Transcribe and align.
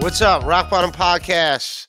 What's 0.00 0.22
up, 0.22 0.46
Rock 0.46 0.70
Bottom 0.70 0.92
Podcast? 0.92 1.86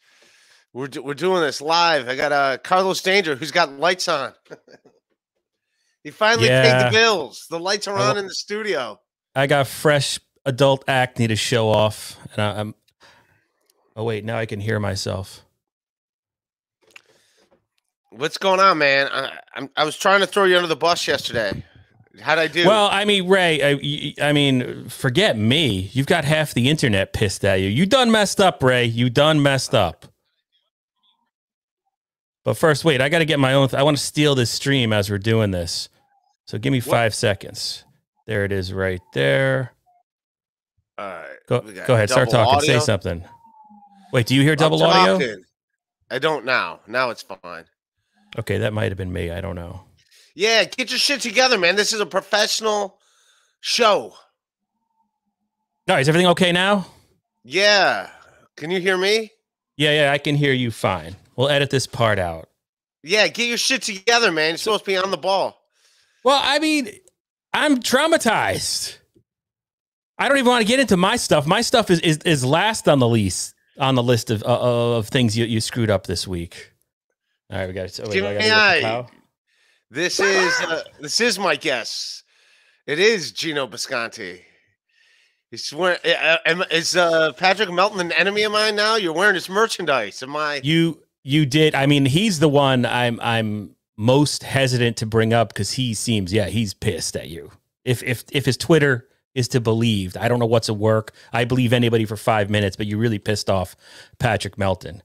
We're 0.73 0.89
we're 1.01 1.13
doing 1.13 1.39
this 1.41 1.61
live. 1.61 2.09
I 2.09 2.17
got 2.17 2.33
uh, 2.33 2.57
Carlos 2.57 3.01
Danger, 3.01 3.37
who's 3.37 3.51
got 3.51 3.71
lights 3.71 4.09
on. 4.09 4.33
he 6.03 6.11
finally 6.11 6.49
paid 6.49 6.87
the 6.87 6.89
bills. 6.91 7.47
The 7.49 7.57
lights 7.57 7.87
are 7.87 7.97
on 7.97 8.15
wa- 8.15 8.19
in 8.19 8.27
the 8.27 8.33
studio. 8.33 8.99
I 9.33 9.47
got 9.47 9.65
fresh 9.65 10.19
adult 10.45 10.83
acne 10.89 11.27
to 11.27 11.38
show 11.38 11.69
off, 11.69 12.17
and 12.33 12.41
I, 12.41 12.59
I'm. 12.59 12.75
Oh 13.95 14.03
wait, 14.03 14.25
now 14.25 14.38
I 14.38 14.45
can 14.45 14.59
hear 14.59 14.77
myself. 14.77 15.45
What's 18.09 18.38
going 18.38 18.59
on, 18.59 18.77
man? 18.77 19.07
I, 19.09 19.39
I'm, 19.55 19.69
I 19.77 19.85
was 19.85 19.97
trying 19.97 20.19
to 20.19 20.27
throw 20.27 20.43
you 20.43 20.57
under 20.57 20.67
the 20.67 20.75
bus 20.75 21.07
yesterday. 21.07 21.63
How'd 22.20 22.39
I 22.39 22.47
do? 22.47 22.67
Well, 22.67 22.89
I 22.91 23.05
mean, 23.05 23.27
Ray, 23.27 24.13
I 24.21 24.33
mean, 24.33 24.89
forget 24.89 25.38
me. 25.38 25.89
You've 25.93 26.07
got 26.07 26.25
half 26.25 26.53
the 26.53 26.69
internet 26.69 27.13
pissed 27.13 27.45
at 27.45 27.61
you. 27.61 27.69
You 27.69 27.85
done 27.85 28.11
messed 28.11 28.41
up, 28.41 28.61
Ray. 28.61 28.85
You 28.85 29.09
done 29.09 29.41
messed 29.41 29.73
up. 29.73 30.05
But 32.43 32.55
first, 32.57 32.83
wait. 32.83 33.02
I 33.02 33.09
got 33.09 33.19
to 33.19 33.25
get 33.25 33.39
my 33.39 33.53
own. 33.53 33.69
Th- 33.69 33.79
I 33.79 33.83
want 33.83 33.97
to 33.97 34.03
steal 34.03 34.35
this 34.35 34.52
stream 34.52 34.91
as 34.91 35.09
we're 35.09 35.19
doing 35.19 35.52
this. 35.52 35.89
So 36.45 36.57
give 36.57 36.71
me 36.73 36.79
five 36.79 37.16
seconds. 37.16 37.85
There 38.27 38.43
it 38.43 38.52
is, 38.52 38.73
right 38.73 39.02
there. 39.13 39.73
All 40.97 41.05
right. 41.07 41.38
Go, 41.47 41.61
go 41.61 41.93
ahead. 41.93 42.09
Start 42.09 42.30
talking. 42.30 42.55
audio. 42.55 42.80
Say 42.80 42.86
something. 42.86 43.23
Wait, 44.11 44.25
do 44.25 44.36
you 44.36 44.41
hear 44.41 44.55
double 44.55 44.83
audio? 44.83 45.38
I 46.09 46.19
don't 46.19 46.43
now. 46.43 46.81
Now 46.88 47.09
it's 47.09 47.21
fine. 47.21 47.66
Okay, 48.38 48.58
that 48.58 48.73
might 48.73 48.89
have 48.89 48.97
been 48.97 49.14
me. 49.14 49.31
I 49.31 49.39
don't 49.39 49.55
know. 49.55 49.81
Yeah, 50.33 50.63
get 50.63 50.89
your 50.89 50.99
shit 50.99 51.21
together, 51.21 51.57
man. 51.57 51.75
This 51.75 51.93
is 51.93 51.99
a 51.99 52.05
professional 52.05 52.97
show. 53.59 54.13
No, 55.87 55.97
is 55.97 56.07
everything 56.07 56.27
okay 56.27 56.51
now? 56.51 56.87
Yeah. 57.43 58.09
Can 58.55 58.71
you 58.71 58.79
hear 58.79 58.97
me? 58.97 59.31
Yeah, 59.77 59.91
yeah, 59.91 60.11
I 60.11 60.17
can 60.17 60.35
hear 60.35 60.53
you 60.53 60.71
fine. 60.71 61.15
We'll 61.35 61.49
edit 61.49 61.69
this 61.69 61.87
part 61.87 62.19
out. 62.19 62.49
Yeah, 63.03 63.27
get 63.27 63.47
your 63.47 63.57
shit 63.57 63.81
together, 63.81 64.31
man. 64.31 64.52
You're 64.52 64.57
supposed 64.57 64.85
to 64.85 64.91
be 64.91 64.97
on 64.97 65.11
the 65.11 65.17
ball. 65.17 65.59
Well, 66.23 66.39
I 66.41 66.59
mean, 66.59 66.89
I'm 67.53 67.79
traumatized. 67.79 68.97
I 70.19 70.29
don't 70.29 70.37
even 70.37 70.49
want 70.49 70.61
to 70.61 70.67
get 70.67 70.79
into 70.79 70.97
my 70.97 71.15
stuff. 71.15 71.47
My 71.47 71.61
stuff 71.61 71.89
is 71.89 71.99
is, 72.02 72.17
is 72.17 72.45
last 72.45 72.87
on 72.87 72.99
the 72.99 73.07
list 73.07 73.55
on 73.79 73.95
the 73.95 74.03
list 74.03 74.29
of 74.29 74.43
uh, 74.43 74.97
of 74.97 75.07
things 75.07 75.35
you, 75.35 75.45
you 75.45 75.59
screwed 75.59 75.89
up 75.89 76.05
this 76.05 76.27
week. 76.27 76.73
All 77.49 77.57
right, 77.57 77.67
we 77.67 77.73
got 77.73 77.89
to. 77.89 78.03
Oh, 78.03 78.09
wait, 78.09 78.13
Give 78.13 78.25
I 78.25 79.07
This 79.92 80.22
is 80.22 80.53
uh, 80.61 80.84
this 81.02 81.20
is 81.20 81.38
my 81.38 81.58
guess. 81.58 82.23
It 82.88 82.97
is 82.97 83.34
Gino 83.34 83.67
Bisconti. 83.67 84.39
He's 85.50 85.66
swearing. 85.66 86.00
Uh, 86.06 86.38
am- 86.45 86.64
is 86.72 86.95
uh, 86.95 87.33
Patrick 87.33 87.70
Melton 87.70 88.00
an 88.00 88.14
enemy 88.14 88.44
of 88.44 88.53
mine 88.53 88.78
now? 88.78 88.95
You're 88.95 89.11
wearing 89.11 89.36
his 89.36 89.50
merchandise. 89.50 90.23
Am 90.23 90.33
I? 90.33 90.61
You 90.64 91.03
you 91.25 91.45
did. 91.45 91.75
I 91.75 91.88
mean, 91.88 92.06
he's 92.06 92.39
the 92.39 92.48
one 92.48 92.86
I'm 92.86 93.20
I'm 93.22 93.75
most 93.98 94.44
hesitant 94.44 94.95
to 94.98 95.06
bring 95.06 95.33
up 95.33 95.50
because 95.50 95.73
he 95.73 95.94
seems 95.94 96.31
yeah 96.31 96.45
he's 96.45 96.73
pissed 96.73 97.17
at 97.17 97.28
you. 97.28 97.52
If 97.83 98.02
if 98.02 98.23
if 98.31 98.45
his 98.45 98.55
Twitter 98.55 99.09
is 99.36 99.50
to 99.50 99.59
believed, 99.59 100.16
I 100.16 100.30
don't 100.30 100.39
know 100.39 100.45
what's 100.45 100.70
a 100.70 100.73
work. 100.73 101.14
I 101.33 101.44
believe 101.44 101.73
anybody 101.73 102.05
for 102.05 102.16
five 102.16 102.50
minutes, 102.50 102.78
but 102.78 102.88
you 102.88 102.98
really 102.98 103.20
pissed 103.20 103.50
off 103.50 103.76
Patrick 104.20 104.58
Melton. 104.58 105.03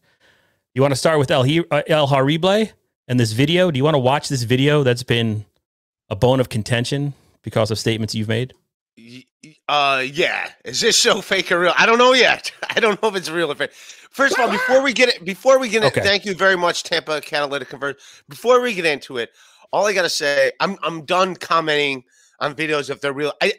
You 0.75 0.83
want 0.83 0.93
to 0.93 0.97
start 0.97 1.19
with 1.19 1.33
El 1.33 1.43
uh, 1.43 1.83
El 1.89 2.06
Harible 2.06 2.71
and 3.09 3.19
this 3.21 3.33
video? 3.33 3.71
Do 3.71 3.77
you 3.78 3.84
want 3.84 3.94
to 3.94 3.99
watch 4.00 4.28
this 4.28 4.43
video 4.43 4.83
that's 4.83 5.03
been 5.03 5.44
a 6.09 6.17
bone 6.17 6.41
of 6.41 6.49
contention 6.49 7.15
because 7.43 7.71
of 7.71 7.78
statements 7.78 8.15
you've 8.15 8.28
made? 8.28 8.55
Uh, 9.69 10.05
yeah. 10.11 10.50
Is 10.65 10.81
this 10.81 10.99
show 10.99 11.21
fake 11.21 11.53
or 11.53 11.61
real? 11.61 11.75
I 11.77 11.87
don't 11.87 11.99
know 11.99 12.12
yet. 12.12 12.50
I 12.71 12.81
don't 12.81 13.00
know 13.03 13.09
if 13.09 13.16
it's 13.16 13.31
real 13.31 13.50
or 13.53 13.55
fake. 13.55 13.72
First 14.11 14.34
of 14.34 14.41
all, 14.41 14.50
before 14.50 14.83
we 14.83 14.93
get 14.93 15.09
it, 15.11 15.25
before 15.25 15.59
we 15.59 15.69
get 15.69 15.83
it, 15.83 15.87
Okay. 15.89 16.00
thank 16.00 16.25
you 16.25 16.34
very 16.34 16.56
much, 16.56 16.83
Tampa 16.83 17.21
Catalytic 17.21 17.69
Convert. 17.69 17.99
Before 18.28 18.61
we 18.61 18.75
get 18.75 18.87
into 18.87 19.19
it, 19.19 19.31
all 19.72 19.87
I 19.87 19.93
gotta 19.93 20.09
say, 20.09 20.53
I'm 20.61 20.78
I'm 20.83 21.05
done 21.05 21.37
commenting 21.37 22.05
on 22.41 22.55
videos 22.55 22.89
if 22.89 23.00
they're 23.00 23.12
real. 23.12 23.33
I 23.43 23.53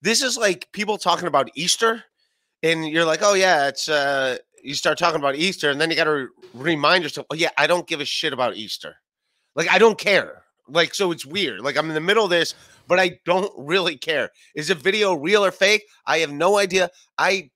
this 0.00 0.22
is 0.22 0.38
like 0.38 0.68
people 0.72 0.96
talking 0.96 1.26
about 1.28 1.50
Easter, 1.54 2.04
and 2.62 2.88
you're 2.88 3.04
like, 3.04 3.20
oh 3.22 3.34
yeah, 3.34 3.68
it's 3.68 3.88
uh 3.88 4.38
you 4.62 4.74
start 4.74 4.98
talking 4.98 5.20
about 5.20 5.36
Easter, 5.36 5.70
and 5.70 5.80
then 5.80 5.90
you 5.90 5.96
gotta 5.96 6.10
re- 6.10 6.28
remind 6.54 7.02
yourself, 7.02 7.26
oh 7.30 7.34
yeah, 7.34 7.50
I 7.56 7.66
don't 7.66 7.86
give 7.86 8.00
a 8.00 8.04
shit 8.04 8.32
about 8.32 8.56
Easter. 8.56 8.96
Like 9.54 9.70
I 9.70 9.78
don't 9.78 9.98
care. 9.98 10.44
Like 10.68 10.94
so 10.94 11.12
it's 11.12 11.26
weird. 11.26 11.60
Like 11.60 11.76
I'm 11.76 11.88
in 11.88 11.94
the 11.94 12.00
middle 12.00 12.24
of 12.24 12.30
this, 12.30 12.54
but 12.86 12.98
I 12.98 13.18
don't 13.24 13.52
really 13.58 13.96
care. 13.96 14.30
Is 14.54 14.68
the 14.68 14.74
video 14.74 15.14
real 15.14 15.44
or 15.44 15.50
fake? 15.50 15.84
I 16.06 16.18
have 16.18 16.32
no 16.32 16.58
idea. 16.58 16.90
I 17.16 17.50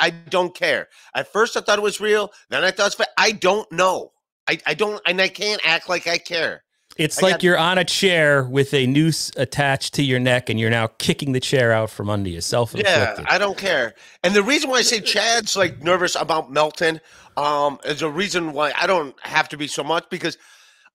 I 0.00 0.10
don't 0.10 0.54
care. 0.54 0.88
At 1.14 1.32
first 1.32 1.56
I 1.56 1.60
thought 1.60 1.78
it 1.78 1.82
was 1.82 2.00
real, 2.00 2.32
then 2.50 2.64
I 2.64 2.70
thought 2.70 2.86
it's 2.86 2.94
fake. 2.96 3.08
I 3.18 3.32
don't 3.32 3.70
know. 3.72 4.12
I, 4.48 4.58
I 4.66 4.74
don't 4.74 5.00
and 5.06 5.20
I 5.20 5.28
can't 5.28 5.60
act 5.64 5.88
like 5.88 6.06
I 6.06 6.18
care. 6.18 6.64
It's 6.98 7.22
I 7.22 7.26
like 7.26 7.32
got- 7.34 7.42
you're 7.42 7.58
on 7.58 7.78
a 7.78 7.84
chair 7.84 8.44
with 8.44 8.74
a 8.74 8.86
noose 8.86 9.30
attached 9.36 9.94
to 9.94 10.02
your 10.02 10.20
neck, 10.20 10.50
and 10.50 10.60
you're 10.60 10.70
now 10.70 10.88
kicking 10.98 11.32
the 11.32 11.40
chair 11.40 11.72
out 11.72 11.90
from 11.90 12.10
under 12.10 12.28
yourself. 12.28 12.74
Yeah. 12.74 13.22
I 13.26 13.38
don't 13.38 13.56
care. 13.56 13.94
And 14.22 14.34
the 14.34 14.42
reason 14.42 14.68
why 14.70 14.78
I 14.78 14.82
say 14.82 15.00
Chad's 15.00 15.56
like 15.56 15.82
nervous 15.82 16.14
about 16.16 16.50
Melton 16.52 17.00
um 17.36 17.78
is 17.84 18.02
a 18.02 18.10
reason 18.10 18.52
why 18.52 18.72
I 18.78 18.86
don't 18.86 19.14
have 19.22 19.48
to 19.50 19.56
be 19.56 19.66
so 19.66 19.82
much 19.82 20.04
because 20.10 20.36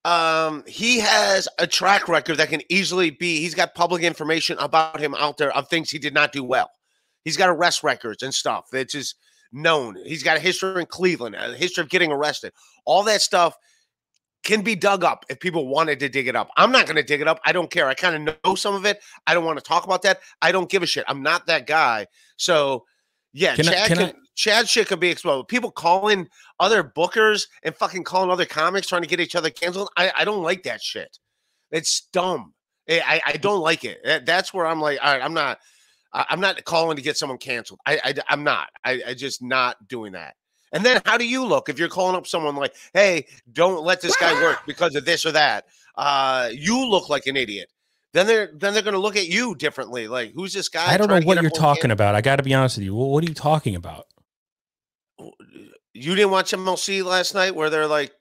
um 0.05 0.63
he 0.67 0.99
has 0.99 1.47
a 1.57 1.65
track 1.65 2.07
record 2.07 2.37
that 2.37 2.49
can 2.49 2.61
easily 2.69 3.09
be 3.09 3.39
he's 3.41 3.55
got 3.55 3.73
public 3.73 4.03
information 4.03 4.55
about 4.59 4.99
him 4.99 5.15
out 5.15 5.37
there 5.37 5.51
of 5.57 5.67
things 5.67 5.89
he 5.89 5.97
did 5.97 6.13
not 6.13 6.31
do 6.31 6.43
well. 6.43 6.69
He's 7.23 7.37
got 7.37 7.49
arrest 7.49 7.83
records 7.83 8.21
and 8.21 8.33
stuff. 8.33 8.65
It's 8.71 8.93
just 8.93 9.15
known. 9.51 9.97
He's 10.05 10.21
got 10.21 10.37
a 10.37 10.39
history 10.39 10.79
in 10.79 10.85
Cleveland, 10.85 11.35
a 11.35 11.55
history 11.55 11.81
of 11.81 11.89
getting 11.89 12.11
arrested. 12.11 12.53
All 12.85 13.01
that 13.03 13.21
stuff 13.21 13.55
can 14.47 14.61
be 14.61 14.75
dug 14.75 15.03
up 15.03 15.25
if 15.29 15.39
people 15.39 15.67
wanted 15.67 15.99
to 15.99 16.09
dig 16.09 16.27
it 16.27 16.35
up. 16.35 16.49
I'm 16.57 16.71
not 16.71 16.85
going 16.87 16.95
to 16.95 17.03
dig 17.03 17.21
it 17.21 17.27
up. 17.27 17.39
I 17.45 17.51
don't 17.51 17.69
care. 17.69 17.87
I 17.87 17.93
kind 17.93 18.27
of 18.27 18.37
know 18.43 18.55
some 18.55 18.73
of 18.73 18.85
it. 18.85 18.99
I 19.27 19.35
don't 19.35 19.45
want 19.45 19.59
to 19.59 19.63
talk 19.63 19.83
about 19.85 20.01
that. 20.03 20.21
I 20.41 20.51
don't 20.51 20.69
give 20.69 20.81
a 20.81 20.87
shit. 20.87 21.05
I'm 21.07 21.21
not 21.21 21.45
that 21.45 21.67
guy. 21.67 22.07
So, 22.37 22.85
yeah, 23.33 23.55
Can 23.55 23.67
I- 23.67 23.71
Chad 23.71 23.87
can 23.89 23.97
can, 23.97 24.05
I- 24.07 24.13
Chad 24.35 24.69
shit 24.69 24.87
could 24.87 24.99
be 24.99 25.09
exposed. 25.09 25.47
People 25.47 25.69
calling 25.71 26.27
other 26.59 26.83
bookers 26.83 27.47
and 27.63 27.75
fucking 27.75 28.03
calling 28.03 28.29
other 28.31 28.45
comics 28.45 28.87
trying 28.87 29.01
to 29.01 29.07
get 29.07 29.19
each 29.19 29.35
other 29.35 29.49
canceled. 29.49 29.89
I, 29.97 30.11
I 30.15 30.25
don't 30.25 30.43
like 30.43 30.63
that 30.63 30.81
shit. 30.81 31.17
It's 31.71 32.07
dumb. 32.13 32.53
I, 32.89 33.01
I, 33.05 33.21
I 33.25 33.37
don't 33.37 33.61
like 33.61 33.83
it. 33.83 33.99
That's 34.25 34.53
where 34.53 34.65
I'm 34.65 34.79
like, 34.79 34.99
all 35.03 35.11
right, 35.13 35.21
I'm 35.23 35.33
not. 35.33 35.59
I- 36.13 36.25
I'm 36.29 36.39
not 36.39 36.63
calling 36.63 36.95
to 36.95 37.01
get 37.03 37.17
someone 37.17 37.37
canceled. 37.37 37.79
I, 37.85 37.99
I 38.03 38.13
I'm 38.29 38.43
not. 38.43 38.69
I, 38.83 39.01
I 39.07 39.13
just 39.13 39.41
not 39.41 39.75
doing 39.87 40.13
that. 40.13 40.35
And 40.71 40.85
then 40.85 41.01
how 41.05 41.17
do 41.17 41.27
you 41.27 41.45
look 41.45 41.69
if 41.69 41.79
you're 41.79 41.89
calling 41.89 42.15
up 42.15 42.27
someone 42.27 42.55
like, 42.55 42.75
"Hey, 42.93 43.27
don't 43.51 43.83
let 43.83 44.01
this 44.01 44.15
guy 44.17 44.33
work 44.41 44.59
because 44.67 44.95
of 44.95 45.05
this 45.05 45.25
or 45.25 45.31
that"? 45.31 45.65
Uh, 45.95 46.49
you 46.53 46.85
look 46.87 47.09
like 47.09 47.25
an 47.27 47.35
idiot. 47.35 47.69
Then 48.13 48.27
they're 48.27 48.49
then 48.53 48.73
they're 48.73 48.83
going 48.83 48.93
to 48.93 48.99
look 48.99 49.15
at 49.15 49.27
you 49.27 49.55
differently. 49.55 50.07
Like, 50.07 50.33
who's 50.33 50.53
this 50.53 50.69
guy? 50.69 50.91
I 50.91 50.97
don't 50.97 51.09
know 51.09 51.19
what 51.21 51.41
you're 51.41 51.51
talking 51.51 51.91
about. 51.91 52.15
I 52.15 52.21
got 52.21 52.37
to 52.37 52.43
be 52.43 52.53
honest 52.53 52.77
with 52.77 52.85
you. 52.85 52.95
What 52.95 53.23
are 53.23 53.27
you 53.27 53.33
talking 53.33 53.75
about? 53.75 54.07
You 55.93 56.15
didn't 56.15 56.31
watch 56.31 56.51
MLC 56.51 57.03
last 57.03 57.33
night, 57.33 57.55
where 57.55 57.69
they're 57.69 57.87
like, 57.87 58.13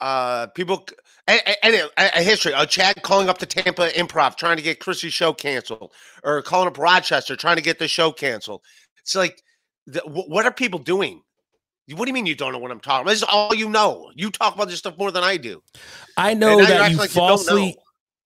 uh, 0.00 0.48
people. 0.48 0.86
A, 1.30 1.56
a, 1.62 2.22
history, 2.22 2.54
a 2.56 2.64
Chad 2.64 3.02
calling 3.02 3.28
up 3.28 3.36
the 3.36 3.44
Tampa 3.44 3.90
Improv 3.90 4.36
trying 4.36 4.56
to 4.56 4.62
get 4.62 4.80
Chrissy's 4.80 5.12
show 5.12 5.34
canceled, 5.34 5.92
or 6.24 6.40
calling 6.40 6.68
up 6.68 6.78
Rochester 6.78 7.36
trying 7.36 7.56
to 7.56 7.62
get 7.62 7.78
the 7.78 7.86
show 7.86 8.12
canceled. 8.12 8.62
It's 9.02 9.14
like, 9.14 9.42
what 10.06 10.46
are 10.46 10.52
people 10.52 10.78
doing? 10.78 11.20
What 11.94 12.04
do 12.04 12.10
you 12.10 12.14
mean 12.14 12.26
you 12.26 12.34
don't 12.34 12.52
know 12.52 12.58
what 12.58 12.70
I'm 12.70 12.80
talking 12.80 13.02
about? 13.02 13.10
This 13.10 13.18
is 13.22 13.24
all 13.24 13.54
you 13.54 13.68
know. 13.68 14.10
You 14.14 14.30
talk 14.30 14.54
about 14.54 14.68
this 14.68 14.78
stuff 14.78 14.98
more 14.98 15.10
than 15.10 15.24
I 15.24 15.36
do. 15.38 15.62
I 16.16 16.34
know 16.34 16.58
that 16.64 16.90
you 16.90 16.96
like 16.98 17.08
you 17.10 17.14
falsely. 17.14 17.66
know. 17.70 17.82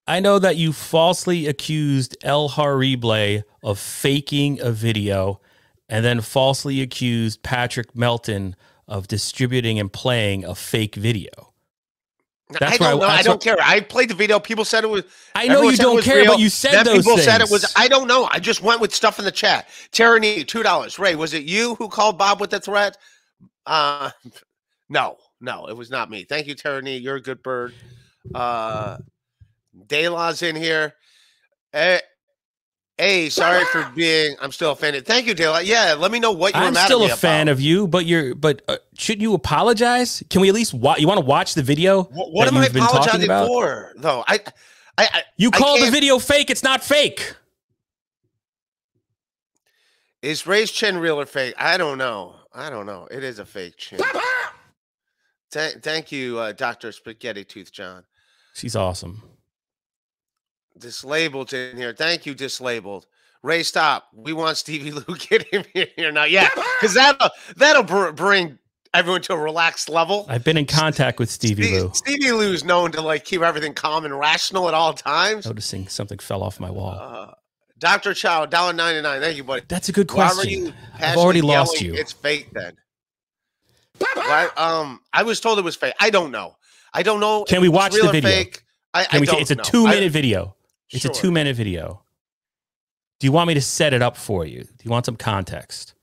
I 0.08 0.18
know 0.20 0.38
that 0.40 0.56
you 0.56 0.72
falsely 0.72 1.46
accused 1.46 2.16
El 2.22 2.48
Harible 2.50 3.44
of 3.62 3.78
faking 3.78 4.60
a 4.60 4.72
video, 4.72 5.40
and 5.88 6.04
then 6.04 6.20
falsely 6.20 6.80
accused 6.80 7.42
Patrick 7.44 7.94
Melton 7.94 8.56
of 8.88 9.06
distributing 9.06 9.78
and 9.78 9.92
playing 9.92 10.44
a 10.44 10.56
fake 10.56 10.96
video. 10.96 11.28
That's 12.58 12.80
I 12.80 12.84
why 12.84 12.86
I- 12.86 12.90
don't 12.90 13.00
know. 13.00 13.06
I 13.06 13.14
that's 13.16 13.26
don't 13.28 13.42
care. 13.42 13.56
I 13.62 13.80
played 13.80 14.10
the 14.10 14.14
video. 14.14 14.40
People 14.40 14.64
said 14.64 14.82
it 14.84 14.88
was. 14.88 15.04
I 15.36 15.46
know 15.48 15.62
you 15.62 15.76
don't 15.76 16.02
care, 16.02 16.16
real. 16.22 16.32
but 16.32 16.40
you 16.40 16.48
said 16.48 16.72
Then 16.72 16.84
those 16.86 16.96
people 17.04 17.12
things. 17.16 17.24
said 17.24 17.40
it 17.40 17.48
was. 17.50 17.72
I 17.76 17.86
don't 17.88 18.08
know. 18.08 18.28
I 18.30 18.40
just 18.40 18.60
went 18.60 18.80
with 18.80 18.92
stuff 18.94 19.18
in 19.20 19.24
the 19.24 19.30
chat. 19.30 19.68
Tyranny, 19.92 20.42
two 20.44 20.62
dollars. 20.64 20.98
Ray, 20.98 21.14
was 21.14 21.32
it 21.32 21.44
you 21.44 21.76
who 21.76 21.88
called 21.88 22.18
Bob 22.18 22.40
with 22.40 22.50
the 22.50 22.58
threat? 22.60 22.98
Uh, 23.66 24.10
no, 24.88 25.16
no, 25.40 25.66
it 25.66 25.76
was 25.76 25.90
not 25.90 26.10
me. 26.10 26.24
Thank 26.24 26.46
you, 26.46 26.54
Tyranny. 26.54 26.98
You're 26.98 27.16
a 27.16 27.22
good 27.22 27.42
bird. 27.42 27.74
Uh, 28.34 28.98
Dayla's 29.88 30.42
in 30.42 30.56
here. 30.56 30.94
Eh, 31.72 32.00
Hey, 32.98 33.30
sorry 33.30 33.64
for 33.66 33.90
being. 33.96 34.36
I'm 34.40 34.52
still 34.52 34.70
offended. 34.70 35.06
Thank 35.06 35.26
you, 35.26 35.34
Dayla. 35.34 35.64
Yeah, 35.64 35.96
let 35.98 36.12
me 36.12 36.20
know 36.20 36.30
what 36.30 36.54
you're. 36.54 36.62
I'm 36.62 36.74
mad 36.74 36.84
still 36.84 37.04
a 37.04 37.08
fan 37.08 37.48
about. 37.48 37.52
of 37.52 37.60
you, 37.60 37.88
but 37.88 38.06
you're 38.06 38.34
but 38.34 38.62
uh, 38.68 38.76
shouldn't 38.96 39.22
you 39.22 39.34
apologize? 39.34 40.22
Can 40.30 40.40
we 40.40 40.48
at 40.48 40.54
least 40.54 40.74
watch? 40.74 41.00
You 41.00 41.08
want 41.08 41.18
to 41.18 41.26
watch 41.26 41.54
the 41.54 41.62
video? 41.62 42.04
What, 42.04 42.32
what 42.32 42.48
am 42.48 42.56
I 42.56 42.66
apologizing 42.66 43.28
for, 43.28 43.92
though? 43.96 44.22
I, 44.28 44.40
I, 44.98 45.08
I 45.12 45.22
You 45.36 45.50
I 45.52 45.58
called 45.58 45.80
the 45.80 45.90
video 45.90 46.18
fake. 46.18 46.50
It's 46.50 46.62
not 46.62 46.84
fake. 46.84 47.34
Is 50.22 50.46
Ray's 50.46 50.70
chin 50.70 50.96
real 50.98 51.20
or 51.20 51.26
fake? 51.26 51.54
I 51.58 51.76
don't 51.76 51.98
know. 51.98 52.36
I 52.52 52.70
don't 52.70 52.86
know. 52.86 53.08
It 53.10 53.24
is 53.24 53.38
a 53.38 53.44
fake 53.44 53.76
chin. 53.76 53.98
Th- 55.50 55.74
thank 55.82 56.10
you, 56.12 56.38
uh, 56.38 56.52
Doctor 56.52 56.92
Spaghetti 56.92 57.44
Tooth 57.44 57.72
John. 57.72 58.04
She's 58.54 58.76
awesome. 58.76 59.22
Dislabeled 60.78 61.52
in 61.52 61.76
here. 61.76 61.92
Thank 61.92 62.24
you, 62.24 62.34
dislabeled. 62.34 63.04
Ray, 63.42 63.62
stop. 63.62 64.08
We 64.14 64.32
want 64.32 64.56
Stevie 64.56 64.92
Lou. 64.92 65.02
Get 65.18 65.42
him 65.52 65.64
here 65.74 66.12
now. 66.12 66.24
Yeah, 66.24 66.48
because 66.80 66.94
that'll 66.94 67.30
that'll 67.56 67.82
br- 67.82 68.10
bring 68.12 68.58
everyone 68.94 69.20
to 69.22 69.32
a 69.34 69.38
relaxed 69.38 69.88
level. 69.88 70.24
I've 70.28 70.44
been 70.44 70.56
in 70.56 70.66
contact 70.66 71.18
with 71.18 71.28
Stevie 71.30 71.64
Lou. 71.64 71.68
Stevie, 71.68 71.82
Lou. 71.82 71.92
Stevie 71.94 72.32
Lou's 72.32 72.64
known 72.64 72.92
to 72.92 73.02
like 73.02 73.24
keep 73.24 73.42
everything 73.42 73.74
calm 73.74 74.04
and 74.04 74.16
rational 74.18 74.68
at 74.68 74.74
all 74.74 74.94
times. 74.94 75.44
Noticing 75.44 75.88
something 75.88 76.18
fell 76.18 76.42
off 76.42 76.60
my 76.60 76.70
wall. 76.70 76.96
Uh, 76.98 77.32
Doctor 77.82 78.14
Chow, 78.14 78.46
dollar 78.46 78.72
ninety 78.72 79.02
nine. 79.02 79.20
Thank 79.20 79.36
you, 79.36 79.42
buddy. 79.42 79.64
That's 79.66 79.88
a 79.88 79.92
good 79.92 80.06
question. 80.06 80.48
you 80.48 80.72
I've 81.00 81.16
already 81.16 81.42
lost 81.42 81.80
you. 81.80 81.92
It's 81.94 82.12
fake 82.12 82.50
then. 82.52 82.74
Why, 84.14 84.48
um, 84.56 85.00
I 85.12 85.24
was 85.24 85.40
told 85.40 85.58
it 85.58 85.64
was 85.64 85.74
fake. 85.74 85.94
I 85.98 86.10
don't 86.10 86.30
know. 86.30 86.54
I 86.94 87.02
don't 87.02 87.18
know. 87.18 87.42
Can 87.42 87.60
we 87.60 87.68
watch 87.68 87.92
the 87.92 88.08
video? 88.12 88.30
Fake. 88.30 88.62
I, 88.94 89.06
I 89.10 89.18
we 89.18 89.26
it's 89.28 89.50
a 89.50 89.56
know. 89.56 89.64
two 89.64 89.86
I- 89.88 89.94
minute 89.96 90.12
video. 90.12 90.54
It's 90.90 91.02
Sure. 91.02 91.10
a 91.10 91.14
two 91.14 91.32
minute 91.32 91.56
video. 91.56 92.04
Do 93.18 93.26
you 93.26 93.32
want 93.32 93.48
me 93.48 93.54
to 93.54 93.60
set 93.60 93.92
it 93.92 94.00
up 94.00 94.16
for 94.16 94.46
you? 94.46 94.62
Do 94.62 94.84
you 94.84 94.90
want 94.90 95.06
some 95.06 95.16
context? 95.16 95.94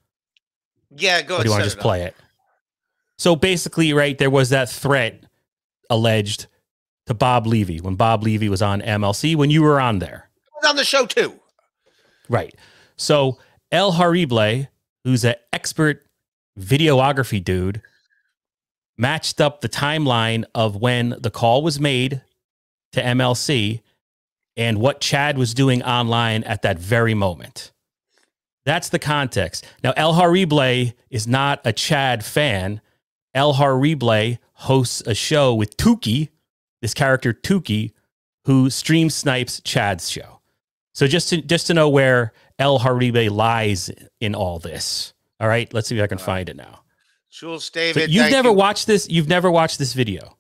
Yeah, 0.98 1.22
go 1.22 1.36
or 1.36 1.38
ahead. 1.38 1.44
do 1.46 1.48
you 1.48 1.52
want 1.52 1.62
to 1.62 1.66
just 1.68 1.78
it 1.78 1.81
play 1.81 2.04
it? 2.04 2.16
So 3.18 3.38
basically, 3.38 3.94
right, 3.94 4.18
there 4.18 4.30
was 4.30 4.50
that 4.50 4.70
threat 4.70 5.24
alleged 5.90 6.48
to 7.06 7.14
Bob 7.14 7.48
Levy 7.48 7.80
when 7.80 7.96
Bob 7.96 8.24
Levy 8.24 8.50
was 8.50 8.62
on 8.62 8.81
MLC 8.81 9.38
when 9.38 9.50
you 9.50 9.62
were 9.62 9.80
on 9.80 10.00
there. 10.00 10.30
It 10.48 10.52
was 10.62 10.70
on 10.70 10.76
the 10.76 10.84
show 10.84 11.06
too. 11.06 11.40
Right. 12.30 12.56
So 12.96 13.40
El 13.72 13.94
Harible, 13.94 14.68
who's 15.04 15.26
an 15.26 15.36
expert 15.52 16.06
videography 16.58 17.44
dude, 17.44 17.81
matched 18.98 19.42
up 19.42 19.62
the 19.62 19.70
timeline 19.70 20.44
of 20.54 20.76
when 20.76 21.16
the 21.20 21.31
call 21.31 21.64
was 21.64 21.80
made 21.80 22.22
to 22.92 23.02
MLC 23.02 23.81
and 24.58 24.78
what 24.80 25.00
Chad 25.00 25.38
was 25.38 25.54
doing 25.54 25.81
online 25.84 26.44
at 26.44 26.62
that 26.64 26.78
very 26.78 27.14
moment. 27.14 27.72
That's 28.66 28.90
the 28.90 29.00
context. 29.00 29.66
Now, 29.84 29.94
El 29.96 30.14
Harible 30.14 30.94
is 31.10 31.28
not 31.28 31.62
a 31.64 31.72
Chad 31.72 32.26
fan. 32.26 32.81
El 33.34 33.54
Harible 33.54 34.38
hosts 34.54 35.02
a 35.06 35.16
show 35.16 35.56
with 35.56 35.78
Tuki, 35.78 36.30
this 36.81 36.94
character 36.94 37.31
Tuki, 37.31 37.94
who 38.46 38.70
stream 38.70 39.10
snipes 39.10 39.62
Chad's 39.62 40.10
show. 40.10 40.39
So 40.94 41.08
just 41.08 41.30
to 41.30 41.42
just 41.42 41.68
to 41.68 41.74
know 41.74 41.90
where 41.90 42.34
El 42.58 42.80
Harible 42.80 43.30
lies 43.32 43.90
in 44.20 44.36
all 44.36 44.60
this. 44.60 45.14
All 45.40 45.48
right, 45.48 45.72
let's 45.74 45.88
see 45.88 45.98
if 45.98 46.04
I 46.04 46.08
can 46.08 46.18
find 46.18 46.50
it 46.50 46.56
now. 46.58 46.82
Jules 47.32 47.66
So 47.66 47.72
David. 47.74 48.10
you've 48.10 48.32
never 48.32 48.50
you. 48.50 48.56
watched 48.56 48.88
this. 48.88 49.10
You've 49.10 49.28
never 49.30 49.50
watched 49.52 49.78
this 49.80 49.94
video. 49.94 50.38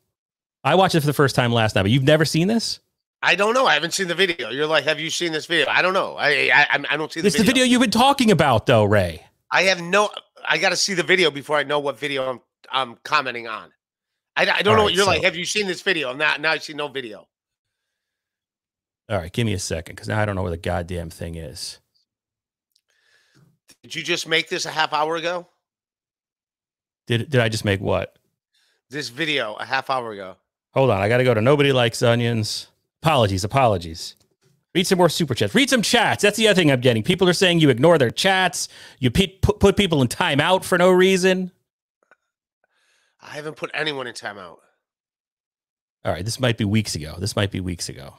I 0.63 0.75
watched 0.75 0.95
it 0.95 0.99
for 1.01 1.05
the 1.07 1.13
first 1.13 1.35
time 1.35 1.53
last 1.53 1.75
night, 1.75 1.83
but 1.83 1.91
you've 1.91 2.03
never 2.03 2.25
seen 2.25 2.47
this. 2.47 2.79
I 3.21 3.35
don't 3.35 3.53
know. 3.53 3.65
I 3.65 3.73
haven't 3.75 3.93
seen 3.93 4.07
the 4.07 4.15
video. 4.15 4.49
You're 4.49 4.65
like, 4.67 4.83
have 4.85 4.99
you 4.99 5.09
seen 5.09 5.31
this 5.31 5.45
video? 5.45 5.67
I 5.69 5.81
don't 5.81 5.93
know. 5.93 6.15
I 6.17 6.49
I, 6.53 6.85
I- 6.89 6.97
don't 6.97 7.11
see 7.11 7.21
the 7.21 7.27
It's 7.27 7.35
the 7.37 7.43
video. 7.43 7.63
video 7.63 7.71
you've 7.71 7.81
been 7.81 7.91
talking 7.91 8.31
about, 8.31 8.65
though, 8.65 8.83
Ray. 8.85 9.25
I 9.51 9.63
have 9.63 9.81
no. 9.81 10.09
I 10.47 10.57
got 10.57 10.69
to 10.69 10.75
see 10.75 10.93
the 10.93 11.03
video 11.03 11.29
before 11.31 11.57
I 11.57 11.63
know 11.63 11.79
what 11.79 11.99
video 11.99 12.29
I'm 12.29 12.39
I'm 12.71 12.95
commenting 13.03 13.47
on. 13.47 13.71
I, 14.35 14.43
I 14.43 14.45
don't 14.45 14.67
All 14.67 14.73
know. 14.73 14.73
right, 14.77 14.83
what 14.85 14.93
You're 14.93 15.05
like, 15.05 15.23
have 15.23 15.35
you 15.35 15.45
seen 15.45 15.67
this 15.67 15.81
video? 15.81 16.13
Now 16.13 16.35
now 16.37 16.51
I 16.51 16.57
see 16.59 16.73
no 16.73 16.87
video. 16.87 17.27
All 19.09 19.17
right, 19.17 19.31
give 19.33 19.45
me 19.45 19.53
a 19.53 19.59
second 19.59 19.95
because 19.95 20.07
now 20.07 20.19
I 20.19 20.25
don't 20.25 20.35
know 20.35 20.43
where 20.43 20.51
the 20.51 20.57
goddamn 20.57 21.09
thing 21.09 21.35
is. 21.35 21.79
Did 23.81 23.95
you 23.95 24.03
just 24.03 24.27
make 24.27 24.49
this 24.49 24.65
a 24.65 24.71
half 24.71 24.93
hour 24.93 25.15
ago? 25.15 25.47
Did 27.07 27.29
did 27.29 27.41
I 27.41 27.49
just 27.49 27.65
make 27.65 27.81
what? 27.81 28.15
This 28.89 29.09
video 29.09 29.55
a 29.55 29.65
half 29.65 29.89
hour 29.89 30.11
ago. 30.11 30.35
Hold 30.73 30.91
on, 30.91 31.01
I 31.01 31.09
got 31.09 31.17
to 31.17 31.23
go 31.23 31.33
to 31.33 31.41
nobody 31.41 31.71
likes 31.71 32.03
onions. 32.03 32.67
Apologies, 33.01 33.43
apologies. 33.43 34.15
Read 34.75 34.85
some 34.85 34.99
more 34.99 35.09
super 35.09 35.33
chats. 35.33 35.55
Read 35.55 35.69
some 35.69 35.81
chats. 35.81 36.21
That's 36.21 36.37
the 36.37 36.47
other 36.47 36.55
thing 36.55 36.71
I'm 36.71 36.81
getting. 36.81 37.01
People 37.01 37.27
are 37.27 37.33
saying 37.33 37.59
you 37.59 37.69
ignore 37.69 37.97
their 37.97 38.11
chats. 38.11 38.67
You 38.99 39.09
pe- 39.09 39.39
put 39.39 39.59
put 39.59 39.75
people 39.75 40.03
in 40.03 40.07
timeout 40.07 40.63
for 40.63 40.77
no 40.77 40.91
reason. 40.91 41.51
I 43.21 43.31
haven't 43.31 43.55
put 43.55 43.71
anyone 43.73 44.05
in 44.05 44.13
timeout. 44.13 44.57
All 46.05 46.13
right, 46.13 46.23
this 46.23 46.39
might 46.39 46.57
be 46.57 46.65
weeks 46.65 46.93
ago. 46.93 47.15
This 47.17 47.35
might 47.35 47.49
be 47.49 47.59
weeks 47.59 47.89
ago. 47.89 48.13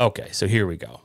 Okay, 0.00 0.28
so 0.32 0.46
here 0.46 0.66
we 0.66 0.76
go. 0.76 1.00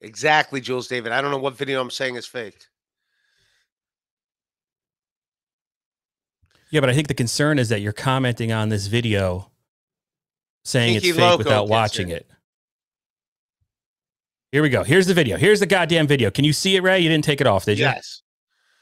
Exactly, 0.00 0.60
Jules 0.60 0.88
David. 0.88 1.12
I 1.12 1.20
don't 1.20 1.30
know 1.30 1.38
what 1.38 1.56
video 1.56 1.80
I'm 1.80 1.90
saying 1.90 2.16
is 2.16 2.26
faked. 2.26 2.68
Yeah, 6.70 6.80
but 6.80 6.88
I 6.88 6.94
think 6.94 7.08
the 7.08 7.14
concern 7.14 7.58
is 7.58 7.68
that 7.68 7.80
you're 7.80 7.92
commenting 7.92 8.50
on 8.50 8.68
this 8.70 8.86
video 8.86 9.50
saying 10.64 10.94
Pinky 10.94 11.08
it's 11.10 11.16
fake 11.18 11.24
Loco 11.24 11.38
without 11.38 11.68
watching 11.68 12.08
it. 12.08 12.22
it. 12.22 12.30
Here 14.52 14.62
we 14.62 14.70
go. 14.70 14.82
Here's 14.82 15.06
the 15.06 15.14
video. 15.14 15.36
Here's 15.36 15.60
the 15.60 15.66
goddamn 15.66 16.06
video. 16.06 16.30
Can 16.30 16.44
you 16.44 16.52
see 16.52 16.76
it, 16.76 16.82
Ray? 16.82 17.00
You 17.00 17.08
didn't 17.08 17.24
take 17.24 17.40
it 17.40 17.46
off, 17.46 17.64
did 17.64 17.78
you? 17.78 17.84
Yes. 17.84 18.22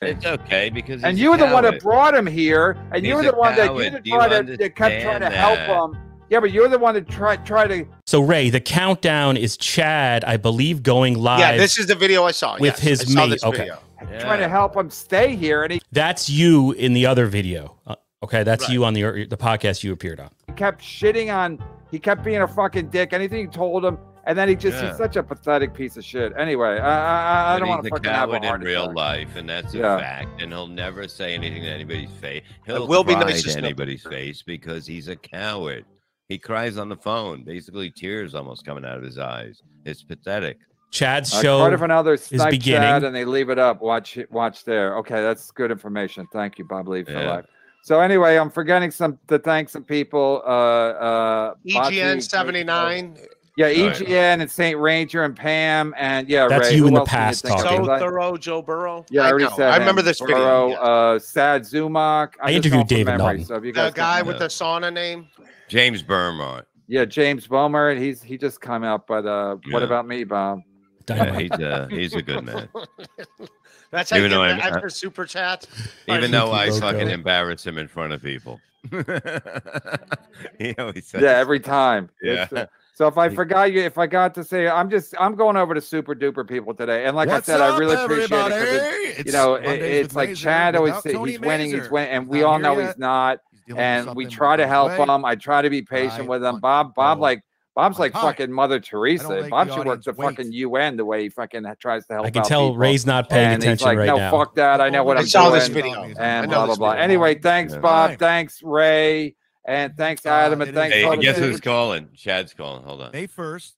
It's 0.02 0.24
okay 0.24 0.70
because 0.70 1.04
And 1.04 1.18
you 1.18 1.30
were 1.30 1.36
the 1.36 1.46
one 1.46 1.62
that 1.64 1.82
brought 1.82 2.14
him 2.14 2.26
here, 2.26 2.76
and 2.92 3.04
you 3.04 3.14
were 3.16 3.22
the 3.22 3.32
one 3.32 3.54
that 3.56 3.74
you 3.74 3.90
coward. 3.90 3.92
did 3.92 4.02
Do 4.04 4.10
you 4.10 4.16
try 4.16 4.28
to 4.28 4.56
that 4.56 4.76
kept 4.76 5.02
trying 5.02 5.20
to 5.20 5.26
understand 5.26 5.34
help 5.34 5.58
that? 5.58 5.98
him. 5.98 6.09
Yeah, 6.30 6.38
but 6.40 6.52
you're 6.52 6.68
the 6.68 6.78
one 6.78 6.94
that 6.94 7.08
tried 7.08 7.44
try 7.44 7.66
to 7.66 7.84
So 8.06 8.20
Ray, 8.20 8.50
the 8.50 8.60
countdown 8.60 9.36
is 9.36 9.56
Chad, 9.56 10.24
I 10.24 10.36
believe, 10.36 10.82
going 10.84 11.18
live. 11.18 11.40
Yeah, 11.40 11.56
this 11.56 11.76
is 11.78 11.86
the 11.88 11.96
video 11.96 12.24
I 12.24 12.30
saw. 12.30 12.54
with 12.54 12.62
yes, 12.62 12.78
his 12.80 13.00
I 13.00 13.04
saw 13.04 13.20
mate. 13.26 13.30
this 13.30 13.44
Okay. 13.44 13.58
video. 13.58 13.78
trying 14.20 14.38
to 14.40 14.48
help 14.48 14.74
him 14.76 14.88
stay 14.90 15.34
here, 15.36 15.64
and 15.64 15.72
he 15.74 15.80
That's 15.92 16.30
you 16.30 16.72
in 16.72 16.94
the 16.94 17.04
other 17.04 17.26
video. 17.26 17.76
Uh, 17.86 17.96
okay, 18.22 18.44
that's 18.44 18.64
Right. 18.64 18.72
you 18.72 18.84
on 18.84 18.94
the 18.94 19.26
the 19.28 19.36
podcast 19.36 19.82
you 19.84 19.92
appeared 19.92 20.20
on. 20.20 20.30
He 20.46 20.52
kept 20.54 20.80
shitting 20.80 21.34
on. 21.34 21.58
He 21.90 21.98
kept 21.98 22.22
being 22.24 22.40
a 22.42 22.48
fucking 22.48 22.88
dick. 22.90 23.12
Anything 23.12 23.40
you 23.40 23.48
told 23.48 23.84
him, 23.84 23.98
and 24.24 24.38
then 24.38 24.48
he 24.48 24.54
just 24.54 24.80
Yeah. 24.80 24.88
he's 24.90 24.96
such 24.96 25.16
a 25.16 25.22
pathetic 25.24 25.74
piece 25.74 25.96
of 25.96 26.04
shit. 26.04 26.32
Anyway, 26.38 26.78
I 26.78 27.52
I, 27.52 27.56
I 27.56 27.58
don't 27.58 27.68
want 27.68 27.82
to 27.82 27.88
he's 27.88 27.92
a 27.92 27.96
fucking 27.96 28.10
have 28.12 28.28
a 28.30 28.32
coward 28.34 28.44
heart 28.44 28.60
in 28.62 28.66
real 28.68 28.84
attack. 28.84 28.96
life, 28.96 29.36
and 29.36 29.48
that's 29.48 29.74
a 29.74 29.78
Yeah. 29.78 29.98
fact. 29.98 30.40
And 30.40 30.52
he'll 30.52 30.66
never 30.68 31.08
say 31.08 31.34
anything 31.34 31.62
to 31.62 31.68
anybody's 31.68 32.10
face. 32.20 32.42
He'll 32.66 32.86
will 32.86 33.02
be 33.04 33.16
nice 33.16 33.42
to 33.42 33.50
to 33.52 33.58
anybody's 33.58 34.04
face 34.04 34.42
because 34.42 34.86
he's 34.86 35.08
a 35.08 35.16
coward. 35.16 35.84
He 36.30 36.38
cries 36.38 36.78
on 36.78 36.88
the 36.88 36.96
phone, 36.96 37.42
basically 37.42 37.90
tears 37.90 38.36
almost 38.36 38.64
coming 38.64 38.84
out 38.84 38.96
of 38.96 39.02
his 39.02 39.18
eyes. 39.18 39.62
It's 39.84 40.04
pathetic. 40.04 40.58
Chad's 40.92 41.34
Uh, 41.34 41.42
show. 41.42 41.58
Cardiff 41.58 41.80
and 41.82 41.90
others 41.90 42.22
snipe 42.22 42.50
beginning. 42.52 42.82
Chad 42.88 43.02
and 43.04 43.14
they 43.14 43.24
leave 43.24 43.50
it 43.50 43.58
up. 43.58 43.82
Watch 43.82 44.16
it. 44.16 44.30
Watch 44.30 44.64
there. 44.64 44.96
Okay, 44.98 45.20
that's 45.22 45.50
good 45.50 45.72
information. 45.72 46.28
Thank 46.32 46.56
you, 46.56 46.64
Bob 46.64 46.86
Lee 46.86 47.02
for 47.02 47.10
Yeah. 47.12 47.30
life. 47.34 47.46
So 47.82 47.98
anyway, 47.98 48.36
I'm 48.36 48.50
forgetting 48.50 48.92
some 48.92 49.18
to 49.26 49.40
thank 49.40 49.70
some 49.70 49.82
people. 49.82 50.42
Uh, 50.46 50.50
uh, 50.50 51.54
Bocce, 51.66 51.90
EGN 51.94 52.20
79. 52.22 53.16
Yeah, 53.56 53.66
Right. 53.66 53.76
EGN 53.76 54.40
and 54.40 54.50
Saint 54.50 54.78
Ranger 54.78 55.24
and 55.24 55.34
Pam 55.34 55.94
and 55.98 56.28
yeah, 56.28 56.46
That's 56.46 56.68
Ray. 56.68 56.76
you 56.76 56.82
Who 56.82 56.88
in 56.88 56.94
the 56.94 57.00
else 57.00 57.08
can 57.10 57.18
you 57.18 57.24
past 57.24 57.44
talking. 57.44 57.62
So 57.64 57.82
Because 57.82 58.00
thorough, 58.00 58.36
Joe 58.36 58.62
Burrow. 58.62 59.04
Yeah, 59.10 59.22
I 59.22 59.26
I, 59.26 59.30
already 59.30 59.44
know. 59.46 59.56
said 59.56 59.70
I 59.72 59.76
remember 59.78 60.00
him. 60.00 60.06
this 60.06 60.20
video. 60.20 60.36
Burrow, 60.36 60.68
yeah. 60.70 60.76
uh, 60.78 61.18
Sad 61.18 61.62
Zumak. 61.62 62.34
I 62.40 62.52
just 62.52 62.66
interviewed 62.66 62.86
David 62.86 63.06
memory, 63.06 63.18
Naughton. 63.18 63.44
So 63.44 63.54
if 63.56 63.64
you 63.64 63.72
the 63.72 63.90
guy 63.90 64.18
can- 64.18 64.26
with 64.28 64.38
the 64.38 64.46
sauna 64.46 64.92
name. 64.92 65.26
James 65.70 66.02
Burmont. 66.02 66.66
yeah, 66.88 67.04
James 67.04 67.46
Bomer. 67.46 67.96
He's 67.98 68.20
he 68.22 68.36
just 68.36 68.60
come 68.60 68.82
out, 68.84 69.06
but 69.06 69.24
uh, 69.24 69.56
what 69.70 69.82
about 69.82 70.06
me, 70.06 70.24
Bob? 70.24 70.60
Yeah, 71.08 71.38
he's 71.38 71.50
a 71.52 71.88
he's 71.90 72.14
a 72.14 72.22
good 72.22 72.44
man. 72.44 72.68
That's 73.92 74.10
how 74.10 74.16
you 74.18 74.24
Even 74.26 74.30
though 74.38 74.46
get 74.56 74.64
I'm- 74.72 74.80
for 74.80 74.88
super 74.90 75.24
chat. 75.26 75.66
Even 76.08 76.30
though 76.30 76.52
I 76.52 76.70
fucking 76.70 77.08
embarrass 77.10 77.66
him 77.66 77.78
in 77.78 77.88
front 77.88 78.12
of 78.12 78.22
people. 78.22 78.60
he 80.58 80.74
always 80.78 81.06
says, 81.06 81.22
Yeah, 81.22 81.36
every 81.38 81.60
time. 81.60 82.08
Yeah. 82.22 82.46
Uh, 82.54 82.66
so 82.94 83.06
if 83.06 83.16
I 83.18 83.28
forgot 83.30 83.72
you, 83.72 83.80
if 83.80 83.96
I 83.98 84.06
got 84.06 84.34
to 84.34 84.44
say, 84.44 84.68
I'm 84.68 84.90
just 84.90 85.14
I'm 85.18 85.34
going 85.34 85.56
over 85.56 85.74
to 85.74 85.80
super 85.80 86.14
duper 86.14 86.46
people 86.48 86.74
today, 86.74 87.06
and 87.06 87.16
like 87.16 87.28
What's 87.28 87.48
I 87.48 87.52
said, 87.52 87.60
I 87.60 87.68
up, 87.70 87.78
really 87.80 87.94
appreciate 87.96 88.24
it. 88.26 88.30
'cause 88.30 88.52
everybody? 88.52 88.84
it's- 89.06 89.18
It's 89.20 89.26
you 89.26 89.32
know, 89.32 89.54
it, 89.54 89.80
it's 89.82 90.14
like 90.14 90.34
Chad 90.34 90.76
always 90.76 90.90
without 90.90 91.02
say 91.04 91.12
Tony 91.12 91.32
he's 91.32 91.40
winning, 91.40 91.70
he's 91.72 91.90
winning, 91.90 92.10
and 92.10 92.24
He's 92.24 92.30
we 92.30 92.40
not 92.40 92.46
all 92.48 92.58
know 92.58 92.78
yet. 92.78 92.86
he's 92.88 92.98
not. 92.98 93.38
He's 93.70 93.76
dealing 93.76 93.98
with 94.00 94.08
And 94.08 94.16
we 94.16 94.26
try 94.26 94.56
to 94.56 94.66
help 94.66 94.98
way. 94.98 95.04
him. 95.14 95.24
I 95.24 95.36
try 95.36 95.62
to 95.62 95.70
be 95.70 95.82
patient 95.82 96.22
I 96.22 96.28
with 96.28 96.42
him. 96.42 96.54
want 96.54 96.62
Bob, 96.62 96.92
Bob, 96.94 97.18
all 97.18 97.22
like 97.22 97.42
Bob's 97.76 98.00
like 98.00 98.12
time. 98.12 98.22
fucking 98.22 98.50
Mother 98.52 98.80
Teresa. 98.80 99.46
Bob 99.48 99.68
the 99.68 99.74
should 99.74 99.86
work 99.86 100.02
the 100.02 100.12
wait. 100.12 100.30
fucking 100.36 100.52
UN 100.52 100.96
the 100.96 101.04
way 101.04 101.22
he 101.22 101.28
fucking 101.28 101.64
tries 101.80 102.04
to 102.06 102.14
help. 102.14 102.26
I 102.26 102.30
can 102.30 102.40
out 102.42 102.48
tell 102.48 102.68
people. 102.70 102.78
Ray's 102.78 103.06
not 103.06 103.30
paying 103.30 103.46
and 103.46 103.62
he's 103.62 103.80
attention 103.80 103.86
like, 103.86 103.98
right 103.98 104.06
no, 104.06 104.16
now. 104.16 104.30
fuck 104.32 104.56
that. 104.56 104.80
I 104.80 104.88
know 104.90 105.04
what 105.04 105.16
I 105.16 105.20
I'm 105.20 105.26
saw 105.26 105.48
doing. 105.50 105.60
this 105.60 105.68
video. 105.68 106.02
And 106.18 106.50
blah 106.50 106.66
blah 106.66 106.74
blah. 106.74 106.90
Anyway, 106.92 107.36
thanks, 107.36 107.72
Yeah. 107.74 107.78
Bob. 107.80 108.10
Fine. 108.10 108.18
Thanks, 108.18 108.60
Ray, 108.62 109.36
and 109.64 109.96
thanks, 109.96 110.26
Uh, 110.26 110.30
Adam, 110.30 110.60
and 110.62 110.74
thanks 110.74 110.96
Hey, 110.96 111.16
guess 111.18 111.38
who's 111.38 111.60
calling? 111.60 112.08
Chad's 112.16 112.52
calling. 112.54 112.82
Hold 112.82 113.02
on. 113.02 113.12
May 113.12 113.28
1st, 113.28 113.74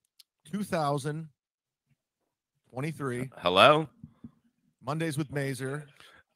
2023. 0.50 3.30
Hello? 3.38 3.88
Mondays 4.84 5.16
with 5.18 5.30
Mazer. 5.30 5.86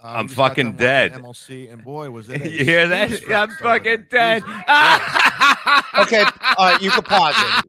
Uh, 0.02 0.08
I'm 0.08 0.24
we 0.24 0.28
just 0.28 0.36
got 0.36 0.48
fucking 0.50 0.72
dead. 0.74 1.12
MLC, 1.14 1.72
and 1.72 1.82
boy, 1.82 2.10
was 2.10 2.28
it. 2.30 2.44
you 2.50 2.64
hear 2.64 2.86
that? 2.88 3.08
snooze 3.10 3.30
I'm 3.30 3.50
fucking 3.62 4.06
dead. 4.10 4.42
Okay, 5.98 6.22
uh, 6.58 6.78
you 6.80 6.90
can 6.90 7.02
pause 7.02 7.34
it. 7.38 7.64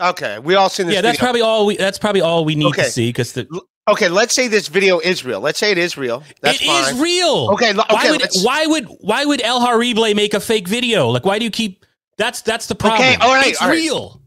Okay, 0.00 0.38
we 0.38 0.54
all 0.54 0.68
seen 0.68 0.86
this. 0.86 0.94
Yeah, 0.94 1.00
that's 1.00 1.18
video. 1.18 1.26
probably 1.26 1.40
all 1.40 1.66
we. 1.66 1.76
That's 1.76 1.98
probably 1.98 2.20
all 2.20 2.44
we 2.44 2.54
need 2.54 2.66
Okay. 2.68 2.84
to 2.84 2.90
see 2.90 3.08
because 3.08 3.32
the 3.32 3.48
okay. 3.88 4.08
Let's 4.08 4.32
say 4.32 4.46
this 4.46 4.68
video 4.68 5.00
is 5.00 5.24
real. 5.24 5.40
Let's 5.40 5.58
say 5.58 5.72
it 5.72 5.78
is 5.78 5.96
real. 5.96 6.22
That's 6.40 6.60
it 6.60 6.64
is 6.66 6.90
fine. 6.90 7.00
real. 7.00 7.48
Okay, 7.54 7.72
lo- 7.72 7.82
why 7.90 8.00
okay, 8.02 8.10
would 8.12 8.20
let's- 8.20 8.44
why 8.44 8.66
would 8.66 8.84
why 9.00 9.24
would 9.24 9.42
El 9.42 9.60
Harible 9.60 10.14
make 10.14 10.34
a 10.34 10.40
fake 10.40 10.68
video? 10.68 11.08
Like, 11.08 11.24
why 11.26 11.38
do 11.40 11.44
you 11.44 11.50
keep? 11.50 11.84
That's 12.16 12.42
that's 12.42 12.66
the 12.66 12.76
problem. 12.76 13.00
Okay, 13.02 13.16
all 13.16 13.34
right, 13.34 13.48
it's 13.48 13.60
all 13.60 13.68
right. 13.68 13.74
real. 13.74 14.22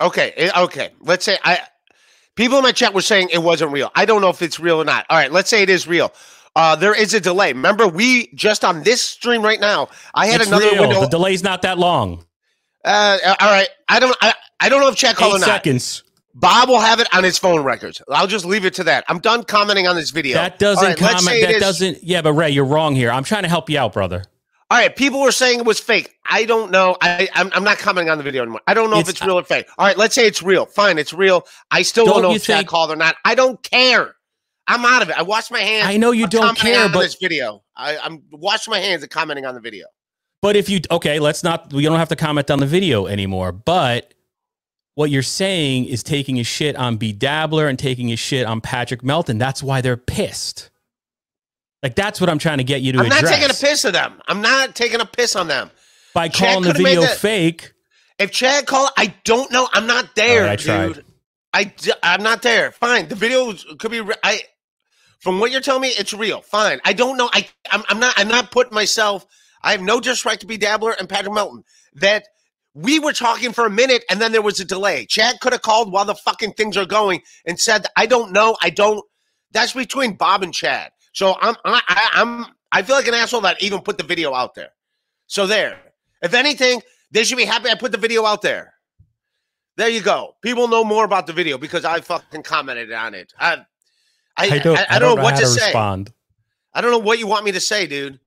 Okay, 0.00 0.50
okay. 0.56 0.90
Let's 1.00 1.24
say 1.26 1.36
I 1.44 1.60
people 2.36 2.56
in 2.56 2.62
my 2.64 2.72
chat 2.72 2.94
were 2.94 3.02
saying 3.02 3.28
it 3.32 3.42
wasn't 3.42 3.72
real. 3.72 3.90
I 3.94 4.06
don't 4.06 4.22
know 4.22 4.30
if 4.30 4.40
it's 4.40 4.58
real 4.58 4.80
or 4.80 4.84
not. 4.86 5.04
All 5.10 5.18
right, 5.18 5.30
let's 5.30 5.50
say 5.50 5.62
it 5.62 5.68
is 5.70 5.86
real. 5.86 6.12
Uh, 6.56 6.74
there 6.74 6.94
is 6.94 7.12
a 7.14 7.20
delay. 7.20 7.52
Remember, 7.52 7.86
we 7.86 8.28
just 8.34 8.64
on 8.64 8.82
this 8.82 9.02
stream 9.02 9.42
right 9.42 9.60
now. 9.60 9.88
I 10.14 10.26
had 10.26 10.40
It's 10.40 10.48
another 10.48 10.70
real. 10.70 10.80
window. 10.80 11.00
The 11.02 11.08
delay's 11.08 11.42
not 11.44 11.62
that 11.62 11.78
long. 11.78 12.24
uh, 12.84 13.18
all 13.40 13.50
right, 13.50 13.68
I 13.88 14.00
don't. 14.00 14.16
I, 14.22 14.32
I 14.58 14.68
don't 14.70 14.80
know 14.80 14.88
if 14.88 14.96
chat 14.96 15.16
called 15.16 15.34
or 15.34 15.38
not. 15.38 15.46
seconds. 15.46 16.02
Bob 16.34 16.68
will 16.68 16.80
have 16.80 16.98
it 17.00 17.08
on 17.14 17.24
his 17.24 17.38
phone 17.38 17.62
records. 17.62 18.02
I'll 18.10 18.26
just 18.26 18.44
leave 18.44 18.64
it 18.64 18.74
to 18.74 18.84
that. 18.84 19.04
I'm 19.08 19.18
done 19.20 19.44
commenting 19.44 19.86
on 19.86 19.96
this 19.96 20.10
video. 20.10 20.34
That 20.36 20.58
doesn't 20.58 20.84
right, 20.84 20.96
comment. 20.98 21.42
That 21.42 21.60
doesn't. 21.60 22.02
Yeah, 22.02 22.22
but 22.22 22.32
Ray, 22.32 22.50
you're 22.50 22.64
wrong 22.66 22.94
here. 22.94 23.10
I'm 23.10 23.24
trying 23.24 23.44
to 23.44 23.48
help 23.48 23.70
you 23.70 23.78
out, 23.78 23.92
brother. 23.92 24.24
All 24.70 24.76
right, 24.78 24.94
people 24.96 25.20
were 25.20 25.30
saying 25.32 25.60
it 25.60 25.64
was 25.64 25.78
fake. 25.78 26.12
I 26.28 26.44
don't 26.44 26.70
know. 26.72 26.96
I 27.00 27.28
I'm, 27.34 27.50
I'm 27.54 27.62
not 27.64 27.78
commenting 27.78 28.10
on 28.10 28.18
the 28.18 28.24
video 28.24 28.42
anymore. 28.42 28.60
I 28.66 28.74
don't 28.74 28.90
know 28.90 28.96
if 28.96 29.02
It's- 29.08 29.20
it's 29.20 29.26
real 29.26 29.38
or 29.38 29.44
fake. 29.44 29.68
All 29.78 29.86
right, 29.86 29.96
let's 29.96 30.14
say 30.14 30.26
it's 30.26 30.42
real. 30.42 30.66
Fine, 30.66 30.98
it's 30.98 31.12
real. 31.12 31.46
I 31.70 31.82
still 31.82 32.04
don't, 32.04 32.14
Don't 32.14 32.22
know 32.30 32.34
if 32.34 32.44
think- 32.44 32.66
called 32.66 32.90
or 32.90 32.96
not. 32.96 33.14
I 33.24 33.34
don't 33.36 33.62
care. 33.62 34.15
I'm 34.68 34.84
out 34.84 35.02
of 35.02 35.10
it. 35.10 35.16
I 35.18 35.22
wash 35.22 35.50
my 35.50 35.60
hands. 35.60 35.86
I 35.88 35.96
know 35.96 36.10
you 36.10 36.24
of 36.24 36.30
don't 36.30 36.56
care, 36.58 36.88
but 36.88 37.00
this 37.00 37.14
video. 37.14 37.62
I, 37.76 37.96
I'm 37.98 38.22
washing 38.32 38.70
my 38.72 38.80
hands 38.80 39.02
and 39.02 39.10
commenting 39.10 39.44
on 39.46 39.54
the 39.54 39.60
video. 39.60 39.86
But 40.42 40.56
if 40.56 40.68
you 40.68 40.80
okay, 40.90 41.18
let's 41.18 41.42
not. 41.42 41.72
We 41.72 41.82
don't 41.84 41.98
have 41.98 42.08
to 42.10 42.16
comment 42.16 42.50
on 42.50 42.58
the 42.58 42.66
video 42.66 43.06
anymore. 43.06 43.52
But 43.52 44.14
what 44.94 45.10
you're 45.10 45.22
saying 45.22 45.86
is 45.86 46.02
taking 46.02 46.38
a 46.38 46.42
shit 46.42 46.76
on 46.76 46.96
B 46.96 47.12
Dabbler 47.12 47.68
and 47.68 47.78
taking 47.78 48.12
a 48.12 48.16
shit 48.16 48.46
on 48.46 48.60
Patrick 48.60 49.02
Melton. 49.04 49.38
That's 49.38 49.62
why 49.62 49.80
they're 49.80 49.96
pissed. 49.96 50.70
Like 51.82 51.94
that's 51.94 52.20
what 52.20 52.28
I'm 52.30 52.38
trying 52.38 52.58
to 52.58 52.64
get 52.64 52.82
you 52.82 52.92
to 52.92 52.98
I'm 53.00 53.06
address. 53.06 53.22
not 53.22 53.30
taking 53.30 53.50
a 53.50 53.54
piss 53.54 53.84
of 53.84 53.92
them. 53.92 54.20
I'm 54.26 54.40
not 54.40 54.74
taking 54.74 55.00
a 55.00 55.06
piss 55.06 55.36
on 55.36 55.46
them. 55.48 55.70
by 56.14 56.28
Chad 56.28 56.54
calling 56.54 56.68
the 56.68 56.74
video 56.74 57.02
that- 57.02 57.18
fake. 57.18 57.72
If 58.18 58.30
Chad 58.32 58.66
called, 58.66 58.88
I 58.96 59.14
don't 59.24 59.52
know. 59.52 59.68
I'm 59.74 59.86
not 59.86 60.14
there, 60.16 60.44
right, 60.44 60.52
I 60.52 60.56
tried. 60.56 60.94
dude. 60.94 61.04
I 61.52 61.72
I'm 62.02 62.22
not 62.22 62.40
there. 62.42 62.72
Fine. 62.72 63.08
The 63.08 63.14
video 63.14 63.52
could 63.78 63.90
be. 63.90 64.02
I 64.22 64.40
from 65.26 65.40
what 65.40 65.50
you're 65.50 65.60
telling 65.60 65.82
me, 65.82 65.88
it's 65.88 66.14
real. 66.14 66.40
Fine. 66.40 66.78
I 66.84 66.92
don't 66.92 67.16
know. 67.16 67.28
I 67.32 67.48
I'm, 67.72 67.82
I'm 67.88 67.98
not. 67.98 68.14
I'm 68.16 68.28
not 68.28 68.52
putting 68.52 68.72
myself. 68.72 69.26
I 69.60 69.72
have 69.72 69.82
no 69.82 69.98
disrespect 69.98 70.42
to 70.42 70.46
B 70.46 70.56
Dabbler 70.56 70.94
and 71.00 71.08
Patrick 71.08 71.34
Melton. 71.34 71.64
That 71.94 72.28
we 72.74 73.00
were 73.00 73.12
talking 73.12 73.52
for 73.52 73.66
a 73.66 73.70
minute 73.70 74.04
and 74.08 74.20
then 74.20 74.30
there 74.30 74.40
was 74.40 74.60
a 74.60 74.64
delay. 74.64 75.04
Chad 75.04 75.40
could 75.40 75.52
have 75.52 75.62
called 75.62 75.90
while 75.90 76.04
the 76.04 76.14
fucking 76.14 76.52
things 76.52 76.76
are 76.76 76.86
going 76.86 77.22
and 77.44 77.58
said, 77.58 77.86
"I 77.96 78.06
don't 78.06 78.30
know. 78.30 78.56
I 78.62 78.70
don't." 78.70 79.04
That's 79.50 79.72
between 79.72 80.12
Bob 80.12 80.44
and 80.44 80.54
Chad. 80.54 80.92
So 81.12 81.34
I'm 81.40 81.56
I, 81.64 81.82
I, 81.88 82.10
I'm 82.12 82.46
I 82.70 82.82
feel 82.82 82.94
like 82.94 83.08
an 83.08 83.14
asshole 83.14 83.40
that 83.40 83.60
even 83.60 83.80
put 83.80 83.98
the 83.98 84.04
video 84.04 84.32
out 84.32 84.54
there. 84.54 84.70
So 85.26 85.48
there. 85.48 85.80
If 86.22 86.34
anything, 86.34 86.82
they 87.10 87.24
should 87.24 87.36
be 87.36 87.46
happy 87.46 87.68
I 87.68 87.74
put 87.74 87.90
the 87.90 87.98
video 87.98 88.24
out 88.26 88.42
there. 88.42 88.74
There 89.76 89.88
you 89.88 90.02
go. 90.02 90.36
People 90.40 90.68
know 90.68 90.84
more 90.84 91.04
about 91.04 91.26
the 91.26 91.32
video 91.32 91.58
because 91.58 91.84
I 91.84 92.00
fucking 92.00 92.44
commented 92.44 92.92
on 92.92 93.12
it. 93.12 93.32
I 93.40 93.66
I, 94.36 94.46
I 94.50 94.58
don't. 94.58 94.78
I, 94.78 94.86
I 94.90 94.98
don't 94.98 95.16
know 95.16 95.22
what 95.22 95.36
to, 95.36 95.42
to 95.42 95.46
say. 95.46 95.66
respond. 95.66 96.12
I 96.74 96.80
don't 96.80 96.90
know 96.90 96.98
what 96.98 97.18
you 97.18 97.26
want 97.26 97.44
me 97.44 97.52
to 97.52 97.60
say, 97.60 97.86
dude. 97.86 98.20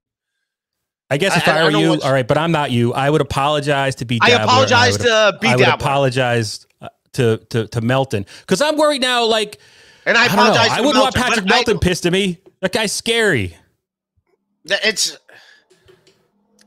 I 1.12 1.18
guess 1.18 1.36
if 1.38 1.48
I- 1.48 1.52
I, 1.52 1.56
I- 1.56 1.60
I 1.62 1.64
were 1.66 1.72
you, 1.72 2.02
all 2.02 2.12
right, 2.12 2.28
but 2.28 2.38
I'm 2.38 2.52
not 2.52 2.72
you. 2.72 2.94
I 2.94 3.10
would 3.10 3.22
apologize 3.22 3.96
to 3.96 4.06
be. 4.06 4.20
I 4.22 4.30
Dabbler, 4.30 4.46
apologize 4.46 4.98
to 4.98 5.38
B 5.42 5.48
I 5.48 5.56
would 5.56 5.68
apologize 5.68 6.66
uh, 6.82 6.90
to 7.14 7.38
to 7.50 7.68
to 7.68 7.82
Melton 7.82 8.26
because 8.42 8.62
I'm 8.62 8.78
worried 8.78 9.02
now. 9.02 9.26
Like 9.26 9.60
And 10.06 10.18
I 10.18 10.24
I, 10.24 10.28
don't 10.28 10.40
apologize. 10.40 10.70
I 10.72 10.82
wouldn't 10.82 11.02
want 11.04 11.16
Patrick 11.16 11.46
I- 11.46 11.50
Melton 11.50 11.80
pissed 11.80 12.06
at 12.06 12.12
me. 12.14 12.40
That 12.62 12.72
guy's 12.74 12.92
scary. 12.92 13.56
It's. 14.66 15.18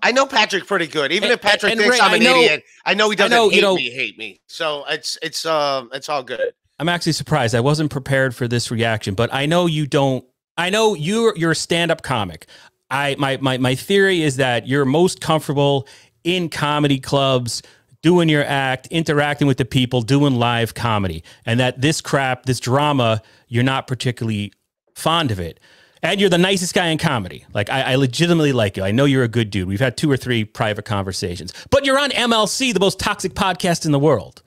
I 0.05 0.11
know 0.11 0.27
Patrick 0.27 0.67
pretty 0.67 0.89
good. 0.89 1.13
Even 1.13 1.31
And- 1.31 1.35
if 1.35 1.41
Patrick 1.43 1.73
and 1.73 1.81
thinks 1.81 1.97
Ray, 1.97 2.01
I'm 2.05 2.13
I 2.13 2.17
an 2.17 2.23
know- 2.25 2.37
idiot, 2.41 2.65
I 2.85 2.95
know 2.95 3.11
he 3.11 3.15
doesn't 3.17 3.31
know, 3.31 3.49
hate 3.49 3.57
you 3.57 3.63
know- 3.63 3.77
me. 3.77 3.91
Hate 3.91 4.19
me. 4.19 4.41
So 4.49 4.85
it's 4.89 5.17
it's 5.23 5.47
um 5.47 5.91
it's 5.93 6.09
all 6.09 6.23
good. 6.25 6.53
I'm 6.83 6.89
actually 6.89 7.13
surprised. 7.13 7.55
I 7.55 7.61
wasn't 7.61 7.93
prepared 7.93 8.35
for 8.35 8.49
this 8.49 8.73
reaction, 8.73 9.15
but 9.15 9.33
I 9.33 9.47
know 9.47 9.67
you 9.67 9.87
don't. 9.87 10.25
I 10.57 10.69
know 10.69 10.95
you're 10.95 11.33
you're 11.37 11.53
a 11.53 11.55
stand-up 11.55 12.03
comic. 12.03 12.47
I 12.91 13.15
my 13.21 13.37
my 13.37 13.57
my 13.57 13.77
theory 13.77 14.23
is 14.23 14.39
that 14.39 14.67
you're 14.67 14.85
most 14.85 15.21
comfortable 15.21 15.87
in 16.25 16.49
comedy 16.49 16.99
clubs, 16.99 17.63
doing 18.03 18.29
your 18.29 18.45
act, 18.45 18.89
interacting 18.89 19.47
with 19.47 19.59
the 19.59 19.65
people, 19.65 20.03
doing 20.03 20.35
live 20.35 20.75
comedy, 20.75 21.23
and 21.47 21.61
that 21.61 21.81
this 21.81 22.01
crap, 22.01 22.47
this 22.47 22.59
drama, 22.59 23.23
you're 23.47 23.63
not 23.63 23.87
particularly 23.87 24.53
fond 24.97 25.31
of 25.31 25.39
it. 25.39 25.61
And 26.03 26.21
you're 26.21 26.31
the 26.31 26.37
nicest 26.37 26.75
guy 26.75 26.89
in 26.89 26.99
comedy. 26.99 27.47
Like 27.55 27.71
I, 27.71 27.93
I 27.93 27.95
legitimately 27.95 28.53
like 28.53 28.77
you. 28.77 28.83
I 28.83 28.91
know 28.91 29.05
you're 29.05 29.23
a 29.23 29.29
good 29.29 29.51
dude. 29.51 29.69
We've 29.69 29.79
had 29.79 29.97
two 29.97 30.11
or 30.11 30.17
three 30.17 30.43
private 30.43 30.85
conversations, 30.85 31.53
but 31.71 31.85
you're 31.85 32.01
on 32.01 32.11
MLC, 32.11 32.75
the 32.75 32.81
most 32.81 32.99
toxic 32.99 33.35
podcast 33.35 33.87
in 33.87 33.93
the 33.93 34.01
world. 34.01 34.42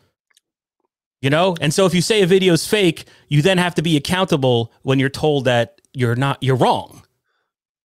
You 1.25 1.31
know? 1.31 1.55
And 1.59 1.73
so 1.73 1.87
if 1.87 1.95
you 1.95 2.03
say 2.03 2.21
a 2.21 2.27
video 2.27 2.53
is 2.53 2.67
fake, 2.67 3.05
you 3.29 3.41
then 3.41 3.57
have 3.57 3.73
to 3.75 3.81
be 3.81 3.97
accountable 3.97 4.71
when 4.83 4.99
you're 4.99 5.09
told 5.09 5.45
that 5.45 5.81
you're 5.91 6.15
not 6.15 6.37
you're 6.39 6.55
wrong. 6.55 7.01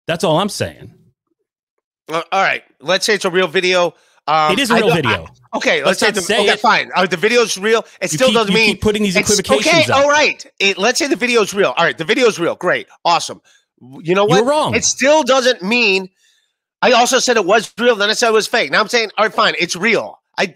That's 0.07 0.23
all 0.23 0.39
I'm 0.39 0.49
saying. 0.49 0.95
All 2.09 2.23
right. 2.31 2.63
Let's 2.81 3.05
say 3.05 3.15
it's 3.15 3.25
a 3.25 3.31
real 3.31 3.49
video. 3.49 3.95
Um, 4.29 4.53
it 4.53 4.61
is 4.61 4.71
a 4.71 4.77
real 4.77 4.95
video. 4.95 5.25
I- 5.25 5.57
okay, 5.57 5.83
let's, 5.85 6.01
Let's 6.01 6.25
say 6.25 6.37
the 6.37 6.43
okay, 6.43 6.53
it. 6.53 6.61
fine. 6.61 6.93
Uh, 6.95 7.07
the 7.07 7.17
video's 7.17 7.59
real. 7.59 7.81
It 8.01 8.13
You 8.13 8.19
still 8.19 8.29
keep- 8.29 8.35
doesn't 8.37 8.53
you 8.53 8.59
mean 8.59 8.71
keep 8.75 8.83
putting 8.83 9.03
these 9.03 9.17
equivocations 9.17 9.67
Okay, 9.67 9.93
up. 9.93 9.99
all 9.99 10.09
right. 10.09 10.47
It, 10.61 10.79
let's 10.79 11.01
say 11.01 11.09
the 11.09 11.17
video's 11.17 11.53
real. 11.53 11.75
All 11.77 11.85
right, 11.85 11.99
the 11.99 12.05
video's 12.05 12.39
real. 12.39 12.55
Great, 12.55 12.87
awesome. 13.05 13.41
You 13.81 14.15
know 14.15 14.27
what? 14.27 14.37
You're 14.37 14.45
wrong. 14.47 14.77
It 14.77 14.85
still 14.85 15.25
doesn't 15.25 15.61
mean. 15.61 16.09
I 16.83 16.93
also 16.93 17.19
said 17.19 17.37
it 17.37 17.45
was 17.45 17.73
real. 17.81 17.97
Then 17.97 18.11
I 18.11 18.13
said 18.13 18.29
it 18.29 18.33
was 18.33 18.47
fake. 18.47 18.71
Now 18.71 18.81
I'm 18.81 18.87
saying, 18.89 19.11
all 19.19 19.25
right, 19.25 19.35
fine, 19.35 19.55
it's 19.59 19.75
real. 19.75 20.21
I. 20.39 20.55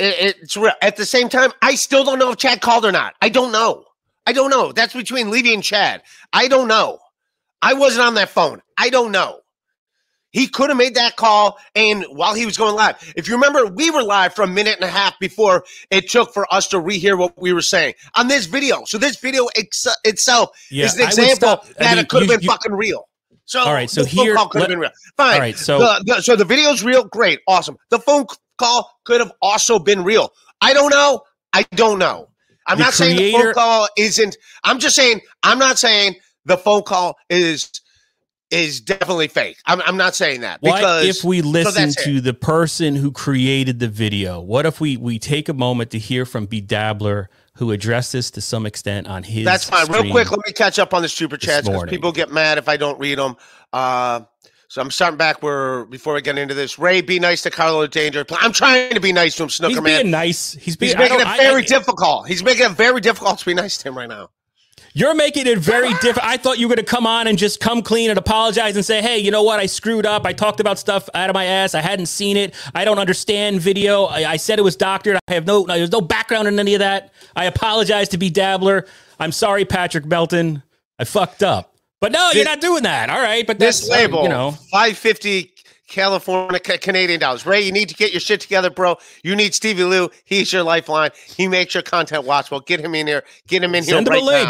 it- 0.00 0.36
it's 0.42 0.56
real. 0.56 0.72
At 0.82 0.96
the 0.96 1.06
same 1.06 1.28
time, 1.28 1.52
I 1.62 1.74
still 1.74 2.04
don't 2.04 2.18
know 2.18 2.30
if 2.30 2.38
Chad 2.38 2.60
called 2.60 2.84
or 2.84 2.92
not. 2.92 3.14
I 3.22 3.28
don't 3.28 3.52
know. 3.52 3.84
I 4.26 4.32
don't 4.32 4.50
know. 4.50 4.72
That's 4.72 4.94
between 4.94 5.30
Levy 5.30 5.54
and 5.54 5.62
Chad. 5.62 6.02
I 6.32 6.48
don't 6.48 6.68
know. 6.68 6.98
I 7.62 7.74
wasn't 7.74 8.06
on 8.06 8.14
that 8.14 8.28
phone. 8.30 8.62
I 8.78 8.90
don't 8.90 9.12
know. 9.12 9.40
He 10.32 10.46
could 10.46 10.68
have 10.70 10.76
made 10.78 10.94
that 10.94 11.16
call, 11.16 11.58
and 11.74 12.04
while 12.04 12.34
he 12.34 12.46
was 12.46 12.56
going 12.56 12.76
live, 12.76 12.94
if 13.16 13.26
you 13.26 13.34
remember, 13.34 13.66
we 13.66 13.90
were 13.90 14.02
live 14.04 14.32
for 14.32 14.42
a 14.42 14.46
minute 14.46 14.76
and 14.76 14.84
a 14.84 14.88
half 14.92 15.18
before 15.18 15.64
it 15.90 16.08
took 16.08 16.32
for 16.32 16.46
us 16.54 16.68
to 16.68 16.76
rehear 16.80 17.18
what 17.18 17.36
we 17.36 17.52
were 17.52 17.60
saying 17.62 17.94
on 18.14 18.28
this 18.28 18.46
video. 18.46 18.84
So 18.84 18.96
this 18.96 19.16
video 19.16 19.46
ex- 19.56 19.88
itself 20.04 20.50
Yeah, 20.70 20.84
is 20.86 20.94
an 20.94 21.02
example 21.02 21.36
stop- 21.36 21.64
I 21.80 21.82
that 21.82 21.90
mean, 21.90 21.98
it 21.98 22.08
could 22.08 22.22
have 22.22 22.30
been 22.30 22.42
you- 22.42 22.48
fucking 22.48 22.72
real. 22.72 23.08
So 23.44 23.58
All 23.64 23.72
right, 23.74 23.90
so 23.90 24.04
the 24.04 24.10
phone 24.10 24.24
here- 24.26 24.36
call 24.36 24.48
could 24.48 24.60
have 24.60 24.68
been 24.70 24.78
real. 24.78 24.92
Fine. 25.16 25.34
All 25.34 25.40
right, 25.40 25.58
so 25.58 25.78
the, 25.80 26.02
the, 26.06 26.22
so 26.22 26.36
the 26.36 26.44
video's 26.44 26.84
real. 26.84 27.02
Great, 27.02 27.40
awesome. 27.48 27.76
The 27.88 27.98
phone 27.98 28.26
call 28.60 29.00
could 29.04 29.20
have 29.20 29.32
also 29.40 29.78
been 29.78 30.04
real. 30.04 30.32
I 30.60 30.72
don't 30.74 30.90
know. 30.90 31.22
I 31.52 31.64
don't 31.74 31.98
know. 31.98 32.28
I'm 32.66 32.78
The 32.78 32.84
not 32.84 32.92
saying 32.92 33.16
the 33.16 33.32
phone 33.32 33.54
call 33.54 33.88
isn't. 33.96 34.36
I'm 34.64 34.78
just 34.78 34.94
saying. 34.94 35.20
I'm 35.42 35.58
not 35.58 35.78
saying 35.78 36.16
the 36.44 36.56
phone 36.56 36.82
call 36.82 37.16
is 37.28 37.80
is 38.50 38.80
definitely 38.80 39.28
fake. 39.28 39.56
I'm, 39.66 39.80
I'm 39.82 39.96
not 39.96 40.14
saying 40.14 40.40
that 40.40 40.60
what 40.60 40.76
because 40.76 41.04
if 41.18 41.24
we 41.24 41.40
listen 41.40 41.90
it. 41.90 41.98
to 42.04 42.20
the 42.20 42.34
person 42.34 42.96
who 42.96 43.12
created 43.12 43.78
the 43.78 43.88
video? 43.88 44.40
What 44.40 44.66
if 44.66 44.80
we 44.80 44.96
we 44.96 45.18
take 45.18 45.48
a 45.48 45.54
moment 45.54 45.90
to 45.92 45.98
hear 45.98 46.24
from 46.24 46.46
B 46.46 46.60
Dabbler 46.60 47.30
who 47.54 47.72
addressed 47.72 48.12
this 48.12 48.30
to 48.32 48.40
some 48.40 48.66
extent 48.66 49.06
on 49.06 49.22
his 49.22 49.44
That's 49.44 49.68
fine. 49.68 49.86
Real 49.90 50.10
quick, 50.10 50.30
let 50.30 50.40
me 50.46 50.52
catch 50.52 50.78
up 50.78 50.94
on 50.94 51.02
the 51.02 51.08
super 51.08 51.36
chats 51.36 51.68
because 51.68 51.90
people 51.90 52.12
get 52.12 52.32
mad 52.32 52.58
if 52.58 52.68
I 52.68 52.76
don't 52.76 52.98
read 52.98 53.18
them. 53.18 53.36
Uh, 53.72 54.22
so 54.70 54.80
I'm 54.80 54.90
starting 54.92 55.18
back 55.18 55.42
where 55.42 55.84
before 55.86 56.14
we 56.14 56.22
get 56.22 56.38
into 56.38 56.54
this. 56.54 56.78
Ray, 56.78 57.00
be 57.00 57.18
nice 57.18 57.42
to 57.42 57.50
Carlo 57.50 57.86
Danger. 57.88 58.24
I'm 58.30 58.52
trying 58.52 58.94
to 58.94 59.00
be 59.00 59.12
nice 59.12 59.34
to 59.34 59.42
him, 59.42 59.50
Snooker 59.50 59.74
He's 59.74 59.80
man. 59.82 60.02
being 60.02 60.10
nice. 60.12 60.52
He's 60.52 60.76
being 60.76 60.90
He's 60.96 61.10
making 61.10 61.18
it 61.20 61.36
very 61.36 61.62
I- 61.62 61.66
difficult. 61.66 62.28
He's 62.28 62.44
making 62.44 62.66
it 62.66 62.72
very 62.72 63.00
difficult 63.00 63.40
to 63.40 63.46
be 63.46 63.52
nice 63.52 63.76
to 63.78 63.88
him 63.88 63.98
right 63.98 64.08
now. 64.08 64.30
You're 64.92 65.14
making 65.14 65.46
it 65.48 65.58
very 65.58 65.90
different. 65.94 66.24
I 66.28 66.36
thought 66.36 66.58
you 66.60 66.68
were 66.68 66.74
going 66.76 66.84
to 66.84 66.90
come 66.90 67.06
on 67.06 67.26
and 67.26 67.36
just 67.36 67.58
come 67.60 67.82
clean 67.82 68.10
and 68.10 68.18
apologize 68.18 68.74
and 68.76 68.84
say, 68.84 69.00
hey, 69.02 69.18
you 69.18 69.30
know 69.30 69.42
what? 69.42 69.58
I 69.60 69.66
screwed 69.66 70.06
up. 70.06 70.24
I 70.24 70.32
talked 70.32 70.60
about 70.60 70.78
stuff 70.80 71.08
out 71.14 71.30
of 71.30 71.34
my 71.34 71.44
ass. 71.44 71.74
I 71.74 71.80
hadn't 71.80 72.06
seen 72.06 72.36
it. 72.36 72.54
I 72.74 72.84
don't 72.84 72.98
understand 72.98 73.60
video. 73.60 74.04
I, 74.06 74.32
I 74.32 74.36
said 74.36 74.58
it 74.58 74.62
was 74.62 74.74
doctored. 74.76 75.16
I 75.28 75.34
have 75.34 75.46
no, 75.46 75.64
there's 75.64 75.92
no 75.92 76.00
background 76.00 76.48
in 76.48 76.58
any 76.58 76.74
of 76.74 76.80
that. 76.80 77.12
I 77.36 77.44
apologize 77.44 78.08
to 78.10 78.18
B 78.18 78.30
Dabbler. 78.30 78.86
I'm 79.20 79.30
sorry, 79.32 79.64
Patrick 79.64 80.06
Melton. 80.06 80.62
I 80.98 81.04
fucked 81.04 81.42
up. 81.44 81.69
But 82.00 82.12
no, 82.12 82.30
you're 82.32 82.44
not 82.44 82.60
doing 82.60 82.82
that. 82.84 83.10
All 83.10 83.20
right. 83.20 83.46
But 83.46 83.58
This 83.58 83.80
that's, 83.80 83.90
uh, 83.90 83.94
label, 83.94 84.22
you 84.22 84.28
know, 84.30 84.52
550 84.70 85.52
California 85.88 86.58
Canadian 86.60 87.20
dollars. 87.20 87.44
Ray, 87.44 87.60
you 87.60 87.72
need 87.72 87.88
to 87.88 87.94
get 87.94 88.12
your 88.12 88.20
shit 88.20 88.40
together, 88.40 88.70
bro. 88.70 88.96
You 89.22 89.36
need 89.36 89.54
Stevie 89.54 89.84
Lou. 89.84 90.08
He's 90.24 90.52
your 90.52 90.62
lifeline. 90.62 91.10
He 91.36 91.48
makes 91.48 91.74
your 91.74 91.82
content 91.82 92.24
watchable. 92.24 92.64
Get 92.64 92.80
him 92.80 92.94
in 92.94 93.06
here. 93.06 93.24
Get 93.48 93.62
him 93.62 93.74
in 93.74 93.82
send 93.82 94.06
here 94.08 94.16
him 94.16 94.26
right 94.26 94.44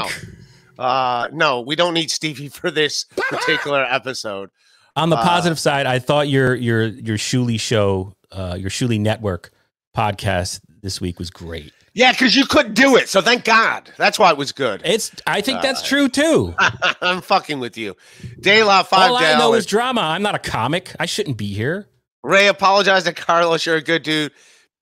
now. 0.78 0.85
Uh, 0.85 1.28
no, 1.33 1.61
we 1.61 1.76
don't 1.76 1.95
need 1.95 2.11
Stevie 2.11 2.49
for 2.50 2.71
this 2.71 3.04
particular 3.30 3.85
episode. 3.85 4.50
On 4.97 5.09
the 5.11 5.16
Uh, 5.16 5.25
positive 5.25 5.59
side, 5.59 5.87
I 5.87 5.99
thought 5.99 6.28
your 6.28 6.54
your 6.54 6.87
your 6.87 7.16
Shuli 7.16 7.59
show, 7.59 8.14
uh, 8.33 8.57
your 8.59 8.71
Shuli 8.71 9.00
Network 9.00 9.50
podcast, 9.97 10.61
this 10.83 11.00
week 11.00 11.19
was 11.19 11.30
great. 11.30 11.73
Yeah, 11.93 12.13
because 12.13 12.37
you 12.37 12.47
couldn't 12.47 12.75
do 12.75 12.97
it. 12.97 13.09
So 13.09 13.21
thank 13.21 13.45
God. 13.45 13.91
That's 13.97 14.19
why 14.19 14.31
it 14.31 14.37
was 14.37 14.53
good. 14.53 14.81
It's. 14.85 15.11
I 15.27 15.41
think 15.41 15.59
Uh, 15.59 15.63
that's 15.63 15.83
true 15.83 16.09
too. 16.09 16.55
I'm 17.01 17.21
fucking 17.21 17.59
with 17.59 17.77
you. 17.77 17.97
De 18.39 18.63
La 18.63 18.83
five 18.83 19.11
All 19.11 19.17
I 19.17 19.37
know 19.39 19.55
is 19.55 19.67
drama. 19.67 20.01
I'm 20.03 20.23
not 20.23 20.35
a 20.35 20.39
comic. 20.39 20.95
I 21.01 21.07
shouldn't 21.07 21.37
be 21.37 21.53
here. 21.53 21.89
Ray, 22.23 22.49
apologize 22.49 23.05
to 23.05 23.13
Carlos. 23.13 23.67
You're 23.67 23.77
a 23.77 23.83
good 23.83 24.03
dude. 24.03 24.33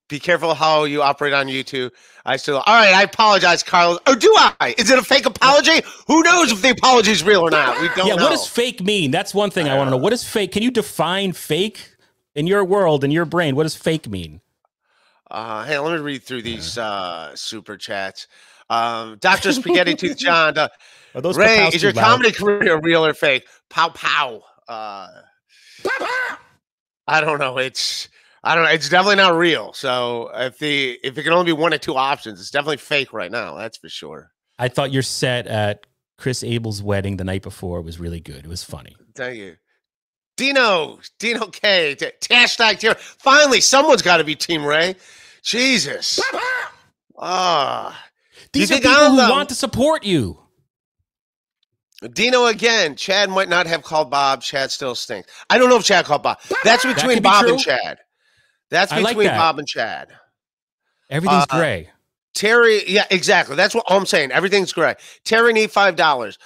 Be 0.07 0.19
careful 0.19 0.55
how 0.55 0.83
you 0.85 1.01
operate 1.01 1.33
on 1.33 1.47
YouTube. 1.47 1.91
I 2.25 2.37
still. 2.37 2.57
All 2.57 2.75
right, 2.75 2.93
I 2.93 3.03
apologize, 3.03 3.63
Carlos. 3.63 3.99
Or 4.07 4.15
do 4.15 4.33
I? 4.37 4.75
Is 4.77 4.89
it 4.89 4.99
a 4.99 5.03
fake 5.03 5.25
apology? 5.25 5.81
Who 6.07 6.21
knows 6.23 6.51
if 6.51 6.61
the 6.61 6.71
apology 6.71 7.11
is 7.11 7.23
real 7.23 7.41
or 7.41 7.51
not? 7.51 7.79
We 7.81 7.87
don't 7.89 8.07
yeah. 8.07 8.15
know. 8.15 8.23
What 8.23 8.31
does 8.31 8.47
fake 8.47 8.81
mean? 8.81 9.11
That's 9.11 9.33
one 9.33 9.51
thing 9.51 9.67
I 9.67 9.77
want 9.77 9.87
to 9.87 9.91
know. 9.91 9.97
What 9.97 10.09
does 10.11 10.23
fake? 10.23 10.51
Can 10.51 10.63
you 10.63 10.71
define 10.71 11.33
fake 11.33 11.95
in 12.35 12.45
your 12.47 12.63
world 12.65 13.03
in 13.03 13.11
your 13.11 13.25
brain? 13.25 13.55
What 13.55 13.63
does 13.63 13.75
fake 13.75 14.07
mean? 14.09 14.41
Uh, 15.29 15.63
hey, 15.65 15.77
let 15.77 15.93
me 15.93 15.99
read 15.99 16.23
through 16.23 16.41
these 16.41 16.77
uh, 16.77 17.35
super 17.35 17.77
chats. 17.77 18.27
Um, 18.69 19.17
Doctor 19.19 19.51
Spaghetti 19.51 19.95
Tooth 19.95 20.17
John. 20.17 20.57
Uh, 20.57 20.67
Are 21.15 21.21
those 21.21 21.37
Ray, 21.37 21.57
Kapowski 21.57 21.75
is 21.75 21.83
your 21.83 21.91
loud? 21.93 22.03
comedy 22.03 22.31
career 22.31 22.79
real 22.79 23.05
or 23.05 23.13
fake? 23.13 23.47
Pow 23.69 23.89
pow. 23.89 24.41
Uh, 24.67 25.07
I 27.07 27.21
don't 27.21 27.39
know. 27.39 27.57
It's 27.57 28.09
I 28.43 28.55
don't 28.55 28.63
know. 28.65 28.69
It's 28.71 28.89
definitely 28.89 29.15
not 29.17 29.35
real. 29.35 29.73
So 29.73 30.29
if 30.33 30.59
the 30.59 30.99
if 31.03 31.17
it 31.17 31.23
can 31.23 31.33
only 31.33 31.45
be 31.45 31.53
one 31.53 31.73
or 31.73 31.77
two 31.77 31.95
options, 31.95 32.39
it's 32.39 32.51
definitely 32.51 32.77
fake 32.77 33.13
right 33.13 33.31
now. 33.31 33.55
That's 33.55 33.77
for 33.77 33.89
sure. 33.89 34.31
I 34.57 34.67
thought 34.67 34.91
your 34.91 35.01
set 35.03 35.47
at 35.47 35.85
Chris 36.17 36.43
Abel's 36.43 36.83
wedding 36.83 37.17
the 37.17 37.23
night 37.23 37.41
before 37.43 37.81
was 37.81 37.99
really 37.99 38.19
good. 38.19 38.45
It 38.45 38.47
was 38.47 38.63
funny. 38.63 38.95
Thank 39.15 39.37
you. 39.37 39.55
Dino, 40.39 40.99
Dino 41.19 41.47
K, 41.47 41.97
hashtag 41.99 42.79
tier. 42.79 42.95
Finally, 42.95 43.59
someone's 43.59 44.01
got 44.01 44.17
to 44.17 44.23
be 44.23 44.35
Team 44.35 44.63
Ray. 44.63 44.95
Jesus. 45.43 46.17
Ah, 47.19 48.01
You 48.35 48.47
These 48.53 48.71
are 48.71 48.75
people 48.75 49.09
who 49.11 49.17
want 49.17 49.49
to 49.49 49.55
support 49.55 50.05
you. 50.05 50.39
Dino 52.13 52.45
again. 52.45 52.95
Chad 52.95 53.29
might 53.29 53.49
not 53.49 53.67
have 53.67 53.83
called 53.83 54.09
Bob. 54.09 54.41
Chad 54.41 54.71
still 54.71 54.95
stinks. 54.95 55.29
I 55.49 55.57
don't 55.57 55.69
know 55.69 55.75
if 55.75 55.83
Chad 55.83 56.05
called 56.05 56.23
Bob. 56.23 56.39
That's 56.63 56.85
between 56.85 57.15
could 57.15 57.23
be 57.23 57.29
Bob 57.29 57.45
and. 57.45 57.59
Chad. 57.59 57.97
That's 58.69 58.93
I 58.93 58.99
like 58.99 59.17
between 59.17 59.27
that. 59.27 59.37
Bob 59.37 59.59
and 59.59 59.67
Chad. 59.67 60.07
Everything's 61.09 61.47
Uh, 61.49 61.57
gray. 61.57 61.89
Terry, 62.33 62.89
yeah, 62.89 63.05
exactly. 63.11 63.57
That's 63.57 63.75
what 63.75 63.83
I'm 63.89 64.05
saying. 64.05 64.31
Everything's 64.31 64.71
gray. 64.71 64.95
Terry 65.25 65.51
need 65.51 65.69
five 65.71 65.97
dollars. 65.97 66.37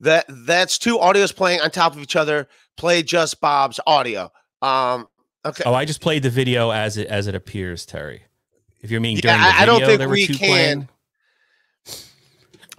That 0.00 0.26
that's 0.28 0.76
two 0.76 0.98
audios 0.98 1.34
playing 1.34 1.62
on 1.62 1.70
top 1.70 1.94
of 1.94 2.02
each 2.02 2.16
other. 2.16 2.46
Play 2.80 3.02
just 3.02 3.42
Bob's 3.42 3.78
audio. 3.86 4.32
Um, 4.62 5.06
okay. 5.44 5.64
Oh, 5.66 5.74
I 5.74 5.84
just 5.84 6.00
played 6.00 6.22
the 6.22 6.30
video 6.30 6.70
as 6.70 6.96
it 6.96 7.08
as 7.08 7.26
it 7.26 7.34
appears, 7.34 7.84
Terry. 7.84 8.22
If 8.80 8.90
you're 8.90 9.02
meaning 9.02 9.18
Yeah, 9.22 9.36
during 9.36 9.40
the 9.42 9.46
I- 9.58 9.62
I 9.62 9.66
don't 9.66 9.74
video, 9.80 9.86
think 9.88 9.98
there 9.98 10.08
were 10.08 10.12
we 10.12 10.26
two 10.26 10.34
can- 10.34 10.48
playing. 10.48 10.88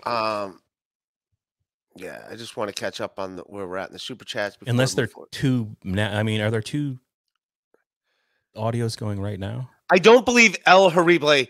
Um, 0.03 0.59
yeah, 1.95 2.25
I 2.31 2.35
just 2.35 2.57
want 2.57 2.69
to 2.69 2.73
catch 2.73 2.99
up 2.99 3.19
on 3.19 3.35
the, 3.35 3.43
where 3.43 3.67
we're 3.67 3.77
at 3.77 3.89
in 3.89 3.93
the 3.93 3.99
super 3.99 4.25
chats. 4.25 4.57
before 4.57 4.71
Unless 4.71 4.93
we 4.95 5.03
they're 5.05 5.09
two. 5.31 5.75
I 5.85 6.23
mean, 6.23 6.41
are 6.41 6.49
there 6.49 6.61
two 6.63 6.97
audios 8.57 8.97
going 8.97 9.21
right 9.21 9.39
now? 9.39 9.69
I 9.91 9.99
don't 9.99 10.25
believe 10.25 10.55
El 10.65 10.89
Harible 10.89 11.47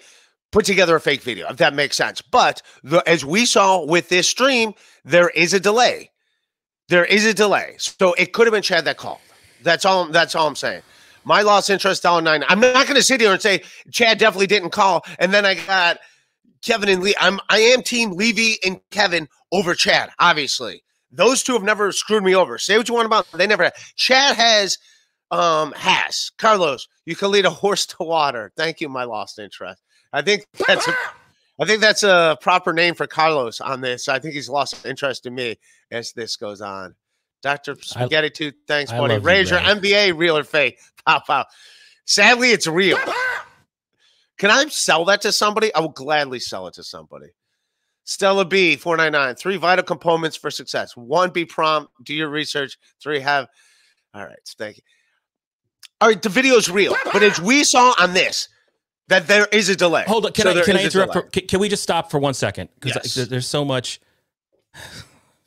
put 0.52 0.66
together 0.66 0.98
a 0.98 1.00
fake 1.00 1.22
video, 1.22 1.48
if 1.50 1.56
that 1.58 1.74
makes 1.74 1.96
sense. 1.96 2.22
But 2.22 2.62
the, 2.84 3.02
as 3.08 3.24
we 3.24 3.46
saw 3.46 3.86
with 3.86 4.10
this 4.10 4.28
stream, 4.28 4.74
there 5.06 5.30
is 5.30 5.54
a 5.54 5.60
delay. 5.62 6.11
There 6.90 7.06
is 7.06 7.26
a 7.26 7.34
delay, 7.34 7.76
so 7.78 8.14
it 8.14 8.34
could 8.34 8.48
have 8.48 8.54
been 8.54 8.62
Chad 8.62 8.86
that 8.86 8.98
called. 8.98 9.20
That's 9.64 9.86
all. 9.86 10.08
That's 10.08 10.36
all 10.36 10.48
I'm 10.48 10.56
saying. 10.56 10.82
My 11.24 11.42
lost 11.42 11.70
interest 11.70 12.04
dollar 12.04 12.22
nine. 12.22 12.44
I'm 12.48 12.60
not 12.60 12.86
going 12.86 12.96
to 12.96 13.04
sit 13.04 13.22
here 13.22 13.32
and 13.32 13.42
say 13.42 13.62
Chad 13.92 14.18
definitely 14.18 14.48
didn't 14.48 14.72
call, 14.72 15.06
and 15.20 15.34
then 15.34 15.46
I 15.46 15.56
got 15.56 16.00
Kevin 16.62 16.90
and 16.90 17.02
Lee. 17.02 17.16
I'm 17.20 17.40
I 17.50 17.60
am 17.60 17.82
team 17.82 18.12
Levy 18.12 18.58
and 18.66 18.80
Kevin 18.92 19.28
over 19.52 19.74
Chad. 19.76 20.10
Obviously, 20.20 20.84
those 21.12 21.44
two 21.44 21.54
have 21.54 21.64
never 21.64 21.92
screwed 21.92 22.24
me 22.24 22.36
over. 22.36 22.58
Say 22.58 22.78
what 22.78 22.90
you 22.90 22.96
want 22.96 23.06
about 23.06 23.30
them, 23.32 23.38
they 23.38 23.48
never. 23.48 23.64
Have. 23.64 23.76
Chad 23.96 24.36
has 24.36 24.78
um 25.30 25.74
has 25.74 26.32
Carlos. 26.38 26.88
You 27.06 27.16
can 27.16 27.32
lead 27.32 27.46
a 27.46 27.50
horse 27.50 27.86
to 27.86 27.98
water. 28.00 28.52
Thank 28.58 28.82
you, 28.82 28.90
my 28.90 29.04
lost 29.04 29.40
interest. 29.40 29.82
I 30.14 30.22
think 30.22 30.46
that's 30.68 30.88
a, 30.88 30.96
I 31.62 31.66
think 31.66 31.80
that's 31.80 32.02
a 32.02 32.38
proper 32.42 32.74
name 32.74 32.96
for 32.96 33.06
Carlos 33.06 33.62
on 33.62 33.82
this. 33.82 34.10
I 34.10 34.18
think 34.18 34.34
he's 34.34 34.50
lost 34.50 34.84
interest 34.84 35.28
in 35.28 35.36
me 35.36 35.60
as 35.92 36.12
this 36.12 36.36
goes 36.36 36.60
on. 36.60 36.96
Doctor 37.44 37.76
Spaghetti 37.82 38.32
Tooth, 38.32 38.56
thanks, 38.68 38.92
I 38.92 38.98
buddy. 38.98 39.14
love 39.14 39.26
Raise 39.26 39.52
your 39.52 39.60
Ray. 39.60 39.66
NBA 39.66 40.18
real 40.18 40.38
or 40.38 40.44
fake? 40.44 40.80
Pop 41.06 41.30
out. 41.30 41.46
Sadly, 42.06 42.50
it's 42.50 42.66
real. 42.66 42.98
Can 44.40 44.50
I 44.50 44.66
sell 44.70 45.06
that 45.06 45.22
to 45.22 45.32
somebody? 45.32 45.74
I 45.76 45.82
will 45.82 45.90
gladly 45.90 46.40
sell 46.40 46.66
it 46.66 46.74
to 46.76 46.84
somebody. 46.84 47.28
Stella 48.06 48.44
B, 48.44 48.76
499. 48.76 49.36
Three 49.36 49.58
vital 49.58 49.84
components 49.84 50.36
for 50.36 50.50
success. 50.50 50.98
One, 50.98 51.30
be 51.30 51.46
prompt, 51.46 51.92
do 52.04 52.16
your 52.16 52.30
research. 52.30 52.78
Three, 53.02 53.20
have. 53.20 53.48
All 54.16 54.26
right. 54.26 54.40
Thank 54.58 54.78
you. 54.78 54.84
All 56.02 56.10
right. 56.10 56.22
The 56.22 56.30
video 56.30 56.56
is 56.56 56.70
real. 56.70 56.96
But 57.14 57.22
as 57.22 57.40
we 57.40 57.64
saw 57.64 57.94
on 58.00 58.14
this, 58.14 58.50
that 59.08 59.28
there 59.28 59.48
is 59.52 59.70
a 59.70 59.76
delay. 59.76 60.04
Hold 60.08 60.26
on. 60.26 60.32
Can 60.34 60.44
So 60.44 60.60
I 60.60 60.64
can 60.64 60.78
I 60.78 60.84
interrupt? 60.84 61.14
For, 61.14 61.22
can, 61.24 61.48
can 61.48 61.60
we 61.60 61.70
just 61.70 61.84
stop 61.84 62.12
for 62.12 62.20
one 62.20 62.34
second? 62.34 62.70
Yes. 62.84 62.94
Because 63.16 63.30
there's 63.30 63.48
so 63.48 63.66
much. 63.66 64.00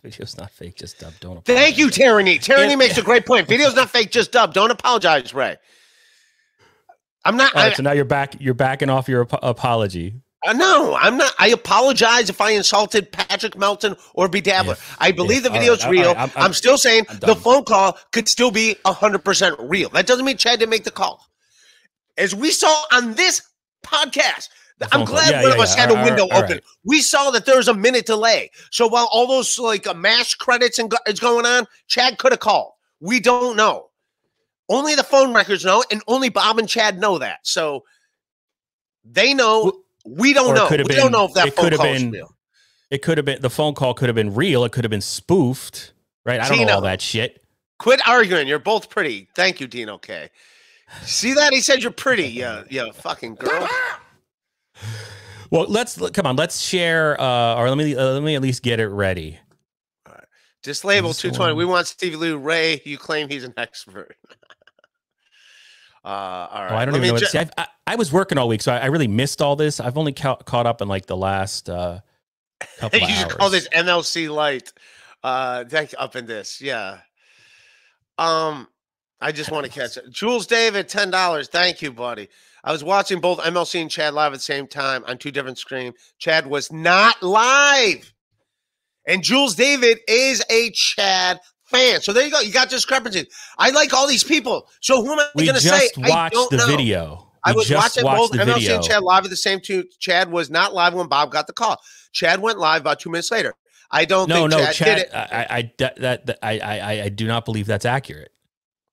Video's 0.03 0.37
not 0.37 0.51
fake, 0.51 0.75
just 0.75 1.01
dub. 1.01 1.15
Don't. 1.21 1.39
Apologize. 1.39 1.65
Thank 1.65 1.79
you. 1.79 1.89
Tyranny. 1.89 2.39
Tyranny 2.39 2.77
makes 2.77 2.99
a 2.99 3.03
great 3.03 3.25
point. 3.25 3.49
Video's 3.49 3.75
not 3.75 3.89
fake, 3.89 4.11
just 4.11 4.33
dub. 4.33 4.53
Don't 4.53 4.71
apologize, 4.71 5.33
Ray. 5.33 5.57
I'm 7.25 7.39
not. 7.39 7.55
All 7.55 7.63
right, 7.63 7.73
I, 7.73 7.75
so 7.75 7.83
now 7.83 7.93
you're 7.93 8.05
back. 8.05 8.37
You're 8.39 8.53
backing 8.53 8.91
off 8.91 9.09
your 9.09 9.23
ap- 9.23 9.39
apology. 9.43 10.21
Uh, 10.47 10.53
no, 10.53 10.95
I'm 10.95 11.17
not. 11.17 11.33
I 11.39 11.49
apologize 11.49 12.29
if 12.29 12.43
I 12.43 12.51
insulted 12.51 13.13
Patrick 13.13 13.57
Melton 13.57 13.97
or 14.13 14.29
Bedabbler. 14.29 14.73
If- 14.73 14.97
I 14.99 15.11
believe 15.11 15.39
if- 15.39 15.45
the 15.45 15.51
video's 15.51 15.83
right, 15.85 15.91
real. 15.91 16.09
right, 16.09 16.19
I'm- 16.19 16.33
I'm, 16.37 16.43
I'm- 16.43 16.53
still 16.53 16.77
saying 16.77 17.07
the 17.21 17.35
phone 17.35 17.65
call 17.65 17.97
could 18.13 18.29
still 18.29 18.51
be 18.51 18.77
100% 18.85 19.57
real. 19.59 19.89
That 19.89 20.07
doesn't 20.07 20.27
mean 20.27 20.37
Chad 20.37 20.59
didn't 20.59 20.69
make 20.71 20.85
the 20.85 20.91
call. 20.91 21.25
As 22.17 22.35
we 22.35 22.51
saw 22.51 22.75
on 22.93 23.15
this 23.15 23.43
podcast, 23.85 24.49
The 24.79 24.89
I'm 24.93 25.05
glad 25.05 25.31
Yeah, 25.31 25.43
one 25.43 25.49
yeah, 25.51 25.55
of 25.55 25.61
us 25.61 25.77
yeah. 25.77 25.87
had 25.87 25.91
a 25.91 26.03
window 26.05 26.25
all 26.31 26.39
open. 26.43 26.53
right. 26.53 26.65
We 26.85 27.01
saw 27.01 27.31
that 27.31 27.47
there 27.47 27.57
was 27.57 27.69
a 27.69 27.75
minute 27.75 28.07
delay. 28.07 28.51
So 28.71 28.87
while 28.89 29.09
all 29.13 29.27
those 29.27 29.59
like 29.59 29.87
uh, 29.87 29.95
mash 29.95 30.35
credits 30.35 30.79
and 30.79 30.91
go- 30.91 30.97
is 31.07 31.21
going 31.21 31.47
on, 31.47 31.67
Chad 31.87 32.19
could 32.19 32.33
have 32.33 32.41
called. 32.41 32.73
We 33.01 33.21
don't 33.21 33.57
know. 33.57 33.91
Only 34.69 34.95
the 34.95 35.03
phone 35.05 35.35
records 35.35 35.65
know, 35.65 35.85
and 35.91 36.03
only 36.09 36.29
Bob 36.31 36.59
and 36.59 36.69
Chad 36.69 36.99
know 36.99 37.19
that. 37.19 37.41
So 37.43 37.85
they 39.05 39.35
know. 39.35 39.73
We 40.07 40.33
don't 40.33 40.55
know. 40.55 40.69
We 40.71 40.77
have 40.79 40.87
don't 40.89 41.13
know 41.13 41.25
if 41.27 41.35
that 41.35 41.55
phone 41.55 41.65
could 41.65 41.73
have 41.73 41.81
call 41.81 41.93
been- 41.93 42.11
real. 42.11 42.31
It 42.91 43.03
could 43.03 43.19
have 43.19 43.25
been 43.25 43.41
the 43.43 43.51
phone 43.51 43.75
call 43.75 43.95
could 43.95 44.09
have 44.09 44.15
been 44.17 44.35
real. 44.35 44.65
It 44.65 44.73
could 44.73 44.85
have 44.85 44.91
been 44.91 45.01
spoofed. 45.01 45.93
Right? 46.25 46.41
I 46.41 46.49
don't 46.49 46.67
know 46.67 46.75
all 46.75 46.81
that 46.83 47.01
shit. 47.01 47.43
Quit 47.79 48.01
arguing. 48.07 48.47
You're 48.49 48.59
both 48.59 48.89
pretty. 48.89 49.29
Thank 49.35 49.61
you, 49.61 49.67
Dino 49.67 49.99
K. 49.99 50.31
See 51.03 51.35
that? 51.35 51.53
He 51.53 51.61
said 51.61 51.83
you're 51.83 51.93
pretty. 51.93 52.29
Yeah, 52.29 52.65
yeah, 52.71 52.91
fucking 52.93 53.37
girl. 53.37 53.69
Well, 55.51 55.67
let's 55.69 55.97
come 56.11 56.27
on. 56.27 56.35
Let's 56.35 56.61
share, 56.61 57.21
uh, 57.21 57.55
or 57.55 57.69
let 57.69 57.79
me 57.79 57.95
uh, 57.95 58.15
let 58.15 58.25
me 58.25 58.35
at 58.35 58.43
least 58.43 58.61
get 58.65 58.81
it 58.81 58.89
ready. 58.89 59.39
Just 60.65 60.85
label 60.85 61.11
This 61.11 61.21
220. 61.21 61.55
We 61.55 61.65
want 61.65 61.87
Stevie 61.87 62.17
Lou 62.17 62.39
Ray. 62.39 62.83
You 62.85 62.99
claim 62.99 63.29
he's 63.29 63.45
an 63.45 63.55
expert. 63.57 64.17
uh, 66.05 66.09
all 66.09 66.63
right. 66.65 66.73
Oh, 66.73 66.77
I 66.77 66.85
don't 66.85 66.95
Let 66.95 67.05
even 67.05 67.07
know. 67.07 67.13
What, 67.13 67.21
ju- 67.21 67.27
see, 67.27 67.39
I, 67.39 67.67
I 67.87 67.95
was 67.95 68.13
working 68.13 68.37
all 68.37 68.49
week, 68.49 68.63
so 68.63 68.73
I, 68.73 68.79
I 68.79 68.87
really 68.87 69.07
missed 69.07 69.41
all 69.41 69.55
this. 69.55 69.79
I've 69.79 69.97
only 69.97 70.13
ca- 70.13 70.37
caught 70.37 70.67
up 70.67 70.83
in 70.83 70.89
like 70.89 71.07
the 71.07 71.17
last 71.17 71.71
uh, 71.71 72.01
couple 72.79 72.99
you 72.99 73.05
of 73.05 73.11
should 73.13 73.25
hours. 73.27 73.35
call 73.35 73.51
this 73.51 73.69
MLC 73.69 74.29
Light. 74.29 74.73
Uh, 75.23 75.65
up 75.99 76.17
in 76.17 76.27
this. 76.27 76.61
Yeah. 76.61 76.99
Um, 78.19 78.67
I 79.21 79.33
just 79.33 79.51
want 79.51 79.65
to 79.67 79.73
catch 79.73 79.97
it. 79.97 80.11
Jules 80.11 80.47
David, 80.47 80.89
ten 80.89 81.11
dollars. 81.11 81.49
Thank 81.49 81.83
you, 81.83 81.93
buddy. 81.93 82.29
I 82.63 82.73
was 82.73 82.83
watching 82.83 83.21
both 83.21 83.39
MLC 83.41 83.81
and 83.81 83.91
Chad 83.91 84.15
live 84.15 84.33
at 84.33 84.37
the 84.37 84.43
same 84.43 84.67
time 84.67 85.05
on 85.07 85.19
two 85.19 85.31
different 85.31 85.59
screens. 85.59 85.95
Chad 86.19 86.47
was 86.47 86.73
not 86.73 87.23
live, 87.23 88.13
and 89.07 89.23
Jules 89.23 89.55
David 89.55 89.99
is 90.09 90.43
a 90.51 90.71
Chad 90.71 91.41
fan. 91.65 92.01
So 92.01 92.13
there 92.13 92.25
you 92.25 92.31
go. 92.31 92.41
You 92.41 92.53
got 92.53 92.71
discrepancies. 92.71 93.27
I 93.59 93.71
like 93.71 93.93
all 93.93 94.07
these 94.07 94.25
people. 94.25 94.69
So 94.81 95.03
who 95.03 95.13
am 95.13 95.21
I 95.21 95.27
we 95.35 95.45
going 95.45 95.57
to 95.57 95.61
say? 95.61 95.89
I 96.03 96.09
watched 96.09 96.35
don't 96.35 96.51
the 96.51 96.57
know. 96.59 96.67
video. 96.67 97.31
I 97.45 97.53
was 97.53 97.71
watching 97.71 98.05
both 98.05 98.33
MLC 98.33 98.55
video. 98.55 98.77
and 98.77 98.85
Chad 98.85 99.03
live 99.03 99.25
at 99.25 99.31
the 99.31 99.37
same 99.37 99.61
time. 99.61 99.85
Chad 99.99 100.31
was 100.31 100.51
not 100.51 100.73
live 100.73 100.95
when 100.95 101.09
Bob 101.09 101.31
got 101.31 101.47
the 101.47 101.53
call. 101.53 101.79
Chad 102.13 102.41
went 102.41 102.59
live 102.59 102.81
about 102.81 103.01
two 103.01 103.11
minutes 103.11 103.31
later. 103.31 103.55
I 103.91 104.07
don't 104.07 104.29
no, 104.29 104.49
think 104.49 104.51
no, 104.53 104.59
Chad, 104.59 104.75
Chad. 104.75 104.97
did 104.97 105.07
it. 105.07 105.15
I, 105.15 105.47
I, 105.51 105.73
that, 105.79 106.27
that- 106.27 106.39
I, 106.43 106.59
I, 106.59 107.03
I 107.03 107.09
do 107.11 107.27
not 107.27 107.45
believe 107.45 107.67
that's 107.67 107.85
accurate. 107.85 108.33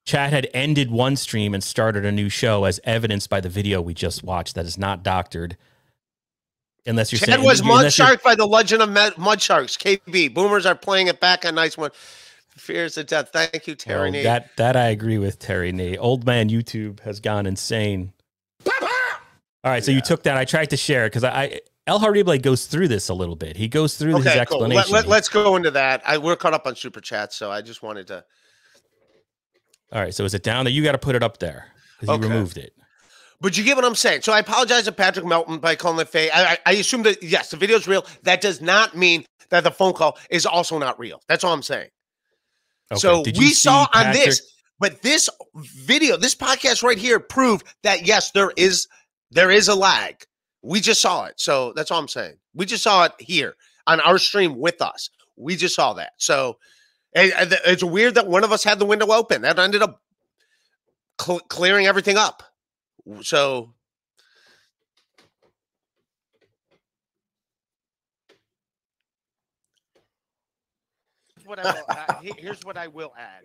Chad 0.06 0.34
had 0.34 0.50
ended 0.54 0.90
one 0.92 1.16
stream 1.16 1.54
and 1.54 1.64
started 1.64 2.06
a 2.06 2.12
new 2.12 2.30
show, 2.30 2.64
as 2.64 2.80
evidenced 2.84 3.30
by 3.30 3.40
the 3.40 3.50
video 3.50 3.82
we 3.82 3.94
just 3.94 4.24
watched. 4.24 4.56
That 4.56 4.66
is 4.66 4.78
not 4.78 5.04
doctored. 5.04 5.58
Unless 6.86 7.12
you're 7.12 7.20
Chad 7.20 7.30
saying 7.30 7.44
was 7.44 7.64
Mud 7.64 7.94
Shark 7.94 8.24
by 8.24 8.34
the 8.34 8.48
Legend 8.48 8.82
of 8.82 8.90
Med- 8.90 9.18
Mud 9.18 9.42
Sharks. 9.42 9.78
KB 9.78 10.34
Boomers 10.34 10.66
are 10.66 10.76
playing 10.76 11.08
it 11.08 11.20
back 11.20 11.46
on 11.46 11.56
nice 11.56 11.78
one. 11.78 11.92
Fears 12.58 12.98
of 12.98 13.06
death. 13.06 13.30
Thank 13.32 13.68
you, 13.68 13.76
Terry. 13.76 14.02
Well, 14.02 14.12
Nate. 14.12 14.24
that 14.24 14.50
that 14.58 14.76
I 14.76 14.88
agree 14.88 15.18
with 15.18 15.40
Terry 15.40 15.72
Nate. 15.72 15.98
Old 16.00 16.26
man 16.26 16.50
YouTube 16.50 17.00
has 17.02 17.20
gone 17.20 17.46
insane. 17.46 18.14
All 19.64 19.72
right, 19.72 19.84
so 19.84 19.92
you 19.92 20.02
took 20.02 20.24
that. 20.24 20.38
I 20.38 20.46
tried 20.46 20.72
to 20.72 20.78
share 20.78 21.06
it 21.06 21.10
because 21.10 21.24
I, 21.24 21.30
I 21.30 21.60
El 21.86 22.00
Harible 22.00 22.42
goes 22.42 22.66
through 22.66 22.88
this 22.88 23.10
a 23.10 23.14
little 23.14 23.36
bit. 23.36 23.56
He 23.56 23.68
goes 23.68 23.96
through 23.96 24.16
his 24.16 24.26
Okay, 24.26 24.44
cool. 24.48 24.62
Let, 24.62 24.72
explanation. 24.72 25.10
let, 25.10 25.20
us 25.20 25.30
go 25.30 25.56
into 25.56 25.72
that. 25.72 26.02
I, 26.06 26.18
we're 26.18 26.36
caught 26.36 26.54
up 26.54 26.66
on 26.66 26.76
super 26.76 27.00
chat, 27.00 27.32
so 27.32 27.52
I 27.52 27.62
just 27.62 27.84
wanted 27.84 28.08
to. 28.08 28.24
All 29.92 30.02
right, 30.02 30.14
so 30.14 30.24
is 30.24 30.34
it 30.34 30.44
down 30.44 30.66
there? 30.66 30.74
You 30.74 30.84
got 30.84 30.94
to 30.94 30.98
put 30.98 31.16
it 31.16 31.24
up 31.24 31.40
there 31.40 31.68
because 32.00 32.16
Okay. 32.16 32.24
you 32.28 32.34
removed 32.34 32.58
it. 32.58 32.74
But 33.42 33.58
you 33.58 33.64
get 33.64 33.76
what 33.76 33.86
I'm 33.86 33.96
saying. 33.96 34.22
So 34.22 34.32
I 34.34 34.40
apologize 34.40 34.84
to 34.86 34.92
Patrick 34.92 35.26
Melton 35.26 35.58
by 35.58 35.76
calling 35.76 36.00
it 36.00 36.10
fake. 36.10 36.30
I, 36.34 36.54
I, 36.54 36.58
I 36.68 36.72
assume 36.74 37.02
that 37.04 37.22
yes, 37.24 37.50
the 37.50 37.58
video's 37.58 37.88
real. 37.88 38.06
That 38.24 38.40
does 38.40 38.62
not 38.62 38.96
mean 38.96 39.26
that 39.50 39.64
the 39.64 39.72
phone 39.72 39.94
call 39.94 40.18
is 40.30 40.46
also 40.46 40.78
not 40.78 41.00
real. 41.00 41.22
That's 41.28 41.44
all 41.44 41.52
I'm 41.54 41.64
saying. 41.64 41.90
Okay, 42.92 43.00
So 43.00 43.24
did 43.24 43.38
we 43.38 43.50
saw 43.52 43.86
see 43.86 44.00
on 44.00 44.14
this, 44.14 44.54
but 44.80 45.02
this 45.02 45.28
video, 45.86 46.18
this 46.18 46.36
podcast 46.36 46.84
right 46.84 46.98
here, 47.00 47.20
proved 47.20 47.66
that 47.84 48.06
yes, 48.06 48.32
there 48.32 48.52
is 48.58 48.88
there 49.32 49.50
is 49.50 49.68
a 49.70 49.76
lag. 49.76 50.24
We 50.62 50.80
just 50.80 51.02
saw 51.02 51.26
it. 51.26 51.40
So 51.40 51.74
that's 51.76 51.90
all 51.90 52.00
I'm 52.00 52.08
saying. 52.08 52.36
We 52.54 52.66
just 52.68 52.84
saw 52.84 53.06
it 53.06 53.14
here 53.18 53.56
on 53.88 54.00
our 54.02 54.20
stream 54.20 54.58
with 54.60 54.82
us. 54.84 55.10
We 55.36 55.56
just 55.56 55.74
saw 55.74 55.94
that. 55.94 56.14
So 56.18 56.58
it's 57.14 57.84
weird 57.84 58.16
that 58.16 58.28
one 58.28 58.44
of 58.44 58.52
us 58.52 58.64
had 58.64 58.80
the 58.80 58.86
window 58.86 59.12
open. 59.12 59.42
That 59.42 59.60
ended 59.60 59.82
up 59.82 60.02
cl- 61.20 61.40
clearing 61.42 61.86
everything 61.88 62.18
up. 62.18 62.44
So 63.22 63.74
what 71.46 71.60
I 71.60 71.74
will, 71.74 71.84
uh, 71.90 72.14
here's 72.38 72.64
what 72.64 72.78
I 72.78 72.88
will 72.88 73.14
add. 73.18 73.44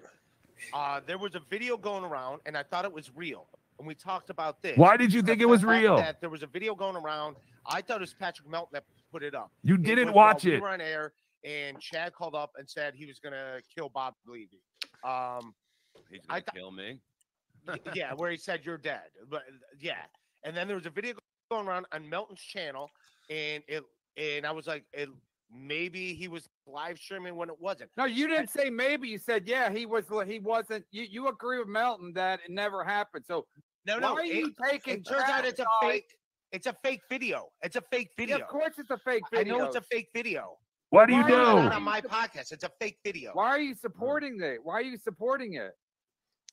Uh, 0.72 1.00
there 1.06 1.18
was 1.18 1.34
a 1.34 1.40
video 1.50 1.76
going 1.76 2.04
around, 2.04 2.40
and 2.46 2.56
I 2.56 2.62
thought 2.62 2.84
it 2.84 2.92
was 2.92 3.10
real. 3.14 3.46
And 3.78 3.86
we 3.86 3.94
talked 3.94 4.30
about 4.30 4.62
this. 4.62 4.76
Why 4.78 4.96
did 4.96 5.12
you 5.12 5.22
The 5.22 5.28
think 5.28 5.40
it 5.42 5.48
was 5.48 5.64
real? 5.64 5.96
That 5.96 6.20
there 6.20 6.30
was 6.30 6.42
a 6.42 6.46
video 6.46 6.74
going 6.74 6.96
around. 6.96 7.36
I 7.66 7.82
thought 7.82 7.98
it 7.98 8.00
was 8.00 8.14
Patrick 8.14 8.48
Melton 8.48 8.70
that 8.72 8.84
put 9.12 9.22
it 9.22 9.34
up. 9.34 9.50
You 9.62 9.76
didn't 9.76 10.06
was 10.06 10.14
while 10.14 10.26
watch 10.28 10.44
we 10.44 10.54
it. 10.54 10.62
were 10.62 10.68
on 10.68 10.80
air, 10.80 11.12
and 11.46 11.80
Chad 11.80 12.12
called 12.12 12.34
up 12.34 12.50
and 12.58 12.68
said 12.68 12.94
he 12.94 13.06
was 13.06 13.18
gonna 13.20 13.60
kill 13.74 13.88
Bob 13.88 14.14
Levy. 14.26 14.60
Um, 15.04 15.54
He's 16.10 16.20
gonna 16.26 16.40
thought- 16.42 16.54
kill 16.54 16.70
me. 16.72 17.00
yeah, 17.94 18.12
where 18.14 18.30
he 18.30 18.36
said 18.36 18.60
you're 18.64 18.78
dead. 18.78 19.02
But 19.28 19.42
yeah, 19.80 20.02
and 20.44 20.56
then 20.56 20.66
there 20.68 20.76
was 20.76 20.86
a 20.86 20.90
video 20.90 21.14
going 21.50 21.66
around 21.66 21.86
on 21.92 22.08
Melton's 22.08 22.40
channel, 22.40 22.90
and 23.30 23.62
it 23.66 23.82
and 24.16 24.46
I 24.46 24.52
was 24.52 24.66
like, 24.66 24.84
it, 24.92 25.08
maybe 25.52 26.14
he 26.14 26.28
was 26.28 26.48
live 26.66 26.98
streaming 26.98 27.34
when 27.36 27.48
it 27.48 27.60
wasn't. 27.60 27.90
No, 27.96 28.04
you 28.04 28.28
didn't 28.28 28.50
say 28.50 28.70
maybe. 28.70 29.08
You 29.08 29.18
said 29.18 29.46
yeah. 29.46 29.70
He 29.70 29.84
was. 29.86 30.04
He 30.26 30.38
wasn't. 30.38 30.84
You, 30.92 31.06
you 31.10 31.28
agree 31.28 31.58
with 31.58 31.68
Melton 31.68 32.12
that 32.14 32.40
it 32.44 32.50
never 32.50 32.84
happened. 32.84 33.24
So 33.26 33.46
No, 33.84 33.94
why 33.94 34.00
no, 34.00 34.14
are 34.14 34.20
it, 34.22 34.34
you 34.34 34.52
taking? 34.70 34.94
it 34.98 35.06
turns 35.06 35.24
out 35.24 35.44
it's 35.44 35.60
a 35.60 35.66
fake. 35.82 36.14
It's 36.52 36.66
a 36.68 36.76
fake 36.84 37.00
video. 37.10 37.48
It's 37.62 37.74
a 37.76 37.82
fake 37.90 38.10
Yeah, 38.16 38.26
video. 38.26 38.36
of 38.38 38.48
course, 38.48 38.74
it's 38.78 38.90
a 38.90 38.98
fake 38.98 39.24
video. 39.32 39.40
I 39.40 39.44
video. 39.44 39.58
know 39.58 39.64
it's 39.64 39.76
a 39.76 39.80
fake 39.80 40.08
video. 40.14 40.56
What 40.90 41.06
do 41.06 41.14
you 41.14 41.22
Why 41.22 41.28
is 41.28 41.34
it 41.34 41.36
not 41.38 41.70
do? 41.70 41.76
on 41.76 41.82
my 41.82 42.00
podcast? 42.00 42.52
It's 42.52 42.64
a 42.64 42.70
fake 42.80 42.98
video. 43.04 43.30
Why 43.34 43.48
are 43.48 43.60
you 43.60 43.74
supporting 43.74 44.40
it? 44.40 44.58
Why 44.62 44.74
are 44.74 44.82
you 44.82 44.98
supporting 44.98 45.54
it? 45.54 45.72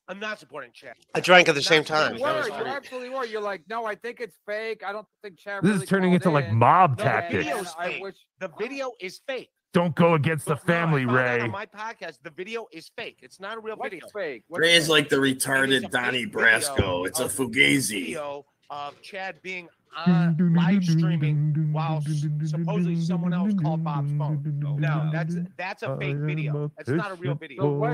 I'm 0.08 0.20
not 0.20 0.38
supporting 0.40 0.72
Chad. 0.74 0.96
I 1.16 1.22
drank 1.22 1.48
at 1.48 1.56
the 1.56 1.62
same 1.62 1.84
time. 1.86 2.16
You 2.16 2.20
That 2.26 2.36
were. 2.36 2.48
You 2.50 2.54
weird. 2.56 2.68
absolutely 2.68 3.10
were. 3.10 3.26
You're 3.26 3.42
like, 3.42 3.62
no, 3.70 3.86
I 3.86 3.96
think 3.96 4.20
it's 4.20 4.36
fake. 4.46 4.84
I 4.86 4.92
don't 4.92 5.08
think 5.22 5.38
Chad. 5.40 5.64
This 5.64 5.72
really 5.72 5.84
is 5.84 5.90
turning 5.90 6.10
called 6.12 6.16
into 6.16 6.30
like 6.32 6.46
in." 6.48 6.56
mob 6.56 6.92
No, 6.92 6.96
the 6.98 7.04
tactics. 7.04 7.46
video's 7.46 7.68
And 7.68 7.76
I 7.78 7.88
fake. 7.94 8.04
wish. 8.04 8.16
The 8.40 8.52
video 8.60 8.92
is 9.00 9.22
fake. 9.28 9.50
Don't 9.72 9.96
go 9.96 10.14
against 10.16 10.46
the 10.46 10.56
But 10.56 10.68
no, 10.68 10.74
I 10.74 10.78
family, 10.78 11.06
found 11.06 11.18
out 11.18 11.24
Ray. 11.36 11.40
On 11.42 11.52
my 11.52 11.66
podcast, 11.66 12.18
the 12.22 12.30
video 12.32 12.68
is 12.74 12.92
fake. 12.98 13.20
It's 13.22 13.40
not 13.40 13.58
a 13.58 13.60
real 13.62 13.76
What's 13.78 13.92
video. 13.92 14.08
fake? 14.14 14.44
What's 14.50 14.60
Ray 14.62 14.76
is 14.76 14.84
fake? 14.86 14.92
like 14.92 15.10
the 15.10 15.24
It 15.24 15.38
is 15.38 15.46
a 15.46 15.48
retarded 15.50 15.82
fake 15.84 15.92
Donnie 15.92 16.26
video 16.26 16.40
Brasco. 16.42 17.08
It's 17.08 17.20
a 17.22 17.26
of- 17.26 17.32
fugazi. 17.34 18.06
Video 18.08 18.46
of 18.70 19.02
Chad 19.02 19.42
being 19.42 19.70
on 19.96 20.54
live 20.56 20.84
streaming 20.84 21.70
while 21.72 22.02
supposedly 22.46 23.00
someone 23.00 23.34
else 23.34 23.54
called 23.62 23.84
Bob's 23.84 24.12
phone. 24.18 24.42
No, 24.80 25.10
that's 25.12 25.36
that's 25.58 25.84
a 25.84 25.98
fake 25.98 26.18
video. 26.18 26.72
That's 26.78 26.90
not 26.90 27.12
a 27.12 27.16
real 27.16 27.36
video. 27.36 27.74
what? 27.78 27.92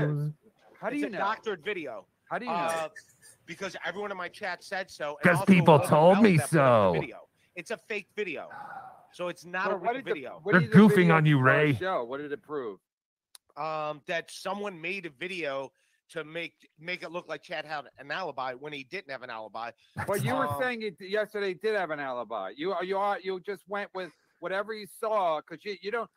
How 0.80 0.88
do 0.88 0.94
It's 0.94 1.02
you 1.02 1.06
a 1.08 1.10
know? 1.10 1.18
doctored 1.18 1.62
video. 1.64 2.06
How 2.30 2.38
do 2.38 2.46
you 2.46 2.50
know? 2.50 2.56
Uh, 2.56 2.88
because 3.46 3.76
everyone 3.84 4.10
in 4.10 4.16
my 4.16 4.28
chat 4.28 4.62
said 4.64 4.90
so. 4.90 5.18
Because 5.22 5.44
people 5.46 5.78
told 5.80 6.22
me 6.22 6.36
that 6.38 6.50
put 6.50 6.58
up 6.60 6.92
the 6.92 6.96
so. 6.96 7.00
video. 7.00 7.16
It's 7.56 7.70
a 7.70 7.76
fake 7.76 8.06
video. 8.16 8.48
So 9.12 9.28
it's 9.28 9.44
not 9.44 9.64
So 9.66 9.70
a 9.72 9.76
what 9.76 9.82
real 9.82 9.92
did 9.94 10.04
the- 10.04 10.10
video. 10.14 10.40
what 10.42 10.52
They're 10.52 10.60
did 10.62 10.70
the 10.72 10.76
goofing 10.78 10.94
video 10.96 11.14
on 11.16 11.26
you, 11.26 11.38
Ray. 11.40 11.74
Show? 11.74 12.04
What 12.04 12.18
did 12.20 12.32
it 12.32 12.42
prove? 12.42 12.78
um, 13.56 14.00
that 14.06 14.30
someone 14.30 14.80
made 14.80 15.04
a 15.06 15.10
video 15.10 15.70
to 16.10 16.24
make 16.24 16.54
make 16.78 17.02
it 17.02 17.10
look 17.10 17.28
like 17.28 17.42
Chad 17.42 17.64
had 17.64 17.84
an 17.98 18.10
alibi 18.10 18.54
when 18.54 18.72
he 18.72 18.84
didn't 18.84 19.10
have 19.10 19.22
an 19.22 19.30
alibi. 19.30 19.70
But 20.06 20.24
you 20.24 20.34
were 20.34 20.48
Um, 20.48 20.56
saying 20.60 20.82
it 20.82 20.96
yesterday 21.00 21.48
he 21.48 21.54
did 21.54 21.74
have 21.76 21.90
an 21.90 22.00
alibi. 22.00 22.52
You 22.56 22.72
are 22.72 22.84
you 22.84 22.98
are 22.98 23.18
you 23.20 23.40
just 23.40 23.62
went 23.68 23.90
with 23.94 24.10
whatever 24.40 24.72
you 24.72 24.86
saw 24.98 25.40
because 25.40 25.64
you, 25.64 25.76
you 25.82 25.90
don't 25.90 26.10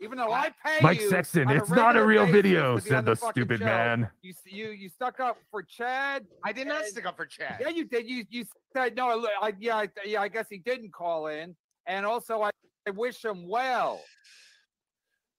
even 0.00 0.18
though 0.18 0.32
I 0.32 0.50
pay 0.64 0.78
Mike 0.80 1.00
you 1.00 1.08
Sexton, 1.10 1.46
on 1.48 1.56
it's 1.56 1.70
not 1.70 1.96
a 1.96 2.04
real 2.04 2.26
video, 2.26 2.76
to 2.76 2.82
be 2.82 2.90
on 2.90 2.96
said 2.96 3.04
the 3.04 3.14
fucking 3.14 3.32
stupid 3.42 3.58
show, 3.60 3.64
man. 3.66 4.10
You 4.22 4.34
you 4.46 4.70
you 4.70 4.88
stuck 4.88 5.20
up 5.20 5.36
for 5.50 5.62
Chad. 5.62 6.26
I 6.44 6.52
did 6.52 6.66
not 6.66 6.78
And- 6.82 6.86
stick 6.90 7.06
up 7.06 7.16
for 7.16 7.26
Chad. 7.26 7.58
Yeah, 7.60 7.68
you 7.68 7.84
did. 7.84 8.08
You 8.08 8.24
you 8.28 8.44
said 8.72 8.96
no. 8.96 9.16
look, 9.16 9.30
I, 9.40 9.52
yeah, 9.60 9.76
I, 9.76 9.88
yeah. 10.04 10.20
I 10.22 10.28
guess 10.28 10.46
he 10.48 10.58
didn't 10.58 10.92
call 10.92 11.28
in, 11.28 11.54
and 11.86 12.04
also 12.06 12.42
I, 12.42 12.50
I 12.88 12.90
wish 12.90 13.24
him 13.24 13.48
well. 13.48 14.00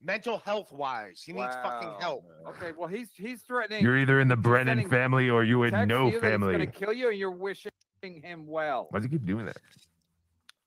Mental 0.06 0.42
health 0.46 0.72
wise, 0.72 1.24
he 1.26 1.32
needs 1.32 1.56
fucking 1.64 1.94
help. 2.00 2.26
Okay, 2.50 2.72
well 2.78 2.90
he's 2.90 3.08
he's 3.16 3.42
threatening. 3.44 3.82
You're 3.84 3.98
either 3.98 4.20
in 4.20 4.28
the 4.28 4.36
Brennan 4.36 4.90
family 4.90 5.30
or 5.30 5.44
you 5.46 5.60
would 5.60 5.72
text 5.72 5.88
know 5.88 6.08
you 6.08 6.20
that 6.20 6.24
he's 6.24 6.32
family. 6.32 6.52
gonna 6.54 6.68
kill 6.68 6.92
you, 6.92 7.10
and 7.10 7.18
you're 7.18 7.32
wishing 7.32 7.72
him 8.04 8.46
well. 8.46 8.88
Why 8.90 9.00
does 9.00 9.06
he 9.06 9.12
keep 9.12 9.26
doing 9.26 9.46
that? 9.46 9.58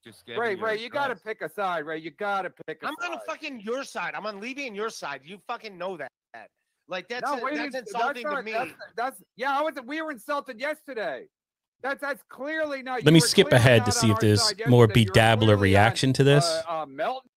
Just 0.03 0.25
get 0.25 0.39
Ray, 0.39 0.53
in 0.53 0.61
Ray, 0.61 0.79
you 0.79 0.89
got 0.89 1.09
to 1.09 1.17
pick 1.17 1.43
a 1.43 1.49
side, 1.51 1.85
Ray. 1.85 1.99
You 1.99 2.13
got 2.13 2.43
to 2.43 2.51
pick 2.67 2.83
a 2.83 2.87
I'm 2.87 2.95
side. 3.01 3.11
on 3.11 3.19
fucking 3.27 3.61
your 3.61 3.83
side. 3.83 4.15
I'm 4.15 4.25
on 4.25 4.41
Levy 4.41 4.69
and 4.69 4.77
your 4.77 4.89
side. 4.89 5.21
You 5.25 5.39
fucking 5.49 5.77
know 5.77 5.97
that. 5.97 6.09
Like 6.89 7.09
that's 7.09 7.25
no, 7.29 7.37
a- 7.39 7.41
that's 7.51 7.75
it's- 7.75 7.83
insulting 7.89 8.23
not, 8.23 8.37
to 8.37 8.43
me. 8.43 8.53
That's, 8.53 8.73
that's 8.97 9.23
yeah. 9.37 9.59
I 9.59 9.63
was. 9.63 9.75
We 9.85 10.01
were 10.01 10.13
insulted 10.13 10.61
yesterday. 10.61 11.27
That's 11.83 12.01
that's 12.01 12.23
clearly 12.29 12.83
not. 12.83 13.01
Let 13.01 13.07
you 13.07 13.13
me 13.13 13.21
skip 13.21 13.53
ahead 13.53 13.85
to 13.85 13.93
see 13.93 14.11
if 14.11 14.19
there's 14.21 14.41
more 14.41 14.49
yesterday. 14.51 14.71
You 14.71 14.77
were 14.77 14.89
bedabbler 14.89 15.37
clearly 15.39 15.53
on, 15.55 15.61
reaction 15.61 16.13
to 16.15 16.25
this. 16.25 16.45
Uh, 16.47 16.83
uh, 16.83 16.87
Melton. 16.87 17.29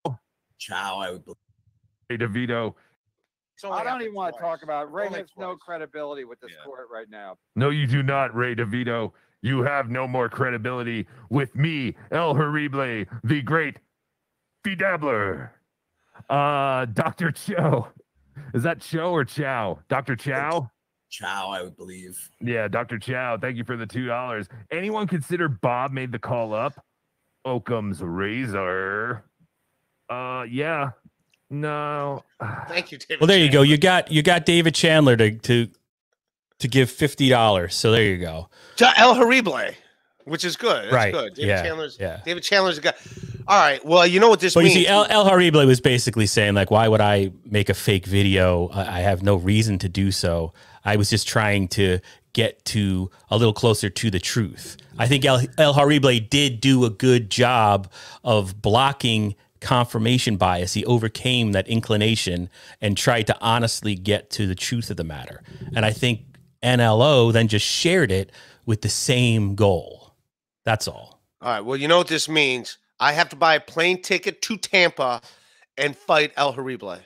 Ciao, 0.60 1.00
I 1.00 1.12
would 1.12 1.26
believe. 1.26 1.38
Hey, 2.10 2.18
DeVito. 2.18 2.74
It's 3.56 3.64
only 3.64 3.78
I 3.80 3.84
don't 3.84 4.02
even 4.02 4.16
want 4.16 4.36
to 4.36 4.42
talk 4.42 4.64
about. 4.64 4.88
it. 4.88 4.92
Ray 4.92 5.06
Only 5.06 5.20
has 5.20 5.28
no 5.38 5.52
twice. 5.52 5.60
credibility 5.64 6.24
with 6.24 6.40
this 6.40 6.52
Yeah. 6.52 6.64
court 6.66 6.88
right 6.92 7.08
now. 7.10 7.38
No, 7.56 7.70
you 7.70 7.86
do 7.86 8.02
not, 8.02 8.34
Ray 8.36 8.56
DeVito. 8.56 9.14
You 9.44 9.62
have 9.62 9.90
no 9.90 10.08
more 10.08 10.28
credibility 10.28 11.08
with 11.30 11.56
me, 11.56 11.96
El 12.12 12.34
Horrible, 12.36 13.06
the 13.24 13.42
great 13.44 13.78
bedabbler. 14.66 15.52
Uh, 16.30 16.86
Dr. 16.86 17.32
Cho. 17.32 17.90
Is 18.54 18.64
that 18.64 18.82
Cho 18.82 19.12
or 19.12 19.24
Chow? 19.24 19.80
Dr. 19.88 20.16
Chow? 20.16 20.72
Chow, 21.12 21.50
I 21.52 21.62
would 21.62 21.78
believe. 21.78 22.18
Yeah, 22.42 22.68
Dr. 22.68 22.98
Chow, 22.98 23.38
thank 23.38 23.56
you 23.58 23.64
for 23.64 23.78
the 23.78 23.86
two 23.88 24.06
dollars. 24.08 24.48
Anyone 24.72 25.08
consider 25.08 25.48
Bob 25.48 25.92
made 25.92 26.12
the 26.12 26.20
call 26.20 26.54
up? 26.54 26.74
Occam's 27.46 28.02
razor. 28.02 29.24
Uh 30.10 30.46
yeah. 30.50 30.92
No. 31.50 32.24
Thank 32.68 32.92
you, 32.92 32.98
David. 32.98 33.22
Well, 33.22 33.28
there 33.28 33.40
you 33.40 33.52
go. 33.52 33.62
You 33.62 33.78
got 33.78 34.12
you 34.12 34.22
got 34.22 34.46
David 34.46 34.76
Chandler 34.76 35.18
to 35.18 35.32
to 35.32 35.68
to 36.60 36.68
give 36.68 36.90
fifty 36.90 37.30
dollars. 37.30 37.76
So 37.76 37.92
there 37.92 38.04
you 38.04 38.18
go. 38.18 38.50
To 38.78 39.00
El 39.00 39.16
Horrible, 39.16 39.72
which 40.26 40.46
is 40.46 40.56
good. 40.56 40.86
That's 40.86 40.94
right. 40.94 41.14
good. 41.14 41.36
David 41.36 41.48
yeah. 41.48 41.64
Chandler's 41.64 41.98
yeah. 42.00 42.22
David 42.26 42.44
Chandler's 42.44 42.78
a 42.78 42.82
guy. 42.82 42.94
All 43.50 43.60
right. 43.60 43.84
Well, 43.84 44.06
you 44.06 44.20
know 44.20 44.30
what 44.30 44.40
this 44.40 44.54
But 44.54 44.66
you 44.66 44.70
see, 44.70 44.86
El, 44.86 45.06
El 45.10 45.26
Harible 45.26 45.66
was 45.66 45.82
basically 45.82 46.28
saying, 46.28 46.54
like, 46.54 46.70
why 46.70 46.88
would 46.88 47.02
I 47.02 47.32
make 47.44 47.70
a 47.70 47.74
fake 47.74 48.06
video? 48.06 48.68
I, 48.68 48.98
I 48.98 49.00
have 49.00 49.24
no 49.24 49.38
reason 49.38 49.80
to 49.80 49.90
do 49.90 50.12
so. 50.12 50.54
I 50.86 50.98
was 50.98 51.10
just 51.10 51.28
trying 51.28 51.68
to 51.70 51.98
get 52.34 52.64
to 52.66 53.10
a 53.32 53.38
little 53.38 53.54
closer 53.54 53.90
to 53.90 54.12
the 54.12 54.20
truth. 54.20 54.78
I 55.00 55.08
think 55.08 55.26
El, 55.26 55.42
El 55.58 55.74
Harible 55.74 56.30
did 56.30 56.62
do 56.62 56.86
a 56.86 56.92
good 56.92 57.32
job 57.32 57.92
of 58.24 58.62
blocking 58.62 59.36
confirmation 59.60 60.38
bias. 60.38 60.74
He 60.74 60.86
overcame 60.86 61.52
that 61.52 61.68
inclination 61.68 62.50
and 62.82 62.98
tried 62.98 63.28
to 63.28 63.38
honestly 63.42 63.96
get 63.96 64.30
to 64.32 64.48
the 64.48 64.56
truth 64.56 64.90
of 64.90 64.98
the 64.98 65.04
matter. 65.04 65.44
And 65.76 65.86
I 65.86 65.92
think 65.92 66.22
NLO 66.64 67.32
then 67.32 67.48
just 67.48 67.66
shared 67.66 68.12
it 68.12 68.32
with 68.66 68.82
the 68.82 68.90
same 68.90 69.56
goal. 69.56 70.14
That's 70.66 70.88
all. 70.88 71.22
All 71.42 71.52
right. 71.52 71.62
Well, 71.62 71.78
you 71.78 71.88
know 71.88 71.98
what 71.98 72.08
this 72.08 72.28
means. 72.30 72.78
I 73.00 73.14
have 73.14 73.30
to 73.30 73.36
buy 73.36 73.56
a 73.56 73.60
plane 73.60 74.02
ticket 74.02 74.42
to 74.44 74.58
Tampa 74.58 75.22
and 75.78 75.96
fight 75.96 76.34
El 76.36 76.52
Horrible. 76.52 76.98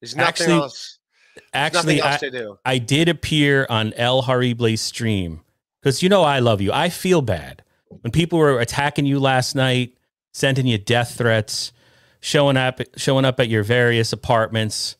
There's 0.00 0.16
nothing 0.16 0.28
Actually- 0.28 0.52
else. 0.54 0.98
there's 1.36 1.46
Actually, 1.54 1.96
nothing 1.96 2.12
I, 2.12 2.16
to 2.16 2.30
do. 2.30 2.58
I 2.64 2.78
did 2.78 3.08
appear 3.08 3.66
on 3.70 3.92
El 3.94 4.22
Harible's 4.22 4.80
stream 4.80 5.40
because 5.80 6.02
you 6.02 6.08
know 6.08 6.22
I 6.22 6.40
love 6.40 6.60
you. 6.60 6.72
I 6.72 6.88
feel 6.88 7.22
bad 7.22 7.62
when 8.02 8.10
people 8.10 8.38
were 8.38 8.58
attacking 8.60 9.06
you 9.06 9.20
last 9.20 9.54
night, 9.54 9.94
sending 10.32 10.66
you 10.66 10.78
death 10.78 11.16
threats, 11.16 11.72
showing 12.20 12.56
up 12.56 12.80
showing 12.96 13.24
up 13.24 13.40
at 13.40 13.48
your 13.48 13.62
various 13.62 14.12
apartments. 14.12 14.96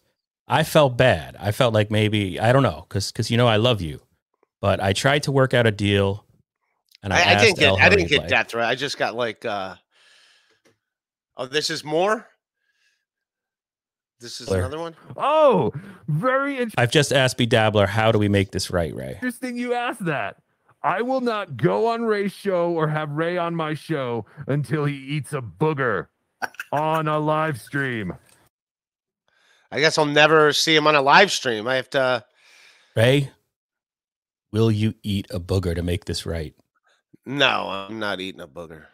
I 0.47 0.63
felt 0.65 0.97
bad. 0.97 1.37
I 1.39 1.53
felt 1.53 1.75
like 1.75 1.91
maybe 1.91 2.41
I 2.41 2.53
don't 2.53 2.63
know 2.63 2.87
because 2.89 3.13
because 3.13 3.31
you 3.31 3.37
know 3.37 3.47
I 3.47 3.57
love 3.57 3.81
you, 3.81 4.01
but 4.61 4.83
I 4.83 4.93
tried 4.93 5.25
to 5.25 5.33
work 5.33 5.53
out 5.55 5.67
a 5.67 5.71
deal. 5.71 6.25
And 7.03 7.13
I, 7.13 7.19
I 7.19 7.21
asked 7.21 7.45
didn't 7.45 7.59
get. 7.59 7.69
El 7.69 7.77
I 7.79 7.89
didn't 7.89 8.07
Harible. 8.07 8.09
get 8.09 8.29
death 8.29 8.49
threat. 8.49 8.69
I 8.69 8.75
just 8.75 8.99
got 8.99 9.15
like. 9.15 9.45
uh 9.45 9.75
Oh, 11.37 11.47
this 11.47 11.71
is 11.71 11.85
more. 11.85 12.27
This 14.21 14.41
is 14.41 14.49
Blair. 14.49 14.63
another 14.63 14.81
one. 14.81 14.97
Oh, 15.17 15.73
very 16.09 16.67
I've 16.77 16.91
just 16.91 17.13
asked 17.13 17.37
B 17.37 17.47
Dabbler, 17.47 17.87
how 17.87 18.11
do 18.11 18.19
we 18.19 18.29
make 18.29 18.51
this 18.51 18.71
right, 18.71 18.93
Ray? 18.93 19.13
interesting 19.13 19.57
you 19.57 19.75
asked 19.75 20.05
that. 20.07 20.39
I 20.83 21.03
will 21.03 21.21
not 21.21 21.57
go 21.57 21.89
on 21.89 22.03
Ray's 22.03 22.33
show 22.33 22.71
or 22.71 22.89
have 22.89 23.11
Ray 23.11 23.37
on 23.37 23.55
my 23.55 23.75
show 23.75 24.27
until 24.47 24.85
he 24.85 24.95
eats 24.95 25.33
a 25.33 25.41
booger 25.41 26.07
on 26.73 27.09
a 27.09 27.19
live 27.19 27.61
stream. 27.61 28.15
I 29.71 29.81
guess 29.81 29.99
I'll 29.99 30.07
never 30.07 30.53
see 30.53 30.75
him 30.75 30.87
on 30.87 30.95
a 30.95 31.03
live 31.03 31.31
stream. 31.31 31.67
I 31.67 31.77
have 31.77 31.91
to. 31.91 32.25
Ray, 32.97 33.31
will 34.53 34.71
you 34.71 34.95
eat 35.03 35.27
a 35.31 35.41
booger 35.41 35.75
to 35.75 35.83
make 35.83 36.05
this 36.05 36.25
right? 36.25 36.55
No, 37.27 37.69
I'm 37.69 37.99
not 37.99 38.21
eating 38.21 38.41
a 38.41 38.49
booger. 38.49 38.85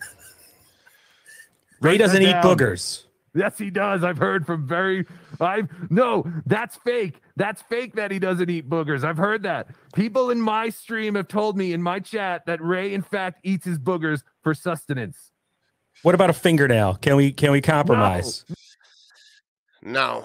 Ray 1.80 1.98
doesn't 1.98 2.22
eat 2.22 2.34
boogers. 2.36 3.04
Yes, 3.34 3.56
he 3.58 3.70
does. 3.70 4.02
I've 4.02 4.18
heard 4.18 4.46
from 4.46 4.66
very 4.66 5.06
I've 5.40 5.68
no, 5.90 6.24
that's 6.46 6.76
fake. 6.76 7.20
That's 7.38 7.62
fake 7.62 7.94
that 7.94 8.10
he 8.10 8.18
doesn't 8.18 8.50
eat 8.50 8.68
boogers. 8.68 9.04
I've 9.04 9.16
heard 9.16 9.44
that. 9.44 9.68
People 9.94 10.30
in 10.30 10.40
my 10.40 10.70
stream 10.70 11.14
have 11.14 11.28
told 11.28 11.56
me 11.56 11.72
in 11.72 11.80
my 11.80 12.00
chat 12.00 12.44
that 12.46 12.60
Ray 12.60 12.92
in 12.92 13.00
fact 13.00 13.38
eats 13.44 13.64
his 13.64 13.78
boogers 13.78 14.24
for 14.42 14.54
sustenance. 14.54 15.30
What 16.02 16.16
about 16.16 16.30
a 16.30 16.32
fingernail? 16.32 16.96
Can 16.96 17.14
we 17.14 17.30
can 17.30 17.52
we 17.52 17.60
compromise? 17.60 18.44
No, 19.82 20.24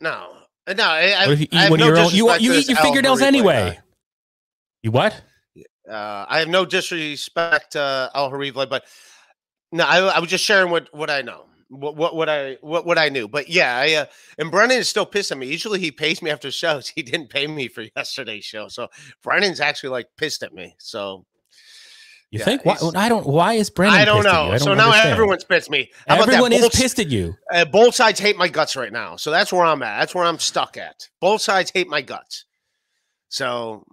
no, 0.00 0.34
no. 0.68 0.84
I, 0.84 1.14
I, 1.18 1.26
What 1.26 1.32
if 1.32 1.40
you 1.40 1.46
I 1.50 1.56
eat 1.56 1.58
have 1.58 1.70
one 1.70 1.80
no 1.80 1.88
of 1.88 1.88
your 1.88 1.98
own? 1.98 2.10
You, 2.12 2.26
disrespect 2.26 2.42
you 2.42 2.52
to 2.52 2.58
eat 2.58 2.68
your 2.68 2.78
fingernails 2.78 3.20
Harible 3.20 3.26
anyway. 3.26 3.78
You 4.84 4.92
what? 4.92 5.20
Uh, 5.90 6.26
I 6.28 6.38
have 6.38 6.48
no 6.48 6.64
disrespect 6.64 7.72
to 7.72 8.10
El 8.14 8.30
Harible, 8.30 8.70
but 8.70 8.84
no, 9.72 9.84
I, 9.84 9.98
I 9.98 10.20
was 10.20 10.30
just 10.30 10.44
sharing 10.44 10.70
what 10.70 10.88
what 10.94 11.10
I 11.10 11.22
know. 11.22 11.46
What, 11.74 11.96
what 11.96 12.14
what 12.14 12.28
I 12.28 12.58
what 12.60 12.84
what 12.84 12.98
I 12.98 13.08
knew, 13.08 13.26
but 13.28 13.48
yeah, 13.48 13.76
I 13.78 13.94
uh, 13.94 14.04
and 14.36 14.50
Brennan 14.50 14.76
is 14.76 14.90
still 14.90 15.06
pissed 15.06 15.32
at 15.32 15.38
me. 15.38 15.46
Usually 15.46 15.80
he 15.80 15.90
pays 15.90 16.20
me 16.20 16.30
after 16.30 16.50
shows. 16.62 16.88
He 16.88 17.02
didn't 17.02 17.28
pay 17.28 17.46
me 17.46 17.68
for 17.68 17.82
yesterday's 17.96 18.44
show, 18.44 18.68
so 18.68 18.88
Brennan's 19.22 19.58
actually 19.60 19.88
like 19.90 20.08
pissed 20.18 20.42
at 20.42 20.52
me. 20.52 20.74
So 20.78 21.24
You 22.30 22.40
Yeah, 22.40 22.44
think? 22.44 22.64
Why, 22.66 22.76
I 22.94 23.08
don't. 23.08 23.26
Why 23.26 23.54
is 23.54 23.70
Brennan? 23.70 23.94
I 23.98 24.04
don't 24.04 24.22
pissed 24.22 24.28
at 24.28 24.32
know. 24.34 24.44
I 24.48 24.50
don't 24.50 24.60
so 24.60 24.74
now 24.74 24.86
understand. 24.88 25.12
everyone's 25.12 25.44
pissed 25.44 25.68
at 25.68 25.72
me. 25.72 25.90
How? 26.08 26.20
Everyone 26.20 26.52
is 26.52 26.60
Both- 26.60 26.74
pissed 26.74 26.98
at 26.98 27.08
you. 27.08 27.36
Uh, 27.50 27.64
both 27.64 27.94
sides 27.94 28.20
hate 28.20 28.36
my 28.36 28.48
guts 28.48 28.76
right 28.76 28.92
now. 28.92 29.16
So 29.16 29.30
that's 29.30 29.50
where 29.50 29.64
I'm 29.64 29.82
at. 29.82 30.00
That's 30.00 30.14
where 30.14 30.24
I'm 30.24 30.38
stuck 30.38 30.76
at. 30.76 31.08
Both 31.20 31.40
sides 31.40 31.70
hate 31.74 31.88
my 31.88 32.02
guts. 32.02 32.44
So, 33.30 33.86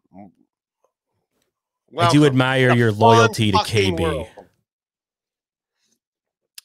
I 1.97 2.11
do 2.11 2.25
admire 2.25 2.73
your 2.75 2.91
loyalty 2.91 3.51
to 3.53 3.57
KB. 3.59 3.99
world. 3.99 4.27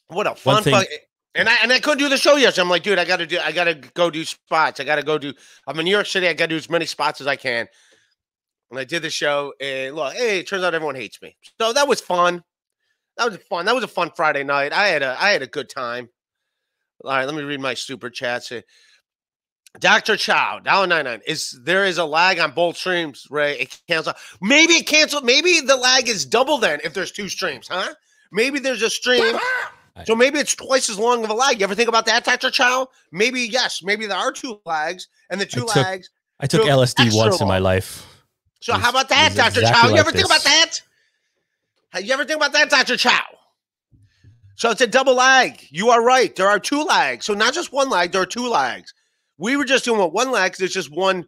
What 0.09 0.27
a 0.27 0.35
fun 0.35 0.63
thing- 0.63 0.75
fuck- 0.75 0.89
and 1.37 1.49
I 1.49 1.57
and 1.63 1.73
I 1.73 1.81
couldn't 1.81 1.99
do 1.99 2.09
the 2.09 2.17
show 2.17 2.37
yesterday. 2.37 2.63
I'm 2.63 2.71
like, 2.71 2.83
dude, 2.85 2.99
I 2.99 3.05
gotta 3.05 3.27
do 3.27 3.39
I 3.41 3.51
gotta 3.53 3.75
go 3.75 4.09
do 4.11 4.25
spots. 4.25 4.79
I 4.81 4.85
gotta 4.85 5.03
go 5.03 5.19
do 5.19 5.33
I'm 5.67 5.79
in 5.81 5.85
New 5.85 5.91
York 5.91 6.07
City, 6.07 6.29
I 6.29 6.33
gotta 6.35 6.51
do 6.51 6.57
as 6.57 6.71
many 6.71 6.87
spots 6.87 7.21
as 7.21 7.27
I 7.27 7.37
can. 7.37 7.67
And 8.71 8.79
I 8.81 8.85
did 8.85 9.03
the 9.03 9.11
show, 9.11 9.53
and 9.61 9.95
look, 9.95 10.15
hey, 10.15 10.41
it 10.41 10.49
turns 10.49 10.63
out 10.65 10.75
everyone 10.75 10.95
hates 10.95 11.21
me. 11.23 11.37
So 11.61 11.73
that 11.73 11.87
was 11.89 12.01
fun. 12.01 12.43
That 13.17 13.31
was 13.31 13.39
fun. 13.49 13.65
That 13.67 13.75
was 13.75 13.85
a 13.85 13.89
fun 13.89 14.11
Friday 14.17 14.43
night. 14.45 14.73
I 14.73 14.89
had 14.89 15.03
a 15.03 15.17
I 15.21 15.31
had 15.31 15.43
a 15.43 15.47
good 15.47 15.69
time. 15.69 16.09
All 17.05 17.11
right, 17.11 17.25
let 17.27 17.35
me 17.35 17.43
read 17.43 17.61
my 17.61 17.75
super 17.75 18.11
chats. 18.11 18.49
here. 18.49 18.63
Dr. 19.81 20.17
Chow, 20.17 20.61
dollar 20.61 20.87
nine 20.87 21.05
nine. 21.05 21.21
Is 21.27 21.59
there 21.65 21.85
is 21.85 21.99
a 21.99 22.05
lag 22.05 22.39
on 22.39 22.53
both 22.53 22.77
streams, 22.77 23.27
Ray? 23.29 23.59
It 23.59 23.81
cancel. 23.89 24.15
Maybe 24.41 24.75
it 24.75 24.87
canceled. 24.87 25.25
Maybe 25.25 25.61
the 25.61 25.77
lag 25.77 26.09
is 26.09 26.25
double 26.25 26.59
then 26.59 26.81
if 26.85 26.95
there's 26.95 27.11
two 27.11 27.29
streams, 27.29 27.67
huh? 27.69 27.93
Maybe 28.31 28.61
there's 28.61 28.83
a 28.83 28.91
stream. 28.91 29.37
So 30.07 30.17
maybe 30.17 30.39
it's 30.41 30.55
twice 30.55 30.91
as 30.91 30.99
long 30.99 31.23
of 31.23 31.31
a 31.31 31.35
lag. 31.35 31.61
You 31.61 31.65
ever 31.65 31.75
think 31.77 31.89
about 31.89 32.07
that, 32.07 32.25
Dr. 32.25 32.51
Chow? 32.51 32.89
Maybe 33.13 33.43
yes. 33.43 33.81
Maybe 33.83 34.07
there 34.07 34.17
are 34.17 34.33
two 34.33 34.61
lags, 34.67 35.07
and 35.31 35.41
the 35.41 35.47
two 35.47 35.61
took 35.61 35.77
lags. 35.77 36.11
I 36.41 36.47
took 36.49 36.63
LSD 36.67 37.17
once 37.17 37.41
in 37.41 37.47
my 37.47 37.59
life. 37.59 38.05
So 38.61 38.73
was- 38.73 38.83
how 38.83 38.91
about 38.91 39.09
that, 39.11 39.35
Dr. 39.37 39.61
exactly 39.61 39.73
Chow? 39.83 39.89
You 39.95 40.01
ever 40.01 40.11
think 40.11 40.27
about 40.27 40.43
that? 40.45 40.81
You 42.03 42.13
ever 42.13 42.25
think 42.25 42.39
about 42.39 42.53
that, 42.55 42.71
Dr. 42.71 42.97
Chow? 42.97 43.23
So 44.57 44.71
it's 44.71 44.81
a 44.81 44.87
double 44.87 45.15
lag. 45.15 45.61
You 45.71 45.91
are 45.91 46.03
right. 46.03 46.35
There 46.35 46.49
are 46.49 46.59
two 46.59 46.83
lags. 46.83 47.25
So 47.27 47.35
not 47.35 47.55
just 47.55 47.73
one 47.73 47.89
lag, 47.89 48.11
there 48.13 48.23
are 48.23 48.27
two 48.27 48.49
lags. 48.49 48.93
We 49.39 49.57
were 49.57 49.65
just 49.65 49.85
doing 49.85 49.99
what 50.01 50.13
one 50.13 50.31
lag 50.33 50.53
because 50.53 50.65
it's 50.65 50.75
just 50.75 50.91
one 50.91 51.27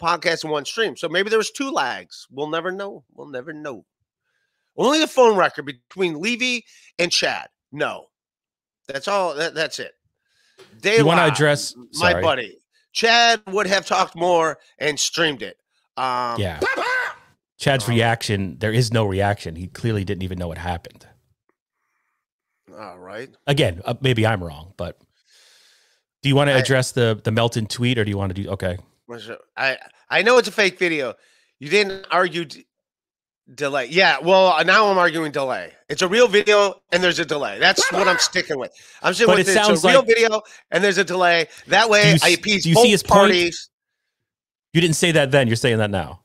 podcast 0.00 0.42
and 0.44 0.52
one 0.52 0.64
stream. 0.64 0.96
So 0.96 1.08
maybe 1.08 1.28
there 1.30 1.38
was 1.38 1.50
two 1.50 1.70
lags. 1.70 2.26
We'll 2.30 2.48
never 2.48 2.72
know. 2.72 3.04
We'll 3.14 3.28
never 3.28 3.52
know. 3.52 3.84
Only 4.76 5.00
the 5.00 5.06
phone 5.06 5.36
record 5.36 5.66
between 5.66 6.20
Levy 6.20 6.64
and 6.98 7.10
Chad. 7.10 7.48
No. 7.72 8.06
That's 8.88 9.08
all. 9.08 9.34
That, 9.34 9.54
that's 9.54 9.78
it. 9.78 9.92
They 10.80 10.98
You 10.98 11.04
want 11.06 11.18
to 11.18 11.24
address? 11.24 11.74
my 11.94 12.10
Sorry. 12.10 12.22
buddy. 12.22 12.58
Chad 12.92 13.40
would 13.46 13.66
have 13.66 13.86
talked 13.86 14.14
more 14.14 14.58
and 14.78 14.98
streamed 15.00 15.42
it. 15.42 15.56
Um, 15.96 16.38
Yeah. 16.40 16.60
Chad's 17.58 17.88
reaction. 17.88 18.58
There 18.58 18.72
is 18.72 18.92
no 18.92 19.04
reaction. 19.06 19.54
He 19.56 19.68
clearly 19.68 20.04
didn't 20.04 20.22
even 20.24 20.38
know 20.38 20.48
what 20.48 20.58
happened. 20.58 21.06
All 22.76 22.98
right. 22.98 23.30
Again, 23.46 23.82
uh, 23.84 23.94
maybe 24.00 24.26
I'm 24.26 24.42
wrong, 24.42 24.74
but 24.76 24.98
do 26.22 26.28
you 26.28 26.34
want 26.34 26.48
to 26.48 26.54
I- 26.54 26.58
address 26.58 26.92
the 26.92 27.20
the 27.22 27.30
Melton 27.30 27.66
tweet, 27.66 27.98
or 27.98 28.04
do 28.04 28.10
you 28.10 28.16
want 28.18 28.34
to 28.34 28.42
do? 28.42 28.50
Okay. 28.50 28.78
I 29.56 29.76
I 30.08 30.22
know 30.22 30.38
it's 30.38 30.48
a 30.48 30.52
fake 30.52 30.78
video. 30.78 31.14
You 31.58 31.68
didn't 31.68 32.06
argue 32.10 32.46
delay. 33.54 33.86
Yeah. 33.90 34.18
Well, 34.22 34.48
uh, 34.48 34.62
now 34.62 34.86
I'm 34.88 34.98
arguing 34.98 35.32
delay. 35.32 35.72
It's 35.88 36.02
a 36.02 36.08
real 36.08 36.28
video 36.28 36.74
and 36.90 37.02
there's 37.02 37.18
a 37.18 37.24
delay. 37.24 37.58
That's 37.58 37.90
what 37.92 38.08
I'm 38.08 38.18
sticking 38.30 38.58
with. 38.58 38.72
I'm 39.02 39.14
sticking 39.14 39.32
But 39.32 39.38
with 39.38 39.48
it 39.48 39.52
it. 39.52 39.54
sounds 39.54 39.70
It's 39.78 39.84
a 39.84 39.88
real 39.88 39.98
like- 40.00 40.08
video 40.08 40.40
and 40.70 40.82
there's 40.82 40.98
a 40.98 41.04
delay. 41.04 41.48
That 41.68 41.88
way 41.90 42.02
you 42.12 42.18
I 42.22 42.30
s- 42.32 42.34
appease 42.38 42.62
do 42.64 42.70
you 42.70 42.74
both 42.74 42.84
see 42.84 42.90
his 42.90 43.02
point? 43.02 43.10
parties. 43.20 43.68
You 44.72 44.80
didn't 44.80 44.96
say 44.96 45.12
that 45.12 45.30
then. 45.30 45.46
You're 45.48 45.56
saying 45.56 45.78
that 45.78 45.90
now. 45.90 46.20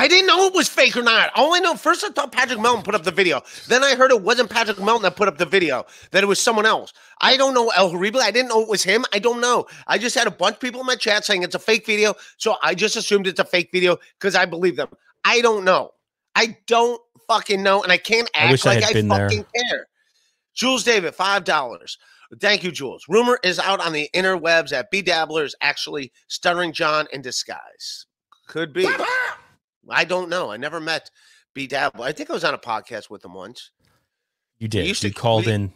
I 0.00 0.06
didn't 0.06 0.28
know 0.28 0.46
it 0.46 0.54
was 0.54 0.68
fake 0.68 0.96
or 0.96 1.02
not. 1.02 1.30
All 1.34 1.54
I 1.54 1.58
know, 1.58 1.74
first 1.74 2.04
I 2.04 2.10
thought 2.10 2.30
Patrick 2.30 2.60
Melton 2.60 2.84
put 2.84 2.94
up 2.94 3.02
the 3.02 3.10
video. 3.10 3.42
Then 3.66 3.82
I 3.82 3.96
heard 3.96 4.12
it 4.12 4.22
wasn't 4.22 4.48
Patrick 4.48 4.78
Melton 4.78 5.02
that 5.02 5.16
put 5.16 5.26
up 5.26 5.38
the 5.38 5.44
video, 5.44 5.84
that 6.12 6.22
it 6.22 6.26
was 6.26 6.40
someone 6.40 6.66
else. 6.66 6.92
I 7.20 7.36
don't 7.36 7.52
know 7.52 7.72
El 7.76 7.90
Harible. 7.90 8.20
I 8.20 8.30
didn't 8.30 8.48
know 8.48 8.62
it 8.62 8.68
was 8.68 8.84
him. 8.84 9.04
I 9.12 9.18
don't 9.18 9.40
know. 9.40 9.66
I 9.88 9.98
just 9.98 10.14
had 10.14 10.28
a 10.28 10.30
bunch 10.30 10.54
of 10.54 10.60
people 10.60 10.80
in 10.80 10.86
my 10.86 10.94
chat 10.94 11.24
saying 11.24 11.42
it's 11.42 11.56
a 11.56 11.58
fake 11.58 11.84
video. 11.84 12.14
So 12.36 12.54
I 12.62 12.76
just 12.76 12.94
assumed 12.94 13.26
it's 13.26 13.40
a 13.40 13.44
fake 13.44 13.70
video 13.72 13.96
because 14.20 14.36
I 14.36 14.44
believe 14.46 14.76
them. 14.76 14.88
I 15.24 15.40
don't 15.40 15.64
know. 15.64 15.90
I 16.38 16.56
don't 16.66 17.00
fucking 17.26 17.62
know. 17.62 17.82
And 17.82 17.90
I 17.92 17.96
can't 17.98 18.30
I 18.34 18.38
act 18.52 18.66
I 18.66 18.70
like 18.74 18.82
had 18.84 18.90
I, 18.90 18.92
been 18.94 19.08
there. 19.08 19.28
fucking 19.28 19.44
care. 19.54 19.86
Jules 20.54 20.84
David, 20.84 21.14
$5. 21.16 21.96
Thank 22.40 22.62
you, 22.64 22.70
Jules. 22.70 23.04
Rumor 23.08 23.38
is 23.42 23.58
out 23.58 23.80
on 23.80 23.92
the 23.92 24.08
interwebs 24.14 24.68
that 24.70 24.90
B 24.90 25.02
Dabbler 25.02 25.44
is 25.44 25.54
actually 25.60 26.12
Stuttering 26.28 26.72
John 26.72 27.06
in 27.12 27.22
disguise. 27.22 28.06
Could 28.46 28.72
be. 28.72 28.86
I 29.90 30.04
don't 30.04 30.28
know. 30.28 30.50
I 30.50 30.56
never 30.58 30.80
met 30.80 31.10
B 31.54 31.66
Dabble. 31.66 32.02
I 32.02 32.12
think 32.12 32.28
I 32.30 32.34
was 32.34 32.44
on 32.44 32.54
a 32.54 32.58
podcast 32.58 33.08
with 33.10 33.24
him 33.24 33.34
once. 33.34 33.70
You 34.58 34.68
did. 34.68 34.86
used 34.86 35.02
You 35.04 35.10
to- 35.10 35.14
called 35.16 35.46
we- 35.46 35.52
in. 35.52 35.72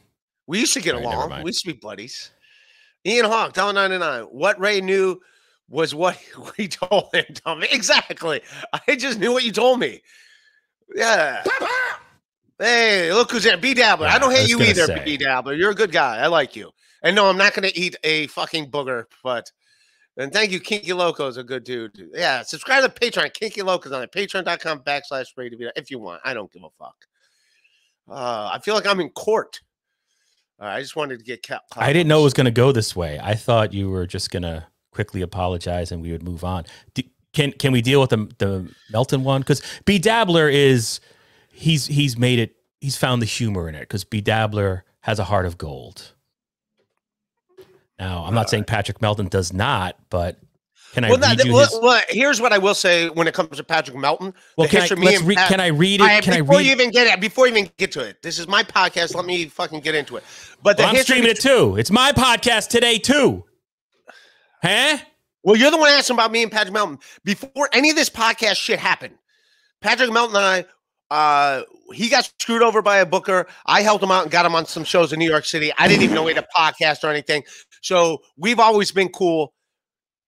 We 0.47 0.59
used 0.61 0.75
to 0.75 0.81
get 0.81 0.95
right, 0.97 1.05
along. 1.05 1.43
We 1.43 1.51
used 1.51 1.65
to 1.65 1.73
be 1.73 1.79
buddies. 1.79 2.31
Ian 3.07 3.27
Hawk, 3.27 3.53
dollar 3.53 3.73
ninety 3.73 3.97
nine. 3.97 4.25
What 4.25 4.59
Ray 4.61 4.81
knew 4.81 5.21
was 5.69 5.95
what 5.95 6.19
we 6.59 6.67
told 6.69 7.09
him. 7.15 7.25
Tommy. 7.35 7.69
Exactly. 7.71 8.43
I 8.87 8.97
just 8.97 9.19
knew 9.21 9.33
what 9.33 9.45
you 9.45 9.53
told 9.53 9.79
me. 9.79 10.03
Yeah. 10.95 11.43
Hey, 12.59 13.13
look 13.13 13.31
who's 13.33 13.45
there. 13.45 13.57
B 13.57 13.75
Dabbler. 13.75 14.07
Yeah, 14.07 14.15
I 14.15 14.19
don't 14.19 14.31
hate 14.31 14.43
was 14.43 14.51
you 14.51 14.61
either, 14.63 14.87
say. 14.87 15.03
B 15.05 15.17
Dabbler. 15.17 15.55
You're 15.55 15.73
a 15.73 15.75
good 15.75 15.91
guy. 15.93 16.19
I 16.19 16.29
like 16.29 16.55
you. 16.55 16.71
And 17.03 17.17
no, 17.17 17.29
I'm 17.29 17.37
not 17.37 17.55
going 17.55 17.69
to 17.69 17.77
eat 17.77 17.97
a 18.05 18.27
fucking 18.29 18.71
booger, 18.71 19.05
but. 19.23 19.51
And 20.19 20.31
thank 20.31 20.53
you, 20.53 20.61
Kinky 20.61 20.93
Loco 20.93 21.27
is 21.27 21.39
a 21.39 21.43
good 21.43 21.65
dude. 21.65 22.11
Yeah, 22.13 22.43
subscribe 22.43 22.85
to 22.85 22.91
Patreon. 22.91 23.33
Kinky 23.33 23.63
Loco's 23.63 23.93
on 23.93 24.03
it. 24.03 24.13
Patreon.com 24.13 24.81
backslash 24.81 25.29
Ray 25.37 25.49
DeVito 25.49 25.71
if 25.75 25.91
you 25.91 25.99
want. 25.99 26.21
I 26.23 26.35
don't 26.35 26.53
give 26.53 26.63
a 26.63 26.69
fuck. 26.79 26.95
Uh, 28.09 28.51
I 28.53 28.59
feel 28.63 28.75
like 28.75 28.87
I'm 28.87 29.01
in 29.01 29.09
court. 29.11 29.61
Uh, 30.61 30.67
I 30.67 30.81
just 30.81 30.97
wanted 30.97 31.19
to 31.19 31.25
get 31.25 31.43
kept. 31.43 31.73
I 31.77 31.93
didn't 31.93 32.09
know 32.09 32.21
it 32.21 32.25
was 32.25 32.35
going 32.35 32.45
to 32.45 32.51
go 32.51 32.73
this 32.73 32.95
way. 32.95 33.19
I 33.23 33.35
thought 33.35 33.73
you 33.73 33.89
were 33.89 34.07
just 34.07 34.31
going 34.31 34.43
to 34.43 34.67
quickly 34.91 35.23
apologize 35.23 35.91
and 35.91 36.03
we 36.03 36.13
would 36.13 36.23
move 36.23 36.45
on. 36.45 36.65
D- 36.95 37.12
can 37.33 37.53
can 37.53 37.73
we 37.73 37.81
deal 37.83 38.01
with 38.01 38.11
the 38.11 38.29
the 38.39 38.69
Melton 38.91 39.25
one? 39.25 39.41
Because 39.41 39.63
B 39.85 39.99
Dabbler 39.99 40.49
is 40.49 41.01
he's 41.53 41.87
he's 41.87 42.17
made 42.19 42.39
it. 42.39 42.57
He's 42.81 42.97
found 42.97 43.23
the 43.23 43.27
humor 43.27 43.69
in 43.69 43.75
it 43.75 43.81
because 43.81 44.05
B 44.05 44.21
Dabbler 44.21 44.85
has 45.01 45.19
a 45.19 45.25
heart 45.25 45.47
of 45.47 45.57
gold. 45.59 46.13
Now 47.99 48.25
I'm 48.25 48.35
not 48.35 48.47
uh, 48.47 48.49
saying 48.49 48.65
Patrick 48.65 49.01
Melton 49.01 49.29
does 49.29 49.53
not, 49.53 49.97
but 50.11 50.39
can 50.93 51.05
I 51.05 51.09
Well, 51.11 51.19
read 51.21 51.39
that, 51.39 51.47
you 51.47 51.53
well, 51.55 51.65
his? 51.71 51.79
well, 51.81 52.03
here's 52.11 52.41
what 52.41 52.53
I 52.53 52.59
will 52.59 52.75
say 52.75 53.09
when 53.09 53.27
it 53.27 53.33
comes 53.35 53.57
to 53.57 53.65
Patrick 53.65 53.97
Melton. 53.97 54.35
Well, 54.59 54.69
can 54.69 54.79
I, 54.79 54.81
history 54.81 54.95
of 54.97 55.01
me 55.01 55.07
let's 55.07 55.23
re- 55.23 55.35
Pat- 55.37 55.49
can 55.49 55.61
I 55.61 55.69
read 55.69 56.01
it? 56.01 56.05
I- 56.05 56.21
can 56.21 56.35
I 56.35 56.41
before 56.43 56.57
read? 56.59 56.67
you 56.67 56.73
even 56.73 56.91
get 56.91 57.07
it, 57.07 57.21
before 57.21 57.47
you 57.47 57.55
even 57.57 57.71
get 57.79 57.93
to 57.93 58.01
it, 58.01 58.21
this 58.23 58.39
is 58.39 58.47
my 58.47 58.63
podcast. 58.63 59.15
Let 59.15 59.25
me 59.25 59.47
fucking 59.47 59.81
get 59.81 59.95
into 59.95 60.17
it. 60.17 60.25
But 60.63 60.77
the 60.77 60.83
Well, 60.83 60.91
I'm 60.91 60.97
history 60.97 61.15
streaming 61.17 61.31
it 61.31 61.41
too. 61.41 61.77
It's 61.77 61.91
my 61.91 62.13
podcast 62.13 62.69
today 62.69 62.99
too. 62.99 63.45
Huh? 64.63 64.99
Well, 65.43 65.57
you're 65.57 65.71
the 65.71 65.77
one 65.77 65.91
asking 65.91 66.17
about 66.17 66.31
me 66.31 66.43
and 66.43 66.53
Patrick 66.53 66.73
Melton. 66.73 66.99
Before 67.25 67.69
any 67.73 67.91
of 67.91 67.97
this 67.97 68.11
podcast 68.11 68.57
shit 68.57 68.79
happened, 68.79 69.15
Patrick 69.81 70.13
Melton 70.13 70.37
and 70.37 70.45
I. 70.45 70.65
Uh, 71.11 71.65
he 71.93 72.09
got 72.09 72.25
screwed 72.41 72.63
over 72.63 72.81
by 72.81 72.99
a 72.99 73.07
booker. 73.07 73.47
I 73.67 73.83
helped 73.83 74.03
him 74.03 74.11
out 74.11 74.23
and 74.23 74.31
got 74.31 74.47
him 74.47 74.55
on 74.55 74.65
some 74.65 74.85
shows 74.85 75.13
in 75.13 75.19
New 75.19 75.29
York 75.29 75.45
City. 75.45 75.71
I 75.77 75.87
didn't 75.87 76.05
even 76.05 76.15
know 76.15 76.27
he 76.27 76.35
had 76.35 76.43
a 76.43 76.49
podcast 76.57 77.05
or 77.05 77.11
anything. 77.11 77.43
So 77.83 78.23
we've 78.39 78.59
always 78.59 78.93
been 78.93 79.11
cool, 79.11 79.53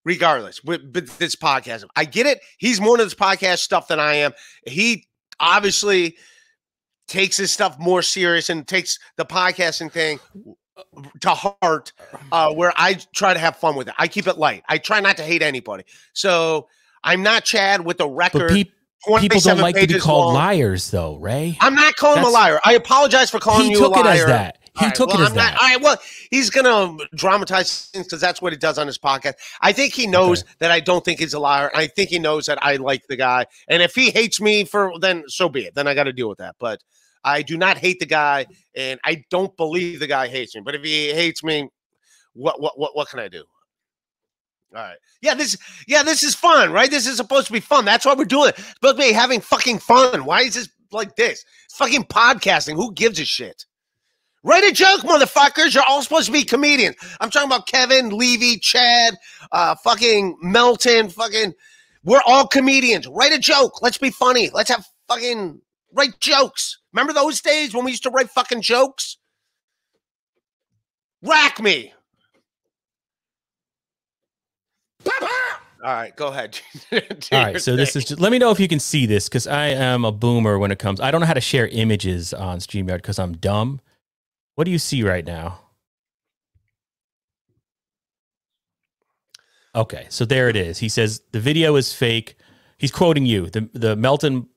regardless. 0.04 0.62
With, 0.62 0.82
with 0.94 1.16
this 1.16 1.36
podcast, 1.36 1.84
I 1.96 2.04
get 2.04 2.26
it. 2.26 2.40
He's 2.58 2.82
more 2.82 2.96
into 2.96 3.04
this 3.04 3.14
podcast 3.14 3.60
stuff 3.60 3.88
than 3.88 3.98
I 3.98 4.16
am. 4.16 4.32
He 4.66 5.06
obviously 5.40 6.18
takes 7.08 7.38
his 7.38 7.50
stuff 7.50 7.78
more 7.78 8.02
serious 8.02 8.50
and 8.50 8.66
takes 8.66 8.98
the 9.16 9.24
podcasting 9.24 9.90
thing 9.90 10.18
to 11.20 11.30
heart 11.30 11.92
uh, 12.32 12.52
where 12.52 12.72
I 12.76 12.94
try 13.14 13.34
to 13.34 13.40
have 13.40 13.56
fun 13.56 13.76
with 13.76 13.88
it. 13.88 13.94
I 13.98 14.08
keep 14.08 14.26
it 14.26 14.38
light. 14.38 14.62
I 14.68 14.78
try 14.78 15.00
not 15.00 15.16
to 15.18 15.22
hate 15.22 15.42
anybody. 15.42 15.84
So 16.12 16.68
I'm 17.02 17.22
not 17.22 17.44
Chad 17.44 17.84
with 17.84 18.00
a 18.00 18.08
record. 18.08 18.50
peop 18.50 18.72
people 19.20 19.40
don't 19.40 19.58
like 19.58 19.76
to 19.76 19.86
be 19.86 19.98
called 19.98 20.26
long. 20.26 20.34
liars, 20.34 20.90
though, 20.90 21.16
Ray. 21.16 21.56
I'm 21.60 21.74
not 21.74 21.96
calling 21.96 22.20
him 22.20 22.24
a 22.24 22.30
liar. 22.30 22.58
I 22.64 22.74
apologize 22.74 23.30
for 23.30 23.38
calling 23.38 23.70
you 23.70 23.84
a 23.84 23.88
liar. 23.88 23.90
He 23.90 24.00
took 24.00 24.06
it 24.06 24.08
as 24.08 24.26
that. 24.26 24.58
He 24.76 24.86
right, 24.86 24.94
took 24.94 25.08
well, 25.10 25.20
it 25.20 25.24
as 25.24 25.30
I'm 25.30 25.36
not- 25.36 25.52
that. 25.52 25.60
all 25.62 25.68
right, 25.68 25.80
well, 25.80 25.96
he's 26.32 26.50
gonna 26.50 26.96
dramatize 27.14 27.86
things 27.92 28.06
because 28.06 28.20
that's 28.20 28.42
what 28.42 28.52
he 28.52 28.58
does 28.58 28.76
on 28.76 28.88
his 28.88 28.98
podcast. 28.98 29.34
I 29.60 29.72
think 29.72 29.92
he 29.94 30.06
knows 30.08 30.44
that 30.58 30.72
I 30.72 30.80
don't 30.80 31.04
think 31.04 31.20
he's 31.20 31.32
a 31.32 31.38
liar. 31.38 31.70
I 31.74 31.86
think 31.86 32.10
he 32.10 32.18
knows 32.18 32.46
that 32.46 32.58
I 32.60 32.76
like 32.76 33.06
the 33.06 33.14
guy, 33.16 33.46
and 33.68 33.82
if 33.82 33.94
he 33.94 34.10
hates 34.10 34.40
me 34.40 34.64
for, 34.64 34.92
then 34.98 35.22
so 35.28 35.48
be 35.48 35.66
it. 35.66 35.74
Then 35.74 35.86
I 35.86 35.94
got 35.94 36.04
to 36.04 36.12
deal 36.12 36.28
with 36.28 36.38
that. 36.38 36.56
But 36.58 36.82
I 37.24 37.42
do 37.42 37.56
not 37.56 37.78
hate 37.78 37.98
the 38.00 38.06
guy, 38.06 38.46
and 38.74 39.00
I 39.04 39.24
don't 39.30 39.56
believe 39.56 40.00
the 40.00 40.06
guy 40.06 40.28
hates 40.28 40.54
me. 40.54 40.60
But 40.60 40.74
if 40.74 40.82
he 40.82 41.12
hates 41.12 41.42
me, 41.42 41.68
what 42.34 42.60
what 42.60 42.78
what 42.78 42.94
what 42.94 43.08
can 43.08 43.20
I 43.20 43.28
do? 43.28 43.44
All 44.74 44.82
right. 44.82 44.96
Yeah, 45.22 45.34
this 45.34 45.56
yeah, 45.86 46.02
this 46.02 46.22
is 46.22 46.34
fun, 46.34 46.72
right? 46.72 46.90
This 46.90 47.06
is 47.06 47.16
supposed 47.16 47.46
to 47.46 47.52
be 47.52 47.60
fun. 47.60 47.84
That's 47.84 48.04
why 48.04 48.14
we're 48.14 48.24
doing 48.24 48.50
it. 48.50 48.58
It's 48.58 48.68
supposed 48.68 48.98
to 48.98 49.02
be 49.02 49.12
having 49.12 49.40
fucking 49.40 49.78
fun. 49.78 50.24
Why 50.24 50.42
is 50.42 50.54
this 50.54 50.68
like 50.92 51.16
this? 51.16 51.44
It's 51.64 51.76
fucking 51.76 52.04
podcasting. 52.04 52.74
Who 52.74 52.92
gives 52.92 53.18
a 53.20 53.24
shit? 53.24 53.64
Write 54.42 54.64
a 54.64 54.72
joke, 54.72 55.00
motherfuckers. 55.00 55.74
You're 55.74 55.84
all 55.88 56.02
supposed 56.02 56.26
to 56.26 56.32
be 56.32 56.44
comedians. 56.44 56.96
I'm 57.20 57.30
talking 57.30 57.48
about 57.48 57.66
Kevin, 57.66 58.10
Levy, 58.10 58.58
Chad, 58.58 59.14
uh, 59.52 59.74
fucking 59.76 60.36
Melton, 60.42 61.08
fucking. 61.08 61.54
We're 62.04 62.20
all 62.26 62.46
comedians. 62.46 63.08
Write 63.08 63.32
a 63.32 63.38
joke. 63.38 63.80
Let's 63.80 63.96
be 63.96 64.10
funny. 64.10 64.50
Let's 64.52 64.68
have 64.68 64.84
fucking 65.08 65.62
write 65.94 66.20
jokes. 66.20 66.78
Remember 66.92 67.12
those 67.12 67.40
days 67.40 67.74
when 67.74 67.84
we 67.84 67.92
used 67.92 68.02
to 68.04 68.10
write 68.10 68.30
fucking 68.30 68.62
jokes? 68.62 69.18
Rack 71.22 71.60
me. 71.60 71.92
All 75.84 75.92
right, 75.92 76.16
go 76.16 76.28
ahead. 76.28 76.58
All 76.92 76.98
right, 76.98 77.28
All 77.32 77.38
your 77.38 77.46
right, 77.52 77.60
so 77.60 77.76
this 77.76 77.94
is 77.94 78.06
just 78.06 78.18
let 78.18 78.32
me 78.32 78.38
know 78.38 78.50
if 78.50 78.58
you 78.58 78.68
can 78.68 78.80
see 78.80 79.04
this 79.04 79.28
because 79.28 79.46
I 79.46 79.66
am 79.66 80.06
a 80.06 80.12
boomer 80.12 80.58
when 80.58 80.70
it 80.70 80.78
comes. 80.78 80.98
I 80.98 81.10
don't 81.10 81.20
know 81.20 81.26
how 81.26 81.34
to 81.34 81.42
share 81.42 81.68
images 81.68 82.32
on 82.32 82.58
StreamYard 82.58 82.96
because 82.96 83.18
I'm 83.18 83.36
dumb. 83.36 83.80
What 84.54 84.64
do 84.64 84.70
you 84.70 84.78
see 84.78 85.02
right 85.02 85.26
now? 85.26 85.60
Okay, 89.74 90.06
so 90.08 90.24
there 90.24 90.48
it 90.48 90.56
is. 90.56 90.78
He 90.78 90.88
says 90.88 91.20
the 91.32 91.40
video 91.40 91.76
is 91.76 91.92
fake. 91.92 92.36
He's 92.78 92.92
quoting 92.92 93.26
you. 93.26 93.50
The 93.50 93.68
the 93.74 93.94
Melton 93.94 94.48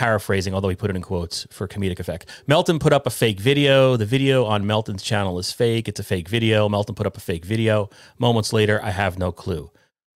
paraphrasing, 0.00 0.54
although 0.54 0.70
he 0.70 0.76
put 0.76 0.88
it 0.88 0.96
in 0.96 1.02
quotes 1.02 1.46
for 1.50 1.68
comedic 1.68 2.00
effect. 2.00 2.24
Melton 2.46 2.78
put 2.78 2.94
up 2.94 3.06
a 3.06 3.10
fake 3.10 3.38
video. 3.38 3.98
The 3.98 4.06
video 4.06 4.46
on 4.46 4.66
Melton's 4.66 5.02
channel 5.02 5.38
is 5.38 5.52
fake. 5.52 5.88
It's 5.88 6.00
a 6.00 6.02
fake 6.02 6.26
video. 6.26 6.70
Melton 6.70 6.94
put 6.94 7.06
up 7.06 7.18
a 7.18 7.20
fake 7.20 7.44
video. 7.44 7.90
Moments 8.18 8.50
later, 8.50 8.80
I 8.82 8.92
have 8.92 9.18
no 9.18 9.30
clue. 9.30 9.70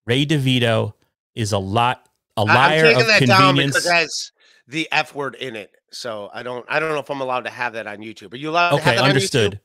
Ray 0.06 0.24
DeVito 0.24 0.94
is 1.34 1.52
a 1.52 1.58
lot 1.58 2.08
a 2.38 2.44
liar 2.44 2.86
I'm 2.86 2.94
taking 2.94 3.06
that 3.08 3.26
down 3.26 3.56
because 3.56 3.84
it 3.84 3.92
has 3.92 4.32
the 4.66 4.88
F 4.90 5.14
word 5.14 5.34
in 5.34 5.54
it. 5.54 5.70
So 5.90 6.30
I 6.32 6.42
don't 6.42 6.64
I 6.66 6.80
don't 6.80 6.88
know 6.88 7.00
if 7.00 7.10
I'm 7.10 7.20
allowed 7.20 7.44
to 7.44 7.50
have 7.50 7.74
that 7.74 7.86
on 7.86 7.98
YouTube. 7.98 8.32
Are 8.32 8.36
you 8.36 8.48
allowed 8.48 8.70
to 8.70 8.78
have 8.78 8.94
Okay, 8.94 8.98
on 8.98 9.10
understood. 9.10 9.60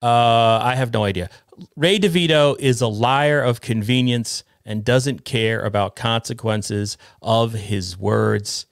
Uh, 0.00 0.60
I 0.62 0.76
have 0.76 0.92
no 0.92 1.02
idea. 1.02 1.28
Ray 1.76 1.98
DeVito 1.98 2.56
is 2.60 2.80
a 2.80 2.86
liar 2.86 3.42
of 3.42 3.60
convenience 3.60 4.44
and 4.64 4.84
doesn't 4.84 5.24
care 5.24 5.60
about 5.60 5.96
consequences 5.96 6.96
of 7.20 7.52
his 7.52 7.98
words. 7.98 8.66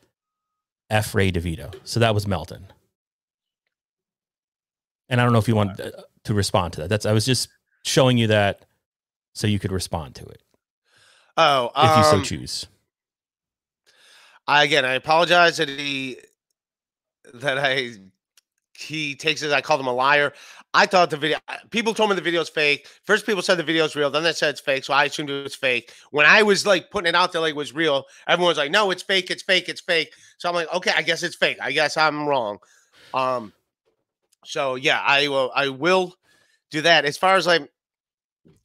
F. 0.91 1.15
Ray 1.15 1.31
DeVito. 1.31 1.75
So 1.85 2.01
that 2.01 2.15
was 2.15 2.27
Melton. 2.27 2.67
And 5.09 5.21
I 5.21 5.25
don't 5.25 5.33
know 5.33 5.39
if 5.39 5.49
you 5.49 5.57
want 5.57 5.81
uh, 5.81 5.91
to 6.25 6.35
respond 6.35 6.75
to 6.75 6.81
that. 6.83 6.89
That's 6.89 7.07
I 7.07 7.13
was 7.13 7.25
just 7.25 7.49
showing 7.85 8.19
you 8.19 8.27
that 8.29 8.65
so 9.33 9.47
you 9.47 9.59
could 9.59 9.73
respond 9.73 10.15
to 10.17 10.25
it 10.25 10.43
Oh, 11.41 11.71
if 11.77 11.97
you 11.97 12.05
so 12.05 12.17
um, 12.17 12.23
choose. 12.25 12.67
I, 14.49 14.65
again, 14.65 14.85
I 14.85 14.95
apologize 14.95 15.59
that 15.59 15.69
he 15.69 16.17
that 17.35 17.59
I 17.59 17.93
he 18.79 19.17
takes 19.17 19.43
it. 19.43 19.53
I 19.53 19.61
called 19.61 19.81
him 19.81 19.89
a 19.89 19.93
liar. 19.93 20.33
I 20.73 20.87
thought 20.87 21.11
the 21.11 21.17
video. 21.17 21.39
People 21.71 21.95
told 21.95 22.11
me 22.11 22.17
the 22.17 22.23
video's 22.23 22.49
fake. 22.49 22.87
First, 23.05 23.27
people 23.27 23.43
said 23.43 23.57
the 23.57 23.65
video's 23.65 23.97
real. 23.97 24.11
Then 24.11 24.23
they 24.23 24.33
said 24.33 24.51
it's 24.51 24.61
fake. 24.61 24.85
So 24.85 24.95
I 24.95 25.05
assumed 25.05 25.31
it 25.31 25.43
was 25.43 25.55
fake. 25.55 25.93
When 26.13 26.27
I 26.27 26.43
was 26.43 26.65
like 26.65 26.91
putting 26.91 27.09
it 27.09 27.15
out 27.15 27.33
there 27.33 27.41
like 27.41 27.51
it 27.51 27.57
was 27.57 27.75
real, 27.75 28.05
everyone 28.29 28.51
was 28.51 28.59
like, 28.59 28.71
"No, 28.71 28.91
it's 28.91 29.03
fake. 29.03 29.31
It's 29.31 29.43
fake. 29.43 29.69
It's 29.69 29.81
fake." 29.81 30.13
So 30.37 30.49
I'm 30.49 30.55
like, 30.55 30.73
"Okay, 30.73 30.93
I 30.95 31.03
guess 31.03 31.23
it's 31.23 31.35
fake. 31.35 31.59
I 31.61 31.73
guess 31.73 31.97
I'm 31.97 32.29
wrong." 32.29 32.59
Um. 33.13 33.53
So 34.45 34.77
yeah, 34.77 35.03
I 35.05 35.29
will. 35.29 35.51
I 35.55 35.71
will 35.71 36.15
do 36.71 36.83
that. 36.83 37.05
As 37.05 37.19
far 37.19 37.35
as 37.37 37.47
like, 37.47 37.69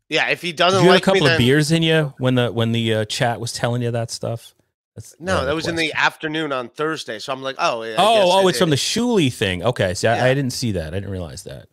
yeah, 0.09 0.27
if 0.29 0.41
he 0.41 0.51
doesn't 0.51 0.81
you 0.81 0.85
have 0.85 0.95
like 0.95 1.03
a 1.03 1.05
couple 1.05 1.21
me, 1.21 1.27
of 1.27 1.31
then, 1.31 1.39
beers 1.39 1.71
in 1.71 1.81
you 1.81 2.13
when 2.19 2.35
the 2.35 2.51
when 2.51 2.71
the 2.71 2.93
uh, 2.93 3.05
chat 3.05 3.39
was 3.39 3.51
telling 3.51 3.81
you 3.81 3.89
that 3.91 4.11
stuff? 4.11 4.53
That's 4.95 5.15
No, 5.19 5.45
that 5.45 5.55
was 5.55 5.67
in 5.67 5.75
the 5.75 5.91
afternoon 5.93 6.51
on 6.51 6.69
Thursday. 6.69 7.17
So 7.19 7.33
I'm 7.33 7.41
like, 7.41 7.55
oh, 7.57 7.81
yeah, 7.83 7.95
Oh, 7.97 8.29
oh, 8.31 8.47
it- 8.47 8.51
it's 8.51 8.59
from 8.59 8.69
the 8.69 8.75
Shuli 8.75 9.33
thing. 9.33 9.63
Okay, 9.63 9.93
see, 9.95 10.07
I, 10.07 10.29
I 10.29 10.33
didn't 10.35 10.53
see 10.53 10.71
that. 10.73 10.93
I 10.93 10.97
didn't 10.97 11.09
realize 11.11 11.43
that. 11.43 11.67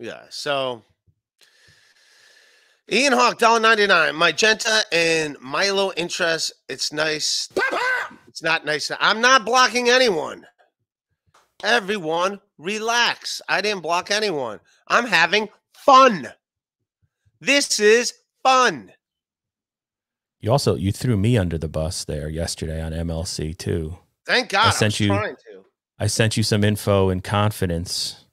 Yeah. 0.00 0.22
So 0.30 0.82
Ian 2.90 3.12
Hawk, 3.12 3.38
dollar 3.38 3.60
ninety 3.60 3.86
nine. 3.86 4.16
Magenta 4.16 4.82
and 4.92 5.36
Milo 5.40 5.92
interest. 5.96 6.52
It's 6.68 6.92
nice. 6.92 7.48
It's 8.28 8.42
not 8.42 8.64
nice. 8.64 8.90
I'm 8.98 9.20
not 9.20 9.44
blocking 9.44 9.88
anyone. 9.88 10.44
Everyone, 11.62 12.40
relax. 12.58 13.40
I 13.48 13.60
didn't 13.60 13.82
block 13.82 14.10
anyone. 14.10 14.58
I'm 14.88 15.06
having 15.06 15.48
fun. 15.72 16.28
This 17.40 17.78
is 17.78 18.12
fun. 18.42 18.92
You 20.44 20.52
also 20.52 20.74
you 20.74 20.92
threw 20.92 21.16
me 21.16 21.38
under 21.38 21.56
the 21.56 21.68
bus 21.68 22.04
there 22.04 22.28
yesterday 22.28 22.82
on 22.82 22.92
MLC 22.92 23.56
too. 23.56 23.96
Thank 24.26 24.50
God. 24.50 24.66
I, 24.66 24.70
sent 24.72 24.92
was 24.92 25.00
you- 25.00 25.08
to. 25.08 25.64
I 25.98 26.06
sent 26.06 26.36
you 26.36 26.42
some 26.42 26.62
info 26.62 27.08
in 27.08 27.22
confidence, 27.22 28.26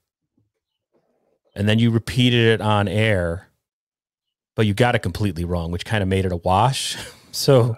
and 1.55 1.69
then 1.69 1.79
you 1.79 1.89
repeated 1.89 2.47
it 2.47 2.59
on 2.59 2.89
air, 2.89 3.47
but 4.57 4.65
you 4.65 4.73
got 4.73 4.93
it 4.93 4.99
completely 4.99 5.45
wrong, 5.45 5.71
which 5.71 5.85
kind 5.85 6.03
of 6.03 6.09
made 6.09 6.25
it 6.25 6.33
a 6.33 6.37
wash. 6.37 6.97
So, 7.33 7.77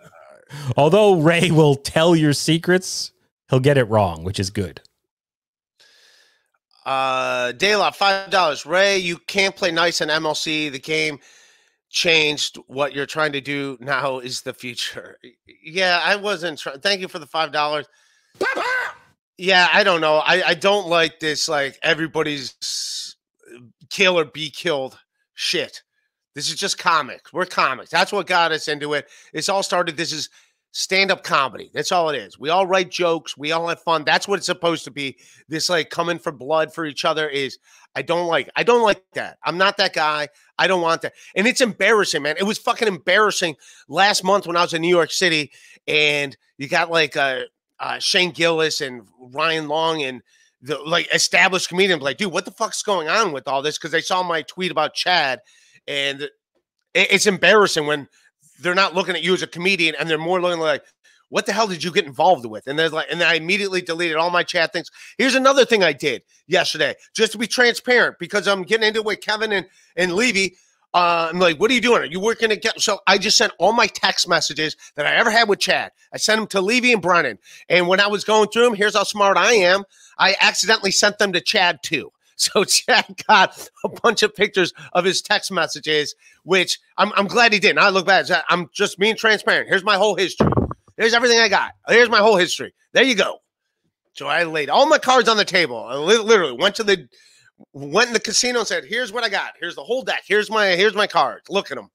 although 0.75 1.19
Ray 1.21 1.51
will 1.51 1.75
tell 1.75 2.15
your 2.15 2.33
secrets, 2.33 3.11
he'll 3.51 3.59
get 3.59 3.77
it 3.77 3.83
wrong, 3.83 4.23
which 4.23 4.39
is 4.39 4.49
good. 4.49 4.81
Uh, 6.83 7.51
Daylock, 7.51 7.93
five 7.93 8.31
dollars. 8.31 8.65
Ray, 8.65 8.97
you 8.97 9.19
can't 9.19 9.55
play 9.55 9.69
nice 9.69 10.01
in 10.01 10.09
MLC. 10.09 10.71
The 10.71 10.79
game 10.79 11.19
changed. 11.93 12.57
What 12.67 12.93
you're 12.93 13.05
trying 13.05 13.31
to 13.31 13.41
do 13.41 13.77
now 13.79 14.19
is 14.19 14.41
the 14.41 14.53
future. 14.53 15.17
Yeah, 15.63 16.01
I 16.03 16.17
wasn't 16.17 16.59
trying. 16.59 16.79
Thank 16.81 16.99
you 16.99 17.07
for 17.07 17.19
the 17.19 17.27
five 17.27 17.53
dollars. 17.53 17.87
Yeah, 19.37 19.69
I 19.71 19.83
don't 19.83 20.01
know. 20.01 20.17
I 20.17 20.49
I 20.49 20.53
don't 20.55 20.87
like 20.87 21.19
this. 21.21 21.47
Like 21.47 21.79
everybody's 21.81 23.15
kill 23.89 24.19
or 24.19 24.25
be 24.25 24.49
killed 24.49 24.97
shit. 25.35 25.83
This 26.35 26.49
is 26.49 26.55
just 26.55 26.79
comics. 26.79 27.31
We're 27.31 27.45
comics. 27.45 27.91
That's 27.91 28.11
what 28.11 28.27
got 28.27 28.51
us 28.51 28.67
into 28.67 28.93
it. 28.93 29.07
It's 29.33 29.49
all 29.49 29.61
started. 29.63 29.95
This 29.95 30.11
is 30.11 30.29
stand 30.71 31.11
up 31.11 31.23
comedy. 31.23 31.69
That's 31.73 31.91
all 31.91 32.09
it 32.09 32.17
is. 32.17 32.39
We 32.39 32.49
all 32.49 32.65
write 32.65 32.89
jokes. 32.89 33.37
We 33.37 33.51
all 33.51 33.67
have 33.67 33.81
fun. 33.81 34.03
That's 34.03 34.27
what 34.27 34.37
it's 34.37 34.47
supposed 34.47 34.83
to 34.85 34.91
be. 34.91 35.17
This 35.47 35.69
like 35.69 35.91
coming 35.91 36.17
for 36.17 36.31
blood 36.31 36.73
for 36.73 36.85
each 36.85 37.05
other 37.05 37.29
is 37.29 37.59
I 37.95 38.01
don't 38.01 38.27
like. 38.27 38.49
I 38.55 38.63
don't 38.63 38.81
like 38.81 39.03
that. 39.13 39.37
I'm 39.43 39.59
not 39.59 39.77
that 39.77 39.93
guy. 39.93 40.29
I 40.57 40.67
don't 40.67 40.81
want 40.81 41.01
that. 41.01 41.13
And 41.35 41.47
it's 41.47 41.61
embarrassing, 41.61 42.21
man. 42.21 42.35
It 42.37 42.43
was 42.43 42.57
fucking 42.57 42.87
embarrassing 42.87 43.55
last 43.87 44.23
month 44.23 44.45
when 44.47 44.55
I 44.55 44.61
was 44.61 44.73
in 44.73 44.81
New 44.81 44.95
York 44.95 45.11
City 45.11 45.51
and 45.87 46.35
you 46.57 46.67
got 46.67 46.91
like 46.91 47.17
uh, 47.17 47.41
uh 47.79 47.99
Shane 47.99 48.31
Gillis 48.31 48.81
and 48.81 49.01
Ryan 49.19 49.67
Long 49.67 50.03
and 50.03 50.21
the 50.61 50.77
like 50.79 51.07
established 51.13 51.69
comedians 51.69 52.01
like, 52.01 52.17
dude, 52.17 52.31
what 52.31 52.45
the 52.45 52.51
fuck's 52.51 52.83
going 52.83 53.09
on 53.09 53.31
with 53.31 53.47
all 53.47 53.61
this? 53.61 53.77
Because 53.77 53.91
they 53.91 54.01
saw 54.01 54.23
my 54.23 54.43
tweet 54.43 54.71
about 54.71 54.93
Chad, 54.93 55.39
and 55.87 56.21
it- 56.21 56.31
it's 56.93 57.25
embarrassing 57.25 57.85
when 57.85 58.07
they're 58.59 58.75
not 58.75 58.93
looking 58.95 59.15
at 59.15 59.23
you 59.23 59.33
as 59.33 59.41
a 59.41 59.47
comedian 59.47 59.95
and 59.99 60.09
they're 60.09 60.17
more 60.17 60.39
looking 60.41 60.59
like, 60.59 60.83
what 61.29 61.45
the 61.45 61.53
hell 61.53 61.67
did 61.67 61.83
you 61.83 61.91
get 61.91 62.05
involved 62.05 62.45
with? 62.45 62.67
And 62.67 62.77
there's 62.77 62.93
like, 62.93 63.07
and 63.11 63.19
then 63.19 63.27
I 63.27 63.35
immediately 63.35 63.81
deleted 63.81 64.17
all 64.17 64.29
my 64.29 64.43
chat 64.43 64.73
things. 64.73 64.89
Here's 65.17 65.35
another 65.35 65.65
thing 65.65 65.83
I 65.83 65.93
did 65.93 66.23
yesterday, 66.47 66.95
just 67.15 67.31
to 67.33 67.37
be 67.37 67.47
transparent, 67.47 68.17
because 68.19 68.47
I'm 68.47 68.63
getting 68.63 68.87
into 68.87 68.99
it 68.99 69.05
with 69.05 69.21
Kevin 69.21 69.51
and 69.51 69.67
and 69.95 70.13
Levy. 70.13 70.57
Uh, 70.93 71.29
I'm 71.31 71.39
like, 71.39 71.59
what 71.59 71.71
are 71.71 71.73
you 71.73 71.81
doing? 71.81 72.03
Are 72.03 72.05
you 72.05 72.19
working 72.19 72.51
again? 72.51 72.73
So 72.77 72.99
I 73.07 73.17
just 73.17 73.35
sent 73.35 73.51
all 73.57 73.73
my 73.73 73.87
text 73.87 74.29
messages 74.29 74.77
that 74.95 75.07
I 75.07 75.15
ever 75.15 75.31
had 75.31 75.49
with 75.49 75.59
Chad. 75.59 75.91
I 76.13 76.17
sent 76.17 76.39
them 76.39 76.47
to 76.49 76.61
Levy 76.61 76.93
and 76.93 77.01
Brennan. 77.01 77.39
And 77.67 77.87
when 77.87 77.99
I 77.99 78.05
was 78.07 78.23
going 78.23 78.49
through 78.49 78.65
them, 78.65 78.75
here's 78.75 78.95
how 78.95 79.03
smart 79.03 79.35
I 79.35 79.53
am. 79.53 79.85
I 80.19 80.35
accidentally 80.39 80.91
sent 80.91 81.17
them 81.17 81.33
to 81.33 81.41
Chad 81.41 81.81
too. 81.83 82.11
So 82.35 82.63
Chad 82.63 83.05
got 83.27 83.69
a 83.85 83.89
bunch 83.89 84.23
of 84.23 84.35
pictures 84.35 84.73
of 84.93 85.05
his 85.05 85.21
text 85.21 85.51
messages, 85.51 86.15
which 86.43 86.79
I'm, 86.97 87.13
I'm 87.15 87.27
glad 87.27 87.53
he 87.53 87.59
didn't. 87.59 87.77
I 87.77 87.89
look 87.89 88.07
back. 88.07 88.25
I'm 88.49 88.69
just 88.73 88.97
being 88.97 89.15
transparent. 89.15 89.69
Here's 89.69 89.83
my 89.83 89.97
whole 89.97 90.15
history. 90.15 90.49
Here's 90.97 91.13
everything 91.13 91.39
I 91.39 91.47
got. 91.47 91.73
Here's 91.87 92.09
my 92.09 92.19
whole 92.19 92.37
history. 92.37 92.73
There 92.93 93.03
you 93.03 93.15
go. 93.15 93.39
So 94.13 94.27
I 94.27 94.43
laid 94.43 94.69
all 94.69 94.85
my 94.85 94.99
cards 94.99 95.27
on 95.27 95.37
the 95.37 95.45
table. 95.45 95.83
I 95.83 95.95
li- 95.95 96.17
literally 96.17 96.53
went 96.53 96.75
to 96.75 96.83
the 96.83 97.07
went 97.73 98.07
in 98.07 98.13
the 98.13 98.19
casino 98.19 98.59
and 98.59 98.67
said, 98.67 98.85
"Here's 98.85 99.11
what 99.11 99.23
I 99.23 99.29
got. 99.29 99.53
Here's 99.59 99.75
the 99.75 99.83
whole 99.83 100.03
deck. 100.03 100.23
Here's 100.25 100.49
my 100.51 100.67
here's 100.67 100.93
my 100.93 101.07
cards. 101.07 101.49
Look 101.49 101.71
at 101.71 101.77
them. 101.77 101.89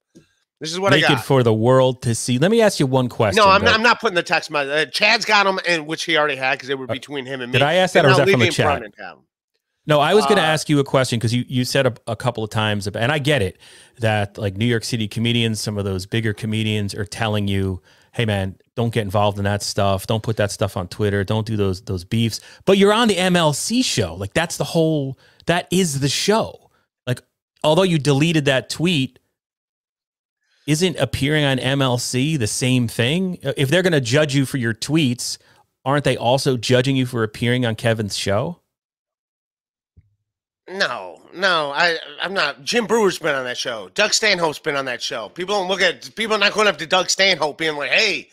This 0.61 0.73
is 0.73 0.81
what 0.81 0.91
Naked 0.91 1.11
I 1.11 1.15
got." 1.15 1.25
for 1.25 1.43
the 1.45 1.55
world 1.55 2.03
to 2.03 2.15
see. 2.15 2.39
Let 2.39 2.51
me 2.51 2.61
ask 2.61 2.81
you 2.81 2.87
one 2.87 3.09
question. 3.09 3.37
no, 3.43 3.49
I'm 3.49 3.63
not, 3.63 3.75
I'm 3.75 3.83
not 3.83 4.01
putting 4.01 4.17
the 4.17 4.23
text 4.25 4.51
message. 4.51 4.89
Uh, 4.89 4.91
Chad's 4.91 5.25
got 5.25 5.45
them, 5.45 5.61
and 5.69 5.87
which 5.87 6.05
he 6.05 6.17
already 6.17 6.35
had 6.37 6.55
because 6.55 6.69
they 6.69 6.75
were 6.75 6.85
Uh, 6.85 6.95
between 6.95 7.25
him 7.27 7.41
and 7.41 7.53
me. 7.53 7.59
Did 7.59 7.65
I 7.65 7.75
ask 7.75 7.95
that, 7.95 8.05
or 8.05 8.09
was 8.09 8.17
that 8.17 8.29
from 8.29 8.41
the 8.41 8.49
chat? 8.51 8.67
Brennan 8.67 8.93
have 8.99 9.19
'em. 9.19 9.25
No, 9.87 10.01
I 10.01 10.13
was 10.13 10.25
going 10.27 10.37
to 10.37 10.43
Uh, 10.43 10.47
ask 10.47 10.69
you 10.69 10.81
a 10.81 10.85
question 10.85 11.19
because 11.19 11.33
you, 11.33 11.45
you 11.49 11.65
said 11.65 11.87
a, 11.87 11.95
a 12.07 12.17
couple 12.17 12.45
of 12.45 12.51
times, 12.51 12.87
about, 12.87 13.03
and 13.03 13.11
I 13.11 13.19
get 13.19 13.41
it 13.41 13.59
that 14.01 14.37
like 14.37 14.57
New 14.57 14.67
York 14.67 14.85
City 14.85 15.09
comedians, 15.09 15.61
some 15.61 15.79
of 15.79 15.85
those 15.87 16.05
bigger 16.05 16.35
comedians 16.35 16.95
are 16.95 17.07
telling 17.07 17.49
you, 17.49 17.81
"Hey, 18.19 18.27
man, 18.27 18.57
don't 18.77 18.93
get 18.93 19.03
involved 19.03 19.39
in 19.39 19.45
that 19.45 19.63
stuff. 19.63 20.07
Don't 20.07 20.23
put 20.23 20.37
that 20.37 20.51
stuff 20.51 20.77
on 20.77 20.89
Twitter. 20.89 21.25
Don't 21.25 21.47
do 21.47 21.57
those 21.57 21.81
those 21.81 22.05
beefs." 22.05 22.41
But 22.67 22.77
you're 22.77 22.93
on 22.93 23.09
the 23.09 23.17
MLC 23.17 23.83
show, 23.83 24.15
like 24.15 24.35
that's 24.35 24.59
the 24.59 24.65
whole. 24.65 25.19
That 25.47 25.67
is 25.71 26.01
the 26.01 26.11
show. 26.11 26.71
Like, 27.07 27.23
although 27.65 27.85
you 27.85 27.99
deleted 27.99 28.45
that 28.45 28.69
tweet, 28.69 29.19
isn't 30.69 30.99
appearing 30.99 31.45
on 31.45 31.57
MLC 31.57 32.39
the 32.39 32.47
same 32.47 32.89
thing? 32.89 33.39
Uh, 33.43 33.55
if 33.57 33.71
they're 33.71 33.83
going 33.83 33.95
to 33.95 34.03
judge 34.03 34.35
you 34.35 34.45
for 34.45 34.59
your 34.59 34.75
tweets, 34.75 35.39
aren't 35.83 36.05
they 36.05 36.19
also 36.19 36.59
judging 36.59 36.95
you 36.95 37.07
for 37.07 37.23
appearing 37.23 37.65
on 37.65 37.75
Kevin's 37.75 38.19
show? 38.19 38.61
No, 40.69 41.18
no, 41.39 41.73
I 41.75 41.99
I'm 42.21 42.35
not. 42.35 42.63
Jim 42.63 42.87
Breuer's 42.87 43.19
been 43.19 43.35
on 43.35 43.45
that 43.45 43.57
show. 43.57 43.89
Doug 43.95 44.13
Stanhope's 44.13 44.59
been 44.59 44.77
on 44.77 44.85
that 44.87 45.03
show. 45.03 45.29
People 45.31 45.55
don't 45.55 45.69
look 45.69 45.81
at 45.81 46.15
people 46.15 46.37
are 46.37 46.39
not 46.39 46.53
going 46.53 46.69
up 46.69 46.79
to 46.79 46.87
Doug 46.87 47.09
Stanhope 47.11 47.57
being 47.59 47.77
like, 47.77 47.91
"Hey, 47.91 48.29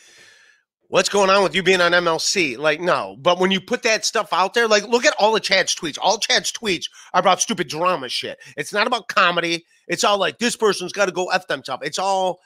what's 0.88 1.10
going 1.10 1.30
on 1.30 1.44
with 1.44 1.56
you 1.56 1.64
being 1.64 1.82
on 1.82 1.92
MLC?" 1.94 2.58
Like, 2.58 2.82
no. 2.82 3.16
But 3.20 3.40
when 3.40 3.52
you 3.52 3.62
put 3.62 3.84
that 3.84 4.06
stuff 4.06 4.34
out 4.34 4.54
there, 4.54 4.68
like, 4.68 4.88
look 4.88 5.06
at 5.06 5.16
all 5.20 5.36
of 5.36 5.42
Chad's 5.42 5.76
tweets. 5.76 5.98
All 6.02 6.18
Chad's 6.18 6.52
tweets 6.52 6.86
are 7.14 7.22
about 7.22 7.42
stupid 7.42 7.68
drama 7.68 8.10
shit. 8.10 8.38
It's 8.58 8.74
not 8.74 8.88
about 8.88 9.08
comedy. 9.08 9.66
It's 9.88 10.04
all 10.04 10.18
like 10.18 10.40
this 10.40 10.56
person's 10.56 10.92
got 10.92 11.06
to 11.06 11.12
go 11.12 11.28
f 11.28 11.48
themselves. 11.48 11.84
It's 11.86 12.00
all 12.00 12.40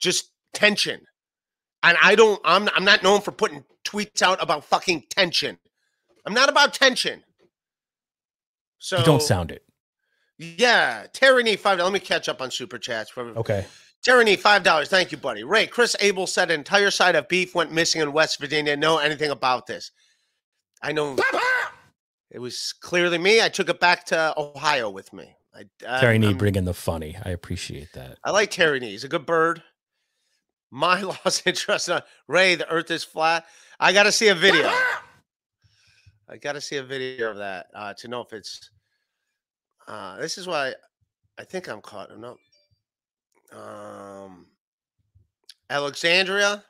just 0.00 0.30
tension. 0.52 1.00
And 1.82 1.98
I 2.02 2.14
don't. 2.14 2.40
I'm 2.44 2.68
I'm 2.74 2.84
not 2.84 3.02
known 3.02 3.20
for 3.20 3.32
putting 3.32 3.64
tweets 3.84 4.22
out 4.22 4.42
about 4.42 4.64
fucking 4.64 5.04
tension. 5.10 5.58
I'm 6.26 6.34
not 6.34 6.48
about 6.48 6.72
tension. 6.72 7.22
So 8.78 8.98
You 8.98 9.04
don't 9.04 9.22
sound 9.22 9.50
it. 9.50 9.62
Yeah, 10.38 11.06
Tyranny 11.12 11.56
five. 11.56 11.78
Let 11.78 11.92
me 11.92 12.00
catch 12.00 12.28
up 12.28 12.40
on 12.40 12.50
super 12.50 12.78
chats. 12.78 13.10
For 13.10 13.28
Okay. 13.38 13.66
Tyranny 14.02 14.36
five 14.36 14.62
dollars. 14.62 14.88
Thank 14.88 15.12
you, 15.12 15.18
buddy. 15.18 15.44
Ray 15.44 15.66
Chris 15.66 15.96
Abel 16.00 16.26
said 16.26 16.50
an 16.50 16.60
entire 16.60 16.90
side 16.90 17.16
of 17.16 17.28
beef 17.28 17.54
went 17.54 17.72
missing 17.72 18.00
in 18.02 18.12
West 18.12 18.38
Virginia. 18.38 18.76
Know 18.76 18.98
anything 18.98 19.30
about 19.30 19.66
this? 19.66 19.90
I 20.82 20.92
know. 20.92 21.16
It 22.30 22.40
was 22.40 22.74
clearly 22.80 23.16
me. 23.16 23.40
I 23.40 23.48
took 23.48 23.68
it 23.68 23.78
back 23.80 24.04
to 24.06 24.34
Ohio 24.36 24.90
with 24.90 25.12
me. 25.12 25.36
I, 25.54 25.64
I, 25.88 26.00
Terry 26.00 26.18
Knee 26.18 26.34
bringing 26.34 26.64
the 26.64 26.74
funny. 26.74 27.16
I 27.24 27.30
appreciate 27.30 27.92
that. 27.94 28.18
I 28.24 28.32
like 28.32 28.50
Terry 28.50 28.80
Nee. 28.80 28.90
He's 28.90 29.04
a 29.04 29.08
good 29.08 29.24
bird. 29.24 29.62
My 30.70 31.00
lost 31.02 31.46
interest 31.46 31.88
on 31.88 32.02
Ray. 32.26 32.56
The 32.56 32.68
Earth 32.68 32.90
is 32.90 33.04
flat. 33.04 33.46
I 33.78 33.92
got 33.92 34.02
to 34.02 34.12
see 34.12 34.28
a 34.28 34.34
video. 34.34 34.68
I 36.28 36.36
got 36.40 36.54
to 36.54 36.60
see 36.60 36.76
a 36.76 36.82
video 36.82 37.30
of 37.30 37.36
that 37.36 37.66
uh, 37.74 37.94
to 37.94 38.08
know 38.08 38.20
if 38.22 38.32
it's. 38.32 38.68
Uh, 39.86 40.16
this 40.18 40.38
is 40.38 40.46
why 40.46 40.74
I 41.38 41.44
think 41.44 41.68
I'm 41.68 41.80
caught. 41.80 42.10
No. 42.18 42.36
Um, 43.52 44.46
Alexandria. 45.70 46.64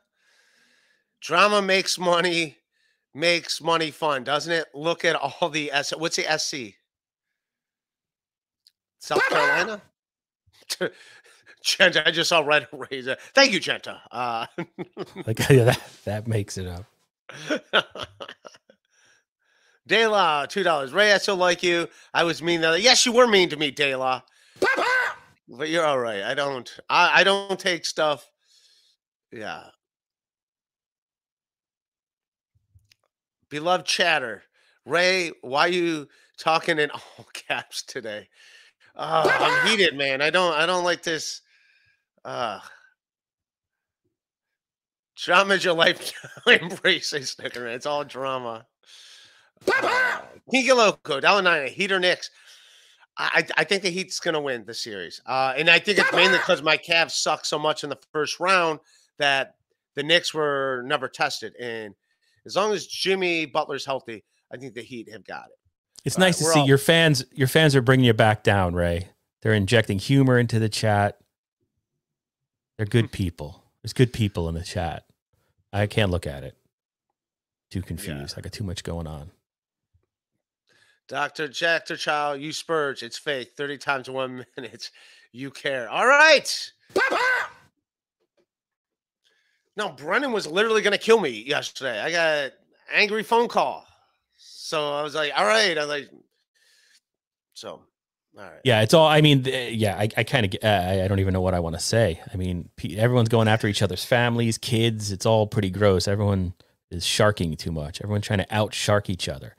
Drama 1.20 1.62
makes 1.62 1.98
money, 1.98 2.58
makes 3.14 3.62
money 3.62 3.90
fun, 3.90 4.24
doesn't 4.24 4.52
it? 4.52 4.66
Look 4.74 5.04
at 5.04 5.16
all 5.16 5.48
the 5.48 5.72
S. 5.72 5.90
What's 5.96 6.16
the 6.16 6.38
SC? 6.38 6.74
South 9.00 9.22
Carolina. 9.28 9.80
Genta, 11.64 12.06
I 12.06 12.10
just 12.10 12.28
saw 12.28 12.40
Red 12.40 12.68
it. 12.90 13.18
Thank 13.34 13.52
you, 13.52 13.60
Genta. 13.60 14.00
Uh, 14.10 14.46
Like 15.26 15.38
yeah, 15.48 15.64
that, 15.64 15.80
that 16.04 16.28
makes 16.28 16.58
it 16.58 16.66
up. 16.66 16.84
De 19.86 20.06
La, 20.06 20.46
two 20.46 20.62
dollars. 20.62 20.92
Ray, 20.92 21.12
I 21.12 21.18
still 21.18 21.36
like 21.36 21.62
you. 21.62 21.88
I 22.14 22.24
was 22.24 22.42
mean 22.42 22.60
the 22.62 22.68
other. 22.68 22.78
Yes, 22.78 23.04
you 23.04 23.12
were 23.12 23.26
mean 23.26 23.50
to 23.50 23.56
me, 23.56 23.70
De 23.70 23.94
La. 23.94 24.22
But 25.46 25.68
you're 25.68 25.84
all 25.84 25.98
right. 25.98 26.22
I 26.22 26.34
don't. 26.34 26.74
I, 26.88 27.20
I 27.20 27.24
don't 27.24 27.60
take 27.60 27.84
stuff. 27.84 28.26
Yeah. 29.30 29.64
Beloved 33.50 33.84
chatter, 33.86 34.42
Ray. 34.86 35.32
Why 35.42 35.66
you 35.66 36.08
talking 36.38 36.78
in 36.78 36.90
all 37.18 37.26
caps 37.34 37.82
today? 37.82 38.28
Uh, 38.96 39.28
I'm 39.28 39.66
heated, 39.68 39.96
man. 39.96 40.22
I 40.22 40.30
don't. 40.30 40.54
I 40.54 40.64
don't 40.64 40.84
like 40.84 41.02
this. 41.02 41.42
Uh, 42.24 42.60
drama's 45.16 45.62
your 45.62 45.74
life. 45.74 46.12
Embrace 46.46 47.12
a 47.12 47.22
sticker. 47.22 47.60
man. 47.64 47.74
It's 47.74 47.86
all 47.86 48.02
drama. 48.04 48.66
Uh, 49.68 50.20
Kika 50.52 50.74
Loco, 50.76 51.20
dollar 51.20 51.42
nine, 51.42 51.68
Heat 51.68 51.92
or 51.92 52.00
Knicks. 52.00 52.30
I, 53.16 53.44
I 53.56 53.60
I 53.60 53.64
think 53.64 53.82
the 53.82 53.90
Heat's 53.90 54.20
gonna 54.20 54.40
win 54.40 54.64
the 54.64 54.74
series, 54.74 55.20
uh, 55.26 55.54
and 55.56 55.70
I 55.70 55.78
think 55.78 55.98
it's 55.98 56.12
mainly 56.12 56.38
because 56.38 56.62
my 56.62 56.76
Cavs 56.76 57.12
suck 57.12 57.44
so 57.44 57.58
much 57.58 57.84
in 57.84 57.90
the 57.90 57.98
first 58.12 58.40
round 58.40 58.80
that 59.18 59.54
the 59.94 60.02
Knicks 60.02 60.34
were 60.34 60.82
never 60.86 61.08
tested. 61.08 61.54
And 61.60 61.94
as 62.44 62.56
long 62.56 62.72
as 62.72 62.86
Jimmy 62.86 63.46
Butler's 63.46 63.86
healthy, 63.86 64.24
I 64.52 64.56
think 64.56 64.74
the 64.74 64.82
Heat 64.82 65.10
have 65.12 65.24
got 65.24 65.46
it. 65.46 65.58
It's 66.04 66.16
All 66.16 66.20
right, 66.22 66.28
nice 66.28 66.38
to 66.38 66.44
see 66.44 66.60
all- 66.60 66.66
your 66.66 66.78
fans. 66.78 67.24
Your 67.32 67.48
fans 67.48 67.74
are 67.76 67.82
bringing 67.82 68.04
you 68.06 68.12
back 68.14 68.42
down, 68.42 68.74
Ray. 68.74 69.08
They're 69.42 69.54
injecting 69.54 69.98
humor 69.98 70.38
into 70.38 70.58
the 70.58 70.68
chat. 70.68 71.18
They're 72.76 72.86
good 72.86 73.12
people. 73.12 73.62
There's 73.82 73.92
good 73.92 74.12
people 74.12 74.48
in 74.48 74.54
the 74.54 74.62
chat. 74.64 75.04
I 75.72 75.86
can't 75.86 76.10
look 76.10 76.26
at 76.26 76.42
it. 76.42 76.56
Too 77.70 77.82
confused. 77.82 78.34
I 78.36 78.40
got 78.40 78.52
too 78.52 78.64
much 78.64 78.82
going 78.84 79.06
on. 79.06 79.30
Dr. 81.08 81.48
Jack 81.48 81.86
the 81.86 81.96
Child, 81.96 82.40
you 82.40 82.52
spurge. 82.52 83.02
It's 83.02 83.18
fake. 83.18 83.52
30 83.56 83.78
times 83.78 84.10
one 84.10 84.46
minute. 84.56 84.90
You 85.32 85.50
care. 85.50 85.88
All 85.88 86.06
right. 86.06 86.72
No, 89.76 89.88
Brennan 89.90 90.32
was 90.32 90.46
literally 90.46 90.82
going 90.82 90.92
to 90.92 90.98
kill 90.98 91.20
me 91.20 91.30
yesterday. 91.30 92.00
I 92.00 92.10
got 92.10 92.44
an 92.44 92.50
angry 92.92 93.22
phone 93.22 93.48
call. 93.48 93.84
So 94.38 94.92
I 94.94 95.02
was 95.02 95.14
like, 95.14 95.32
all 95.36 95.44
right. 95.44 95.76
I 95.76 95.80
was 95.80 95.88
like, 95.88 96.10
so, 97.54 97.82
all 98.38 98.44
right. 98.44 98.60
Yeah, 98.64 98.82
it's 98.82 98.94
all. 98.94 99.06
I 99.06 99.20
mean, 99.20 99.44
yeah, 99.44 99.96
I, 99.98 100.08
I 100.16 100.24
kind 100.24 100.46
of. 100.46 100.64
I, 100.64 101.02
I 101.02 101.08
don't 101.08 101.20
even 101.20 101.32
know 101.32 101.40
what 101.40 101.54
I 101.54 101.60
want 101.60 101.74
to 101.74 101.80
say. 101.80 102.20
I 102.32 102.36
mean, 102.36 102.68
everyone's 102.96 103.28
going 103.28 103.48
after 103.48 103.66
each 103.66 103.82
other's 103.82 104.04
families, 104.04 104.58
kids. 104.58 105.12
It's 105.12 105.26
all 105.26 105.46
pretty 105.46 105.70
gross. 105.70 106.06
Everyone 106.08 106.54
is 106.90 107.04
sharking 107.04 107.56
too 107.56 107.72
much. 107.72 108.00
Everyone's 108.00 108.26
trying 108.26 108.40
to 108.40 108.54
out 108.54 108.74
shark 108.74 109.10
each 109.10 109.28
other. 109.28 109.54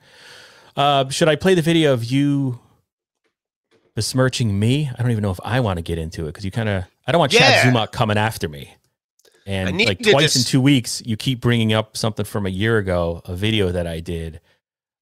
Uh, 0.76 1.08
should 1.08 1.28
I 1.28 1.36
play 1.36 1.54
the 1.54 1.62
video 1.62 1.92
of 1.92 2.04
you 2.04 2.60
besmirching 3.94 4.58
me? 4.58 4.90
I 4.96 5.02
don't 5.02 5.10
even 5.10 5.22
know 5.22 5.30
if 5.30 5.40
I 5.42 5.60
want 5.60 5.78
to 5.78 5.82
get 5.82 5.98
into 5.98 6.24
it 6.24 6.26
because 6.28 6.44
you 6.44 6.50
kind 6.50 6.68
of. 6.68 6.84
I 7.06 7.12
don't 7.12 7.18
want 7.20 7.32
Chad 7.32 7.64
Yeah. 7.64 7.72
Zumock 7.72 7.92
coming 7.92 8.18
after 8.18 8.48
me. 8.48 8.74
And 9.46 9.78
like 9.80 10.02
twice 10.02 10.34
in 10.36 10.42
two 10.42 10.60
weeks, 10.60 11.00
you 11.06 11.16
keep 11.16 11.40
bringing 11.40 11.72
up 11.72 11.96
something 11.96 12.24
from 12.26 12.46
a 12.46 12.50
year 12.50 12.78
ago, 12.78 13.22
a 13.26 13.34
video 13.36 13.70
that 13.70 13.86
I 13.86 14.00
did. 14.00 14.40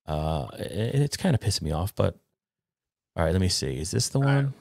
Uh, 0.07 0.49
it- 0.59 0.95
it's 0.97 1.17
kind 1.17 1.35
of 1.35 1.41
pissing 1.41 1.63
me 1.63 1.71
off, 1.73 1.95
but 1.95 2.17
all 3.17 3.25
right, 3.25 3.33
let 3.33 3.41
me 3.41 3.49
see. 3.49 3.79
Is 3.79 3.91
this 3.91 4.11
the 4.11 4.21
one? 4.21 4.53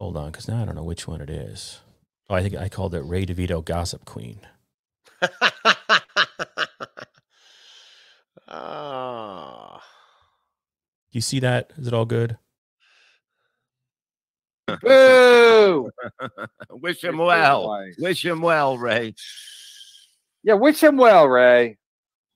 Hold 0.00 0.16
on, 0.16 0.32
because 0.32 0.48
now 0.48 0.60
I 0.60 0.64
don't 0.64 0.74
know 0.74 0.82
which 0.82 1.06
one 1.06 1.20
it 1.20 1.30
is. 1.30 1.78
Oh, 2.28 2.34
I 2.34 2.42
think 2.42 2.56
I 2.56 2.68
called 2.68 2.92
it 2.94 3.02
Ray 3.02 3.24
DeVito 3.24 3.64
Gossip 3.64 4.04
Queen. 4.04 4.40
oh. 8.54 9.80
You 11.10 11.20
see 11.20 11.40
that? 11.40 11.72
Is 11.76 11.86
it 11.86 11.94
all 11.94 12.04
good? 12.04 12.38
Boo! 14.80 15.90
Wish 16.70 17.04
him 17.04 17.18
well. 17.18 17.68
wise. 17.68 17.96
Wish 17.98 18.24
him 18.24 18.40
well, 18.40 18.78
Ray. 18.78 19.14
Yeah, 20.42 20.54
wish 20.54 20.82
him 20.82 20.96
well, 20.96 21.26
Ray. 21.26 21.78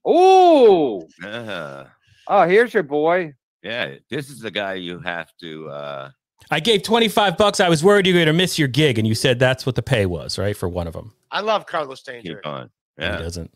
Ooh. 0.08 1.06
Uh, 1.24 1.84
Oh, 2.30 2.46
here's 2.46 2.74
your 2.74 2.82
boy. 2.82 3.32
yeah, 3.62 3.94
this 4.10 4.28
is 4.28 4.40
the 4.40 4.50
guy 4.50 4.74
you 4.74 4.98
have 5.00 5.30
to 5.40 5.68
uh, 5.70 6.10
I 6.50 6.60
gave 6.60 6.82
25 6.82 7.36
bucks. 7.38 7.58
I 7.58 7.68
was 7.70 7.82
worried 7.82 8.06
you 8.06 8.12
were 8.14 8.18
going 8.18 8.26
to 8.26 8.32
miss 8.32 8.58
your 8.58 8.68
gig. 8.68 8.98
And 8.98 9.06
you 9.08 9.14
said 9.14 9.38
that's 9.38 9.66
what 9.66 9.74
the 9.74 9.82
pay 9.82 10.06
was, 10.06 10.38
right? 10.38 10.56
For 10.56 10.68
one 10.68 10.86
of 10.86 10.92
them. 10.92 11.12
I 11.30 11.40
love 11.40 11.66
Carlos 11.66 12.02
Danger. 12.02 12.36
Keep 12.36 12.46
on. 12.46 12.70
He 12.98 13.04
doesn't. 13.04 13.50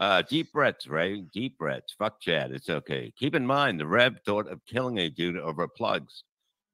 Uh, 0.00 0.22
deep 0.22 0.50
breaths, 0.52 0.86
Ray. 0.86 1.20
Deep 1.32 1.58
breaths. 1.58 1.94
Fuck 1.98 2.20
Chad. 2.20 2.52
It's 2.52 2.70
okay. 2.70 3.12
Keep 3.18 3.34
in 3.34 3.46
mind, 3.46 3.78
the 3.78 3.86
Rev 3.86 4.16
thought 4.24 4.48
of 4.50 4.64
killing 4.66 4.98
a 4.98 5.10
dude 5.10 5.36
over 5.36 5.68
plugs. 5.68 6.24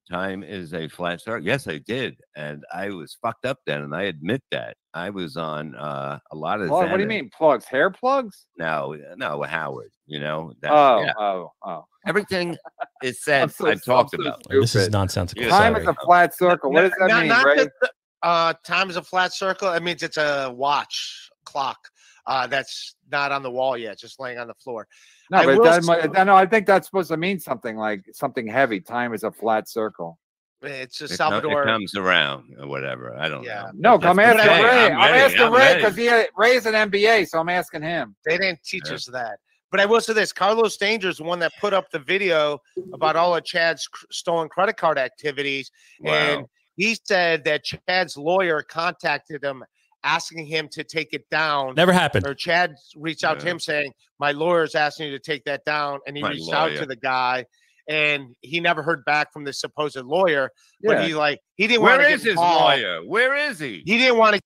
Time 0.09 0.45
is 0.45 0.72
a 0.72 0.87
flat 0.87 1.20
circle. 1.20 1.45
Yes, 1.45 1.66
I 1.66 1.79
did, 1.79 2.16
and 2.37 2.64
I 2.72 2.91
was 2.91 3.18
fucked 3.20 3.45
up 3.45 3.59
then, 3.66 3.83
and 3.83 3.93
I 3.93 4.03
admit 4.05 4.41
that. 4.53 4.77
I 4.95 5.11
was 5.11 5.37
on 5.37 5.74
uh, 5.74 6.20
a 6.31 6.37
lot 6.37 6.61
of. 6.61 6.68
Plug- 6.68 6.89
what 6.89 6.97
do 6.99 7.03
you 7.03 7.09
mean 7.09 7.29
plugs? 7.37 7.64
Hair 7.64 7.91
plugs? 7.91 8.47
No, 8.57 8.97
no, 9.16 9.43
Howard. 9.43 9.91
You 10.07 10.20
know 10.20 10.53
that. 10.62 10.70
Oh, 10.70 11.01
yeah. 11.01 11.12
oh, 11.18 11.51
oh. 11.64 11.85
Everything 12.07 12.57
is 13.03 13.20
said. 13.24 13.43
I'm 13.43 13.49
so- 13.49 13.66
I've 13.66 13.83
talked 13.85 14.12
so 14.12 14.20
about. 14.22 14.43
Oh, 14.49 14.61
this 14.61 14.66
is 14.77 14.83
stupid. 14.83 14.93
nonsensical. 14.93 15.43
Yeah, 15.43 15.49
Time 15.51 15.72
Sorry. 15.72 15.83
is 15.83 15.89
a 15.89 15.95
flat 16.05 16.39
circle. 16.39 16.70
What 16.70 16.83
does 16.83 16.93
that 17.01 17.09
Not- 17.09 17.20
mean, 17.22 17.29
not 17.29 17.45
Ray? 17.45 17.57
the- 17.57 17.91
uh, 18.22 18.55
time 18.64 18.89
is 18.91 18.97
a 18.97 19.03
flat 19.03 19.33
circle. 19.35 19.72
It 19.72 19.83
means 19.83 20.05
it's 20.05 20.16
a 20.16 20.53
watch 20.55 21.29
clock 21.45 21.79
uh, 22.27 22.47
that's 22.47 22.97
not 23.11 23.33
on 23.33 23.43
the 23.43 23.51
wall 23.51 23.77
yet, 23.77 23.99
just 23.99 24.18
laying 24.20 24.39
on 24.39 24.47
the 24.49 24.55
floor. 24.55 24.87
No, 25.31 25.39
I 25.39 25.45
but 25.47 25.62
that 25.64 25.85
say- 25.85 25.87
might, 26.09 26.27
no, 26.27 26.35
I 26.35 26.47
think 26.47 26.66
that's 26.66 26.87
supposed 26.87 27.09
to 27.11 27.16
mean 27.16 27.39
something 27.41 27.77
like 27.77 28.05
something 28.12 28.47
heavy. 28.47 28.81
Time 28.81 29.14
is 29.14 29.22
a 29.24 29.31
flat 29.33 29.68
circle. 29.68 30.18
It's 30.62 31.01
a 31.03 31.05
It, 31.05 31.09
co- 31.11 31.14
Salvador. 31.16 31.62
it 31.62 31.66
comes 31.66 31.95
around 31.95 32.55
or 32.59 32.66
whatever. 32.66 33.16
I 33.16 33.29
don't 33.29 33.45
Yeah. 33.45 33.70
know. 33.74 33.97
No, 33.99 34.09
I'm 34.09 34.18
asking 34.18 34.41
okay. 34.41 34.64
Ray. 34.64 34.87
I'm 34.87 34.93
I'm, 34.93 34.99
ready. 35.12 35.18
asking 35.24 35.41
I'm 35.43 35.53
Ray 35.53 35.74
because 35.77 35.97
he 35.97 36.24
Ray's 36.37 36.66
an 36.66 36.74
MBA, 36.74 37.27
so 37.29 37.39
I'm 37.39 37.49
asking 37.49 37.83
him. 37.83 38.16
They 38.24 38.39
didn't 38.39 38.62
teach 38.64 38.85
Yeah. 38.89 38.95
us 38.95 39.05
that. 39.07 39.39
But 39.70 39.81
I 39.81 39.85
will 39.87 40.01
say 40.01 40.14
this: 40.14 40.33
Carlos 40.33 40.77
Danger 40.77 41.09
is 41.11 41.18
the 41.18 41.24
one 41.24 41.39
that 41.41 41.53
put 41.61 41.74
up 41.74 41.91
the 41.91 41.99
video 41.99 42.61
about 42.95 43.16
all 43.16 43.37
of 43.37 43.45
Chad's 43.45 43.87
cr- 43.87 44.07
stolen 44.11 44.49
credit 44.49 44.77
card 44.77 44.97
activities, 44.99 45.70
and 46.05 46.47
he 46.77 46.97
said 47.05 47.45
that 47.45 47.64
Chad's 47.64 48.16
lawyer 48.16 48.62
contacted 48.62 49.45
him, 49.45 49.62
asking 50.07 50.46
him 50.46 50.68
to 50.72 50.84
take 50.84 51.12
it 51.12 51.28
down. 51.30 51.74
Never 51.74 51.92
happened. 51.92 52.26
Or 52.26 52.34
Chad 52.34 52.74
reached 52.94 53.24
out 53.24 53.40
to 53.40 53.46
him 53.46 53.59
saying, 53.59 53.92
"My 54.18 54.32
lawyer's 54.32 54.74
asking 54.74 55.07
you 55.09 55.12
to 55.18 55.22
take 55.22 55.44
that 55.44 55.64
down," 55.64 55.98
and 56.07 56.16
he 56.16 56.22
My 56.22 56.30
reached 56.30 56.52
out 56.52 56.76
to 56.76 56.86
the 56.86 56.96
guy, 56.96 57.44
and 57.88 58.34
he 58.40 58.61
never 58.61 58.82
heard 58.82 59.04
back 59.04 59.32
from 59.32 59.44
the 59.44 59.52
supposed 59.52 59.96
lawyer. 59.96 60.50
But 60.82 60.98
Yeah. 61.00 61.07
he 61.07 61.14
like 61.14 61.40
he 61.57 61.66
didn't 61.66 61.82
want 61.82 61.98
Where 61.98 62.09
to 62.09 62.14
is 62.14 62.22
his 62.22 62.30
involved. 62.32 62.61
lawyer? 62.80 63.00
Where 63.04 63.34
is 63.34 63.59
he? 63.59 63.82
He 63.84 63.98
didn't 63.98 64.18
want 64.18 64.36
to. 64.36 64.40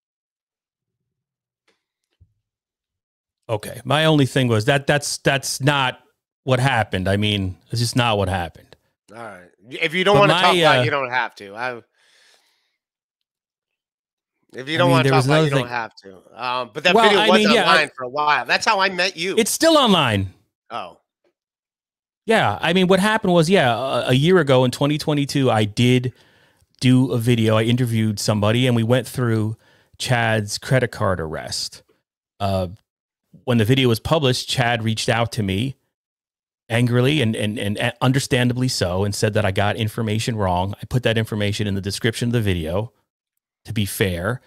Okay. 3.49 3.81
My 3.85 4.05
only 4.05 4.27
thing 4.27 4.49
was 4.49 4.65
that 4.67 4.87
that's 4.87 5.19
that's 5.19 5.61
not 5.61 6.01
what 6.45 6.61
happened. 6.61 7.09
I 7.09 7.17
mean, 7.17 7.57
it's 7.71 7.81
just 7.81 7.97
not 7.97 8.17
what 8.17 8.29
happened. 8.29 8.77
All 9.15 9.19
right. 9.23 9.49
If 9.71 9.93
you 9.93 10.05
don't 10.05 10.15
But 10.15 10.21
want 10.21 10.31
to 10.31 10.35
my, 10.37 10.43
talk 10.43 10.57
about 10.57 10.79
uh, 10.79 10.81
it, 10.81 10.85
you 10.85 10.91
don't 10.91 11.11
have 11.11 11.35
to. 11.37 11.55
I 11.55 11.81
if 14.55 14.69
you 14.69 14.79
don't 14.79 14.89
mean, 14.89 14.93
want 14.93 15.05
to 15.07 15.11
talk 15.11 15.25
about 15.25 15.35
it, 15.35 15.37
you 15.43 15.47
another 15.49 15.61
don't 15.63 15.69
have 15.69 15.95
to. 15.97 16.17
Um, 16.35 16.71
but 16.75 16.85
that 16.85 16.95
Well, 16.95 17.05
video 17.05 17.21
I 17.21 17.29
was 17.29 17.39
mean, 17.39 17.51
yeah, 17.53 17.65
I- 17.65 17.73
online 17.75 17.91
for 17.97 18.05
a 18.05 18.09
while. 18.09 18.45
That's 18.45 18.67
how 18.67 18.81
I 18.81 18.89
met 18.91 19.17
you. 19.17 19.35
It's 19.39 19.51
still 19.51 19.77
online. 19.77 20.33
oh, 20.71 20.99
Yeah, 22.27 22.59
I 22.61 22.73
mean, 22.73 22.87
what 22.87 23.01
happened 23.01 23.33
was, 23.33 23.49
yeah, 23.51 23.73
a, 23.77 24.09
a 24.11 24.13
year 24.15 24.39
ago 24.39 24.65
in 24.65 24.71
2022, 24.71 25.51
I 25.51 25.65
did 25.65 26.13
do 26.81 27.13
a 27.13 27.19
video. 27.19 27.57
I 27.57 27.63
interviewed 27.65 28.19
somebody, 28.19 28.67
and 28.67 28.75
we 28.77 28.83
went 28.83 29.07
through 29.07 29.57
Chad's 29.99 30.59
credit 30.59 30.89
card 30.93 31.21
arrest. 31.21 31.83
Uh, 32.39 32.69
when 33.45 33.59
the 33.59 33.65
video 33.65 33.89
was 33.89 34.01
published, 34.01 34.49
Chad 34.49 34.83
reached 34.83 35.09
out 35.09 35.31
to 35.33 35.43
me 35.43 35.77
angrily 36.69 37.21
and, 37.21 37.35
and 37.37 37.59
and 37.59 37.93
understandably 38.01 38.69
so, 38.69 39.05
and 39.05 39.15
said 39.15 39.35
that 39.35 39.45
I 39.45 39.51
got 39.51 39.77
information 39.77 40.37
wrong. 40.37 40.75
I 40.81 40.87
put 40.87 41.03
that 41.03 41.19
information 41.19 41.67
in 41.67 41.75
the 41.75 41.81
description 41.81 42.29
of 42.29 42.33
the 42.33 42.41
video, 42.41 42.93
to 43.65 43.73
be 43.73 43.85
fair, 43.85 44.41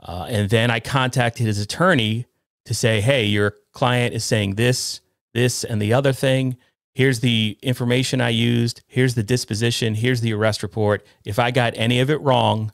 uh, 0.00 0.26
and 0.28 0.50
then 0.50 0.70
I 0.70 0.80
contacted 0.80 1.46
his 1.46 1.60
attorney 1.60 2.26
to 2.64 2.74
say, 2.74 3.00
"Hey, 3.00 3.24
your 3.24 3.54
client 3.72 4.14
is 4.14 4.24
saying 4.24 4.54
this, 4.54 5.00
this, 5.34 5.64
and 5.64 5.80
the 5.80 5.92
other 5.92 6.12
thing." 6.12 6.56
here's 6.98 7.20
the 7.20 7.56
information 7.62 8.20
I 8.20 8.30
used, 8.30 8.82
here's 8.88 9.14
the 9.14 9.22
disposition, 9.22 9.94
here's 9.94 10.20
the 10.20 10.32
arrest 10.34 10.64
report. 10.64 11.06
If 11.24 11.38
I 11.38 11.52
got 11.52 11.74
any 11.76 12.00
of 12.00 12.10
it 12.10 12.20
wrong, 12.20 12.72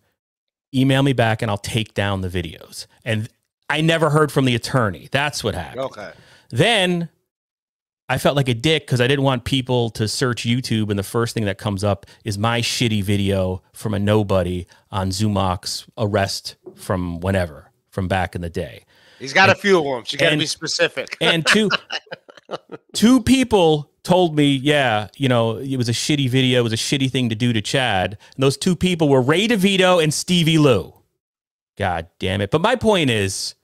email 0.75 1.03
me 1.03 1.13
back 1.13 1.43
and 1.43 1.51
I'll 1.51 1.59
take 1.59 1.93
down 1.93 2.23
the 2.23 2.31
videos. 2.31 2.87
And 3.05 3.29
I 3.69 3.83
never 3.83 4.09
heard 4.09 4.33
from 4.33 4.47
the 4.47 4.55
attorney. 4.55 5.11
That's 5.13 5.45
what 5.45 5.55
happened. 5.55 5.81
okay. 5.83 6.13
Then 6.49 7.11
I 8.09 8.19
felt 8.19 8.37
like 8.37 8.49
a 8.49 8.55
dick 8.55 8.87
because 8.87 9.01
I 9.01 9.07
didn't 9.07 9.25
want 9.25 9.45
people 9.45 9.89
to 9.91 10.07
search 10.07 10.45
YouTube 10.45 10.91
and 10.91 10.99
the 10.99 11.05
first 11.05 11.33
thing 11.33 11.47
that 11.47 11.57
comes 11.57 11.83
up 11.83 12.05
is 12.25 12.37
my 12.37 12.61
shitty 12.61 13.03
video 13.03 13.63
from 13.73 13.95
a 13.95 13.99
nobody 13.99 14.67
on 14.91 15.09
Zumock's 15.09 15.87
arrest 15.97 16.57
from 16.75 17.21
whenever, 17.21 17.71
from 17.89 18.07
back 18.07 18.35
in 18.35 18.43
the 18.43 18.51
day. 18.51 18.85
He's 19.19 19.33
got 19.33 19.49
a 19.49 19.55
few 19.55 19.79
of 19.79 19.85
them. 19.85 20.05
You 20.09 20.19
got 20.19 20.31
to 20.31 20.37
be 20.37 20.47
specific. 20.47 21.17
and 21.21 21.47
two 21.47 21.71
two 22.93 23.23
people 23.23 23.91
told 24.03 24.37
me, 24.37 24.53
yeah, 24.55 25.09
you 25.17 25.31
know, 25.31 25.57
it 25.57 25.77
was 25.79 25.89
a 25.89 25.93
shitty 25.93 26.29
video, 26.29 26.61
it 26.61 26.63
was 26.63 26.75
a 26.75 26.77
shitty 26.77 27.11
thing 27.11 27.31
to 27.31 27.35
do 27.35 27.55
to 27.55 27.63
Chad. 27.63 28.19
And 28.35 28.43
those 28.43 28.59
two 28.59 28.77
people 28.77 29.09
were 29.09 29.23
Ray 29.23 29.49
DeVito 29.49 30.03
and 30.03 30.13
Stevie 30.13 30.59
Lou. 30.59 30.93
God 31.79 32.09
damn 32.19 32.43
it. 32.43 32.51
But 32.51 32.61
my 32.61 32.77
point 32.77 33.09
is, 33.09 33.55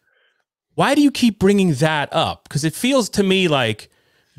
why 0.76 0.94
do 0.94 1.02
you 1.02 1.10
keep 1.10 1.38
bringing 1.38 1.74
that 1.74 2.08
up? 2.10 2.44
Because 2.44 2.64
it 2.64 2.74
feels 2.74 3.10
to 3.10 3.22
me 3.22 3.46
like 3.46 3.89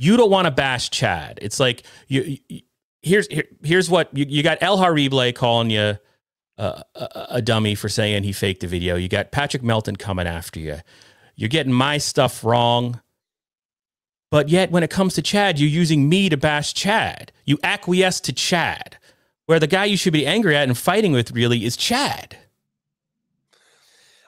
you 0.01 0.17
don't 0.17 0.31
want 0.31 0.45
to 0.45 0.51
bash 0.51 0.89
Chad. 0.89 1.37
It's 1.41 1.59
like 1.59 1.83
you. 2.07 2.37
you 2.49 2.61
here's 3.03 3.27
here, 3.27 3.45
here's 3.63 3.89
what 3.89 4.15
you, 4.15 4.25
you 4.27 4.43
got 4.43 4.57
El 4.61 4.77
Harible 4.77 5.33
calling 5.35 5.69
you 5.69 5.97
uh, 6.57 6.83
a, 6.95 7.25
a 7.29 7.41
dummy 7.41 7.75
for 7.75 7.89
saying 7.89 8.23
he 8.23 8.31
faked 8.31 8.61
the 8.61 8.67
video. 8.67 8.95
You 8.95 9.07
got 9.07 9.31
Patrick 9.31 9.63
Melton 9.63 9.95
coming 9.95 10.27
after 10.27 10.59
you. 10.59 10.77
You're 11.35 11.49
getting 11.49 11.73
my 11.73 11.97
stuff 11.97 12.43
wrong. 12.43 13.01
But 14.29 14.49
yet, 14.49 14.71
when 14.71 14.83
it 14.83 14.89
comes 14.89 15.13
to 15.15 15.21
Chad, 15.21 15.59
you're 15.59 15.69
using 15.69 16.07
me 16.07 16.29
to 16.29 16.37
bash 16.37 16.73
Chad. 16.73 17.31
You 17.45 17.57
acquiesce 17.63 18.21
to 18.21 18.33
Chad, 18.33 18.97
where 19.45 19.59
the 19.59 19.67
guy 19.67 19.85
you 19.85 19.97
should 19.97 20.13
be 20.13 20.25
angry 20.25 20.55
at 20.55 20.67
and 20.67 20.77
fighting 20.77 21.11
with 21.11 21.31
really 21.31 21.65
is 21.65 21.75
Chad. 21.75 22.37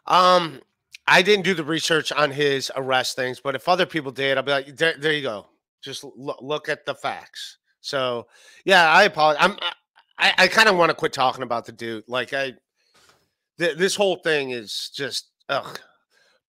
Um, 0.06 0.60
I 1.08 1.22
didn't 1.22 1.46
do 1.46 1.54
the 1.54 1.64
research 1.64 2.12
on 2.12 2.32
his 2.32 2.72
arrest 2.76 3.16
things, 3.16 3.40
but 3.40 3.56
if 3.56 3.70
other 3.70 3.86
people 3.86 4.12
did, 4.12 4.38
I'll 4.38 4.44
be 4.44 4.52
like, 4.52 4.76
there, 4.76 4.96
there 4.98 5.14
you 5.14 5.22
go. 5.22 5.48
Just 5.84 6.06
look, 6.16 6.70
at 6.70 6.86
the 6.86 6.96
facts. 6.96 7.58
So, 7.82 8.28
yeah, 8.64 8.90
I 8.90 9.04
apologize. 9.04 9.44
I'm, 9.44 9.58
I, 10.18 10.34
I 10.38 10.48
kind 10.48 10.70
of 10.70 10.78
want 10.78 10.90
to 10.90 10.96
quit 10.96 11.12
talking 11.12 11.44
about 11.44 11.66
the 11.66 11.74
dude. 11.74 12.06
Like, 12.08 12.34
I, 12.34 12.54
th- 13.60 13.78
this 13.78 13.96
whole 13.96 14.16
thing 14.18 14.52
is 14.52 14.90
just, 14.96 15.30
ugh. 15.50 15.80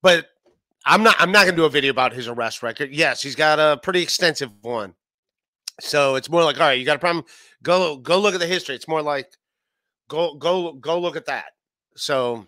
But 0.03 0.29
I'm 0.87 1.03
not, 1.03 1.17
I'm 1.19 1.33
not 1.33 1.45
going 1.45 1.57
to 1.57 1.61
do 1.63 1.65
a 1.65 1.71
video 1.71 1.91
about 1.91 2.13
his 2.13 2.29
arrest 2.29 2.63
record. 2.63 2.91
Yes, 2.93 3.23
he's 3.23 3.35
got 3.35 3.59
a 3.59 3.81
pretty 3.81 4.03
extensive 4.03 4.51
one. 4.63 4.95
So 5.81 6.15
it's 6.15 6.31
more 6.31 6.45
like, 6.45 6.61
all 6.61 6.67
right, 6.69 6.79
you 6.79 6.85
got 6.85 6.97
a 6.97 7.01
problem? 7.01 7.25
Go, 7.63 7.97
go 7.97 8.21
look 8.21 8.35
at 8.35 8.41
the 8.41 8.47
history. 8.47 8.77
It's 8.77 8.87
more 8.87 9.03
like, 9.03 9.33
go, 10.09 10.37
go, 10.37 10.75
go 10.75 11.01
look 11.01 11.17
at 11.17 11.27
that. 11.27 11.47
So, 11.97 12.47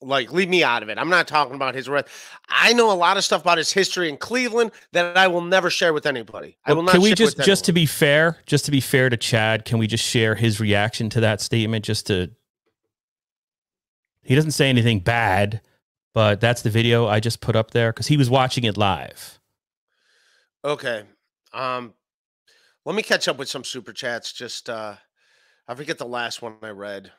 like, 0.00 0.32
leave 0.32 0.48
me 0.48 0.62
out 0.62 0.82
of 0.82 0.88
it. 0.88 0.98
I'm 0.98 1.08
not 1.08 1.26
talking 1.28 1.54
about 1.54 1.74
his. 1.74 1.88
I 2.48 2.72
know 2.72 2.90
a 2.90 2.94
lot 2.94 3.16
of 3.16 3.24
stuff 3.24 3.42
about 3.42 3.58
his 3.58 3.72
history 3.72 4.08
in 4.08 4.16
Cleveland 4.16 4.72
that 4.92 5.16
I 5.16 5.28
will 5.28 5.40
never 5.40 5.70
share 5.70 5.92
with 5.92 6.06
anybody. 6.06 6.56
I 6.64 6.72
will 6.72 6.78
Well, 6.78 6.86
not. 6.86 6.92
can 6.92 7.02
we 7.02 7.08
share 7.10 7.16
just 7.16 7.36
with 7.38 7.46
just 7.46 7.64
to 7.66 7.72
be 7.72 7.86
fair, 7.86 8.38
just 8.46 8.64
to 8.66 8.70
be 8.70 8.80
fair 8.80 9.08
to 9.08 9.16
Chad, 9.16 9.64
can 9.64 9.78
we 9.78 9.86
just 9.86 10.04
share 10.04 10.34
his 10.34 10.60
reaction 10.60 11.08
to 11.10 11.20
that 11.20 11.40
statement? 11.40 11.84
Just 11.84 12.06
to 12.08 12.30
he 14.22 14.34
doesn't 14.34 14.52
say 14.52 14.68
anything 14.68 15.00
bad, 15.00 15.60
but 16.14 16.40
that's 16.40 16.62
the 16.62 16.70
video 16.70 17.06
I 17.06 17.20
just 17.20 17.40
put 17.40 17.56
up 17.56 17.72
there 17.72 17.92
because 17.92 18.06
he 18.06 18.16
was 18.16 18.30
watching 18.30 18.64
it 18.64 18.76
live. 18.76 19.38
Okay. 20.64 21.02
Um, 21.52 21.92
let 22.84 22.94
me 22.96 23.02
catch 23.02 23.28
up 23.28 23.38
with 23.38 23.48
some 23.48 23.64
super 23.64 23.92
chats. 23.92 24.32
Just 24.32 24.70
uh, 24.70 24.94
I 25.68 25.74
forget 25.74 25.98
the 25.98 26.06
last 26.06 26.40
one 26.42 26.54
I 26.62 26.70
read. 26.70 27.12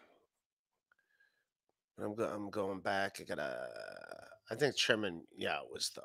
I'm 2.01 2.15
go- 2.15 2.29
I'm 2.33 2.49
going 2.49 2.79
back. 2.81 3.17
I 3.19 3.23
gotta. 3.23 3.67
I 4.51 4.55
think 4.55 4.75
Chairman. 4.75 5.23
Yeah, 5.35 5.57
it 5.57 5.67
was 5.71 5.91
the. 5.95 6.01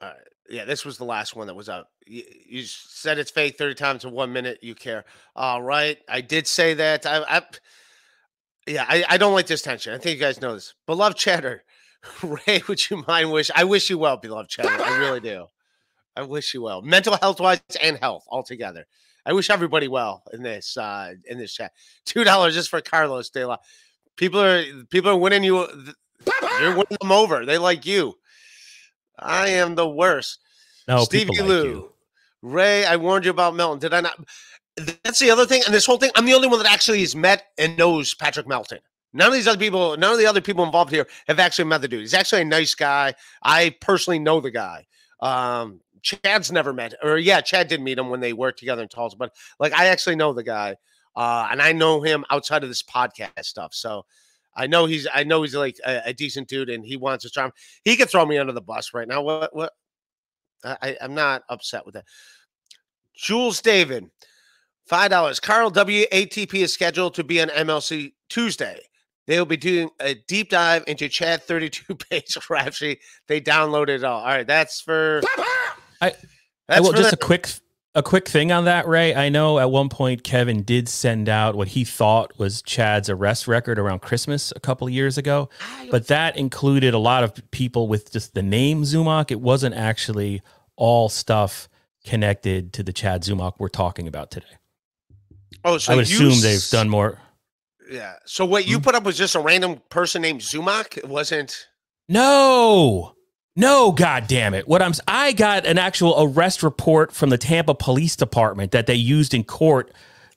All 0.00 0.08
right. 0.08 0.18
Yeah, 0.48 0.64
this 0.64 0.84
was 0.84 0.98
the 0.98 1.04
last 1.04 1.36
one 1.36 1.46
that 1.46 1.54
was 1.54 1.68
up. 1.68 1.88
You, 2.06 2.24
you 2.46 2.62
said 2.64 3.18
it's 3.18 3.30
fake 3.30 3.56
30 3.56 3.74
times 3.74 4.04
in 4.04 4.10
one 4.10 4.32
minute. 4.32 4.58
You 4.62 4.74
care. 4.74 5.04
All 5.36 5.62
right. 5.62 5.98
I 6.08 6.20
did 6.20 6.46
say 6.46 6.74
that. 6.74 7.06
I, 7.06 7.22
I 7.28 7.42
yeah, 8.66 8.84
I, 8.88 9.04
I 9.08 9.16
don't 9.16 9.32
like 9.34 9.46
this 9.46 9.62
tension. 9.62 9.94
I 9.94 9.98
think 9.98 10.16
you 10.18 10.20
guys 10.20 10.40
know 10.40 10.54
this. 10.54 10.74
Beloved 10.86 11.16
Cheddar, 11.16 11.64
Ray, 12.22 12.62
would 12.68 12.90
you 12.90 13.04
mind 13.06 13.32
wish? 13.32 13.50
I 13.54 13.64
wish 13.64 13.90
you 13.90 13.98
well, 13.98 14.16
beloved 14.16 14.50
Cheddar. 14.50 14.82
I 14.82 14.98
really 14.98 15.20
do. 15.32 15.46
I 16.16 16.22
wish 16.22 16.52
you 16.54 16.62
well, 16.62 16.82
mental 16.82 17.16
health 17.16 17.40
wise 17.40 17.62
and 17.82 17.96
health 17.98 18.24
altogether. 18.28 18.86
I 19.24 19.32
wish 19.32 19.50
everybody 19.50 19.88
well 19.88 20.22
in 20.32 20.42
this 20.42 20.76
uh 20.76 21.14
in 21.26 21.38
this 21.38 21.54
chat. 21.54 21.72
Two 22.04 22.24
dollars 22.24 22.54
just 22.54 22.70
for 22.70 22.80
Carlos 22.80 23.30
De 23.30 23.46
La. 23.46 23.56
People 24.16 24.40
are 24.40 24.62
people 24.90 25.10
are 25.10 25.16
winning 25.16 25.44
you. 25.44 25.66
You're 26.60 26.70
winning 26.70 26.98
them 27.00 27.12
over. 27.12 27.44
They 27.44 27.58
like 27.58 27.86
you. 27.86 28.14
I 29.18 29.48
am 29.48 29.74
the 29.74 29.88
worst. 29.88 30.38
No, 30.88 31.04
Stevie 31.04 31.30
people 31.30 31.46
like 31.46 31.48
Lou. 31.48 31.64
you. 31.64 31.92
Ray, 32.42 32.84
I 32.84 32.96
warned 32.96 33.24
you 33.24 33.30
about 33.30 33.54
Melton. 33.54 33.78
Did 33.78 33.94
I 33.94 34.00
not? 34.00 34.18
That's 34.76 35.18
the 35.18 35.30
other 35.30 35.46
thing. 35.46 35.62
And 35.64 35.74
this 35.74 35.86
whole 35.86 35.98
thing, 35.98 36.10
I'm 36.16 36.24
the 36.24 36.34
only 36.34 36.48
one 36.48 36.58
that 36.62 36.70
actually 36.70 37.00
has 37.00 37.14
met 37.14 37.44
and 37.58 37.76
knows 37.76 38.14
Patrick 38.14 38.48
Melton. 38.48 38.78
None 39.12 39.28
of 39.28 39.34
these 39.34 39.46
other 39.46 39.58
people, 39.58 39.96
none 39.96 40.12
of 40.12 40.18
the 40.18 40.26
other 40.26 40.40
people 40.40 40.64
involved 40.64 40.90
here 40.90 41.06
have 41.28 41.38
actually 41.38 41.66
met 41.66 41.82
the 41.82 41.88
dude. 41.88 42.00
He's 42.00 42.14
actually 42.14 42.42
a 42.42 42.46
nice 42.46 42.74
guy. 42.74 43.14
I 43.42 43.76
personally 43.80 44.18
know 44.18 44.40
the 44.40 44.50
guy. 44.50 44.86
Um, 45.20 45.80
Chad's 46.02 46.50
never 46.50 46.72
met, 46.72 46.94
or 47.02 47.18
yeah, 47.18 47.40
Chad 47.40 47.68
did 47.68 47.80
meet 47.80 47.98
him 47.98 48.10
when 48.10 48.20
they 48.20 48.32
worked 48.32 48.58
together 48.58 48.82
in 48.82 48.88
Tulsa, 48.88 49.16
but 49.16 49.32
like 49.58 49.72
I 49.72 49.86
actually 49.86 50.16
know 50.16 50.32
the 50.32 50.42
guy, 50.42 50.76
uh, 51.16 51.48
and 51.50 51.62
I 51.62 51.72
know 51.72 52.00
him 52.00 52.24
outside 52.30 52.62
of 52.62 52.68
this 52.68 52.82
podcast 52.82 53.44
stuff. 53.44 53.72
So 53.74 54.04
I 54.54 54.66
know 54.66 54.86
he's, 54.86 55.06
I 55.12 55.24
know 55.24 55.42
he's 55.42 55.54
like 55.54 55.76
a, 55.86 56.02
a 56.06 56.12
decent 56.12 56.48
dude, 56.48 56.70
and 56.70 56.84
he 56.84 56.96
wants 56.96 57.24
to 57.24 57.30
charm. 57.30 57.52
He 57.84 57.96
could 57.96 58.10
throw 58.10 58.26
me 58.26 58.38
under 58.38 58.52
the 58.52 58.60
bus 58.60 58.92
right 58.94 59.08
now. 59.08 59.22
What? 59.22 59.54
What? 59.54 59.72
I, 60.64 60.96
I'm 61.00 61.14
not 61.14 61.42
upset 61.48 61.84
with 61.84 61.94
that. 61.94 62.04
Jules 63.16 63.60
David, 63.60 64.10
five 64.86 65.10
dollars. 65.10 65.40
Carl 65.40 65.70
WATP 65.70 66.54
is 66.54 66.72
scheduled 66.72 67.14
to 67.14 67.24
be 67.24 67.40
on 67.40 67.48
MLC 67.48 68.12
Tuesday. 68.28 68.80
They 69.26 69.38
will 69.38 69.46
be 69.46 69.56
doing 69.56 69.88
a 70.00 70.14
deep 70.26 70.50
dive 70.50 70.82
into 70.86 71.08
Chad 71.08 71.42
32 71.44 71.94
page 72.10 72.36
rap 72.50 72.72
sheet. 72.72 73.00
They 73.28 73.40
downloaded 73.40 73.98
it 73.98 74.04
all. 74.04 74.20
All 74.20 74.26
right, 74.26 74.46
that's 74.46 74.80
for. 74.80 75.22
I- 76.08 76.14
That's 76.68 76.82
well, 76.82 76.92
just 76.92 77.10
the- 77.10 77.16
a 77.16 77.26
quick 77.26 77.48
a 77.94 78.02
quick 78.02 78.26
thing 78.26 78.50
on 78.52 78.64
that, 78.64 78.88
Ray. 78.88 79.14
I 79.14 79.28
know 79.28 79.58
at 79.58 79.70
one 79.70 79.90
point 79.90 80.24
Kevin 80.24 80.62
did 80.62 80.88
send 80.88 81.28
out 81.28 81.54
what 81.54 81.68
he 81.68 81.84
thought 81.84 82.38
was 82.38 82.62
Chad's 82.62 83.10
arrest 83.10 83.46
record 83.46 83.78
around 83.78 84.00
Christmas 84.00 84.50
a 84.56 84.60
couple 84.60 84.86
of 84.86 84.92
years 84.94 85.18
ago, 85.18 85.50
but 85.90 86.06
that 86.06 86.36
included 86.38 86.94
a 86.94 86.98
lot 86.98 87.22
of 87.22 87.34
people 87.50 87.88
with 87.88 88.10
just 88.10 88.32
the 88.34 88.42
name 88.42 88.84
Zumock. 88.84 89.30
It 89.30 89.42
wasn't 89.42 89.74
actually 89.74 90.40
all 90.76 91.10
stuff 91.10 91.68
connected 92.06 92.72
to 92.72 92.82
the 92.82 92.94
Chad 92.94 93.22
Zumock 93.24 93.54
we're 93.58 93.68
talking 93.68 94.08
about 94.08 94.30
today. 94.30 94.46
Oh, 95.64 95.76
so 95.76 95.92
I 95.92 95.96
would 95.96 96.08
you 96.08 96.28
assume 96.28 96.40
they've 96.42 96.68
done 96.70 96.88
more. 96.88 97.18
Yeah. 97.90 98.14
So 98.24 98.46
what 98.46 98.66
you 98.66 98.78
Hmm? 98.78 98.82
put 98.84 98.94
up 98.94 99.04
was 99.04 99.18
just 99.18 99.34
a 99.34 99.40
random 99.40 99.82
person 99.90 100.22
named 100.22 100.40
Zumock. 100.40 100.96
It 100.96 101.06
wasn't. 101.06 101.66
No, 102.08 103.14
no, 103.54 103.92
god 103.92 104.26
damn 104.26 104.54
it. 104.54 104.66
What 104.66 104.82
I'm 104.82 104.92
I 105.06 105.32
got 105.32 105.66
an 105.66 105.78
actual 105.78 106.14
arrest 106.18 106.62
report 106.62 107.12
from 107.12 107.30
the 107.30 107.38
Tampa 107.38 107.74
Police 107.74 108.16
Department 108.16 108.72
that 108.72 108.86
they 108.86 108.94
used 108.94 109.34
in 109.34 109.44
court 109.44 109.92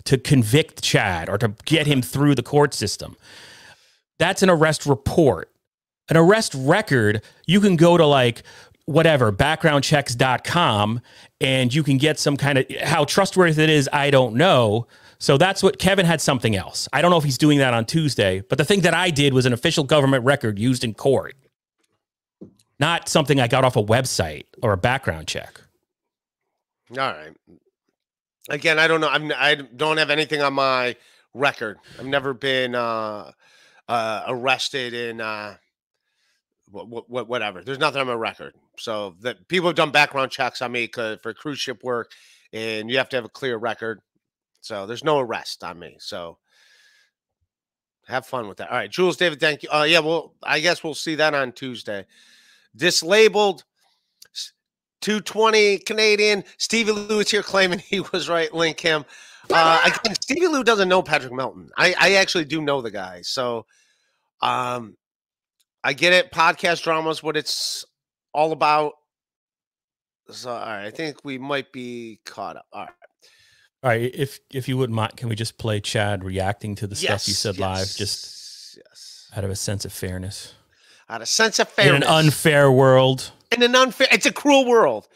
to 0.05 0.17
convict 0.17 0.81
Chad 0.81 1.29
or 1.29 1.37
to 1.37 1.53
get 1.65 1.87
him 1.87 2.01
through 2.01 2.35
the 2.35 2.43
court 2.43 2.73
system. 2.73 3.15
That's 4.19 4.43
an 4.43 4.49
arrest 4.49 4.85
report. 4.85 5.51
An 6.09 6.17
arrest 6.17 6.53
record, 6.55 7.23
you 7.47 7.59
can 7.59 7.75
go 7.75 7.97
to 7.97 8.05
like 8.05 8.43
whatever, 8.85 9.31
backgroundchecks.com 9.31 11.01
and 11.41 11.73
you 11.73 11.83
can 11.83 11.97
get 11.97 12.19
some 12.19 12.37
kind 12.37 12.59
of 12.59 12.65
how 12.83 13.03
trustworthy 13.05 13.63
it 13.63 13.69
is, 13.69 13.89
I 13.91 14.11
don't 14.11 14.35
know. 14.35 14.87
So 15.17 15.37
that's 15.37 15.63
what 15.63 15.79
Kevin 15.79 16.05
had 16.05 16.21
something 16.21 16.55
else. 16.55 16.87
I 16.93 17.01
don't 17.01 17.09
know 17.09 17.17
if 17.17 17.23
he's 17.23 17.37
doing 17.37 17.57
that 17.59 17.73
on 17.73 17.85
Tuesday, 17.85 18.41
but 18.41 18.57
the 18.57 18.65
thing 18.65 18.81
that 18.81 18.93
I 18.93 19.09
did 19.09 19.33
was 19.33 19.45
an 19.45 19.53
official 19.53 19.83
government 19.83 20.23
record 20.23 20.59
used 20.59 20.83
in 20.83 20.93
court 20.93 21.35
not 22.79 23.09
something 23.09 23.39
I 23.39 23.47
got 23.47 23.63
off 23.63 23.75
a 23.75 23.83
website 23.83 24.45
or 24.61 24.73
a 24.73 24.77
background 24.77 25.27
check. 25.27 25.61
All 26.91 26.97
right. 26.97 27.33
Again, 28.49 28.77
I 28.77 28.87
don't 28.87 29.01
know. 29.01 29.09
I'm. 29.09 29.31
I 29.35 29.55
don't 29.55 29.97
have 29.97 30.11
anything 30.11 30.41
on 30.41 30.53
my 30.53 30.95
record. 31.33 31.77
I've 31.99 32.05
never 32.05 32.33
been 32.33 32.75
uh, 32.75 33.31
uh, 33.87 34.23
arrested 34.27 34.93
in 34.93 35.19
uh, 35.19 35.57
what, 36.69 37.09
what, 37.09 37.27
whatever. 37.27 37.63
There's 37.63 37.79
nothing 37.79 38.01
on 38.01 38.07
my 38.07 38.13
record. 38.13 38.53
So 38.77 39.15
that 39.21 39.47
people 39.47 39.67
have 39.67 39.75
done 39.75 39.91
background 39.91 40.31
checks 40.31 40.61
on 40.61 40.71
me 40.71 40.87
for 40.87 41.33
cruise 41.33 41.59
ship 41.59 41.83
work, 41.83 42.11
and 42.53 42.89
you 42.89 42.97
have 42.97 43.09
to 43.09 43.15
have 43.15 43.25
a 43.25 43.29
clear 43.29 43.57
record. 43.57 44.01
So 44.61 44.85
there's 44.85 45.03
no 45.03 45.19
arrest 45.19 45.63
on 45.63 45.79
me. 45.79 45.97
So 45.99 46.37
have 48.07 48.25
fun 48.25 48.47
with 48.47 48.57
that. 48.57 48.69
All 48.69 48.77
right, 48.77 48.89
Jules 48.89 49.17
David, 49.17 49.39
thank 49.39 49.63
you. 49.63 49.69
Uh, 49.69 49.85
yeah, 49.87 49.99
well, 49.99 50.33
I 50.43 50.59
guess 50.59 50.83
we'll 50.83 50.93
see 50.93 51.15
that 51.15 51.33
on 51.33 51.51
Tuesday. 51.51 52.05
Dislabeled. 52.75 53.63
220 55.01 55.79
Canadian. 55.79 56.43
Stevie 56.57 56.91
Lou 56.91 57.19
is 57.19 57.29
here 57.29 57.43
claiming 57.43 57.79
he 57.79 57.99
was 57.99 58.27
right. 58.27 58.51
Link 58.53 58.79
him. 58.79 59.05
Uh, 59.53 59.79
again, 59.85 60.15
Stevie 60.15 60.47
Lou 60.47 60.63
doesn't 60.63 60.89
know 60.89 61.03
Patrick 61.03 61.33
Melton. 61.33 61.69
I, 61.77 61.93
I 61.99 62.13
actually 62.13 62.45
do 62.45 62.59
know 62.61 62.81
the 62.81 62.89
guy. 62.89 63.21
So 63.21 63.67
um, 64.41 64.97
I 65.83 65.93
get 65.93 66.13
it. 66.13 66.31
Podcast 66.31 66.81
drama 66.83 67.11
is 67.11 67.21
what 67.21 67.37
it's 67.37 67.85
all 68.33 68.51
about. 68.51 68.93
So, 70.31 70.49
all 70.49 70.57
right. 70.57 70.85
I 70.85 70.89
think 70.89 71.23
we 71.23 71.37
might 71.37 71.71
be 71.71 72.19
caught 72.25 72.57
up. 72.57 72.65
All 72.73 72.85
right. 72.85 72.93
All 73.83 73.91
right, 73.91 74.15
if 74.15 74.39
if 74.51 74.67
you 74.67 74.77
wouldn't 74.77 74.95
mind, 74.95 75.15
can 75.15 75.29
we 75.29 75.35
just 75.35 75.59
play 75.59 75.79
Chad 75.79 76.23
reacting 76.23 76.73
to 76.77 76.87
the 76.87 76.95
stuff 76.95 77.27
you 77.27 77.35
said 77.35 77.59
live, 77.59 77.85
just 77.95 78.77
yes. 78.77 79.29
out 79.37 79.43
of 79.43 79.51
a 79.51 79.55
sense 79.55 79.85
of 79.85 79.93
fairness? 79.93 80.55
Out 81.09 81.21
of 81.21 81.27
sense 81.27 81.59
of 81.59 81.69
fairness. 81.69 81.97
In 81.97 82.03
an 82.03 82.09
unfair 82.09 82.71
world, 82.71 83.31
in 83.51 83.61
an 83.63 83.75
unfair. 83.75 84.07
It's 84.11 84.25
a 84.25 84.33
cruel 84.33 84.65
world. 84.65 85.07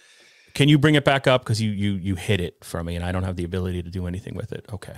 can 0.53 0.69
you 0.69 0.77
bring 0.77 0.95
it 0.95 1.05
back 1.05 1.27
up 1.27 1.43
because 1.43 1.61
you 1.61 1.71
you 1.71 1.93
you 1.93 2.15
hit 2.15 2.39
it 2.41 2.63
from 2.63 2.85
me, 2.87 2.95
and 2.95 3.03
I 3.05 3.11
don't 3.11 3.23
have 3.23 3.35
the 3.35 3.43
ability 3.43 3.81
to 3.83 3.89
do 3.89 4.05
anything 4.07 4.35
with 4.35 4.51
it. 4.51 4.65
Okay, 4.71 4.97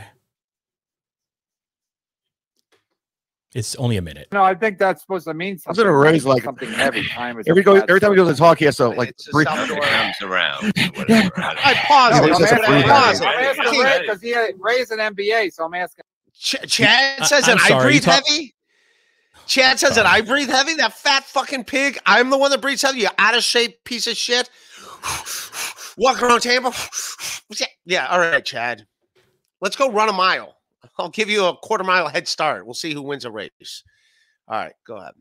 it's 3.54 3.76
only 3.76 3.98
a 3.98 4.02
minute. 4.02 4.28
No, 4.32 4.44
I 4.44 4.56
think 4.56 4.78
that's 4.78 5.02
supposed 5.02 5.26
to 5.28 5.34
mean 5.34 5.58
something. 5.58 5.72
I'm 5.72 5.76
something. 5.76 5.86
gonna 5.94 6.12
raise, 6.12 6.26
like- 6.26 6.44
something 6.44 6.70
every 6.76 7.06
time. 7.08 7.38
it's 7.40 7.50
Every 7.50 7.64
go 7.64 7.76
every 7.76 8.00
time 8.00 8.12
he 8.12 8.16
goes 8.16 8.30
to 8.34 8.38
talk, 8.38 8.60
he 8.60 8.66
has 8.66 8.78
to 8.78 8.88
like 8.90 9.10
It's 9.10 9.28
a 9.28 9.32
brief. 9.32 9.48
South 9.48 9.70
It 9.70 9.74
Door. 9.74 9.82
comes 9.84 10.16
around. 10.22 10.64
Whatever. 10.96 11.32
I 11.38 11.74
pause 11.86 12.18
No, 12.20 12.24
it. 12.26 12.30
it's 12.30 12.36
I'm 12.36 12.42
just 12.42 12.54
a 12.54 12.56
asking, 12.56 12.90
Pause 12.90 13.22
I'm 13.22 13.28
asking 13.40 13.80
Ray 13.82 14.00
because 14.02 14.22
he 14.22 14.36
Ray's 14.58 14.92
an 14.92 15.00
MBA, 15.00 15.54
so 15.54 15.66
I'm 15.66 15.74
asking. 15.74 16.04
Ch- 16.34 16.56
Chad 16.68 17.26
says 17.26 17.48
I'm 17.48 17.58
that 17.58 17.66
I 17.66 17.68
sorry, 17.68 17.84
you 17.84 17.90
breathe 18.00 18.04
talk- 18.04 18.24
heavy. 18.28 18.56
Chad 19.52 19.78
says 19.82 19.96
that 19.96 20.06
I 20.06 20.22
breathe 20.22 20.48
heavy. 20.48 20.76
That 20.76 20.94
fat 20.94 21.26
fucking 21.26 21.66
pig. 21.66 22.00
I'm 22.06 22.30
the 22.30 22.38
one 22.38 22.52
that 22.52 22.62
breathes 22.62 22.84
heavy. 22.84 23.02
You 23.02 23.10
out 23.18 23.36
of 23.36 23.44
shape 23.44 23.84
piece 23.84 24.08
of 24.08 24.16
shit. 24.16 24.50
Walk 25.98 26.24
around 26.24 26.42
Tampa. 26.42 26.72
Yeah. 27.84 28.08
All 28.08 28.20
right, 28.20 28.46
Chad. 28.46 28.88
Let's 29.60 29.76
go 29.76 29.92
run 29.92 30.08
a 30.08 30.14
mile. 30.14 30.56
I'll 30.98 31.10
give 31.10 31.30
you 31.30 31.44
a 31.44 31.58
quarter 31.58 31.84
mile 31.84 32.08
head 32.08 32.30
start. 32.30 32.66
We'll 32.66 32.74
see 32.74 32.94
who 32.94 33.02
wins 33.02 33.26
a 33.26 33.32
race. 33.32 33.84
All 34.48 34.58
right, 34.58 34.74
go 34.88 34.96
ahead. 34.96 35.16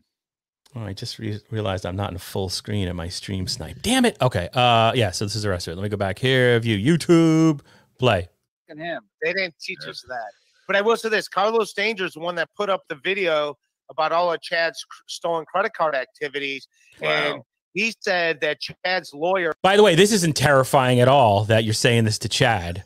Oh, 0.77 0.83
I 0.83 0.93
just 0.93 1.19
re- 1.19 1.41
realized 1.51 1.85
I'm 1.85 1.97
not 1.97 2.13
in 2.13 2.19
full 2.19 2.49
screen 2.49 2.87
in 2.87 2.95
my 2.95 3.09
stream 3.09 3.49
snipe. 3.49 3.83
Damn 3.83 4.05
it. 4.05 4.17
Okay. 4.23 4.49
Uh, 4.55 4.93
yeah. 4.95 5.11
So 5.11 5.25
this 5.25 5.35
is 5.35 5.43
the 5.43 5.49
rest 5.49 5.67
of 5.67 5.73
it. 5.73 5.77
Let 5.77 5.83
me 5.83 5.89
go 5.89 5.97
back 5.97 6.21
here. 6.21 6.61
View 6.61 6.79
YouTube. 6.79 7.63
Play. 7.99 8.29
asking 8.69 8.85
him. 8.85 9.03
They 9.25 9.33
didn't 9.33 9.57
teach 9.61 9.85
us 9.89 10.05
that. 10.07 10.31
But 10.69 10.77
I 10.77 10.83
will 10.83 10.97
say 10.97 11.09
this: 11.09 11.27
Carlos 11.27 11.73
Danger 11.73 12.05
is 12.05 12.13
the 12.13 12.21
one 12.21 12.37
that 12.37 12.49
put 12.57 12.71
up 12.71 12.85
the 12.89 12.95
video 12.95 13.57
about 13.91 14.13
all 14.13 14.33
of 14.33 14.41
Chad's 14.41 14.83
cr- 14.85 15.03
stolen 15.07 15.45
credit 15.45 15.75
card 15.75 15.95
activities, 15.95 16.67
and 17.03 17.43
he 17.75 17.93
said 18.01 18.41
that 18.41 18.59
Chad's 18.61 19.13
lawyer 19.13 19.53
By 19.63 19.77
the 19.77 19.83
way, 19.83 19.95
this 19.95 20.13
isn't 20.13 20.37
terrifying 20.37 21.01
at 21.01 21.09
all 21.09 21.45
that 21.45 21.65
you're 21.65 21.75
saying 21.75 22.05
this 22.05 22.19
to 22.21 22.29
Chad. 22.29 22.85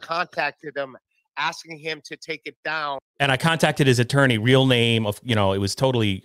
contacted 0.00 0.76
him, 0.76 0.96
asking 1.36 1.78
him 1.78 2.00
to 2.04 2.16
take 2.16 2.42
it 2.44 2.56
down. 2.64 2.98
And 3.20 3.30
I 3.30 3.36
contacted 3.36 3.86
his 3.86 3.98
attorney, 3.98 4.38
real 4.38 4.66
name 4.66 5.06
of, 5.06 5.20
you 5.22 5.34
know, 5.34 5.52
it 5.52 5.58
was 5.58 5.74
totally 5.74 6.24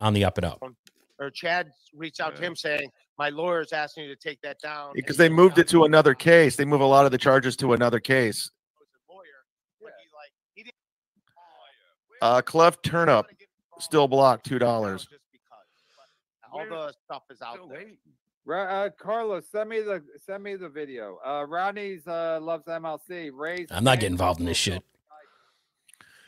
on 0.00 0.14
the 0.14 0.24
up 0.24 0.38
and 0.38 0.44
up. 0.46 0.62
Or 1.18 1.30
Chad 1.30 1.70
reached 1.94 2.20
out 2.20 2.36
to 2.36 2.42
him 2.42 2.56
saying, 2.56 2.90
"My 3.18 3.28
lawyer's 3.28 3.74
asking 3.74 4.04
you 4.04 4.14
to 4.14 4.20
take 4.20 4.40
that 4.40 4.58
down." 4.60 4.92
Because 4.94 5.18
they 5.18 5.28
moved 5.28 5.58
it 5.58 5.68
to 5.68 5.84
another 5.84 6.14
case. 6.14 6.56
They 6.56 6.64
move 6.64 6.80
a 6.80 6.86
lot 6.86 7.04
of 7.04 7.12
the 7.12 7.18
charges 7.18 7.56
to 7.56 7.74
another 7.74 8.00
case. 8.00 8.50
a 8.78 9.12
lawyer, 9.12 9.24
but 9.82 9.92
he, 10.02 10.08
like, 10.16 10.32
he 10.54 10.62
didn't- 10.62 10.74
Uh, 12.22 12.40
Cleft 12.40 12.82
Turnip 12.82 13.26
still 13.82 14.08
blocked 14.08 14.46
two 14.46 14.58
dollars. 14.58 15.02
Just 15.02 15.22
because. 15.32 15.40
But 16.52 16.58
All 16.58 16.86
the 16.86 16.92
stuff 17.04 17.22
is 17.30 17.40
out 17.42 17.68
there. 17.68 17.78
waiting. 17.78 17.96
Uh, 18.48 18.88
Carlos, 18.98 19.44
send 19.50 19.68
me 19.68 19.80
the 19.80 20.02
send 20.24 20.42
me 20.42 20.56
the 20.56 20.68
video. 20.68 21.18
Uh, 21.24 21.44
Rodney's 21.46 22.06
uh, 22.06 22.38
loves 22.40 22.64
MLC. 22.64 23.30
Ray's. 23.32 23.68
I'm 23.70 23.84
not 23.84 24.00
getting 24.00 24.14
involved 24.14 24.40
in 24.40 24.46
this 24.46 24.56
shit. 24.56 24.82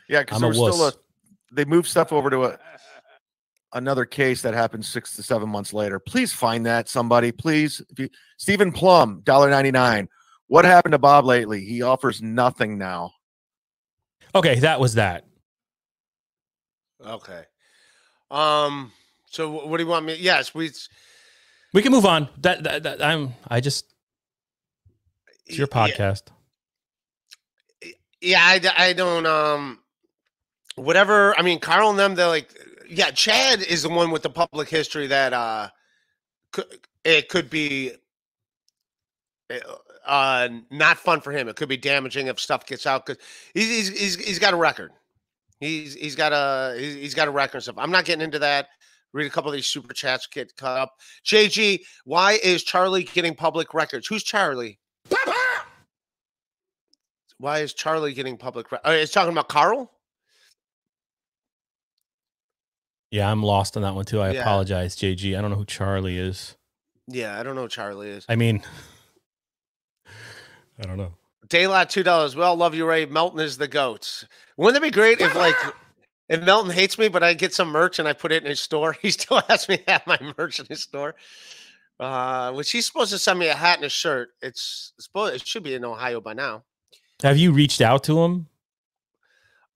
Yeah, 0.07 0.21
because 0.21 0.37
I'm 0.37 0.41
there 0.41 0.57
a 0.57 0.61
was 0.61 0.75
still 0.75 0.87
a. 0.87 0.93
They 1.51 1.65
moved 1.65 1.87
stuff 1.87 2.13
over 2.13 2.29
to 2.29 2.45
a 2.45 2.59
another 3.73 4.05
case 4.05 4.41
that 4.43 4.53
happened 4.53 4.85
six 4.85 5.15
to 5.15 5.23
seven 5.23 5.49
months 5.49 5.73
later. 5.73 5.99
Please 5.99 6.31
find 6.31 6.65
that 6.65 6.87
somebody, 6.87 7.31
please. 7.31 7.81
If 7.89 7.99
you 7.99 8.09
Stephen 8.37 8.71
Plum, 8.71 9.21
dollar 9.23 9.49
ninety 9.49 9.71
nine. 9.71 10.07
What 10.47 10.65
happened 10.65 10.91
to 10.91 10.99
Bob 10.99 11.25
lately? 11.25 11.65
He 11.65 11.81
offers 11.81 12.21
nothing 12.21 12.77
now. 12.77 13.13
Okay, 14.35 14.59
that 14.59 14.79
was 14.79 14.95
that. 14.95 15.25
Okay. 17.05 17.43
Um. 18.31 18.91
So 19.29 19.49
what 19.67 19.77
do 19.77 19.83
you 19.83 19.89
want 19.89 20.05
me? 20.05 20.15
Yes, 20.15 20.53
we. 20.55 20.71
We 21.73 21.81
can 21.81 21.91
move 21.91 22.05
on. 22.05 22.29
That, 22.37 22.63
that, 22.63 22.83
that 22.83 23.03
I'm 23.03 23.33
I 23.47 23.59
just 23.59 23.85
it's 25.45 25.57
your 25.57 25.67
podcast. 25.67 26.23
Yeah, 28.21 28.39
I, 28.41 28.61
I 28.77 28.93
don't. 28.93 29.25
Um. 29.25 29.79
Whatever. 30.75 31.37
I 31.37 31.41
mean, 31.41 31.59
Carl 31.59 31.89
and 31.89 31.99
them. 31.99 32.15
They're 32.15 32.27
like, 32.27 32.53
yeah. 32.89 33.11
Chad 33.11 33.61
is 33.61 33.83
the 33.83 33.89
one 33.89 34.11
with 34.11 34.23
the 34.23 34.29
public 34.29 34.69
history 34.69 35.07
that 35.07 35.33
uh, 35.33 35.69
could, 36.51 36.65
it 37.03 37.29
could 37.29 37.49
be. 37.49 37.91
uh, 39.49 39.57
uh, 40.05 40.49
not 40.69 40.97
fun 40.97 41.21
for 41.21 41.31
him. 41.31 41.47
It 41.47 41.55
could 41.55 41.69
be 41.69 41.77
damaging 41.77 42.27
if 42.27 42.39
stuff 42.39 42.65
gets 42.65 42.85
out 42.85 43.05
because 43.05 43.23
he's, 43.53 43.69
he's 43.69 43.99
he's 43.99 44.15
he's 44.15 44.39
got 44.39 44.53
a 44.53 44.57
record. 44.57 44.91
He's 45.63 45.93
he's 45.93 46.15
got 46.15 46.33
a 46.33 46.77
he's, 46.77 46.93
he's 46.95 47.13
got 47.13 47.27
a 47.27 47.31
record 47.31 47.55
and 47.57 47.63
stuff. 47.63 47.75
I'm 47.77 47.91
not 47.91 48.05
getting 48.05 48.23
into 48.23 48.39
that. 48.39 48.67
Read 49.13 49.27
a 49.27 49.29
couple 49.29 49.49
of 49.49 49.55
these 49.55 49.67
super 49.67 49.93
chats 49.93 50.27
get 50.27 50.55
caught 50.57 50.77
up. 50.77 50.93
JG, 51.25 51.81
why 52.03 52.33
is 52.43 52.63
Charlie 52.63 53.03
getting 53.03 53.35
public 53.35 53.73
records? 53.73 54.07
Who's 54.07 54.23
Charlie? 54.23 54.79
Why 57.37 57.59
is 57.59 57.73
Charlie 57.73 58.13
getting 58.13 58.37
public? 58.37 58.71
Re- 58.71 58.79
oh, 58.83 58.91
it's 58.91 59.11
talking 59.11 59.31
about 59.31 59.49
Carl. 59.49 59.91
Yeah, 63.11 63.29
I'm 63.31 63.43
lost 63.43 63.75
on 63.77 63.83
that 63.83 63.93
one 63.95 64.05
too. 64.05 64.21
I 64.21 64.31
Yeah. 64.31 64.41
apologize, 64.41 64.95
JG. 64.95 65.37
I 65.37 65.41
don't 65.41 65.51
know 65.51 65.57
who 65.57 65.65
Charlie 65.65 66.17
is. 66.17 66.55
Yeah, 67.07 67.39
I 67.39 67.43
don't 67.43 67.55
know 67.55 67.63
who 67.63 67.67
Charlie 67.67 68.09
is. 68.09 68.25
I 68.27 68.35
mean, 68.35 68.63
I 70.79 70.83
don't 70.83 70.97
know. 70.97 71.13
Daylight 71.53 71.87
two 71.91 72.01
dollars. 72.01 72.35
Well, 72.35 72.55
love 72.55 72.73
you, 72.73 72.83
Ray. 72.83 73.05
Melton 73.05 73.39
is 73.39 73.59
the 73.59 73.67
goats. 73.67 74.25
Wouldn't 74.57 74.83
it 74.83 74.87
be 74.87 74.89
great 74.91 75.21
if 75.21 75.35
like 75.35 75.53
if 76.29 76.41
Melton 76.41 76.71
hates 76.71 76.97
me, 76.97 77.09
but 77.09 77.21
I 77.21 77.35
get 77.35 77.53
some 77.53 77.67
merch 77.69 77.99
and 77.99 78.07
I 78.07 78.13
put 78.13 78.31
it 78.31 78.41
in 78.43 78.49
his 78.49 78.59
store? 78.59 78.95
He 79.03 79.11
still 79.11 79.39
has 79.47 79.69
me 79.69 79.77
have 79.87 80.01
my 80.07 80.17
merch 80.35 80.59
in 80.59 80.65
his 80.65 80.81
store. 80.81 81.13
Uh, 81.99 82.51
which 82.53 82.71
he's 82.71 82.87
supposed 82.87 83.11
to 83.11 83.19
send 83.19 83.37
me 83.37 83.49
a 83.49 83.53
hat 83.53 83.77
and 83.77 83.85
a 83.85 83.89
shirt. 83.89 84.29
It's 84.41 84.93
supposed 84.99 85.35
it 85.35 85.45
should 85.47 85.61
be 85.61 85.75
in 85.75 85.85
Ohio 85.85 86.19
by 86.21 86.33
now. 86.33 86.63
Have 87.21 87.37
you 87.37 87.51
reached 87.51 87.81
out 87.81 88.03
to 88.05 88.19
him 88.19 88.47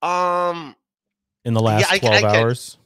Um, 0.02 0.74
in 1.44 1.54
the 1.54 1.60
last 1.62 1.90
I- 1.92 1.94
I 1.94 1.98
12 2.00 2.20
can- 2.22 2.34
hours? 2.36 2.76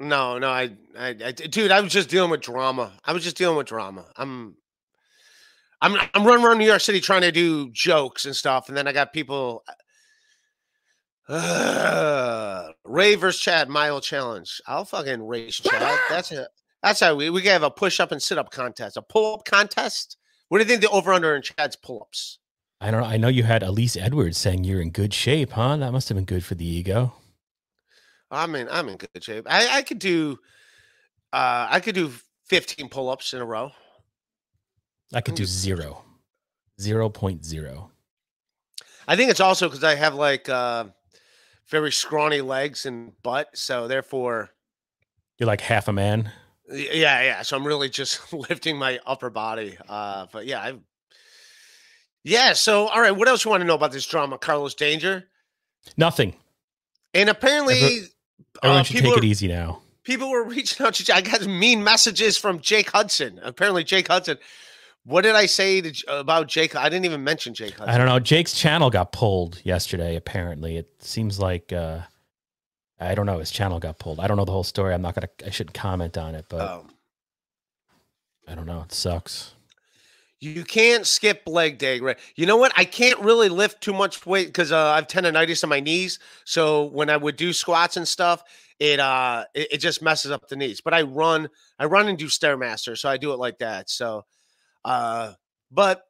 no, 0.00 0.38
no, 0.38 0.50
I, 0.50 0.70
I, 0.98 1.08
I, 1.24 1.32
dude, 1.32 1.70
I 1.70 1.80
was 1.80 1.92
just 1.94 2.10
dealing 2.10 2.30
with 2.30 2.42
drama. 2.42 2.92
I 3.06 3.14
was 3.14 3.24
just 3.24 3.38
dealing 3.38 3.56
with 3.56 3.66
drama. 3.68 4.04
I'm, 4.16 4.56
I'm, 5.84 5.96
I'm 6.14 6.24
running 6.24 6.42
around 6.42 6.56
New 6.56 6.66
York 6.66 6.80
City 6.80 6.98
trying 6.98 7.20
to 7.20 7.30
do 7.30 7.70
jokes 7.70 8.24
and 8.24 8.34
stuff, 8.34 8.68
and 8.68 8.76
then 8.76 8.88
I 8.88 8.92
got 8.92 9.12
people. 9.12 9.62
Uh, 11.28 12.70
Ray 12.84 13.16
versus 13.16 13.38
Chad 13.38 13.68
mile 13.68 14.00
challenge. 14.00 14.62
I'll 14.66 14.86
fucking 14.86 15.26
race 15.26 15.60
Chad. 15.60 15.98
That's 16.08 16.32
it. 16.32 16.48
That's 16.82 17.00
how 17.00 17.14
we 17.14 17.28
we 17.28 17.42
can 17.42 17.50
have 17.50 17.62
a 17.62 17.70
push 17.70 18.00
up 18.00 18.12
and 18.12 18.22
sit 18.22 18.38
up 18.38 18.50
contest, 18.50 18.96
a 18.96 19.02
pull 19.02 19.34
up 19.34 19.44
contest. 19.44 20.16
What 20.48 20.58
do 20.58 20.64
you 20.64 20.68
think 20.68 20.80
the 20.80 20.88
over 20.88 21.12
under 21.12 21.36
in 21.36 21.42
Chad's 21.42 21.76
pull 21.76 22.00
ups? 22.00 22.38
I 22.80 22.90
don't 22.90 23.02
know. 23.02 23.06
I 23.06 23.18
know 23.18 23.28
you 23.28 23.42
had 23.42 23.62
Elise 23.62 23.96
Edwards 23.96 24.38
saying 24.38 24.64
you're 24.64 24.80
in 24.80 24.90
good 24.90 25.12
shape, 25.12 25.52
huh? 25.52 25.76
That 25.76 25.92
must 25.92 26.08
have 26.08 26.16
been 26.16 26.24
good 26.24 26.44
for 26.44 26.54
the 26.54 26.66
ego. 26.66 27.12
I'm 28.30 28.54
in 28.54 28.70
I'm 28.70 28.88
in 28.88 28.96
good 28.96 29.22
shape. 29.22 29.46
I 29.50 29.68
I 29.78 29.82
could 29.82 29.98
do, 29.98 30.38
uh, 31.30 31.68
I 31.70 31.80
could 31.80 31.94
do 31.94 32.10
15 32.46 32.88
pull 32.88 33.10
ups 33.10 33.34
in 33.34 33.40
a 33.42 33.44
row. 33.44 33.70
I 35.14 35.20
could 35.20 35.34
do 35.34 35.44
just- 35.44 35.58
zero. 35.58 36.02
0.0. 36.80 37.90
I 39.06 39.16
think 39.16 39.30
it's 39.30 39.40
also 39.40 39.68
because 39.68 39.84
I 39.84 39.94
have 39.94 40.14
like 40.14 40.48
uh, 40.48 40.86
very 41.68 41.92
scrawny 41.92 42.40
legs 42.40 42.84
and 42.86 43.12
butt, 43.22 43.48
so 43.56 43.86
therefore, 43.86 44.50
You're 45.38 45.46
like 45.46 45.60
half 45.60 45.88
a 45.88 45.92
man. 45.92 46.32
yeah, 46.70 47.22
yeah. 47.22 47.42
So 47.42 47.56
I'm 47.56 47.66
really 47.66 47.88
just 47.90 48.32
lifting 48.50 48.76
my 48.78 48.98
upper 49.06 49.30
body. 49.30 49.76
Uh, 49.88 50.26
but 50.32 50.46
yeah, 50.46 50.60
I. 50.60 50.74
Yeah. 52.24 52.54
So 52.54 52.88
all 52.88 53.00
right, 53.00 53.14
what 53.14 53.28
else 53.28 53.44
you 53.44 53.50
want 53.50 53.60
to 53.60 53.66
know 53.66 53.74
about 53.74 53.92
this 53.92 54.06
drama, 54.06 54.38
Carlos 54.38 54.74
Danger? 54.74 55.24
Nothing. 55.96 56.34
And 57.12 57.28
apparently, 57.28 58.00
Everyone 58.62 58.80
uh, 58.80 58.82
should 58.82 58.94
people 58.96 59.10
take 59.10 59.18
are- 59.18 59.24
it 59.24 59.28
easy 59.28 59.48
now. 59.48 59.82
people 60.02 60.30
were 60.30 60.42
reaching 60.48 60.84
out 60.84 60.94
to. 60.94 61.14
I 61.14 61.20
got 61.20 61.46
mean 61.46 61.84
messages 61.84 62.36
from 62.38 62.60
Jake 62.60 62.90
Hudson. 62.90 63.38
Apparently, 63.42 63.84
Jake 63.84 64.08
Hudson. 64.08 64.38
What 65.04 65.22
did 65.22 65.34
I 65.34 65.46
say 65.46 65.80
to, 65.82 66.18
about 66.18 66.48
Jake? 66.48 66.74
I 66.74 66.88
didn't 66.88 67.04
even 67.04 67.22
mention 67.22 67.52
Jake 67.52 67.72
Hudson. 67.74 67.88
I 67.88 67.98
don't 67.98 68.06
know. 68.06 68.18
Jake's 68.18 68.54
channel 68.54 68.90
got 68.90 69.12
pulled 69.12 69.60
yesterday, 69.64 70.16
apparently. 70.16 70.76
It 70.76 70.90
seems 71.02 71.38
like 71.38 71.72
uh 71.72 72.00
I 72.98 73.14
don't 73.14 73.26
know, 73.26 73.38
his 73.38 73.50
channel 73.50 73.78
got 73.80 73.98
pulled. 73.98 74.18
I 74.18 74.26
don't 74.26 74.36
know 74.36 74.44
the 74.46 74.52
whole 74.52 74.64
story. 74.64 74.94
I'm 74.94 75.02
not 75.02 75.14
gonna 75.14 75.28
I 75.46 75.50
shouldn't 75.50 75.74
comment 75.74 76.16
on 76.16 76.34
it, 76.34 76.46
but 76.48 76.60
Um, 76.60 76.90
I 78.48 78.54
don't 78.54 78.66
know. 78.66 78.82
It 78.82 78.92
sucks. 78.92 79.54
You 80.40 80.64
can't 80.64 81.06
skip 81.06 81.42
leg 81.46 81.78
day, 81.78 82.00
right? 82.00 82.18
You 82.36 82.44
know 82.44 82.56
what? 82.58 82.72
I 82.76 82.84
can't 82.84 83.18
really 83.20 83.48
lift 83.48 83.80
too 83.80 83.94
much 83.94 84.26
weight 84.26 84.48
because 84.48 84.72
uh, 84.72 84.90
I 84.90 84.96
have 84.96 85.06
tendonitis 85.06 85.62
in 85.62 85.70
my 85.70 85.80
knees. 85.80 86.18
So 86.44 86.84
when 86.84 87.08
I 87.08 87.16
would 87.16 87.36
do 87.36 87.52
squats 87.54 87.96
and 87.96 88.06
stuff, 88.06 88.42
it 88.78 89.00
uh 89.00 89.44
it, 89.54 89.68
it 89.72 89.78
just 89.78 90.02
messes 90.02 90.30
up 90.30 90.48
the 90.48 90.56
knees. 90.56 90.80
But 90.80 90.94
I 90.94 91.02
run, 91.02 91.48
I 91.78 91.84
run 91.86 92.08
and 92.08 92.18
do 92.18 92.26
stairmaster, 92.26 92.96
so 92.96 93.08
I 93.08 93.16
do 93.16 93.32
it 93.32 93.38
like 93.38 93.58
that. 93.58 93.88
So, 93.88 94.24
uh, 94.84 95.32
but 95.70 96.04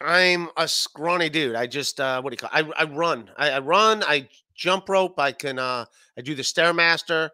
I'm 0.00 0.48
a 0.56 0.68
scrawny 0.68 1.28
dude. 1.28 1.56
I 1.56 1.66
just 1.66 2.00
uh 2.00 2.20
what 2.22 2.30
do 2.30 2.34
you 2.34 2.48
call? 2.48 2.50
I 2.52 2.82
I 2.82 2.84
run. 2.84 3.30
I, 3.36 3.50
I 3.50 3.58
run. 3.58 4.02
I 4.04 4.28
jump 4.54 4.88
rope. 4.88 5.18
I 5.18 5.32
can 5.32 5.58
uh 5.58 5.84
I 6.16 6.20
do 6.22 6.34
the 6.34 6.42
stairmaster, 6.42 7.30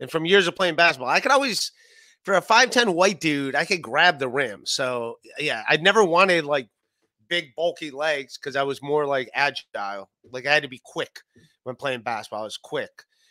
and 0.00 0.10
from 0.10 0.26
years 0.26 0.46
of 0.46 0.56
playing 0.56 0.74
basketball, 0.74 1.08
I 1.08 1.20
could 1.20 1.32
always 1.32 1.72
for 2.24 2.34
a 2.34 2.42
5'10 2.42 2.94
white 2.94 3.20
dude, 3.20 3.56
I 3.56 3.64
could 3.64 3.82
grab 3.82 4.18
the 4.18 4.28
rim. 4.28 4.62
So 4.64 5.18
yeah, 5.38 5.64
I 5.68 5.76
never 5.78 6.04
wanted 6.04 6.44
like 6.44 6.68
big 7.28 7.54
bulky 7.56 7.90
legs 7.90 8.38
because 8.38 8.56
I 8.56 8.62
was 8.62 8.82
more 8.82 9.06
like 9.06 9.30
agile. 9.34 10.08
Like 10.30 10.46
I 10.46 10.54
had 10.54 10.62
to 10.62 10.68
be 10.68 10.80
quick 10.84 11.20
when 11.64 11.76
playing 11.76 12.02
basketball. 12.02 12.42
I 12.42 12.44
was 12.44 12.58
quick. 12.58 12.90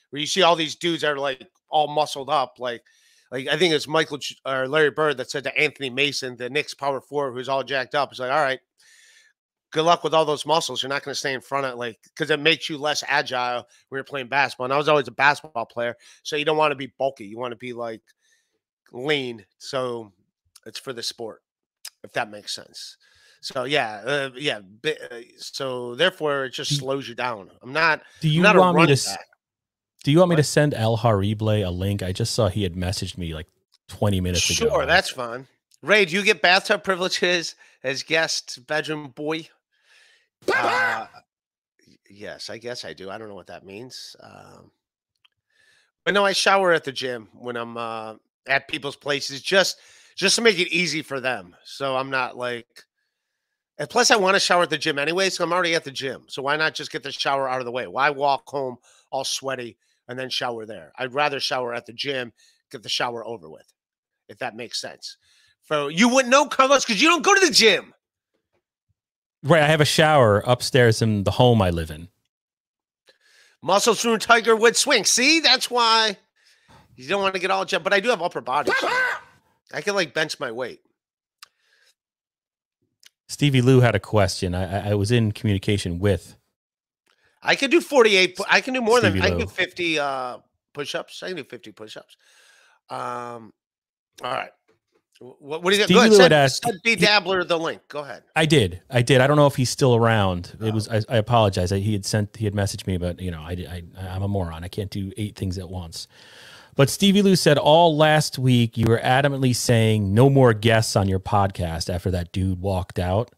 Where 0.10 0.20
you 0.20 0.28
see 0.28 0.42
all 0.42 0.56
these 0.56 0.76
dudes 0.76 1.04
that 1.04 1.12
are 1.12 1.20
like 1.20 1.48
all 1.70 1.88
muscled 1.88 2.30
up, 2.30 2.56
like 2.60 2.82
like 3.32 3.48
I 3.48 3.58
think 3.58 3.74
it's 3.74 3.88
Michael 3.88 4.18
J- 4.18 4.36
or 4.46 4.68
Larry 4.68 4.92
Bird 4.92 5.18
that 5.18 5.32
said 5.32 5.44
to 5.46 5.58
Anthony 5.58 5.90
Mason, 5.90 6.36
the 6.36 6.50
Knicks 6.50 6.74
power 6.74 7.02
forward, 7.02 7.34
who's 7.34 7.50
all 7.50 7.64
jacked 7.64 7.96
up. 7.96 8.10
He's 8.10 8.20
like, 8.20 8.32
all 8.32 8.42
right, 8.42 8.60
good 9.72 9.84
luck 9.84 10.04
with 10.04 10.14
all 10.14 10.26
those 10.26 10.46
muscles. 10.46 10.84
You're 10.84 10.90
not 10.90 11.04
going 11.04 11.14
to 11.14 11.20
stay 11.20 11.34
in 11.34 11.42
front 11.42 11.66
of 11.66 11.78
like 11.78 11.98
because 12.04 12.30
it 12.30 12.40
makes 12.40 12.70
you 12.70 12.78
less 12.78 13.04
agile 13.08 13.66
when 13.90 13.98
you're 13.98 14.04
playing 14.04 14.28
basketball. 14.28 14.66
And 14.66 14.74
I 14.74 14.78
was 14.78 14.90
always 14.90 15.08
a 15.08 15.12
basketball 15.12 15.66
player, 15.66 15.96
so 16.24 16.36
you 16.36 16.46
don't 16.46 16.58
want 16.58 16.72
to 16.72 16.76
be 16.76 16.94
bulky. 16.98 17.26
You 17.26 17.38
want 17.38 17.54
to 17.54 17.58
be 17.58 17.74
like 17.74 18.02
lean. 18.92 19.46
So 19.58 20.12
it's 20.66 20.80
for 20.80 20.94
the 20.94 21.04
sport, 21.04 21.42
if 22.04 22.12
that 22.14 22.30
makes 22.30 22.54
sense. 22.54 22.98
So 23.42 23.64
yeah, 23.64 24.02
uh, 24.06 24.30
yeah. 24.36 24.60
uh, 24.86 25.22
So 25.38 25.96
therefore, 25.96 26.46
it 26.46 26.52
just 26.52 26.78
slows 26.78 27.10
you 27.10 27.16
down. 27.16 27.50
I'm 27.64 27.74
not. 27.74 28.04
Do 28.20 28.30
you 28.30 28.42
not 28.44 28.56
a 28.56 28.60
want 28.60 28.78
me 28.78 28.96
to 28.96 29.06
back. 29.10 29.26
Do 30.04 30.12
you 30.12 30.20
want 30.20 30.30
me 30.32 30.36
to 30.36 30.44
send 30.44 30.74
El 30.74 30.98
Harible 30.98 31.66
a 31.66 31.70
link? 31.70 32.02
I 32.02 32.12
just 32.12 32.34
saw 32.34 32.48
he 32.48 32.64
had 32.64 32.74
messaged 32.74 33.18
me 33.18 33.34
like 33.34 33.48
20 33.88 34.20
minutes 34.22 34.50
ago. 34.50 34.70
Sure, 34.70 34.86
that's 34.86 35.10
fine. 35.10 35.48
Ray, 35.84 36.06
do 36.06 36.16
you 36.16 36.24
get 36.24 36.42
bathtub 36.42 36.84
privileges 36.84 37.56
as 37.84 38.04
guest 38.04 38.66
bedroom 38.68 39.10
boy? 39.10 39.48
Uh, 40.54 41.06
yes, 42.10 42.50
I 42.50 42.58
guess 42.58 42.84
I 42.84 42.94
do. 42.94 43.10
I 43.10 43.18
don't 43.18 43.30
know 43.30 43.36
what 43.36 43.48
that 43.48 43.66
means. 43.66 44.16
Um, 44.20 44.72
but 46.04 46.14
no, 46.14 46.26
I 46.26 46.34
shower 46.34 46.72
at 46.72 46.84
the 46.84 46.92
gym 46.92 47.30
when 47.34 47.56
I'm 47.56 47.78
uh, 47.78 48.16
at 48.48 48.68
people's 48.68 48.96
places 48.96 49.42
just 49.42 49.78
just 50.16 50.36
to 50.36 50.42
make 50.42 50.60
it 50.60 50.72
easy 50.72 51.04
for 51.04 51.20
them. 51.20 51.56
So 51.64 51.96
I'm 51.96 52.10
not 52.10 52.38
like. 52.38 52.66
And 53.78 53.90
plus, 53.90 54.12
I 54.12 54.16
want 54.16 54.36
to 54.36 54.40
shower 54.40 54.64
at 54.64 54.70
the 54.70 54.78
gym 54.78 55.00
anyway, 55.00 55.30
so 55.30 55.44
I'm 55.44 55.54
already 55.54 55.74
at 55.74 55.84
the 55.84 55.92
gym. 55.92 56.26
So 56.28 56.44
why 56.44 56.56
not 56.56 56.76
just 56.76 56.92
get 56.92 57.02
the 57.02 57.12
shower 57.12 57.50
out 57.50 57.60
of 57.60 57.66
the 57.66 57.72
way? 57.72 57.88
Why 57.88 58.12
walk 58.12 58.48
home 58.48 58.78
all 59.12 59.24
sweaty 59.24 59.78
and 60.12 60.20
then 60.20 60.30
shower 60.30 60.66
there? 60.66 60.92
I'd 60.98 61.14
rather 61.14 61.40
shower 61.40 61.74
at 61.74 61.86
the 61.88 61.94
gym, 61.94 62.32
get 62.72 62.84
the 62.84 62.90
shower 62.90 63.26
over 63.26 63.50
with, 63.50 63.66
if 64.30 64.38
that 64.40 64.56
makes 64.56 64.80
sense. 64.80 65.18
So 65.64 65.88
you 65.88 66.10
wouldn't 66.10 66.30
know, 66.32 66.46
Carlos, 66.46 66.86
because 66.86 67.02
you 67.02 67.10
don't 67.10 67.24
go 67.24 67.34
to 67.34 67.46
the 67.46 67.52
gym. 67.52 67.94
Right, 69.44 69.64
I 69.64 69.68
have 69.68 69.82
a 69.82 69.86
shower 69.86 70.44
upstairs 70.46 71.02
in 71.02 71.24
the 71.24 71.32
home 71.32 71.62
I 71.62 71.72
live 71.72 71.90
in. 71.90 72.10
Muscle 73.64 73.94
through 73.96 74.18
Tiger 74.18 74.56
Wood 74.56 74.76
swing. 74.76 75.06
See, 75.06 75.40
that's 75.40 75.70
why 75.72 76.18
you 76.96 77.08
don't 77.08 77.22
want 77.22 77.34
to 77.36 77.40
get 77.42 77.52
all 77.52 77.64
jet. 77.66 77.84
But 77.84 77.94
I 77.94 78.00
do 78.00 78.10
have 78.10 78.22
upper 78.22 78.42
body. 78.42 78.72
so 78.80 78.88
I 79.74 79.82
can 79.82 79.96
like 79.96 80.14
bench 80.14 80.40
my 80.40 80.52
weight. 80.52 80.82
Stevie 83.28 83.62
Lou 83.62 83.80
had 83.80 83.96
a 83.96 84.00
question. 84.00 84.54
I- 84.54 84.90
I 84.92 84.94
was 84.96 85.12
in 85.12 85.32
communication 85.32 86.00
with. 86.00 86.36
I 87.44 87.56
can 87.56 87.70
do 87.70 87.82
48. 87.82 88.38
I 88.50 88.62
can 88.62 88.74
do 88.74 88.82
more 88.82 89.02
than 89.02 89.12
Stevie 89.14 89.26
I 89.26 89.30
can 89.30 89.40
do 89.40 89.48
50 89.48 90.00
uh 90.00 90.38
push-ups. 90.74 91.24
I 91.24 91.28
can 91.30 91.38
do 91.38 91.44
50 91.44 91.72
push-ups. 91.72 92.16
Um 92.90 93.52
all 94.24 94.32
right. 94.32 94.52
What, 95.20 95.62
what 95.62 95.72
do 95.72 95.78
you 95.78 95.84
Stevie 95.84 96.10
go 96.10 96.18
ahead, 96.18 96.34
asked- 96.34 96.64
send 96.64 96.80
B 96.84 96.96
Dabbler 96.96 97.44
the 97.44 97.58
link. 97.58 97.82
Go 97.88 98.00
ahead. 98.00 98.24
I 98.36 98.46
did. 98.48 98.82
I 98.90 99.04
did. 99.04 99.22
I 99.22 99.28
don't 99.28 99.38
know 99.38 99.46
if 99.46 99.56
he's 99.56 99.70
still 99.70 99.96
around. 99.96 100.58
It 100.60 100.70
Oh. 100.70 100.72
was. 100.72 100.88
I, 100.90 101.02
I 101.10 101.18
apologize. 101.18 101.72
I, 101.72 101.78
he 101.78 101.94
had 101.94 102.06
sent. 102.06 102.38
He 102.38 102.46
had 102.46 102.56
messaged 102.56 102.88
me, 102.88 102.98
but 102.98 103.20
you 103.22 103.30
know, 103.30 103.42
I, 103.42 103.52
I 103.70 103.84
I'm 104.16 104.24
a 104.24 104.28
moron. 104.28 104.64
I 104.64 104.68
can't 104.68 104.90
do 104.90 105.12
eight 105.18 105.36
things 105.36 105.60
at 105.60 105.70
once. 105.70 106.08
But 106.76 106.90
Stevie 106.90 107.22
Lou 107.22 107.36
said 107.36 107.60
all 107.60 107.96
last 107.96 108.40
week 108.40 108.78
you 108.80 108.86
were 108.88 108.98
adamantly 109.00 109.56
saying 109.56 110.12
no 110.14 110.28
more 110.30 110.54
guests 110.56 110.96
on 110.96 111.08
your 111.08 111.20
podcast 111.20 111.94
after 111.94 112.10
that 112.12 112.32
dude 112.32 112.60
walked 112.60 112.98
out, 112.98 113.30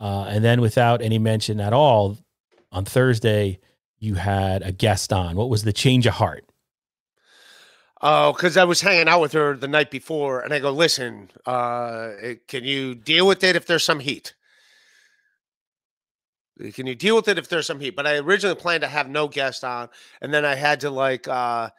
uh, 0.00 0.24
and 0.28 0.44
then 0.44 0.60
without 0.60 1.00
any 1.00 1.18
mention 1.18 1.58
at 1.58 1.72
all, 1.72 2.18
on 2.74 2.84
Thursday 2.84 3.60
you 3.98 4.14
had 4.14 4.62
a 4.62 4.72
guest 4.72 5.12
on. 5.12 5.36
What 5.36 5.48
was 5.48 5.64
the 5.64 5.72
change 5.72 6.06
of 6.06 6.14
heart? 6.14 6.44
Oh, 8.02 8.32
because 8.32 8.58
I 8.58 8.64
was 8.64 8.82
hanging 8.82 9.08
out 9.08 9.22
with 9.22 9.32
her 9.32 9.56
the 9.56 9.68
night 9.68 9.90
before, 9.90 10.40
and 10.40 10.52
I 10.52 10.58
go, 10.58 10.70
"Listen, 10.70 11.30
uh, 11.46 12.10
can 12.48 12.64
you 12.64 12.94
deal 12.94 13.26
with 13.26 13.42
it 13.42 13.56
if 13.56 13.66
there's 13.66 13.84
some 13.84 14.00
heat?" 14.00 14.34
Can 16.74 16.86
you 16.86 16.94
deal 16.94 17.16
with 17.16 17.26
it 17.28 17.38
if 17.38 17.48
there's 17.48 17.66
some 17.66 17.80
heat? 17.80 17.96
But 17.96 18.06
I 18.06 18.16
originally 18.18 18.54
planned 18.54 18.82
to 18.82 18.88
have 18.88 19.08
no 19.08 19.26
guest 19.26 19.64
on, 19.64 19.88
and 20.20 20.34
then 20.34 20.44
I 20.44 20.54
had 20.54 20.80
to 20.80 20.90
like 20.90 21.26
uh 21.26 21.70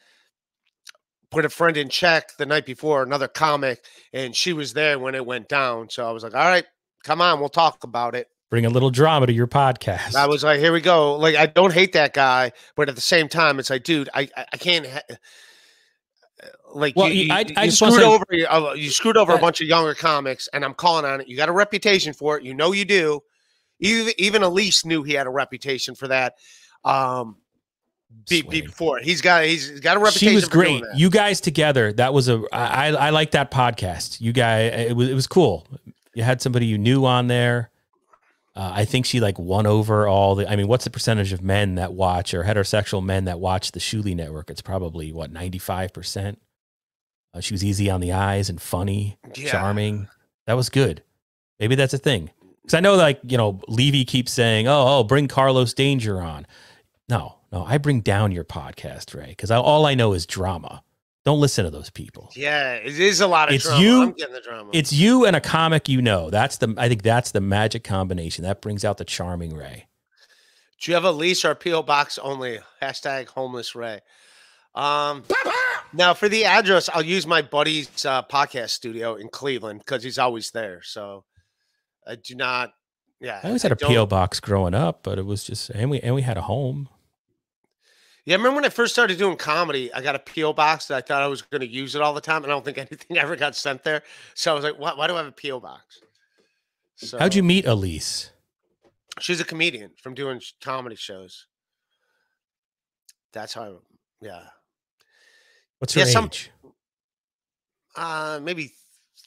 put 1.32 1.46
a 1.46 1.50
friend 1.50 1.78
in 1.78 1.90
check 1.90 2.36
the 2.38 2.46
night 2.46 2.66
before, 2.66 3.04
another 3.04 3.28
comic, 3.28 3.84
and 4.14 4.36
she 4.36 4.54
was 4.54 4.74
there 4.74 4.98
when 4.98 5.16
it 5.16 5.26
went 5.26 5.50
down. 5.50 5.90
So 5.90 6.08
I 6.08 6.12
was 6.12 6.24
like, 6.24 6.34
all 6.34 6.46
right, 6.46 6.66
come 7.04 7.22
on, 7.22 7.40
we'll 7.40 7.50
talk 7.50 7.84
about 7.84 8.16
it. 8.16 8.30
Bring 8.50 8.66
a 8.66 8.70
little 8.70 8.92
drama 8.92 9.26
to 9.26 9.34
your 9.34 9.48
podcast. 9.48 10.16
I 10.16 10.28
was 10.28 10.44
like, 10.44 10.60
here 10.60 10.72
we 10.72 10.80
go. 10.82 11.16
Like, 11.16 11.36
I 11.36 11.48
don't 11.48 11.74
hate 11.74 11.94
that 11.94 12.14
guy, 12.14 12.52
but 12.76 12.90
at 12.90 12.96
the 12.96 13.02
same 13.02 13.28
time, 13.28 13.60
it's 13.60 13.70
like, 13.70 13.84
dude, 13.84 14.10
I 14.14 14.30
I, 14.38 14.58
can't. 14.58 14.86
Ha- 14.88 15.02
like 16.74 16.96
Well, 16.96 17.10
you, 17.10 17.24
you- 17.26 17.34
I- 17.34 17.40
you, 17.40 17.54
I 17.58 17.64
you 17.64 17.70
just 17.72 17.78
screwed 17.80 17.94
say- 17.96 18.04
over 18.06 18.26
you, 18.32 18.46
uh, 18.48 18.74
you 18.74 18.90
screwed 18.92 19.18
over 19.18 19.34
a 19.34 19.38
bunch 19.40 19.62
of 19.62 19.68
younger 19.68 19.94
comics, 19.94 20.48
and 20.54 20.64
I'm 20.64 20.74
calling 20.74 21.06
on 21.06 21.22
it. 21.22 21.28
You 21.28 21.38
got 21.38 21.50
a 21.50 21.54
reputation 21.54 22.14
for 22.14 22.38
it. 22.38 22.44
You 22.44 22.54
know 22.54 22.72
you 22.72 22.86
do. 22.86 23.22
Even 23.80 24.14
even 24.18 24.44
Elise 24.44 24.86
knew 24.86 25.04
he 25.04 25.14
had 25.14 25.28
a 25.28 25.30
reputation 25.32 25.96
for 25.96 26.08
that. 26.10 26.36
Um, 26.84 27.38
be, 28.30 28.42
be 28.44 28.62
before 28.62 29.00
he's 29.00 29.22
got 29.22 29.44
he's 29.46 29.80
got 29.82 29.98
a 29.98 30.00
reputation. 30.00 30.30
she 30.30 30.36
was 30.36 30.48
great. 30.48 30.82
that. 30.84 30.98
You 30.98 31.10
guys 31.10 31.42
together, 31.42 31.92
that 31.94 32.14
was 32.14 32.30
a 32.30 32.44
I 32.54 32.88
I, 32.88 33.08
I 33.08 33.10
like 33.10 33.32
that 33.32 33.52
podcast. 33.52 34.22
You 34.22 34.32
guys, 34.34 34.72
it 34.90 34.96
was 34.96 35.10
it 35.10 35.14
was 35.14 35.28
cool. 35.28 35.68
You 36.14 36.24
had 36.24 36.42
somebody 36.42 36.66
you 36.68 36.78
knew 36.78 37.06
on 37.06 37.28
there. 37.28 37.72
Uh, 38.56 38.72
I 38.74 38.86
think 38.86 39.06
she 39.06 39.20
like 39.20 39.38
won 39.38 39.68
over 39.68 40.08
all 40.08 40.36
the. 40.36 40.50
I 40.50 40.56
mean, 40.56 40.68
what's 40.68 40.86
the 40.86 40.90
percentage 40.90 41.34
of 41.34 41.42
men 41.42 41.76
that 41.76 41.94
watch 41.94 42.34
or 42.34 42.44
heterosexual 42.46 43.04
men 43.04 43.26
that 43.26 43.40
watch 43.40 43.74
the 43.74 43.80
Shuli 43.82 44.16
Network? 44.16 44.50
It's 44.50 44.62
probably 44.62 45.12
what 45.12 45.30
ninety 45.32 45.60
five 45.60 45.92
percent. 45.92 46.42
Uh, 47.34 47.42
She 47.42 47.54
was 47.54 47.66
easy 47.66 47.90
on 47.90 48.00
the 48.00 48.14
eyes 48.14 48.50
and 48.50 48.62
funny, 48.62 49.18
Yeah. 49.36 49.52
charming. 49.52 50.08
That 50.48 50.54
was 50.54 50.70
good. 50.70 51.04
Maybe 51.60 51.76
that's 51.76 51.94
a 51.94 51.98
thing. 51.98 52.30
Because 52.62 52.76
I 52.76 52.80
know, 52.80 52.96
like 52.96 53.20
you 53.24 53.38
know, 53.38 53.60
Levy 53.68 54.06
keeps 54.06 54.32
saying, 54.32 54.68
"Oh, 54.70 55.00
oh, 55.00 55.04
bring 55.04 55.28
Carlos 55.28 55.74
Danger 55.74 56.22
on." 56.22 56.48
No, 57.10 57.36
no, 57.52 57.66
I 57.66 57.78
bring 57.78 58.00
down 58.00 58.32
your 58.32 58.46
podcast, 58.46 59.14
Ray, 59.14 59.28
because 59.32 59.52
all 59.52 59.86
I 59.86 59.96
know 59.96 60.14
is 60.14 60.26
drama. 60.26 60.82
Don't 61.26 61.40
listen 61.40 61.66
to 61.66 61.72
those 61.72 61.90
people. 61.90 62.30
Yeah, 62.36 62.74
it 62.76 63.00
is 63.00 63.20
a 63.20 63.26
lot 63.28 63.50
of 63.50 63.56
It's 63.56 63.66
drama. 63.66 63.82
you- 63.82 64.02
I'm 64.04 64.12
getting 64.14 64.34
the 64.36 64.42
drama. 64.42 64.70
It's 64.74 64.94
you 64.94 65.26
and 65.26 65.36
a 65.36 65.42
comic 65.42 65.90
you 65.90 66.02
know. 66.02 66.30
That's 66.30 66.58
the. 66.58 66.74
I 66.78 66.88
think 66.88 67.02
that's 67.02 67.32
the 67.32 67.42
magic 67.42 67.84
combination 67.84 68.44
that 68.44 68.62
brings 68.62 68.86
out 68.86 68.98
the 68.98 69.06
charming 69.06 69.56
Ray. 69.56 69.88
Do 70.82 70.92
you 70.92 70.96
have 70.96 71.04
a 71.04 71.12
lease 71.12 71.44
or 71.44 71.52
a 71.52 71.56
PO 71.56 71.82
box 71.84 72.20
only? 72.20 72.60
Hashtag 72.82 73.28
homeless 73.28 73.74
Ray. 73.76 74.02
Um, 74.76 75.24
now 75.94 76.14
for 76.14 76.28
the 76.30 76.46
address, 76.46 76.90
I'll 76.94 77.02
use 77.02 77.26
my 77.26 77.42
buddy's 77.42 78.06
uh, 78.06 78.24
podcast 78.24 78.72
studio 78.72 79.16
in 79.16 79.30
Cleveland 79.30 79.80
because 79.80 80.04
he's 80.04 80.20
always 80.20 80.52
there. 80.52 80.82
So 80.84 81.24
I 82.06 82.16
do 82.16 82.36
not. 82.36 82.72
Yeah, 83.20 83.40
I 83.42 83.48
always 83.48 83.64
had 83.64 83.72
a 83.72 83.78
PO 83.78 84.06
box 84.06 84.40
growing 84.42 84.76
up, 84.76 85.02
but 85.02 85.18
it 85.18 85.26
was 85.26 85.44
just 85.44 85.70
and 85.72 85.90
we 85.90 86.02
and 86.02 86.14
we 86.14 86.22
had 86.22 86.38
a 86.38 86.42
home. 86.44 86.90
Yeah, 88.26 88.36
I 88.36 88.38
remember 88.38 88.56
when 88.56 88.66
I 88.66 88.70
first 88.70 88.94
started 88.94 89.18
doing 89.20 89.38
comedy? 89.38 89.94
I 89.94 90.02
got 90.02 90.16
a 90.16 90.20
PO 90.20 90.54
box 90.54 90.88
that 90.88 90.98
I 90.98 91.02
thought 91.02 91.22
I 91.22 91.28
was 91.28 91.44
going 91.44 91.62
to 91.62 91.68
use 91.68 91.94
it 91.96 92.02
all 92.02 92.14
the 92.14 92.22
time, 92.22 92.44
and 92.44 92.52
I 92.52 92.56
don't 92.56 92.66
think 92.66 92.78
anything 92.80 93.18
ever 93.18 93.36
got 93.36 93.56
sent 93.56 93.84
there. 93.84 94.02
So 94.34 94.52
I 94.52 94.56
was 94.56 94.64
like, 94.64 94.80
why, 94.80 94.94
why 94.96 95.08
do 95.08 95.14
I 95.14 95.18
have 95.18 95.28
a 95.28 95.32
PO 95.32 95.60
box? 95.60 96.00
So 96.96 97.20
How'd 97.20 97.36
you 97.36 97.44
meet 97.44 97.66
Elise? 97.66 98.32
She's 99.20 99.40
a 99.40 99.46
comedian 99.46 99.92
from 100.02 100.14
doing 100.14 100.42
comedy 100.62 100.96
shows. 100.96 101.46
That's 103.32 103.54
how. 103.54 103.64
I, 103.64 103.74
yeah. 104.22 104.44
What's 105.80 105.94
her 105.94 106.00
Yeah, 106.02 106.06
some- 106.08 106.26
age? 106.26 106.52
Uh, 107.96 108.40
maybe 108.42 108.74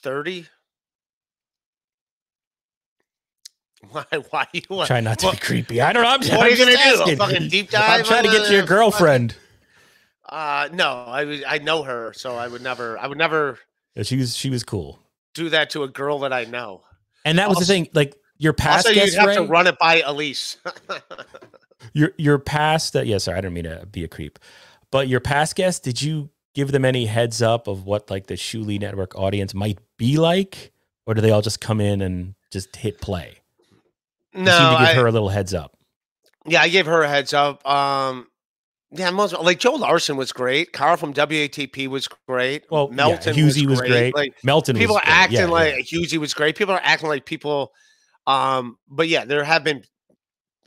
30. 0.03 0.46
Why? 3.91 4.05
Why 4.31 4.47
you 4.53 4.62
want? 4.68 4.87
Try 4.89 5.01
not 5.01 5.18
to 5.20 5.31
be 5.31 5.37
creepy. 5.37 5.81
I 5.81 5.93
don't 5.93 6.03
know. 6.03 6.09
I'm, 6.09 6.20
what 6.20 6.33
are 6.33 6.45
I'm 6.45 6.51
you 6.51 6.57
gonna 6.59 6.72
just 6.72 7.05
do? 7.07 7.12
A 7.12 7.16
fucking 7.16 7.49
deep 7.49 7.70
dive. 7.70 8.01
I'm 8.01 8.05
trying 8.05 8.24
to 8.24 8.31
get 8.31 8.47
to 8.47 8.53
your 8.53 8.66
girlfriend. 8.66 9.37
Uh, 10.29 10.68
no, 10.72 10.87
I. 10.89 11.43
I 11.47 11.59
know 11.59 11.83
her, 11.85 12.12
so 12.12 12.35
I 12.37 12.49
would 12.49 12.62
never. 12.62 12.99
I 12.99 13.07
would 13.07 13.18
never 13.18 13.59
Yeah, 13.95 14.03
she 14.03 14.16
was 14.16 14.37
she 14.37 14.51
was 14.51 14.62
cool, 14.64 14.99
do 15.35 15.49
that 15.51 15.70
to 15.70 15.85
a 15.85 15.89
girl 15.89 16.18
that 16.20 16.33
I 16.33 16.45
know. 16.45 16.83
and 17.24 17.39
that 17.39 17.49
was 17.49 17.59
the 17.59 17.64
thing. 17.64 17.89
Like 17.95 18.16
your 18.37 18.53
past 18.53 18.87
also, 18.87 18.95
guest, 18.99 19.16
have 19.16 19.35
to 19.35 19.43
run 19.45 19.66
it 19.66 19.79
by 19.79 20.03
Elise. 20.05 20.57
your 21.93 22.12
your 22.18 22.39
past. 22.39 22.97
Uh, 22.97 23.03
yeah, 23.03 23.18
sorry, 23.18 23.39
I 23.39 23.41
didn't 23.41 23.55
mean 23.55 23.64
to 23.64 23.87
be 23.91 24.05
a 24.05 24.09
creep, 24.09 24.39
but 24.91 25.09
your 25.09 25.20
past 25.20 25.55
guest. 25.55 25.85
Did 25.85 26.03
you 26.03 26.31
give 26.55 26.72
them 26.72 26.85
any 26.85 27.07
heads 27.07 27.41
up 27.41 27.68
of 27.68 27.85
what 27.87 28.11
like 28.11 28.26
the 28.26 28.35
Shuli 28.35 28.81
Network 28.81 29.14
audience 29.16 29.55
might 29.55 29.79
be 29.97 30.16
like, 30.18 30.72
or 31.07 31.14
do 31.14 31.20
they 31.20 31.31
all 31.31 31.43
just 31.43 31.61
come 31.61 31.81
in 31.81 32.01
and 32.03 32.35
just 32.51 32.74
hit 32.76 33.01
play? 33.01 33.39
You 34.39 34.45
no, 34.45 34.53
seem 34.53 34.70
to 34.78 34.78
give 34.86 34.89
I, 34.89 34.95
her 34.95 35.07
a 35.07 35.12
little 35.12 35.28
heads 35.28 35.55
up. 35.55 35.76
yeah, 36.47 36.62
I 36.62 36.68
gave 36.68 36.86
her 36.86 37.03
a 37.03 37.09
heads 37.09 37.32
up. 37.34 37.66
Um, 37.68 38.26
yeah, 38.91 39.11
most 39.11 39.32
like 39.34 39.59
Joe 39.59 39.74
Larson 39.74 40.16
was 40.16 40.32
great. 40.32 40.72
Carl 40.72 40.97
from 40.97 41.12
WATP 41.12 41.89
was 41.89 42.09
great. 42.26 42.64
Well, 42.70 42.89
Melton 42.89 43.36
yeah, 43.36 43.43
Husey 43.45 43.66
was 43.66 43.80
great. 43.80 44.14
Like 44.14 44.34
Melton 44.45 44.76
people 44.76 44.95
was 44.95 45.03
are 45.05 45.09
acting 45.11 45.41
Yeah, 45.41 45.47
like 45.47 45.93
yeah. 45.93 45.99
Husey 45.99 46.16
was 46.18 46.32
great. 46.32 46.57
People 46.57 46.74
are 46.74 46.80
acting 46.82 47.09
like 47.09 47.26
people. 47.26 47.72
Um, 48.26 48.76
but 48.89 49.09
yeah, 49.09 49.24
there 49.24 49.45
have 49.45 49.64
been 49.64 49.82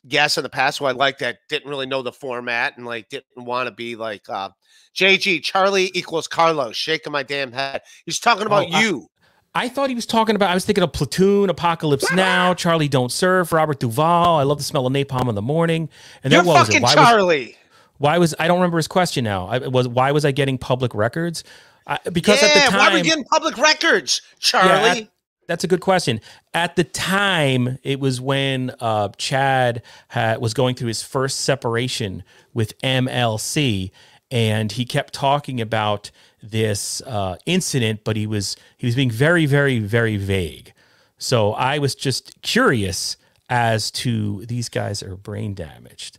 guests 0.07 0.37
in 0.37 0.43
the 0.43 0.49
past 0.49 0.79
who 0.79 0.85
I 0.85 0.91
like 0.91 1.19
that 1.19 1.37
didn't 1.49 1.69
really 1.69 1.85
know 1.85 2.01
the 2.01 2.11
format 2.11 2.75
and 2.77 2.85
like 2.85 3.07
didn't 3.09 3.25
want 3.37 3.67
to 3.67 3.71
be 3.71 3.95
like 3.95 4.27
uh 4.29 4.49
JG 4.95 5.43
Charlie 5.43 5.91
equals 5.93 6.27
Carlos 6.27 6.75
shaking 6.75 7.13
my 7.13 7.23
damn 7.23 7.51
head. 7.51 7.81
He's 8.05 8.19
talking 8.19 8.45
about 8.47 8.67
Oh, 8.71 8.79
you. 8.79 9.07
I 9.53 9.67
thought 9.67 9.89
he 9.89 9.95
was 9.95 10.05
talking 10.05 10.35
about. 10.35 10.49
I 10.49 10.53
was 10.53 10.63
thinking 10.65 10.83
of 10.83 10.93
Platoon, 10.93 11.49
Apocalypse 11.49 12.09
Now, 12.13 12.53
Charlie 12.53 12.87
Don't 12.87 13.11
Serve, 13.11 13.51
Robert 13.51 13.79
Duvall. 13.79 14.39
I 14.39 14.43
love 14.43 14.57
the 14.57 14.63
smell 14.63 14.87
of 14.87 14.93
napalm 14.93 15.27
in 15.27 15.35
the 15.35 15.41
morning. 15.41 15.89
And 16.23 16.31
You're 16.31 16.41
then 16.41 16.47
what 16.47 16.59
was 16.59 16.69
it? 16.69 16.79
fucking 16.79 16.83
Why 16.83 16.95
was, 16.95 17.09
Charlie. 17.09 17.57
why 17.97 18.17
was 18.17 18.33
I 18.39 18.47
don't 18.47 18.57
remember 18.59 18.77
his 18.77 18.87
question 18.87 19.23
now? 19.25 19.47
I 19.47 19.57
was 19.67 19.87
why 19.87 20.11
was 20.11 20.23
I 20.23 20.31
getting 20.31 20.57
public 20.57 20.95
records? 20.95 21.43
I, 21.85 21.99
because 22.13 22.41
yeah, 22.41 22.47
at 22.49 22.53
the 22.53 22.71
time, 22.71 22.79
why 22.79 22.89
were 22.89 22.95
we 22.95 23.01
getting 23.01 23.25
public 23.25 23.57
records, 23.57 24.21
Charlie? 24.39 25.01
at- 25.01 25.11
that's 25.47 25.65
a 25.65 25.67
good 25.67 25.81
question. 25.81 26.21
At 26.53 26.77
the 26.77 26.85
time, 26.85 27.77
it 27.83 27.99
was 27.99 28.21
when 28.21 28.71
uh, 28.79 29.09
Chad 29.17 29.81
had, 30.07 30.39
was 30.39 30.53
going 30.53 30.75
through 30.75 30.87
his 30.87 31.03
first 31.03 31.41
separation 31.41 32.23
with 32.53 32.79
MLC, 32.81 33.91
and 34.29 34.71
he 34.71 34.85
kept 34.85 35.13
talking 35.13 35.59
about 35.59 36.09
this 36.43 37.01
uh, 37.05 37.37
incident, 37.45 38.03
but 38.03 38.15
he 38.15 38.27
was 38.27 38.55
he 38.77 38.85
was 38.87 38.95
being 38.95 39.11
very, 39.11 39.45
very, 39.45 39.79
very 39.79 40.17
vague. 40.17 40.73
So 41.17 41.53
I 41.53 41.77
was 41.79 41.93
just 41.95 42.41
curious 42.41 43.17
as 43.49 43.91
to 43.91 44.45
these 44.45 44.69
guys 44.69 45.03
are 45.03 45.15
brain 45.15 45.53
damaged. 45.53 46.17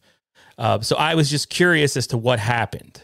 Uh, 0.58 0.80
so 0.80 0.96
I 0.96 1.14
was 1.14 1.30
just 1.30 1.48
curious 1.48 1.96
as 1.96 2.06
to 2.08 2.18
what 2.18 2.38
happened 2.38 3.02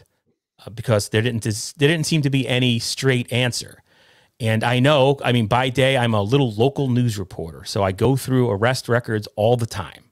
uh, 0.65 0.69
because 0.69 1.09
there 1.09 1.21
didn't 1.21 1.43
there 1.43 1.89
didn't 1.89 2.05
seem 2.05 2.21
to 2.21 2.29
be 2.29 2.47
any 2.47 2.79
straight 2.79 3.31
answer. 3.33 3.81
And 4.41 4.63
I 4.63 4.79
know, 4.79 5.17
I 5.25 5.33
mean, 5.33 5.47
by 5.47 5.67
day, 5.67 5.97
I'm 5.97 6.13
a 6.13 6.21
little 6.21 6.53
local 6.53 6.87
news 6.87 7.19
reporter. 7.19 7.65
So 7.65 7.83
I 7.83 7.91
go 7.91 8.15
through 8.15 8.49
arrest 8.49 8.87
records 8.87 9.27
all 9.35 9.57
the 9.57 9.65
time. 9.65 10.03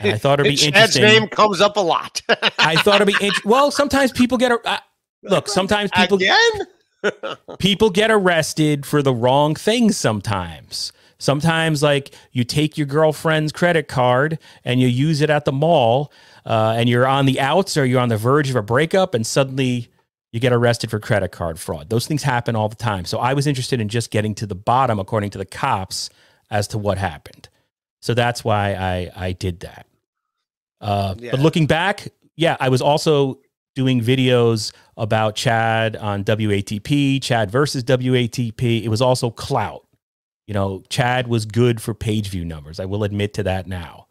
And 0.00 0.12
I 0.12 0.16
thought 0.16 0.40
it'd 0.40 0.50
be 0.50 0.56
Chad's 0.56 0.96
interesting. 0.96 1.02
name 1.02 1.28
comes 1.28 1.60
up 1.60 1.76
a 1.76 1.80
lot. 1.80 2.22
I 2.58 2.76
thought 2.76 3.02
it'd 3.02 3.08
be 3.08 3.12
interesting. 3.24 3.50
Well, 3.50 3.70
sometimes 3.70 4.10
people 4.10 4.38
get, 4.38 4.52
a- 4.52 4.60
uh, 4.66 4.78
look, 5.24 5.48
sometimes 5.48 5.90
people, 5.90 6.16
Again? 6.16 6.66
people 7.58 7.90
get 7.90 8.10
arrested 8.10 8.86
for 8.86 9.02
the 9.02 9.12
wrong 9.12 9.54
things 9.54 9.96
sometimes. 9.96 10.92
Sometimes, 11.18 11.82
like 11.82 12.14
you 12.32 12.44
take 12.44 12.76
your 12.76 12.86
girlfriend's 12.86 13.52
credit 13.52 13.88
card 13.88 14.38
and 14.64 14.80
you 14.80 14.88
use 14.88 15.20
it 15.20 15.30
at 15.30 15.44
the 15.44 15.52
mall, 15.52 16.12
uh, 16.44 16.74
and 16.76 16.88
you're 16.88 17.06
on 17.06 17.24
the 17.24 17.40
outs 17.40 17.76
or 17.76 17.84
you're 17.84 18.00
on 18.00 18.08
the 18.08 18.16
verge 18.16 18.50
of 18.50 18.56
a 18.56 18.62
breakup, 18.62 19.14
and 19.14 19.26
suddenly 19.26 19.88
you 20.32 20.40
get 20.40 20.52
arrested 20.52 20.90
for 20.90 20.98
credit 20.98 21.30
card 21.30 21.58
fraud. 21.60 21.88
Those 21.88 22.06
things 22.06 22.22
happen 22.24 22.56
all 22.56 22.68
the 22.68 22.74
time. 22.76 23.04
So 23.04 23.18
I 23.18 23.34
was 23.34 23.46
interested 23.46 23.80
in 23.80 23.88
just 23.88 24.10
getting 24.10 24.34
to 24.34 24.46
the 24.46 24.56
bottom, 24.56 24.98
according 24.98 25.30
to 25.30 25.38
the 25.38 25.46
cops, 25.46 26.10
as 26.50 26.66
to 26.68 26.78
what 26.78 26.98
happened. 26.98 27.48
So 28.00 28.12
that's 28.12 28.44
why 28.44 28.74
I 28.74 29.10
I 29.16 29.32
did 29.32 29.60
that. 29.60 29.86
Uh, 30.80 31.14
Yeah. 31.18 31.30
But 31.30 31.40
looking 31.40 31.66
back, 31.66 32.08
yeah, 32.36 32.56
I 32.60 32.68
was 32.68 32.82
also 32.82 33.38
doing 33.74 34.00
videos 34.00 34.72
about 34.96 35.34
Chad 35.34 35.96
on 35.96 36.24
WATP, 36.24 37.22
Chad 37.22 37.50
versus 37.50 37.84
WATP. 37.84 38.82
It 38.82 38.88
was 38.88 39.02
also 39.02 39.30
clout. 39.30 39.86
You 40.46 40.54
know, 40.54 40.82
Chad 40.88 41.26
was 41.26 41.46
good 41.46 41.80
for 41.80 41.94
page 41.94 42.28
view 42.28 42.44
numbers. 42.44 42.78
I 42.78 42.84
will 42.84 43.04
admit 43.04 43.34
to 43.34 43.42
that 43.44 43.66
now. 43.66 44.06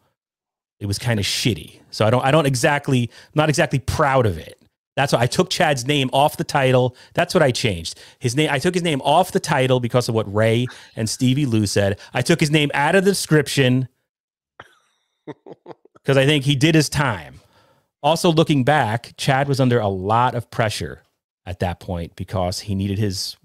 It 0.80 0.86
was 0.86 0.98
kind 0.98 1.20
of 1.20 1.26
shitty. 1.26 1.80
So 1.90 2.04
I 2.04 2.10
don't 2.10 2.24
I 2.24 2.30
don't 2.30 2.46
exactly 2.46 3.10
not 3.34 3.48
exactly 3.48 3.78
proud 3.78 4.26
of 4.26 4.36
it. 4.36 4.60
That's 4.96 5.12
why 5.12 5.20
I 5.20 5.26
took 5.26 5.50
Chad's 5.50 5.86
name 5.86 6.10
off 6.12 6.36
the 6.36 6.44
title. 6.44 6.96
That's 7.14 7.34
what 7.34 7.42
I 7.42 7.50
changed. 7.50 7.98
His 8.18 8.36
name 8.36 8.50
I 8.50 8.58
took 8.58 8.74
his 8.74 8.82
name 8.82 9.00
off 9.02 9.32
the 9.32 9.40
title 9.40 9.80
because 9.80 10.08
of 10.08 10.14
what 10.14 10.32
Ray 10.32 10.66
and 10.96 11.08
Stevie 11.08 11.46
Lou 11.46 11.66
said. 11.66 11.98
I 12.12 12.22
took 12.22 12.40
his 12.40 12.50
name 12.50 12.70
out 12.74 12.96
of 12.96 13.04
the 13.04 13.12
description 13.12 13.88
because 15.94 16.16
I 16.16 16.26
think 16.26 16.44
he 16.44 16.56
did 16.56 16.74
his 16.74 16.88
time. 16.88 17.40
Also, 18.04 18.30
looking 18.30 18.62
back, 18.64 19.14
Chad 19.16 19.48
was 19.48 19.58
under 19.58 19.80
a 19.80 19.88
lot 19.88 20.34
of 20.34 20.50
pressure 20.50 21.02
at 21.46 21.58
that 21.60 21.80
point 21.80 22.14
because 22.16 22.60
he 22.60 22.74
needed 22.74 22.98
his 22.98 23.36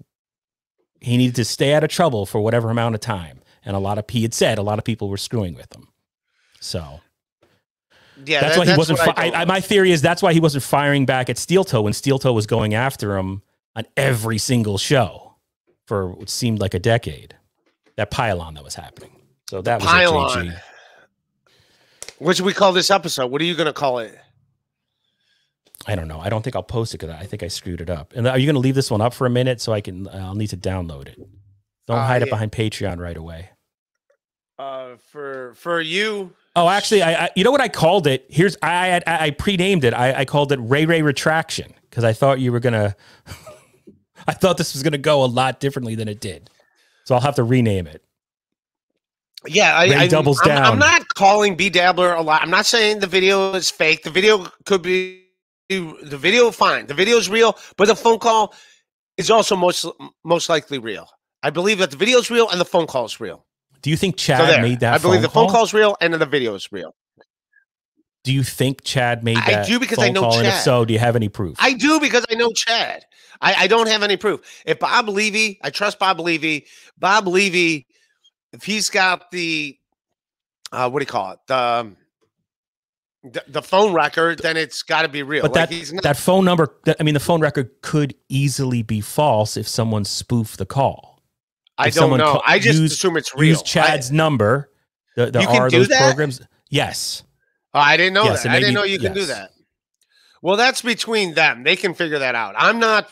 he 1.00 1.16
needed 1.16 1.34
to 1.36 1.44
stay 1.46 1.72
out 1.72 1.82
of 1.82 1.88
trouble 1.88 2.26
for 2.26 2.40
whatever 2.42 2.68
amount 2.70 2.94
of 2.94 3.00
time. 3.00 3.40
And 3.64 3.74
a 3.74 3.78
lot 3.78 3.96
of 3.98 4.04
he 4.08 4.20
had 4.22 4.34
said 4.34 4.58
a 4.58 4.62
lot 4.62 4.78
of 4.78 4.84
people 4.84 5.08
were 5.08 5.16
screwing 5.16 5.54
with 5.54 5.74
him. 5.74 5.88
So 6.60 7.00
Yeah, 8.24 8.42
that's 8.42 8.56
that- 8.56 8.66
why 8.66 8.72
he 8.72 8.76
wasn't. 8.76 8.98
Fi- 8.98 9.14
I, 9.16 9.42
I, 9.42 9.44
my 9.46 9.60
theory 9.60 9.92
is 9.92 10.02
that's 10.02 10.22
why 10.22 10.34
he 10.34 10.40
wasn't 10.40 10.62
firing 10.62 11.06
back 11.06 11.30
at 11.30 11.38
Steel 11.38 11.64
Toe 11.64 11.80
when 11.82 11.94
Steel 11.94 12.18
Toe 12.18 12.34
was 12.34 12.46
going 12.46 12.74
after 12.74 13.16
him 13.16 13.40
on 13.74 13.86
every 13.96 14.36
single 14.38 14.76
show 14.76 15.36
for 15.86 16.10
what 16.10 16.28
seemed 16.28 16.58
like 16.60 16.74
a 16.74 16.78
decade. 16.78 17.34
That 17.96 18.10
pylon 18.10 18.54
that 18.54 18.64
was 18.64 18.74
happening. 18.74 19.16
So 19.48 19.62
that 19.62 19.80
was 19.80 19.84
a 19.84 19.90
Pylon. 19.90 20.54
What 22.18 22.36
should 22.36 22.44
we 22.46 22.52
call 22.52 22.72
this 22.72 22.90
episode? 22.90 23.28
What 23.30 23.40
are 23.40 23.44
you 23.44 23.54
going 23.54 23.66
to 23.66 23.72
call 23.72 23.98
it? 24.00 24.16
I 25.86 25.94
don't 25.94 26.08
know. 26.08 26.20
I 26.20 26.28
don't 26.28 26.42
think 26.42 26.56
I'll 26.56 26.62
post 26.62 26.94
it 26.94 26.98
because 27.00 27.14
I 27.14 27.24
think 27.24 27.42
I 27.42 27.48
screwed 27.48 27.80
it 27.80 27.88
up. 27.88 28.12
And 28.14 28.28
are 28.28 28.38
you 28.38 28.46
going 28.46 28.54
to 28.54 28.60
leave 28.60 28.74
this 28.74 28.90
one 28.90 29.00
up 29.00 29.14
for 29.14 29.26
a 29.26 29.30
minute 29.30 29.60
so 29.60 29.72
I 29.72 29.80
can? 29.80 30.08
I'll 30.08 30.34
need 30.34 30.48
to 30.48 30.56
download 30.56 31.08
it. 31.08 31.18
Don't 31.86 31.98
Uh, 31.98 32.06
hide 32.06 32.22
it 32.22 32.28
behind 32.30 32.52
Patreon 32.52 32.98
right 32.98 33.16
away. 33.16 33.50
Uh, 34.58 34.96
for 35.10 35.54
for 35.54 35.80
you, 35.80 36.32
Oh, 36.54 36.68
actually, 36.68 37.02
I, 37.02 37.24
I 37.24 37.30
you 37.34 37.44
know 37.44 37.50
what 37.50 37.62
I 37.62 37.68
called 37.68 38.06
it? 38.06 38.26
Here's 38.28 38.56
I 38.62 39.00
I, 39.06 39.26
I 39.26 39.30
pre-named 39.30 39.84
it. 39.84 39.94
I, 39.94 40.20
I 40.20 40.24
called 40.26 40.52
it 40.52 40.58
Ray 40.60 40.84
Ray 40.84 41.00
Retraction 41.00 41.72
because 41.88 42.04
I 42.04 42.12
thought 42.12 42.40
you 42.40 42.52
were 42.52 42.60
gonna. 42.60 42.94
I 44.28 44.34
thought 44.34 44.58
this 44.58 44.74
was 44.74 44.82
gonna 44.82 44.98
go 44.98 45.24
a 45.24 45.26
lot 45.26 45.60
differently 45.60 45.94
than 45.94 46.08
it 46.08 46.20
did, 46.20 46.50
so 47.04 47.14
I'll 47.14 47.22
have 47.22 47.36
to 47.36 47.42
rename 47.42 47.86
it. 47.86 48.02
yeah, 49.46 49.74
I, 49.74 49.84
Ray 49.86 49.94
I 49.94 50.06
doubles 50.08 50.40
I'm, 50.44 50.50
I'm 50.50 50.78
not 50.78 51.08
calling 51.14 51.56
B 51.56 51.70
Dabbler 51.70 52.12
a 52.12 52.20
lot. 52.20 52.42
I'm 52.42 52.50
not 52.50 52.66
saying 52.66 52.98
the 52.98 53.06
video 53.06 53.54
is 53.54 53.70
fake. 53.70 54.02
The 54.02 54.10
video 54.10 54.46
could 54.66 54.82
be 54.82 55.22
the 55.78 56.18
video. 56.18 56.50
Fine, 56.50 56.86
the 56.86 56.94
video 56.94 57.16
is 57.16 57.30
real, 57.30 57.56
but 57.76 57.88
the 57.88 57.96
phone 57.96 58.18
call 58.18 58.54
is 59.16 59.30
also 59.30 59.56
most 59.56 59.86
most 60.24 60.48
likely 60.48 60.78
real. 60.78 61.08
I 61.42 61.50
believe 61.50 61.78
that 61.78 61.90
the 61.90 61.96
video 61.96 62.18
is 62.18 62.30
real 62.30 62.48
and 62.50 62.60
the 62.60 62.64
phone 62.64 62.86
call 62.86 63.04
is 63.04 63.20
real. 63.20 63.46
Do 63.82 63.90
you 63.90 63.96
think 63.96 64.16
Chad 64.16 64.40
so 64.40 64.46
there, 64.46 64.62
made 64.62 64.80
that? 64.80 64.94
I 64.94 64.98
believe 64.98 65.20
phone 65.20 65.22
the 65.22 65.28
phone 65.30 65.48
call 65.48 65.64
is 65.64 65.72
real 65.72 65.96
and 66.00 66.12
the 66.14 66.26
video 66.26 66.54
is 66.54 66.70
real. 66.70 66.94
Do 68.22 68.34
you 68.34 68.42
think 68.42 68.82
Chad 68.84 69.24
made 69.24 69.38
that 69.38 69.64
I 69.64 69.66
do 69.66 69.78
because 69.80 69.98
I 69.98 70.10
know 70.10 70.20
call? 70.20 70.36
And 70.36 70.46
if 70.46 70.52
Chad. 70.52 70.62
so, 70.64 70.84
do 70.84 70.92
you 70.92 70.98
have 70.98 71.16
any 71.16 71.30
proof? 71.30 71.56
I 71.58 71.72
do 71.72 72.00
because 72.00 72.26
I 72.30 72.34
know 72.34 72.50
Chad. 72.50 73.04
I, 73.40 73.54
I 73.54 73.66
don't 73.66 73.88
have 73.88 74.02
any 74.02 74.18
proof. 74.18 74.62
If 74.66 74.78
Bob 74.78 75.08
Levy, 75.08 75.58
I 75.62 75.70
trust 75.70 75.98
Bob 75.98 76.20
Levy. 76.20 76.66
Bob 76.98 77.26
Levy, 77.26 77.86
if 78.52 78.62
he's 78.62 78.90
got 78.90 79.30
the, 79.30 79.78
uh, 80.70 80.90
what 80.90 80.98
do 80.98 81.04
you 81.04 81.06
call 81.06 81.32
it? 81.32 81.38
The, 81.46 81.56
um, 81.56 81.96
the, 83.22 83.42
the 83.48 83.62
phone 83.62 83.92
record, 83.92 84.38
then 84.38 84.56
it's 84.56 84.82
got 84.82 85.02
to 85.02 85.08
be 85.08 85.22
real. 85.22 85.42
But 85.42 85.54
Like, 85.54 85.70
that 85.70 86.02
that 86.02 86.16
phone 86.16 86.44
number, 86.44 86.74
that, 86.84 86.96
I 87.00 87.02
mean, 87.02 87.14
the 87.14 87.20
phone 87.20 87.40
record 87.40 87.70
could 87.82 88.14
easily 88.28 88.82
be 88.82 89.00
false 89.00 89.56
if 89.56 89.68
someone 89.68 90.04
spoofed 90.04 90.58
the 90.58 90.66
call. 90.66 91.22
I 91.76 91.88
if 91.88 91.94
don't 91.94 92.18
know. 92.18 92.42
I 92.46 92.58
just 92.58 92.78
use- 92.80 92.92
assume 92.92 93.16
it's 93.16 93.34
real. 93.34 93.48
Use 93.50 93.62
Chad's 93.62 94.10
number. 94.10 94.70
The, 95.16 95.30
there 95.30 95.42
You 95.42 95.48
can 95.48 95.62
are 95.62 95.68
do 95.68 95.78
those 95.78 95.88
that? 95.88 96.06
programs. 96.06 96.40
Yes. 96.68 97.22
I, 97.74 97.78
oh, 97.78 97.82
I 97.82 97.96
didn't 97.96 98.14
know 98.14 98.24
Yes, 98.24 98.42
that. 98.42 98.50
I 98.50 98.60
didn't 98.60 98.74
maybe- 98.74 98.74
know 98.74 98.84
you 98.84 98.98
can 98.98 99.12
do 99.12 99.26
that. 99.26 99.50
Well, 100.42 100.56
that's 100.56 100.80
between 100.82 101.34
them. 101.34 101.62
They 101.64 101.76
can 101.76 101.92
figure 101.94 102.18
that 102.18 102.34
out. 102.34 102.54
I'm 102.56 102.78
not 102.78 103.10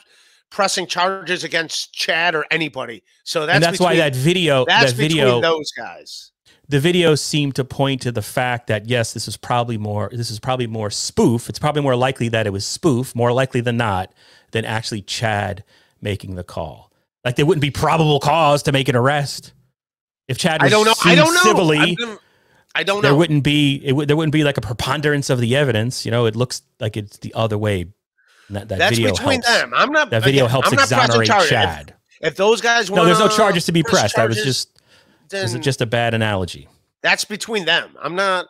pressing 0.50 0.86
charges 0.86 1.44
against 1.44 1.92
Chad 1.92 2.34
or 2.34 2.46
anybody. 2.50 3.02
So 3.24 3.44
that's 3.44 3.56
and 3.56 3.62
that's 3.64 3.78
why 3.80 3.96
that 3.96 4.16
video, 4.16 4.64
that's 4.64 4.92
that 4.92 4.96
between 4.98 5.18
video, 5.24 5.40
those 5.42 5.70
guys. 5.72 6.32
The 6.68 6.78
videos 6.78 7.20
seem 7.20 7.52
to 7.52 7.64
point 7.64 8.02
to 8.02 8.12
the 8.12 8.22
fact 8.22 8.66
that 8.66 8.88
yes, 8.88 9.14
this 9.14 9.26
is 9.26 9.36
probably 9.36 9.78
more, 9.78 10.10
this 10.12 10.30
is 10.30 10.38
probably 10.38 10.66
more 10.66 10.90
spoof. 10.90 11.48
It's 11.48 11.58
probably 11.58 11.82
more 11.82 11.96
likely 11.96 12.28
that 12.28 12.46
it 12.46 12.50
was 12.50 12.66
spoof, 12.66 13.14
more 13.14 13.32
likely 13.32 13.60
than 13.60 13.76
not, 13.76 14.12
than 14.50 14.64
actually 14.64 15.02
Chad 15.02 15.64
making 16.00 16.34
the 16.34 16.44
call. 16.44 16.92
Like 17.24 17.36
there 17.36 17.46
wouldn't 17.46 17.62
be 17.62 17.70
probable 17.70 18.20
cause 18.20 18.62
to 18.64 18.72
make 18.72 18.88
an 18.88 18.96
arrest 18.96 19.52
if 20.28 20.38
Chad. 20.38 20.62
Was 20.62 20.70
I 20.70 20.70
don't 20.70 20.84
know. 20.84 20.94
I 21.04 21.14
don't 21.14 21.32
know. 21.34 21.40
Civilly, 21.40 21.96
I 22.74 22.82
don't 22.82 23.02
know. 23.02 23.08
there 23.08 23.14
wouldn't 23.14 23.44
be 23.44 23.82
it 23.84 24.06
there 24.06 24.16
wouldn't 24.16 24.32
be 24.32 24.44
like 24.44 24.56
a 24.56 24.60
preponderance 24.62 25.30
of 25.30 25.40
the 25.40 25.56
evidence. 25.56 26.04
You 26.04 26.10
know, 26.10 26.26
it 26.26 26.36
looks 26.36 26.62
like 26.80 26.96
it's 26.96 27.18
the 27.18 27.34
other 27.34 27.58
way. 27.58 27.86
That, 28.50 28.68
that 28.68 28.78
That's 28.78 28.96
video 28.96 29.12
between 29.12 29.42
helps. 29.42 29.60
them. 29.60 29.74
I'm 29.74 29.92
not. 29.92 30.10
That 30.10 30.24
video 30.24 30.44
again, 30.44 30.50
helps 30.50 30.68
I'm 30.68 30.76
not 30.76 30.84
exonerate 30.84 31.28
charges. 31.28 31.46
If- 31.46 31.50
Chad. 31.50 31.94
If, 32.20 32.36
those 32.36 32.60
guys 32.60 32.90
No, 32.90 33.04
there's 33.04 33.20
no 33.20 33.28
charges 33.28 33.66
to 33.66 33.72
be 33.72 33.82
press 33.84 34.12
pressed. 34.12 34.18
I 34.18 34.26
was 34.26 34.42
just 34.42 34.77
it 35.32 35.42
was 35.42 35.52
then 35.52 35.62
just 35.62 35.80
a 35.80 35.86
bad 35.86 36.14
analogy. 36.14 36.68
that's 37.02 37.24
between 37.24 37.64
them. 37.64 37.96
I'm 38.00 38.14
not. 38.14 38.46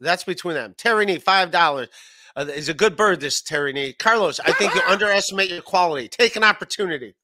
That's 0.00 0.24
between 0.24 0.54
them. 0.54 0.74
Terry 0.76 1.06
Nee, 1.06 1.18
five 1.18 1.50
dollars. 1.50 1.88
Uh, 2.36 2.46
is 2.52 2.68
a 2.68 2.74
good 2.74 2.96
bird. 2.96 3.20
This 3.20 3.40
Terry 3.40 3.72
Nee. 3.72 3.92
Carlos, 3.92 4.40
I 4.40 4.52
think 4.52 4.74
you 4.74 4.80
underestimate 4.88 5.50
your 5.50 5.62
quality. 5.62 6.08
Take 6.08 6.34
an 6.36 6.42
opportunity. 6.44 7.14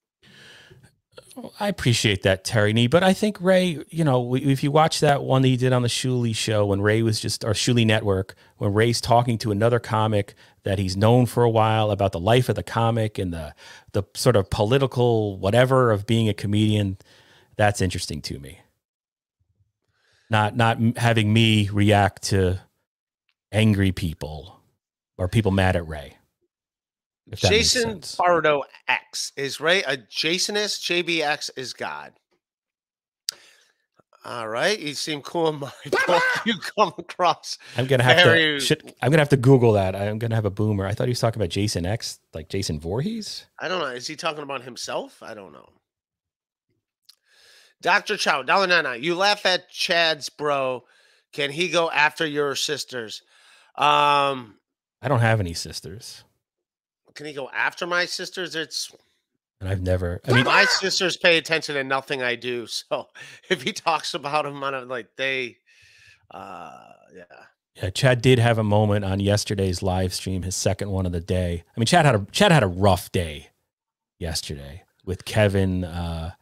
I 1.58 1.68
appreciate 1.68 2.22
that, 2.22 2.44
Terry 2.44 2.72
Nee, 2.72 2.86
but 2.86 3.02
I 3.02 3.12
think 3.12 3.40
Ray, 3.40 3.82
you 3.88 4.04
know, 4.04 4.34
if 4.36 4.62
you 4.62 4.70
watch 4.70 5.00
that 5.00 5.22
one 5.22 5.42
that 5.42 5.48
he 5.48 5.56
did 5.56 5.72
on 5.72 5.82
the 5.82 5.88
Shuli 5.88 6.34
show 6.34 6.66
when 6.66 6.80
Ray 6.82 7.02
was 7.02 7.18
just, 7.20 7.44
or 7.44 7.52
Shuli 7.52 7.86
Network, 7.86 8.34
when 8.58 8.74
Ray's 8.74 9.00
talking 9.00 9.38
to 9.38 9.50
another 9.50 9.78
comic 9.78 10.34
that 10.64 10.78
he's 10.78 10.96
known 10.96 11.26
for 11.26 11.42
a 11.42 11.48
while 11.50 11.90
about 11.92 12.12
the 12.12 12.20
life 12.20 12.48
of 12.48 12.56
the 12.56 12.62
comic 12.62 13.18
and 13.18 13.32
the 13.32 13.54
the 13.92 14.02
sort 14.14 14.36
of 14.36 14.50
political 14.50 15.38
whatever 15.38 15.90
of 15.90 16.04
being 16.06 16.28
a 16.28 16.34
comedian, 16.34 16.98
that's 17.60 17.82
interesting 17.82 18.22
to 18.22 18.38
me. 18.38 18.60
Not 20.30 20.56
not 20.56 20.78
having 20.96 21.30
me 21.32 21.68
react 21.70 22.22
to 22.30 22.60
angry 23.52 23.92
people 23.92 24.60
or 25.18 25.28
people 25.28 25.50
mad 25.50 25.76
at 25.76 25.86
Ray. 25.86 26.16
if 27.30 27.40
that 27.42 27.50
makes 27.50 27.74
Jason. 27.74 28.00
Bardo 28.16 28.62
X 28.88 29.32
is 29.36 29.60
Ray 29.60 29.84
uh, 29.84 29.92
a 29.92 29.96
Jasonist. 29.98 30.80
JBX 30.88 31.50
is 31.56 31.74
God. 31.74 32.12
All 34.24 34.48
right, 34.48 34.78
you 34.78 34.92
seem 34.94 35.20
cool 35.22 35.48
in 35.48 35.56
my 35.60 35.70
book. 36.06 36.22
You 36.46 36.54
come 36.78 36.92
across 36.96 37.58
I'm 37.76 37.86
gonna 37.86 38.02
have 38.02 38.24
Very- 38.24 38.58
to. 38.58 38.64
Shit, 38.64 38.96
I'm 39.02 39.10
gonna 39.10 39.20
have 39.20 39.28
to 39.30 39.36
Google 39.36 39.72
that. 39.72 39.94
I'm 39.94 40.18
gonna 40.18 40.34
have 40.34 40.46
a 40.46 40.50
boomer. 40.50 40.86
I 40.86 40.92
thought 40.94 41.08
he 41.08 41.10
was 41.10 41.20
talking 41.20 41.40
about 41.40 41.50
Jason 41.50 41.84
X, 41.84 42.20
like 42.32 42.48
Jason 42.48 42.80
Voorhees. 42.80 43.44
I 43.58 43.68
don't 43.68 43.80
know. 43.80 43.86
Is 43.86 44.06
he 44.06 44.16
talking 44.16 44.42
about 44.42 44.62
himself? 44.62 45.22
I 45.22 45.34
don't 45.34 45.52
know. 45.52 45.68
Dr. 47.82 48.16
Chow, 48.16 48.42
nine. 48.42 49.02
You 49.02 49.14
laugh 49.14 49.46
at 49.46 49.70
Chad's 49.70 50.28
bro. 50.28 50.84
Can 51.32 51.50
he 51.50 51.68
go 51.68 51.90
after 51.90 52.26
your 52.26 52.54
sisters? 52.54 53.22
Um, 53.76 54.56
I 55.00 55.08
don't 55.08 55.20
have 55.20 55.40
any 55.40 55.54
sisters, 55.54 56.24
can 57.14 57.26
he 57.26 57.32
go 57.32 57.50
after 57.50 57.86
my 57.86 58.06
sisters? 58.06 58.54
It's 58.54 58.90
and 59.60 59.68
I've 59.68 59.82
never. 59.82 60.20
I 60.26 60.32
mean, 60.32 60.44
my 60.44 60.64
sisters 60.64 61.16
pay 61.18 61.36
attention 61.36 61.74
to 61.74 61.84
nothing 61.84 62.22
I 62.22 62.34
do. 62.34 62.66
So 62.90 63.08
if 63.48 63.62
he 63.62 63.72
talks 63.72 64.14
about 64.14 64.44
them 64.44 64.62
on 64.64 64.74
a, 64.74 64.80
like 64.82 65.08
they 65.16 65.58
uh 66.30 66.72
yeah. 67.14 67.22
yeah, 67.76 67.90
Chad 67.90 68.22
did 68.22 68.38
have 68.38 68.56
a 68.58 68.64
moment 68.64 69.04
on 69.04 69.20
yesterday's 69.20 69.82
live 69.82 70.14
stream, 70.14 70.42
his 70.42 70.56
second 70.56 70.90
one 70.90 71.04
of 71.04 71.12
the 71.12 71.20
day. 71.20 71.64
I 71.76 71.80
mean, 71.80 71.86
Chad 71.86 72.06
had 72.06 72.14
a 72.14 72.26
Chad 72.32 72.52
had 72.52 72.62
a 72.62 72.68
rough 72.68 73.12
day 73.12 73.50
yesterday 74.18 74.84
with 75.04 75.24
Kevin 75.24 75.84
uh, 75.84 76.32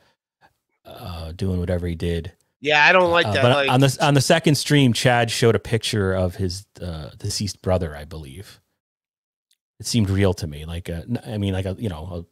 uh, 0.88 1.32
doing 1.32 1.60
whatever 1.60 1.86
he 1.86 1.94
did. 1.94 2.32
Yeah, 2.60 2.84
I 2.84 2.92
don't 2.92 3.10
like 3.10 3.26
Uh, 3.26 3.32
that. 3.34 3.42
but 3.42 3.52
like, 3.52 3.70
on 3.70 3.80
the 3.80 3.96
on 4.00 4.14
the 4.14 4.20
second 4.20 4.56
stream, 4.56 4.92
Chad 4.92 5.30
showed 5.30 5.54
a 5.54 5.60
picture 5.60 6.12
of 6.12 6.36
his 6.36 6.66
uh, 6.82 7.10
deceased 7.18 7.62
brother, 7.62 7.94
I 7.94 8.04
believe. 8.04 8.60
It 9.78 9.86
seemed 9.86 10.10
real 10.10 10.34
to 10.34 10.46
me, 10.48 10.64
like 10.64 10.88
a, 10.88 11.04
I 11.24 11.38
mean, 11.38 11.52
like 11.52 11.66
a 11.66 11.76
you 11.78 11.88
know 11.88 12.26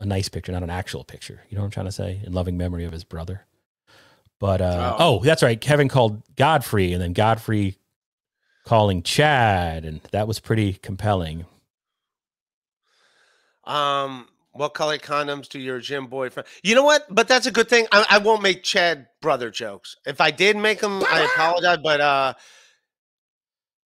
a, 0.00 0.02
a 0.02 0.06
nice 0.06 0.28
picture, 0.28 0.50
not 0.50 0.64
an 0.64 0.70
actual 0.70 1.04
picture. 1.04 1.40
You 1.48 1.56
know 1.56 1.62
what 1.62 1.66
I'm 1.66 1.70
trying 1.70 1.86
to 1.86 1.92
say? 1.92 2.20
In 2.24 2.32
loving 2.32 2.56
memory 2.56 2.84
of 2.84 2.90
his 2.92 3.04
brother. 3.04 3.46
But 4.40 4.60
uh, 4.60 4.96
Oh. 4.98 5.18
oh, 5.18 5.24
that's 5.24 5.42
right. 5.42 5.60
Kevin 5.60 5.88
called 5.88 6.22
Godfrey, 6.34 6.92
and 6.92 7.00
then 7.00 7.12
Godfrey 7.12 7.76
calling 8.64 9.02
Chad, 9.04 9.84
and 9.84 10.00
that 10.10 10.26
was 10.26 10.40
pretty 10.40 10.72
compelling. 10.72 11.44
Um, 13.64 14.26
what 14.52 14.74
color 14.74 14.98
condoms 14.98 15.48
do 15.48 15.58
your 15.58 15.78
gym 15.80 16.06
boyfriend? 16.06 16.46
You 16.62 16.74
know 16.74 16.84
what? 16.84 17.06
But 17.08 17.28
that's 17.28 17.46
a 17.46 17.50
good 17.52 17.68
thing. 17.68 17.86
I, 17.92 18.04
I 18.10 18.18
won't 18.18 18.42
make 18.42 18.62
Chad 18.62 19.06
brother 19.22 19.50
jokes. 19.50 19.96
If 20.04 20.20
I 20.20 20.30
did 20.30 20.56
make 20.56 20.80
them, 20.80 21.02
I 21.04 21.28
apologize. 21.34 21.78
But 21.82 22.00
uh, 22.00 22.34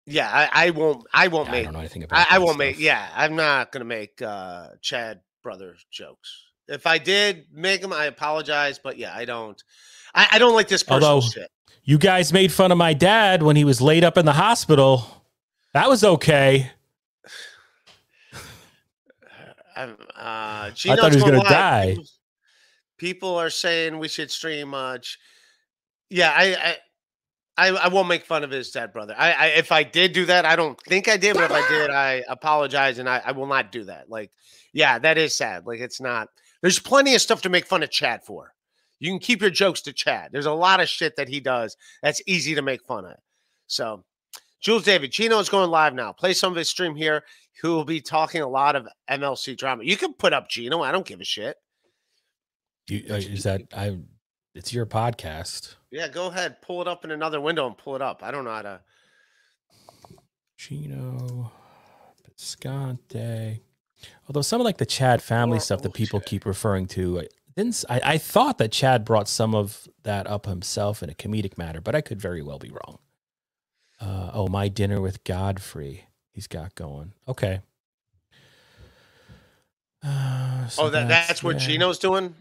yeah, 0.07 0.31
I, 0.31 0.67
I 0.67 0.71
won't. 0.71 1.07
I 1.13 1.29
won't 1.29 1.49
I 1.49 1.53
make. 1.53 1.65
don't 1.65 1.73
know 1.75 1.81
anything 1.81 2.03
about. 2.03 2.27
I, 2.31 2.37
I 2.37 2.39
won't 2.39 2.59
make. 2.59 2.79
Yeah, 2.79 3.09
I'm 3.15 3.37
not 3.37 3.73
gonna 3.73 3.85
make 3.85 4.21
uh 4.23 4.69
Chad 4.81 5.21
brother 5.43 5.77
jokes. 5.91 6.43
If 6.69 6.87
I 6.87 6.99
did 6.99 7.47
make 7.53 7.83
them, 7.83 7.93
I 7.93 8.07
apologize. 8.07 8.79
But 8.83 8.99
yeah, 8.99 9.15
I 9.15 9.25
don't. 9.25 9.63
I, 10.15 10.29
I 10.33 10.39
don't 10.39 10.55
like 10.55 10.69
this 10.69 10.83
personal 10.83 11.11
Although- 11.15 11.27
shit. 11.29 11.51
You 11.87 11.99
guys 11.99 12.33
made 12.33 12.51
fun 12.51 12.73
of 12.73 12.79
my 12.79 12.95
dad 12.95 13.43
when 13.43 13.57
he 13.57 13.65
was 13.65 13.83
laid 13.83 14.05
up 14.05 14.17
in 14.17 14.25
the 14.25 14.33
hospital. 14.33 15.23
That 15.75 15.87
was 15.91 16.03
okay. 16.03 16.71
I'm, 19.77 19.97
uh, 20.17 20.71
thought 20.97 21.13
he 21.13 21.17
was 21.17 21.25
going 21.25 21.37
gonna 21.37 21.49
die. 21.49 21.87
People- 21.91 22.05
People 22.97 23.35
are 23.37 23.51
saying 23.51 23.99
we 23.99 24.07
should 24.09 24.31
stream 24.31 24.69
much. 24.69 25.19
Yeah, 26.11 26.33
I, 26.35 26.77
I, 27.57 27.69
I, 27.71 27.77
I 27.77 27.89
won't 27.89 28.07
make 28.09 28.25
fun 28.25 28.45
of 28.45 28.51
his 28.53 28.71
dad 28.71 28.93
brother. 28.93 29.15
I, 29.19 29.33
I, 29.33 29.47
if 29.47 29.73
I 29.73 29.83
did 29.83 30.13
do 30.13 30.27
that, 30.27 30.45
I 30.45 30.55
don't 30.55 30.81
think 30.83 31.09
I 31.09 31.17
did, 31.17 31.35
but 31.35 31.45
if 31.45 31.51
I 31.51 31.69
did, 31.69 31.91
I 31.91 32.23
apologize, 32.29 32.99
and 32.99 33.09
I, 33.09 33.21
I 33.25 33.33
will 33.33 33.47
not 33.47 33.73
do 33.73 33.85
that. 33.85 34.09
Like, 34.09 34.31
yeah, 34.73 34.99
that 35.01 35.19
is 35.19 35.35
sad. 35.37 35.67
Like, 35.67 35.81
it's 35.81 36.01
not. 36.01 36.29
There's 36.63 36.79
plenty 36.79 37.15
of 37.17 37.21
stuff 37.21 37.43
to 37.43 37.49
make 37.49 37.67
fun 37.67 37.83
of 37.83 37.91
Chad 37.91 38.25
for. 38.25 38.55
You 39.01 39.11
can 39.11 39.19
keep 39.19 39.41
your 39.41 39.51
jokes 39.51 39.83
to 39.83 39.93
Chad. 39.93 40.31
There's 40.33 40.47
a 40.47 40.53
lot 40.53 40.81
of 40.81 40.89
shit 40.89 41.17
that 41.17 41.29
he 41.29 41.41
does 41.41 41.77
that's 42.01 42.23
easy 42.27 42.55
to 42.55 42.63
make 42.63 42.83
fun 42.85 43.05
of. 43.07 43.17
So, 43.67 44.05
Jules 44.65 44.85
David, 44.85 45.13
Gino 45.13 45.39
is 45.41 45.51
going 45.51 45.71
live 45.71 45.93
now. 45.93 46.11
Play 46.11 46.33
some 46.33 46.51
of 46.51 46.57
his 46.57 46.71
stream 46.71 46.97
here. 46.97 47.23
Who 47.61 47.75
will 47.75 47.85
be 47.85 48.01
talking 48.01 48.41
a 48.41 48.49
lot 48.49 48.77
of 48.77 48.89
MLC 49.11 49.57
drama. 49.57 49.85
You 49.85 49.97
can 49.99 50.15
put 50.15 50.33
up 50.33 50.49
Gino. 50.49 50.81
I 50.81 50.91
don't 50.91 51.07
give 51.07 51.21
a 51.21 51.25
shit. 51.25 51.57
You, 52.89 53.05
uh, 53.11 53.15
is 53.15 53.43
that 53.43 53.63
I? 53.77 53.99
It's 54.55 54.73
your 54.73 54.87
podcast. 54.87 55.75
Yeah, 55.91 56.09
go 56.09 56.29
ahead. 56.29 56.63
Pull 56.63 56.81
it 56.81 56.89
up 56.89 57.05
in 57.05 57.11
another 57.11 57.41
window 57.43 57.67
and 57.67 57.77
pull 57.77 57.95
it 57.95 58.03
up. 58.03 58.23
I 58.23 58.31
don't 58.31 58.45
know 58.45 58.51
how 58.51 58.63
to. 58.63 58.81
Gino 60.57 61.53
Bisconte. 62.27 63.61
Although 64.29 64.43
some 64.43 64.61
of 64.63 64.65
like 64.65 64.79
the 64.79 64.87
Chad 64.87 65.23
family 65.23 65.61
stuff 65.61 65.83
that 65.83 65.93
people 65.93 66.21
keep 66.21 66.47
referring 66.47 66.87
to, 66.89 67.21
I 67.21 67.27
didn't 67.55 67.85
I, 67.91 68.01
I 68.03 68.19
thought 68.19 68.57
that 68.59 68.73
Chad 68.73 69.05
brought 69.05 69.29
some 69.29 69.55
of 69.55 69.89
that 70.05 70.27
up 70.27 70.47
himself 70.47 71.03
in 71.03 71.11
a 71.11 71.15
comedic 71.15 71.59
matter, 71.59 71.83
but 71.83 71.95
I 71.95 72.01
could 72.01 72.21
very 72.21 72.43
well 72.43 72.59
be 72.59 72.71
wrong. 72.71 72.99
Uh, 74.05 74.31
oh, 74.35 74.49
my 74.49 74.69
dinner 74.69 75.01
with 75.01 75.25
Godfrey. 75.25 76.09
He's 76.31 76.47
got 76.47 76.75
going. 76.75 77.13
Okay. 77.27 77.61
Uh, 80.03 80.67
so 80.69 80.85
Oh, 80.85 80.91
that, 80.91 81.09
that's 81.09 81.43
what 81.43 81.59
there. 81.59 81.67
Gino's 81.69 81.99
doing. 81.99 82.35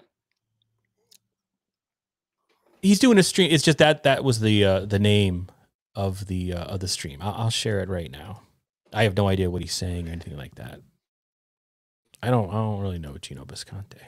He's 2.82 3.00
doing 3.00 3.18
a 3.18 3.24
stream. 3.24 3.50
It's 3.50 3.64
just 3.64 3.78
that 3.78 4.04
that 4.04 4.26
was 4.26 4.42
the 4.42 4.66
uh, 4.66 4.80
the 4.86 5.00
name 5.00 5.48
of 5.96 6.28
the 6.28 6.54
uh, 6.54 6.64
of 6.66 6.82
the 6.82 6.90
stream. 6.90 7.20
I'll, 7.22 7.34
I'll 7.34 7.50
share 7.50 7.80
it 7.80 7.88
right 7.88 8.12
now. 8.12 8.42
I 8.92 9.04
have 9.04 9.16
no 9.16 9.30
idea 9.30 9.50
what 9.50 9.62
he's 9.62 9.74
saying 9.74 10.10
or 10.10 10.12
anything 10.12 10.36
like 10.36 10.56
that. 10.56 10.82
I 12.22 12.30
don't. 12.30 12.50
I 12.50 12.54
don't 12.54 12.82
really 12.82 13.00
know 13.00 13.18
Gino 13.18 13.46
Bisconte. 13.46 14.00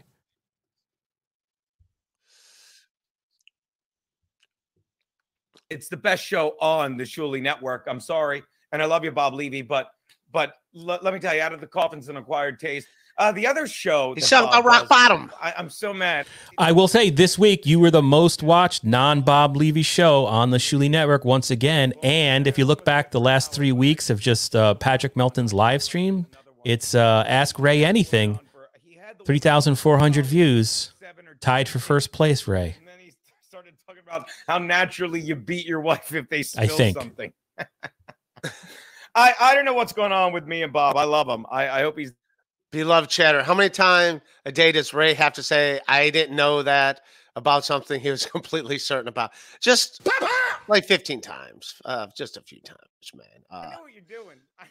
It's 5.70 5.89
the 5.89 5.97
best 5.97 6.24
show 6.24 6.55
on 6.61 6.97
the 6.97 7.03
Shuli 7.03 7.41
Network. 7.41 7.86
I'm 7.89 7.99
sorry, 7.99 8.43
and 8.72 8.82
I 8.82 8.86
love 8.86 9.03
you, 9.03 9.11
Bob 9.11 9.34
Levy, 9.34 9.61
but 9.61 9.89
but 10.32 10.53
l- 10.76 10.99
let 11.01 11.13
me 11.13 11.20
tell 11.20 11.34
you, 11.36 11.41
out 11.41 11.53
of 11.53 11.61
the 11.61 11.68
coffins 11.68 12.09
an 12.09 12.18
acquired 12.18 12.59
taste. 12.59 12.88
Uh, 13.18 13.32
the 13.32 13.47
other 13.47 13.66
show, 13.66 14.13
He 14.13 14.20
that 14.20 14.30
Bob 14.30 14.66
a 14.66 14.68
rock 14.68 14.80
does- 14.82 14.89
bottom. 14.89 15.32
I, 15.41 15.53
I'm 15.57 15.70
so 15.70 15.93
mad. 15.93 16.28
I 16.57 16.74
will 16.74 16.89
say 16.89 17.09
this 17.09 17.39
week 17.39 17.66
you 17.66 17.80
were 17.80 17.89
the 17.89 18.01
most 18.01 18.43
watched 18.43 18.84
non 18.84 19.22
Bob 19.22 19.55
Levy 19.55 19.84
show 19.84 20.26
on 20.26 20.49
the 20.51 20.57
Shuli 20.57 20.89
Network 20.89 21.24
once 21.24 21.49
again. 21.49 21.93
And 22.03 22.45
if 22.45 22.57
you 22.57 22.66
look 22.66 22.84
back 22.84 23.11
the 23.11 23.22
last 23.22 23.53
three 23.53 23.72
weeks 23.72 24.09
of 24.09 24.20
just 24.20 24.53
uh, 24.55 24.74
Patrick 24.76 25.16
Melton's 25.16 25.53
live 25.53 25.82
stream, 25.82 26.28
it's 26.66 26.93
uh, 26.93 27.24
Ask 27.26 27.57
Ray 27.57 27.86
Anything, 27.86 28.38
three 29.26 29.39
thousand 29.39 29.76
four 29.76 29.97
hundred 29.97 30.26
views, 30.26 30.91
tied 31.39 31.70
for 31.70 31.80
first 31.80 32.11
place. 32.11 32.47
Ray. 32.49 32.76
And 32.80 32.86
then 32.88 32.99
he 32.99 33.13
started 33.47 33.76
talking 33.88 33.95
about 34.08 34.30
how 34.47 34.58
naturally 34.58 35.20
you 35.20 35.36
beat 35.36 35.66
your 35.66 35.82
wife 35.82 36.14
if 36.14 36.30
they 36.30 36.43
spill 36.43 36.64
I 36.64 36.68
think. 36.68 36.97
something. 36.97 37.34
I 39.16 39.34
I 39.39 39.56
don't 39.56 39.66
know 39.66 39.74
what's 39.74 39.93
going 39.93 40.12
on 40.12 40.34
with 40.34 40.45
me 40.47 40.64
and 40.64 40.74
Bob. 40.74 40.97
I 40.97 41.03
love 41.06 41.28
him. 41.28 41.45
I, 41.49 41.70
I 41.70 41.82
hope 41.82 41.97
he's 41.97 42.14
Beloved 42.72 43.10
chatter. 43.10 43.41
How 43.41 43.53
many 43.53 43.70
times 43.70 44.22
a 44.45 44.51
day 44.51 44.74
does 44.74 44.93
Ray 44.93 45.14
have 45.14 45.32
to 45.34 45.43
say, 45.43 45.80
I 45.88 46.10
didn't 46.10 46.36
know 46.36 46.62
that 46.64 47.01
about 47.38 47.64
something 47.64 48.01
he 48.01 48.10
was 48.10 48.26
completely 48.32 48.78
certain 48.78 49.08
about? 49.08 49.32
Just 49.62 50.01
like 50.68 50.84
15 50.86 51.22
times. 51.22 51.76
Uh, 51.86 52.08
just 52.18 52.36
a 52.36 52.41
few 52.41 52.60
times, 52.62 52.80
man. 53.14 53.26
I 53.49 53.56
Uh, 53.68 53.70
know 53.72 53.82
what 53.84 53.93
you're 53.93 54.01
doing. 54.24 54.38
I, 54.60 54.66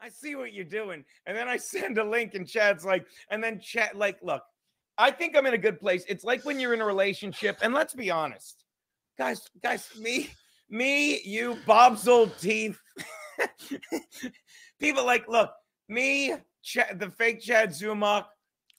I 0.00 0.10
see 0.10 0.34
what 0.34 0.52
you're 0.52 0.64
doing. 0.66 1.04
And 1.24 1.34
then 1.34 1.48
I 1.48 1.56
send 1.56 1.96
a 1.96 2.04
link 2.04 2.34
and 2.34 2.46
Chad's 2.46 2.84
like, 2.84 3.06
and 3.30 3.42
then 3.42 3.60
chat 3.60 3.96
like, 3.96 4.18
look, 4.22 4.42
I 4.98 5.10
think 5.10 5.34
I'm 5.34 5.46
in 5.46 5.54
a 5.54 5.58
good 5.58 5.80
place. 5.80 6.04
It's 6.06 6.24
like 6.24 6.44
when 6.44 6.60
you're 6.60 6.74
in 6.74 6.82
a 6.82 6.86
relationship, 6.86 7.56
and 7.62 7.72
let's 7.72 7.94
be 7.94 8.10
honest, 8.10 8.64
guys, 9.18 9.42
guys, 9.62 9.88
me, 9.98 10.30
me, 10.70 11.20
you, 11.22 11.56
Bob's 11.66 12.06
old 12.08 12.36
teeth. 12.38 12.78
People 14.80 15.04
like, 15.04 15.28
look, 15.28 15.50
me, 15.88 16.34
Chad, 16.62 16.98
the 17.00 17.10
fake 17.10 17.40
Chad 17.40 17.70
Zumock, 17.70 18.26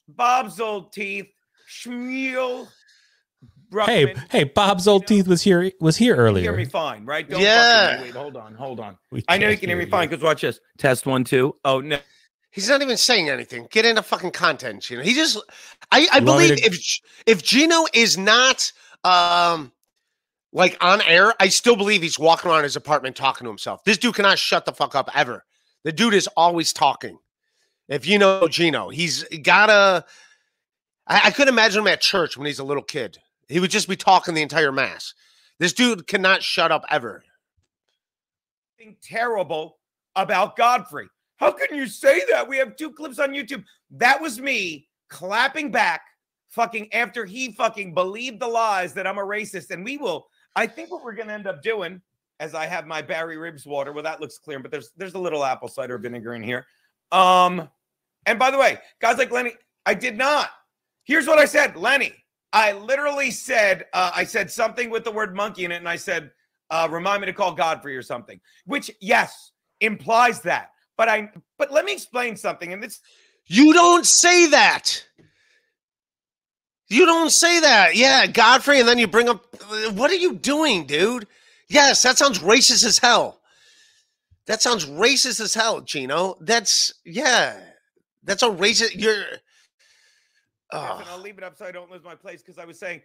Bob's 0.08 0.60
old 0.60 0.92
teeth, 0.92 1.26
Shmuel, 1.70 2.68
Hey, 3.72 4.06
Bruckman. 4.06 4.24
hey, 4.32 4.44
Bob's 4.44 4.88
old 4.88 5.06
teeth 5.06 5.28
was 5.28 5.42
here 5.42 5.70
was 5.80 5.96
here 5.96 6.16
You 6.16 6.20
earlier. 6.20 6.42
Hear 6.42 6.56
me 6.56 6.64
fine, 6.64 7.06
right? 7.06 7.24
fucking- 7.28 7.40
Yeah. 7.44 8.02
Wait, 8.02 8.10
hold 8.14 8.36
on, 8.36 8.52
hold 8.54 8.80
on. 8.80 8.98
We 9.12 9.22
I 9.28 9.38
know 9.38 9.48
you 9.48 9.56
can't 9.56 9.68
hear 9.68 9.76
me 9.78 9.84
you. 9.84 9.90
fine 9.90 10.08
because 10.08 10.24
watch 10.24 10.40
this. 10.40 10.58
Test 10.76 11.06
one, 11.06 11.22
two. 11.22 11.54
Oh 11.64 11.80
no. 11.80 11.98
he's 12.50 12.68
not 12.68 12.82
even 12.82 12.96
saying 12.96 13.28
anything. 13.30 13.68
Get 13.70 13.84
into 13.84 14.02
fucking 14.02 14.32
content, 14.32 14.90
you 14.90 14.96
know. 14.96 15.04
He 15.04 15.14
just, 15.14 15.38
I, 15.92 16.08
I 16.12 16.18
You 16.18 16.24
want 16.24 16.40
me 16.40 16.48
believe 16.48 16.64
if 16.64 17.00
if 17.26 17.44
Gino 17.44 17.84
is 17.94 18.18
not 18.18 18.72
um 19.04 19.70
like 20.52 20.76
on 20.80 21.00
air, 21.02 21.34
I 21.38 21.48
still 21.48 21.76
believe 21.76 22.02
he's 22.02 22.18
walking 22.18 22.50
around 22.50 22.64
his 22.64 22.76
apartment 22.76 23.16
talking 23.16 23.44
to 23.44 23.50
himself. 23.50 23.84
This 23.84 23.98
dude 23.98 24.14
cannot 24.14 24.38
shut 24.38 24.64
the 24.64 24.72
fuck 24.72 24.94
up 24.94 25.10
ever. 25.14 25.44
The 25.84 25.92
dude 25.92 26.14
is 26.14 26.28
always 26.36 26.72
talking. 26.72 27.18
If 27.88 28.06
you 28.06 28.18
know 28.18 28.46
Gino, 28.48 28.88
he's 28.88 29.24
gotta. 29.42 30.04
I, 31.06 31.22
I 31.24 31.30
could 31.30 31.48
imagine 31.48 31.80
him 31.80 31.88
at 31.88 32.00
church 32.00 32.36
when 32.36 32.46
he's 32.46 32.58
a 32.58 32.64
little 32.64 32.82
kid. 32.82 33.18
He 33.48 33.60
would 33.60 33.70
just 33.70 33.88
be 33.88 33.96
talking 33.96 34.34
the 34.34 34.42
entire 34.42 34.72
mass. 34.72 35.14
This 35.58 35.72
dude 35.72 36.06
cannot 36.06 36.42
shut 36.42 36.72
up 36.72 36.84
ever. 36.88 37.24
Terrible 39.02 39.78
about 40.16 40.56
Godfrey. 40.56 41.08
How 41.36 41.52
can 41.52 41.76
you 41.76 41.86
say 41.86 42.22
that? 42.30 42.48
We 42.48 42.58
have 42.58 42.76
two 42.76 42.92
clips 42.92 43.18
on 43.18 43.30
YouTube. 43.30 43.64
That 43.90 44.20
was 44.20 44.40
me 44.40 44.88
clapping 45.08 45.70
back, 45.70 46.02
fucking 46.48 46.92
after 46.92 47.24
he 47.24 47.52
fucking 47.52 47.94
believed 47.94 48.40
the 48.40 48.48
lies 48.48 48.94
that 48.94 49.06
I'm 49.06 49.18
a 49.18 49.22
racist. 49.22 49.70
And 49.70 49.84
we 49.84 49.96
will. 49.96 50.28
I 50.56 50.66
think 50.66 50.90
what 50.90 51.04
we're 51.04 51.14
gonna 51.14 51.32
end 51.32 51.46
up 51.46 51.62
doing, 51.62 52.00
as 52.40 52.54
I 52.54 52.66
have 52.66 52.86
my 52.86 53.02
Barry 53.02 53.36
Ribs 53.36 53.66
water. 53.66 53.92
Well, 53.92 54.04
that 54.04 54.20
looks 54.20 54.38
clear, 54.38 54.58
but 54.58 54.70
there's 54.70 54.90
there's 54.96 55.14
a 55.14 55.18
little 55.18 55.44
apple 55.44 55.68
cider 55.68 55.98
vinegar 55.98 56.34
in 56.34 56.42
here. 56.42 56.66
Um, 57.12 57.68
and 58.26 58.38
by 58.38 58.50
the 58.50 58.58
way, 58.58 58.78
guys 59.00 59.18
like 59.18 59.30
Lenny, 59.30 59.52
I 59.86 59.94
did 59.94 60.16
not. 60.16 60.50
Here's 61.04 61.26
what 61.26 61.38
I 61.38 61.44
said, 61.44 61.76
Lenny. 61.76 62.14
I 62.52 62.72
literally 62.72 63.30
said, 63.30 63.86
uh, 63.92 64.10
I 64.14 64.24
said 64.24 64.50
something 64.50 64.90
with 64.90 65.04
the 65.04 65.10
word 65.10 65.34
monkey 65.36 65.64
in 65.64 65.72
it, 65.72 65.76
and 65.76 65.88
I 65.88 65.96
said, 65.96 66.30
uh, 66.70 66.88
remind 66.90 67.20
me 67.20 67.26
to 67.26 67.32
call 67.32 67.52
Godfrey 67.54 67.96
or 67.96 68.02
something, 68.02 68.40
which 68.64 68.90
yes 69.00 69.52
implies 69.80 70.40
that. 70.42 70.70
But 70.96 71.08
I, 71.08 71.30
but 71.58 71.72
let 71.72 71.84
me 71.84 71.92
explain 71.92 72.36
something, 72.36 72.72
and 72.72 72.82
this 72.82 73.00
You 73.46 73.72
don't 73.72 74.06
say 74.06 74.46
that. 74.48 75.04
You 76.90 77.06
don't 77.06 77.30
say 77.30 77.60
that. 77.60 77.94
Yeah, 77.94 78.26
Godfrey, 78.26 78.80
and 78.80 78.88
then 78.88 78.98
you 78.98 79.06
bring 79.06 79.28
up 79.28 79.46
what 79.94 80.10
are 80.10 80.16
you 80.16 80.34
doing, 80.34 80.86
dude? 80.86 81.26
Yes, 81.68 82.02
that 82.02 82.18
sounds 82.18 82.40
racist 82.40 82.84
as 82.84 82.98
hell. 82.98 83.40
That 84.46 84.60
sounds 84.60 84.86
racist 84.86 85.40
as 85.40 85.54
hell, 85.54 85.80
Gino. 85.80 86.36
That's 86.40 86.92
yeah. 87.04 87.60
That's 88.24 88.42
a 88.42 88.48
racist. 88.48 89.00
You're 89.00 89.22
oh, 90.72 91.04
I'll 91.08 91.20
leave 91.20 91.38
it 91.38 91.44
up 91.44 91.56
so 91.56 91.64
I 91.64 91.70
don't 91.70 91.90
lose 91.90 92.02
my 92.02 92.16
place 92.16 92.42
because 92.42 92.58
I 92.58 92.64
was 92.64 92.78
saying 92.78 93.02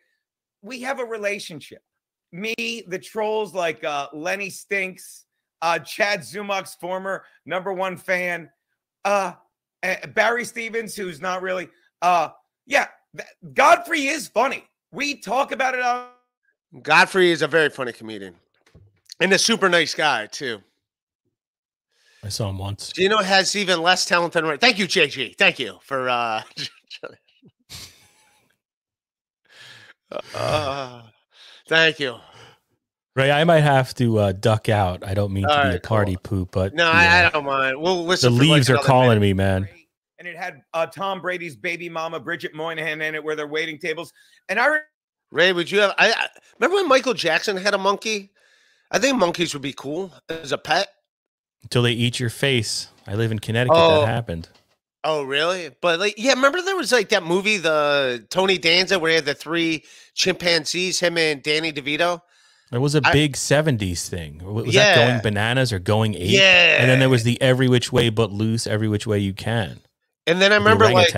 we 0.64 0.82
have 0.82 1.00
a 1.00 1.06
relationship. 1.06 1.84
Me, 2.32 2.84
the 2.88 3.00
trolls 3.00 3.54
like 3.54 3.84
uh, 3.84 4.08
Lenny 4.14 4.50
Stinks, 4.50 5.26
uh, 5.62 5.78
Chad 5.80 6.22
Zumock's 6.22 6.74
former 6.76 7.24
number 7.46 7.72
one 7.72 7.98
fan, 7.98 8.50
uh, 9.06 9.34
eh, 9.84 10.06
Barry 10.08 10.44
Stevens, 10.44 10.96
who's 10.96 11.22
not 11.22 11.44
really, 11.44 11.70
uh, 12.02 12.30
yeah, 12.66 12.88
Godfrey 13.54 14.08
is 14.08 14.28
funny. 14.28 14.64
We 14.92 15.16
talk 15.16 15.52
about 15.52 15.74
it 15.76 15.82
on 15.82 16.08
Godfrey 16.82 17.32
is 17.32 17.42
a 17.42 17.48
very 17.48 17.70
funny 17.70 17.92
comedian. 17.94 18.36
And 19.20 19.32
a 19.32 19.38
super 19.38 19.70
nice 19.70 19.94
guy, 19.94 20.26
too. 20.28 20.62
I 22.24 22.30
saw 22.30 22.50
him 22.50 22.58
once. 22.58 22.92
Gino 22.92 23.18
has 23.20 23.56
even 23.56 23.82
less 23.82 24.06
talent 24.06 24.34
than 24.34 24.46
Ray. 24.46 24.58
Thank 24.58 24.80
you, 24.80 24.88
JG. 24.88 25.38
Thank 25.38 25.60
you 25.60 25.78
for 25.84 26.10
uh, 26.10 26.42
uh 30.34 31.02
thank 31.68 32.00
you. 32.00 32.16
Ray, 33.16 33.32
I 33.32 33.44
might 33.46 33.62
have 33.62 33.94
to 33.96 34.18
uh, 34.18 34.32
duck 34.34 34.68
out. 34.70 35.06
I 35.06 35.14
don't 35.14 35.32
mean 35.32 35.44
to 35.44 35.50
All 35.50 35.64
be 35.64 35.70
a 35.70 35.72
right, 35.74 35.82
cool. 35.84 35.88
party 35.98 36.18
poop, 36.22 36.50
but 36.52 36.74
No, 36.74 36.86
the, 36.86 36.92
I, 36.92 37.28
I 37.28 37.30
don't 37.30 37.46
mind. 37.46 37.80
We'll 37.80 38.04
the 38.04 38.10
listen. 38.10 38.34
for 38.34 38.40
like 38.40 38.50
leaves 38.50 38.70
are 38.70 38.78
calling 38.80 39.20
minute. 39.20 39.22
me, 39.22 39.34
man. 39.34 39.70
And 40.26 40.34
it 40.34 40.40
had 40.40 40.64
uh, 40.74 40.88
Tom 40.88 41.22
Brady's 41.22 41.56
baby 41.56 41.88
mama, 41.88 42.20
Bridget 42.20 42.56
Moynahan, 42.56 43.08
in 43.08 43.14
it, 43.14 43.24
where 43.24 43.36
they're 43.36 43.46
waiting 43.46 43.78
tables. 43.78 44.12
And 44.50 44.60
I 44.60 44.66
re- 44.68 44.80
Ray, 45.32 45.54
would 45.54 45.70
you 45.70 45.82
have? 45.82 45.94
I, 46.00 46.12
I 46.14 46.28
remember 46.60 46.78
when 46.78 46.88
Michael 46.88 47.14
Jackson 47.14 47.58
had 47.58 47.76
a 47.76 47.78
monkey. 47.78 48.32
I 48.90 48.98
think 48.98 49.20
monkeys 49.20 49.54
would 49.54 49.62
be 49.62 49.74
cool 49.74 50.12
as 50.28 50.52
a 50.52 50.58
pet. 50.58 50.88
Until 51.62 51.84
they 51.84 51.92
eat 51.92 52.20
your 52.20 52.32
face. 52.32 52.88
I 53.06 53.14
live 53.14 53.32
in 53.32 53.38
Connecticut. 53.38 53.78
Oh. 53.78 54.02
That 54.02 54.08
happened. 54.08 54.50
Oh, 55.04 55.22
really? 55.22 55.70
But 55.80 56.00
like, 56.00 56.16
yeah, 56.18 56.34
remember 56.34 56.60
there 56.60 56.76
was 56.76 56.92
like 56.92 57.10
that 57.10 57.22
movie, 57.22 57.58
the 57.58 58.26
Tony 58.32 58.58
Danza, 58.58 58.98
where 58.98 59.12
he 59.12 59.16
had 59.18 59.26
the 59.26 59.36
three 59.36 59.84
chimpanzees, 60.16 61.00
him 61.00 61.20
and 61.20 61.44
Danny 61.44 61.72
DeVito. 61.72 62.22
It 62.72 62.80
was 62.80 62.96
a 62.96 63.02
big 63.14 63.34
70s 63.34 64.10
thing. 64.10 64.40
W- 64.40 64.66
Was 64.66 64.74
that 64.74 64.96
going 64.96 65.22
bananas 65.22 65.72
or 65.72 65.78
going 65.78 66.16
ape? 66.16 66.32
Yeah. 66.32 66.78
And 66.80 66.90
then 66.90 66.98
there 67.00 67.10
was 67.10 67.24
the 67.24 67.40
every 67.40 67.68
which 67.68 67.92
way 67.92 68.10
but 68.10 68.32
loose, 68.32 68.66
every 68.66 68.88
which 68.88 69.06
way 69.06 69.20
you 69.20 69.34
can. 69.34 69.82
And 70.28 70.42
then 70.42 70.52
I 70.52 70.56
The 70.56 70.62
remember 70.62 70.86
like, 70.92 71.14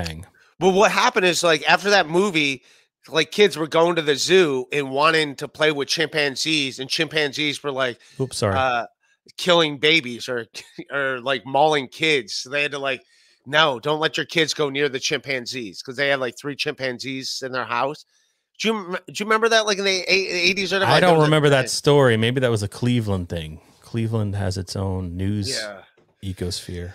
well, 0.60 0.72
what 0.74 0.92
happened 0.92 1.26
is 1.26 1.44
like 1.44 1.68
after 1.70 1.90
that 1.92 2.10
movie, 2.10 2.64
like 3.08 3.32
kids 3.32 3.58
were 3.58 3.68
going 3.68 3.96
to 3.96 4.02
the 4.02 4.16
zoo 4.16 4.66
and 4.72 4.92
wanting 4.92 5.36
to 5.38 5.48
play 5.48 5.72
with 5.72 5.88
chimpanzees, 5.88 6.80
and 6.80 6.90
chimpanzees 6.90 7.64
were 7.64 7.72
like, 7.72 8.00
Oops, 8.20 8.36
sorry. 8.36 8.56
uh, 8.58 8.86
killing 9.38 9.78
babies 9.78 10.28
or 10.28 10.46
or 10.92 11.20
like 11.22 11.46
mauling 11.46 11.88
kids. 11.88 12.34
So 12.34 12.50
they 12.50 12.64
had 12.64 12.72
to 12.72 12.80
like, 12.80 13.02
no, 13.46 13.80
don't 13.80 14.00
let 14.02 14.18
your 14.18 14.26
kids 14.26 14.54
go 14.54 14.70
near 14.70 14.90
the 14.90 15.00
chimpanzees 15.00 15.82
because 15.82 15.96
they 15.96 16.10
had 16.10 16.20
like 16.20 16.38
three 16.38 16.56
chimpanzees 16.56 17.42
in 17.46 17.52
their 17.54 17.66
house. 17.66 18.04
Do 18.60 18.68
you 18.70 18.98
do 19.08 19.14
you 19.14 19.26
remember 19.26 19.48
that 19.50 19.66
like 19.66 19.78
in 19.78 19.86
the 19.86 20.02
eighties 20.12 20.74
or? 20.74 20.84
I 20.84 21.00
don't 21.00 21.22
remember 21.22 21.50
that 21.50 21.70
story. 21.70 22.18
Maybe 22.18 22.42
that 22.42 22.52
was 22.52 22.64
a 22.64 22.68
Cleveland 22.68 23.30
thing. 23.30 23.62
Cleveland 23.82 24.36
has 24.36 24.58
its 24.58 24.76
own 24.76 25.16
news 25.16 25.48
Yeah. 25.50 25.84
ecosphere. 26.24 26.92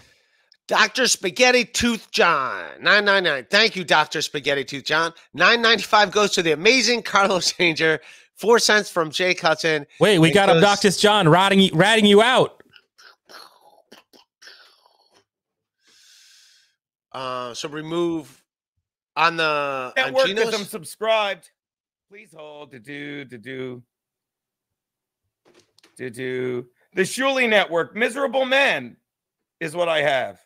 Dr. 0.69 1.07
Spaghetti 1.09 1.65
Tooth 1.65 2.11
John, 2.13 2.65
999. 2.81 3.47
Thank 3.51 3.77
you, 3.77 3.85
Dr. 3.85 4.23
Spaghetti 4.23 4.65
Tooth 4.65 4.85
John. 4.85 5.13
995 5.35 6.11
goes 6.13 6.31
to 6.33 6.43
the 6.43 6.53
amazing 6.53 7.03
Carlos 7.05 7.53
Ranger. 7.59 8.01
Four 8.37 8.59
cents 8.59 8.89
from 8.91 9.11
Jay 9.11 9.35
Hudson. 9.35 9.87
Wait, 10.01 10.19
we 10.19 10.31
It 10.31 10.35
got 10.35 10.47
goes- 10.47 10.57
Obnoxious 10.57 10.97
John 10.97 11.29
ratting 11.29 11.61
you, 11.61 11.71
ratting 11.75 12.07
you 12.07 12.23
out. 12.23 12.63
Uh, 17.13 17.53
so 17.55 17.69
remove 17.69 18.43
on 19.17 19.37
the 19.37 19.45
on 19.45 19.93
Network 19.97 20.27
because 20.27 20.55
I'm 20.55 20.65
subscribed. 20.65 21.51
Please 22.09 22.33
hold 22.35 22.71
to 22.73 22.79
do 22.79 23.25
to 23.27 23.37
do 23.39 23.83
to 25.99 26.09
do 26.09 26.67
the 26.95 27.03
Shuli 27.03 27.49
Network. 27.49 27.95
Miserable 27.95 28.47
man 28.47 28.97
is 29.61 29.77
what 29.77 29.89
I 29.91 30.01
have. 30.03 30.41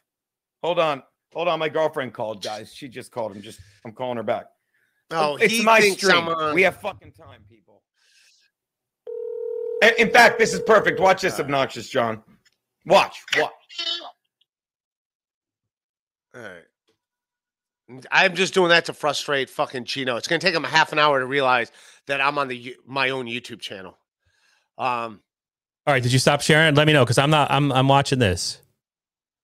Hold 0.62 0.78
on, 0.78 1.02
hold 1.32 1.48
on. 1.48 1.58
My 1.58 1.68
girlfriend 1.68 2.12
called, 2.14 2.42
guys. 2.42 2.72
She 2.74 2.88
just 2.88 3.10
called. 3.12 3.32
I'm 3.36 3.42
just 3.42 3.60
I'm 3.84 3.92
calling 3.92 4.16
her 4.16 4.22
back. 4.22 4.46
Oh, 5.10 5.36
it's 5.36 5.52
he 5.54 5.62
my 5.62 5.80
stream. 5.80 6.28
I'm 6.28 6.54
We 6.54 6.62
have 6.62 6.80
fucking 6.80 7.12
time, 7.12 7.42
people. 7.48 7.82
In- 9.82 9.94
In 10.08 10.10
fact, 10.10 10.38
this 10.38 10.52
is 10.52 10.60
perfect. 10.60 10.98
Watch 10.98 11.22
this, 11.22 11.38
obnoxious 11.38 11.88
John. 11.88 12.22
Watch, 12.86 13.22
watch. 13.38 13.52
All 16.34 16.42
right. 16.42 16.64
I'm 18.10 18.34
just 18.34 18.52
doing 18.52 18.70
that 18.70 18.86
to 18.86 18.92
frustrate 18.92 19.48
fucking 19.48 19.84
Chino. 19.84 20.16
It's 20.16 20.26
gonna 20.26 20.40
take 20.40 20.54
him 20.54 20.64
a 20.64 20.68
half 20.68 20.92
an 20.92 20.98
hour 20.98 21.20
to 21.20 21.26
realize 21.26 21.70
that 22.08 22.20
I'm 22.20 22.36
on 22.38 22.48
the 22.48 22.76
my 22.84 23.10
own 23.10 23.26
YouTube 23.26 23.60
channel. 23.60 23.96
Um, 24.76 25.20
All 25.86 25.94
right, 25.94 26.02
did 26.02 26.12
you 26.12 26.18
stop 26.18 26.40
sharing? 26.40 26.74
Let 26.74 26.86
me 26.88 26.92
know 26.92 27.04
because 27.04 27.18
I'm 27.18 27.30
not. 27.30 27.50
I'm 27.50 27.70
I'm 27.70 27.86
watching 27.86 28.18
this. 28.18 28.60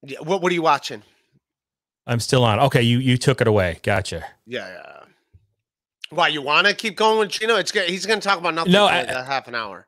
Yeah, 0.03 0.19
what 0.21 0.43
what 0.43 0.51
are 0.51 0.55
you 0.55 0.63
watching? 0.63 1.03
I'm 2.07 2.21
still 2.21 2.45
on. 2.45 2.59
Okay, 2.61 2.83
you 2.83 2.99
you 2.99 3.17
took 3.17 3.41
it 3.41 3.47
away. 3.47 3.79
Gotcha. 3.83 4.25
Yeah, 4.47 4.69
yeah. 4.69 4.99
Why 6.11 6.29
you 6.29 6.43
want 6.43 6.67
to 6.67 6.75
keep 6.75 6.97
going 6.97 7.19
with 7.21 7.31
Chino? 7.31 7.57
It's 7.57 7.73
good. 7.73 7.89
He's 7.89 8.05
gonna 8.07 8.21
talk 8.21 8.39
about 8.39 8.55
nothing 8.55 8.73
No, 8.73 8.87
for 8.89 8.93
I- 8.95 8.99
a 9.01 9.23
half 9.23 9.49
an 9.49 9.55
hour. 9.55 9.87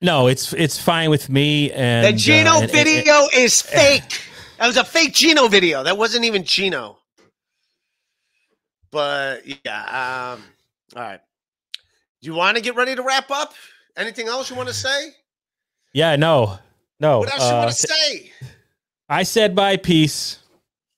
No, 0.00 0.26
it's 0.26 0.52
it's 0.52 0.78
fine 0.80 1.10
with 1.10 1.28
me. 1.28 1.70
And 1.72 2.06
The 2.06 2.12
Gino 2.18 2.50
uh, 2.50 2.54
and- 2.54 2.62
and- 2.64 2.72
video 2.72 3.28
is 3.34 3.62
fake. 3.78 4.20
That 4.58 4.66
was 4.66 4.76
a 4.76 4.84
fake 4.84 5.14
Gino 5.14 5.48
video. 5.48 5.82
That 5.82 5.96
wasn't 5.96 6.24
even 6.24 6.44
Gino. 6.44 6.98
But 8.90 9.42
yeah, 9.64 10.34
um, 10.34 10.44
all 10.94 11.02
right. 11.02 11.20
Do 12.20 12.26
you 12.30 12.34
want 12.34 12.56
to 12.56 12.62
get 12.62 12.76
ready 12.76 12.94
to 12.94 13.02
wrap 13.02 13.30
up? 13.30 13.54
Anything 13.96 14.28
else 14.28 14.50
you 14.50 14.56
want 14.56 14.68
to 14.68 14.74
say? 14.74 15.10
yeah, 15.94 16.16
no, 16.16 16.58
no. 17.00 17.20
What 17.20 17.32
else 17.32 17.42
you 17.42 17.54
uh, 17.54 17.58
want 17.58 17.70
to 17.70 17.76
say? 17.76 18.32
I 19.12 19.24
said 19.24 19.54
bye, 19.54 19.76
peace. 19.76 20.38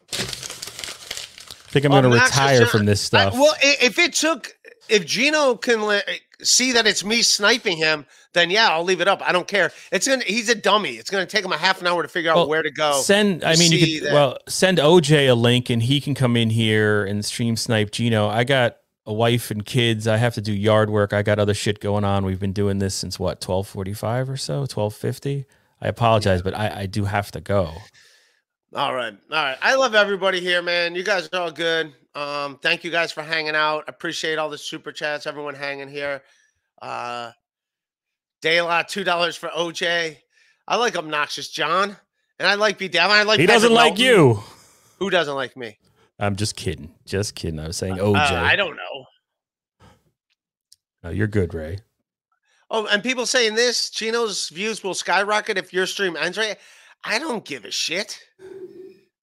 think 0.09 1.85
I'm 1.85 1.91
going 1.91 2.05
to 2.05 2.11
retire 2.11 2.66
from 2.66 2.85
this 2.86 3.03
I- 3.03 3.07
stuff. 3.31 3.35
well, 3.35 3.55
if 3.62 3.99
it 3.99 4.12
took, 4.12 4.57
if 4.89 5.05
Gino 5.05 5.57
can 5.57 6.01
see 6.43 6.73
that 6.73 6.86
it's 6.86 7.05
me 7.05 7.23
sniping 7.23 7.77
him, 7.77 8.07
then 8.35 8.51
yeah, 8.51 8.69
I'll 8.70 8.85
leave 8.85 9.01
it 9.01 9.09
up. 9.09 9.20
I 9.27 9.32
don't 9.32 9.47
care. 9.49 9.73
It's 9.93 10.07
gonna. 10.09 10.24
He's 10.24 10.49
a 10.49 10.55
dummy. 10.55 10.91
It's 10.91 11.09
gonna 11.11 11.27
take 11.27 11.45
him 11.45 11.53
a 11.53 11.57
half 11.57 11.81
an 11.81 11.86
hour 11.86 12.03
to 12.03 12.09
figure 12.09 12.31
out 12.31 12.36
Well, 12.36 12.49
where 12.49 12.62
to 12.62 12.70
go. 12.70 13.01
Send. 13.01 13.45
I 13.45 13.55
mean, 13.57 13.70
you 13.73 14.01
could 14.01 14.09
that- 14.09 14.12
well 14.15 14.39
send 14.49 14.78
OJ 14.78 15.28
a 15.28 15.35
link, 15.35 15.70
and 15.70 15.82
he 15.82 16.01
can 16.01 16.15
come 16.15 16.36
in 16.36 16.51
here 16.51 17.05
and 17.05 17.24
stream 17.24 17.57
snipe 17.57 17.91
Gino. 17.93 18.28
I 18.28 18.43
got 18.45 18.77
a 19.07 19.12
wife 19.12 19.51
and 19.53 19.65
kids. 19.65 20.09
I 20.09 20.16
have 20.16 20.35
to 20.35 20.41
do 20.41 20.53
yard 20.53 20.91
work. 20.91 21.12
I 21.12 21.23
got 21.23 21.39
other 21.39 21.55
shit 21.55 21.78
going 21.81 22.05
on. 22.05 22.24
We've 22.24 22.41
been 22.41 22.53
doing 22.53 22.78
this 22.78 22.95
since 22.95 23.19
what 23.20 23.41
twelve 23.41 23.69
forty 23.69 23.93
five 23.93 24.28
or 24.28 24.36
so, 24.36 24.66
twelve 24.66 24.95
fifty. 24.95 25.47
I 25.81 25.86
apologize, 25.89 26.43
but 26.43 26.55
I, 26.55 26.81
I 26.82 26.86
do 26.86 27.05
have 27.05 27.31
to 27.32 27.41
go. 27.41 27.73
All 28.75 28.95
right. 28.95 29.15
All 29.31 29.45
right. 29.45 29.59
I 29.63 29.77
love 29.77 29.95
everybody 29.95 30.41
here, 30.41 30.61
man. 30.63 30.95
You 30.95 31.05
guys 31.05 31.29
are 31.33 31.41
all 31.41 31.53
good. 31.53 31.93
Um, 32.15 32.59
thank 32.59 32.83
you 32.85 32.91
guys 32.91 33.13
for 33.13 33.23
hanging 33.23 33.55
out. 33.55 33.85
Appreciate 33.89 34.39
all 34.39 34.49
the 34.51 34.59
super 34.59 34.93
chats, 34.93 35.27
everyone 35.27 35.55
hanging 35.55 35.89
here. 35.89 36.23
Uh 36.83 37.31
Dayla, 38.43 38.87
two 38.87 39.05
dollars 39.05 39.37
for 39.37 39.49
OJ. 39.51 40.17
I 40.67 40.77
like 40.77 40.97
obnoxious 40.97 41.49
John. 41.49 41.97
And 42.39 42.49
I 42.49 42.55
like 42.57 42.79
B 42.79 42.89
Devin. 42.89 43.15
I 43.17 43.23
like 43.23 43.39
he 43.39 43.47
Patrick 43.47 43.63
doesn't 43.63 43.75
like 43.75 43.99
Melton. 43.99 44.05
you. 44.05 44.41
Who 44.99 45.09
doesn't 45.11 45.35
like 45.35 45.57
me? 45.57 45.79
I'm 46.19 46.35
just 46.37 46.57
kidding. 46.57 46.93
Just 47.07 47.35
kidding. 47.37 47.61
I 47.61 47.69
was 47.69 47.77
saying 47.77 48.01
Uh, 48.01 48.05
OJ. 48.05 48.17
I 48.17 48.57
don't 48.57 48.77
know. 48.77 49.87
no, 51.05 51.11
you're 51.11 51.27
good, 51.29 51.55
Ray. 51.55 51.79
Oh, 52.71 52.87
and 52.87 53.03
people 53.03 53.25
saying 53.27 53.55
this, 53.55 53.89
Chino's 53.91 54.49
views 54.49 54.83
will 54.83 54.95
skyrocket 54.95 55.59
if 55.59 55.73
your 55.73 55.87
stream 55.87 56.17
ends 56.17 56.37
right. 56.39 56.57
I 57.05 57.19
don't 57.19 57.45
give 57.45 57.65
a 57.65 57.71
shit. 57.71 58.19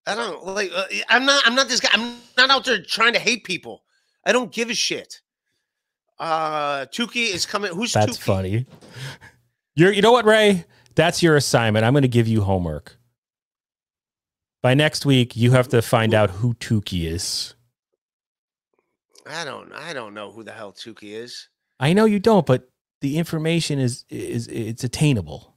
I 0.06 0.16
don't 0.16 0.45
like. 0.45 0.72
uh, 0.74 0.86
I'm 1.10 1.26
not. 1.26 1.44
I'm 1.45 1.56
not 1.56 1.68
this 1.68 1.80
guy. 1.80 1.90
I'm 1.94 2.18
not 2.38 2.49
out 2.49 2.66
there 2.66 2.82
trying 2.82 3.14
to 3.14 3.20
hate 3.20 3.44
people. 3.44 3.84
I 4.26 4.32
don't 4.32 4.52
give 4.52 4.70
a 4.70 4.76
shit. 4.76 5.22
Uh, 6.20 6.86
Tuki 6.86 7.34
is 7.34 7.45
coming. 7.45 7.74
Who's 7.74 7.94
That's 7.94 8.18
Tuki? 8.18 8.22
funny. 8.22 8.66
You're, 9.76 9.91
you 9.91 10.02
know 10.02 10.12
what, 10.12 10.26
Ray? 10.26 10.66
That's 10.95 11.24
your 11.24 11.36
assignment. 11.36 11.86
I'm 11.86 11.94
going 11.94 12.03
to 12.03 12.08
give 12.08 12.28
you 12.28 12.41
homework. 12.41 12.98
By 14.62 14.76
next 14.76 15.06
week, 15.06 15.36
you 15.36 15.52
have 15.52 15.70
to 15.70 15.82
find 15.82 16.14
out 16.14 16.30
who 16.30 16.53
Tuki 16.56 17.08
is. 17.08 17.56
I 19.26 19.44
don't. 19.45 19.72
I 19.72 19.94
don't 19.94 20.14
know 20.14 20.32
who 20.32 20.44
the 20.44 20.52
hell 20.52 20.72
Tuki 20.74 21.14
is. 21.14 21.48
I 21.80 21.94
know 21.94 22.06
you 22.06 22.20
don't, 22.20 22.45
but 22.45 22.70
the 23.02 23.18
information 23.18 23.80
is 23.80 24.06
is 24.10 24.48
it's 24.48 24.84
attainable. 24.84 25.51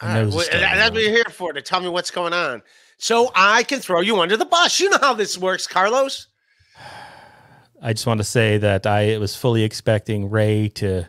Right, 0.00 0.26
well, 0.26 0.44
to 0.44 0.50
that's 0.50 0.90
what 0.92 1.02
you're 1.02 1.10
here 1.10 1.24
for 1.24 1.52
to 1.52 1.60
tell 1.60 1.80
me 1.80 1.88
what's 1.88 2.10
going 2.10 2.32
on, 2.32 2.62
so 2.98 3.32
I 3.34 3.64
can 3.64 3.80
throw 3.80 4.00
you 4.00 4.20
under 4.20 4.36
the 4.36 4.44
bus. 4.44 4.78
You 4.78 4.90
know 4.90 4.98
how 5.00 5.14
this 5.14 5.36
works, 5.36 5.66
Carlos. 5.66 6.28
I 7.82 7.92
just 7.92 8.06
want 8.06 8.18
to 8.18 8.24
say 8.24 8.58
that 8.58 8.86
I 8.86 9.18
was 9.18 9.36
fully 9.36 9.62
expecting 9.64 10.30
Ray 10.30 10.68
to 10.76 11.08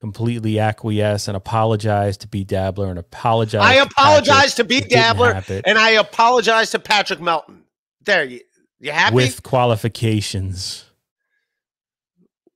completely 0.00 0.58
acquiesce 0.58 1.26
and 1.28 1.36
apologize 1.36 2.16
to 2.18 2.28
B 2.28 2.44
Dabbler 2.44 2.90
and 2.90 2.98
apologize. 2.98 3.62
I 3.62 3.74
apologize 3.74 4.54
to 4.56 4.64
B 4.64 4.80
Dabbler, 4.80 5.42
and 5.64 5.78
I 5.78 5.90
apologize 5.90 6.70
to 6.72 6.78
Patrick 6.78 7.20
Melton. 7.20 7.62
There, 8.04 8.24
you 8.24 8.40
you 8.78 8.92
happy 8.92 9.14
with 9.14 9.42
qualifications. 9.42 10.84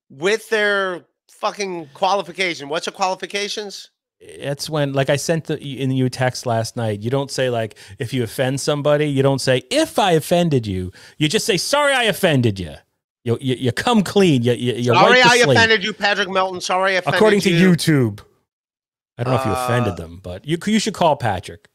with 0.09 0.49
their 0.51 1.05
fucking 1.31 1.89
qualification? 1.95 2.69
What's 2.69 2.87
the 2.87 2.93
qualifications? 2.93 3.91
It's 4.21 4.69
when, 4.69 4.93
like 4.93 5.09
I 5.09 5.17
sent 5.17 5.47
the, 5.47 5.57
in 5.59 5.91
you 5.93 6.11
text 6.11 6.45
last 6.45 6.77
night. 6.77 7.01
You 7.01 7.09
don't 7.11 7.31
say 7.31 7.49
like 7.49 7.77
if 7.99 8.13
you 8.13 8.23
offend 8.23 8.61
somebody. 8.61 9.07
You 9.07 9.23
don't 9.23 9.41
say 9.41 9.63
if 9.71 9.99
I 9.99 10.13
offended 10.13 10.67
you. 10.67 10.93
You 11.17 11.27
just 11.29 11.47
say 11.47 11.57
sorry 11.57 11.95
I 11.95 12.05
offended 12.05 12.61
you. 12.61 12.75
You 13.25 13.39
you, 13.41 13.55
you 13.57 13.73
come 13.73 14.03
clean. 14.03 14.43
You 14.43 14.53
you, 14.53 14.75
you 14.75 14.95
Sorry, 14.95 15.23
I 15.23 15.39
slate. 15.39 15.57
offended 15.57 15.85
you, 15.85 15.93
Patrick 15.95 16.29
Melton. 16.29 16.61
Sorry, 16.61 16.93
I 16.93 16.99
offended 16.99 17.17
According 17.17 17.41
to 17.43 17.51
you. 17.51 17.73
YouTube. 17.73 18.21
I 19.17 19.25
don't 19.25 19.35
know 19.35 19.41
if 19.41 19.47
you 19.47 19.53
Uh, 19.53 19.65
offended 19.65 19.97
them, 19.97 20.21
but 20.23 20.47
you 20.47 20.59
you 20.67 20.79
should 20.79 20.95
call 20.95 21.17
Patrick. 21.17 21.69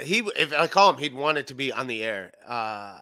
He, 0.00 0.18
if 0.36 0.52
I 0.52 0.66
call 0.66 0.90
him, 0.92 0.98
he'd 0.98 1.14
want 1.14 1.38
it 1.38 1.46
to 1.48 1.54
be 1.54 1.72
on 1.72 1.86
the 1.86 2.02
air. 2.02 2.32
Uh, 2.46 3.00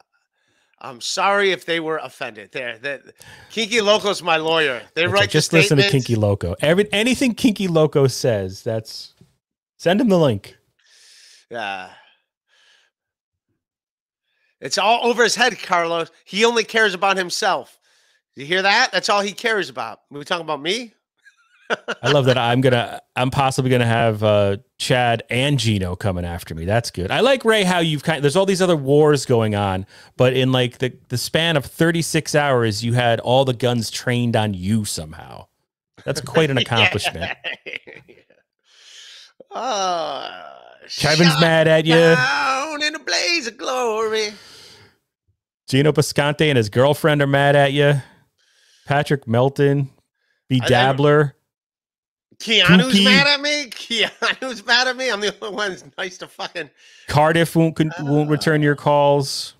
I'm 0.80 1.00
sorry 1.00 1.50
if 1.50 1.64
they 1.64 1.80
were 1.80 1.98
offended. 1.98 2.52
There, 2.52 2.78
that 2.78 3.02
Kinky 3.50 3.80
Loco's 3.80 4.22
my 4.22 4.36
lawyer. 4.36 4.82
They 4.94 5.05
Okay, 5.05 5.12
write 5.12 5.22
the 5.22 5.28
just 5.28 5.52
listen 5.52 5.78
to. 5.78 5.88
Kinky 5.88 6.14
Loco. 6.14 6.55
Every 6.60 6.90
anything 6.92 7.34
Kinky 7.34 7.68
Loco 7.68 8.06
says, 8.06 8.62
that's 8.62 9.14
send 9.76 10.00
him 10.00 10.09
the 10.09 10.18
link. 10.18 10.56
Yeah. 11.50 11.90
It's 14.60 14.78
all 14.78 15.06
over 15.06 15.22
his 15.22 15.34
head, 15.34 15.59
Carlos. 15.62 16.10
He 16.24 16.44
only 16.44 16.64
cares 16.64 16.94
about 16.94 17.16
himself. 17.16 17.78
You 18.34 18.44
hear 18.44 18.62
that? 18.62 18.92
That's 18.92 19.09
all 19.09 19.20
he 19.20 19.32
cares 19.32 19.68
about. 19.68 20.00
we 20.10 20.24
talking 20.24 20.44
about 20.44 20.62
me? 20.62 20.94
I 22.02 22.10
love 22.10 22.26
that 22.26 22.38
I'm 22.38 22.60
gonna 22.60 23.00
I'm 23.16 23.30
possibly 23.30 23.70
gonna 23.70 23.86
have 23.86 24.22
uh 24.22 24.58
Chad 24.78 25.22
and 25.30 25.58
Gino 25.58 25.96
coming 25.96 26.24
after 26.24 26.54
me. 26.54 26.64
That's 26.64 26.90
good. 26.90 27.10
I 27.10 27.20
like 27.20 27.44
Ray 27.44 27.64
how 27.64 27.80
you've 27.80 28.02
kind 28.02 28.18
Of, 28.18 28.22
there's 28.22 28.36
all 28.36 28.46
these 28.46 28.62
other 28.62 28.76
wars 28.76 29.26
going 29.26 29.54
on, 29.54 29.86
but 30.16 30.32
in 30.32 30.52
like 30.52 30.78
the 30.78 30.96
the 31.08 31.18
span 31.18 31.56
of 31.56 31.64
36 31.64 32.34
hours, 32.34 32.84
you 32.84 32.94
had 32.94 33.20
all 33.20 33.44
the 33.44 33.54
guns 33.54 33.90
trained 33.90 34.36
on 34.36 34.54
you 34.54 34.84
somehow. 34.84 35.46
That's 36.04 36.20
quite 36.20 36.50
an 36.50 36.58
accomplishment. 36.58 37.32
Oh, 39.50 40.30
Kevin's 40.98 41.40
mad 41.40 41.68
at 41.68 41.86
you. 41.86 41.94
Down 41.94 42.82
in 42.82 42.94
a 42.94 42.98
blaze 42.98 43.46
of 43.46 43.56
glory. 43.56 44.28
Gino 45.68 45.92
Pascante 45.92 46.48
and 46.48 46.56
his 46.56 46.68
girlfriend 46.68 47.22
are 47.22 47.26
mad 47.26 47.56
at 47.56 47.72
you. 47.72 47.94
Patrick 48.86 49.26
Melton, 49.26 49.90
B 50.48 50.60
Dabbler. 50.60 51.34
Keanu's 52.40 53.02
mad 53.05 53.27
at 53.27 53.40
me. 53.40 53.66
Keanu's 53.70 54.65
mad 54.65 54.86
at 54.89 54.97
me. 54.97 55.10
I'm 55.10 55.20
the 55.20 55.35
only 55.43 55.56
one 55.56 55.70
who's 55.73 55.85
nice 55.98 56.19
to 56.19 56.28
fucking 56.28 56.70
Cardiff 57.09 57.56
won't 57.56 57.74
con- 57.77 57.93
won't 58.01 58.31
return 58.31 58.62
your 58.62 58.77
calls. 58.77 59.55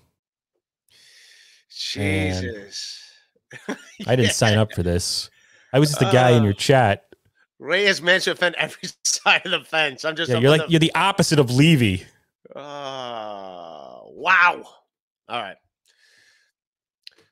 Man. 1.95 2.31
Jesus. 2.41 3.01
I 4.07 4.15
didn't 4.15 4.33
sign 4.33 4.57
up 4.57 4.71
for 4.73 4.83
this. 4.83 5.29
I 5.73 5.79
was 5.79 5.89
just 5.89 5.99
the 5.99 6.09
guy 6.11 6.31
in 6.31 6.43
your 6.43 6.53
Uh, 6.53 6.57
chat. 6.57 7.05
Ray 7.59 7.83
has 7.85 8.01
managed 8.01 8.25
to 8.25 8.31
offend 8.31 8.55
every 8.55 8.89
side 9.03 9.41
of 9.45 9.51
the 9.51 9.61
fence. 9.61 10.05
I'm 10.05 10.15
just 10.15 10.31
Yeah, 10.31 10.37
you're 10.39 10.51
like 10.51 10.65
the- 10.65 10.71
you're 10.71 10.79
the 10.79 10.93
opposite 10.95 11.39
of 11.39 11.51
Levy. 11.51 12.05
Uh, 12.55 12.59
wow. 14.05 14.63
All 15.27 15.41
right. 15.41 15.57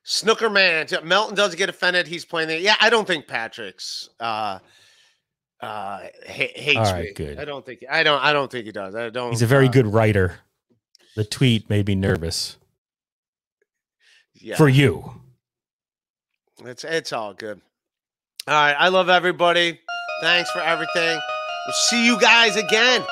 Snooker 0.04 0.50
man. 0.50 0.88
Melton 1.04 1.36
does 1.36 1.56
get 1.56 1.70
offended. 1.70 2.08
He's 2.08 2.24
playing 2.26 2.48
there. 2.48 2.60
Yeah, 2.60 2.76
I 2.80 2.90
don't 2.90 3.06
think 3.08 3.28
Patrick's 3.28 4.10
uh 4.20 4.60
uh 5.62 6.00
ha- 6.28 6.54
hates 6.56 6.78
All 6.78 6.84
right, 6.94 7.06
me. 7.06 7.14
good. 7.14 7.40
I 7.40 7.46
don't 7.46 7.66
think 7.66 7.84
I 7.90 8.04
don't 8.04 8.22
I 8.22 8.34
don't 8.34 8.52
think 8.52 8.66
he 8.66 8.72
does. 8.72 8.96
I 8.96 9.10
don't 9.10 9.32
He's 9.32 9.42
a 9.42 9.48
very 9.48 9.68
uh, 9.68 9.72
good 9.72 9.88
writer. 9.88 10.40
The 11.16 11.24
tweet 11.24 11.70
made 11.70 11.88
me 11.88 11.96
nervous 11.96 12.58
yeah. 14.36 14.56
for 14.56 14.70
you. 14.70 15.22
It's 16.64 16.84
it's 16.84 17.14
all 17.14 17.34
good. 17.34 17.62
All 18.48 18.54
right. 18.54 18.76
I 18.78 18.90
love 18.90 19.10
everybody. 19.10 19.80
Thanks 20.22 20.50
for 20.52 20.60
everything. 20.60 21.20
We'll 21.68 21.74
see 21.90 22.06
you 22.06 22.20
guys 22.20 22.56
again. 22.56 23.04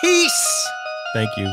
Peace. 0.00 0.68
Thank 1.14 1.30
you. 1.36 1.52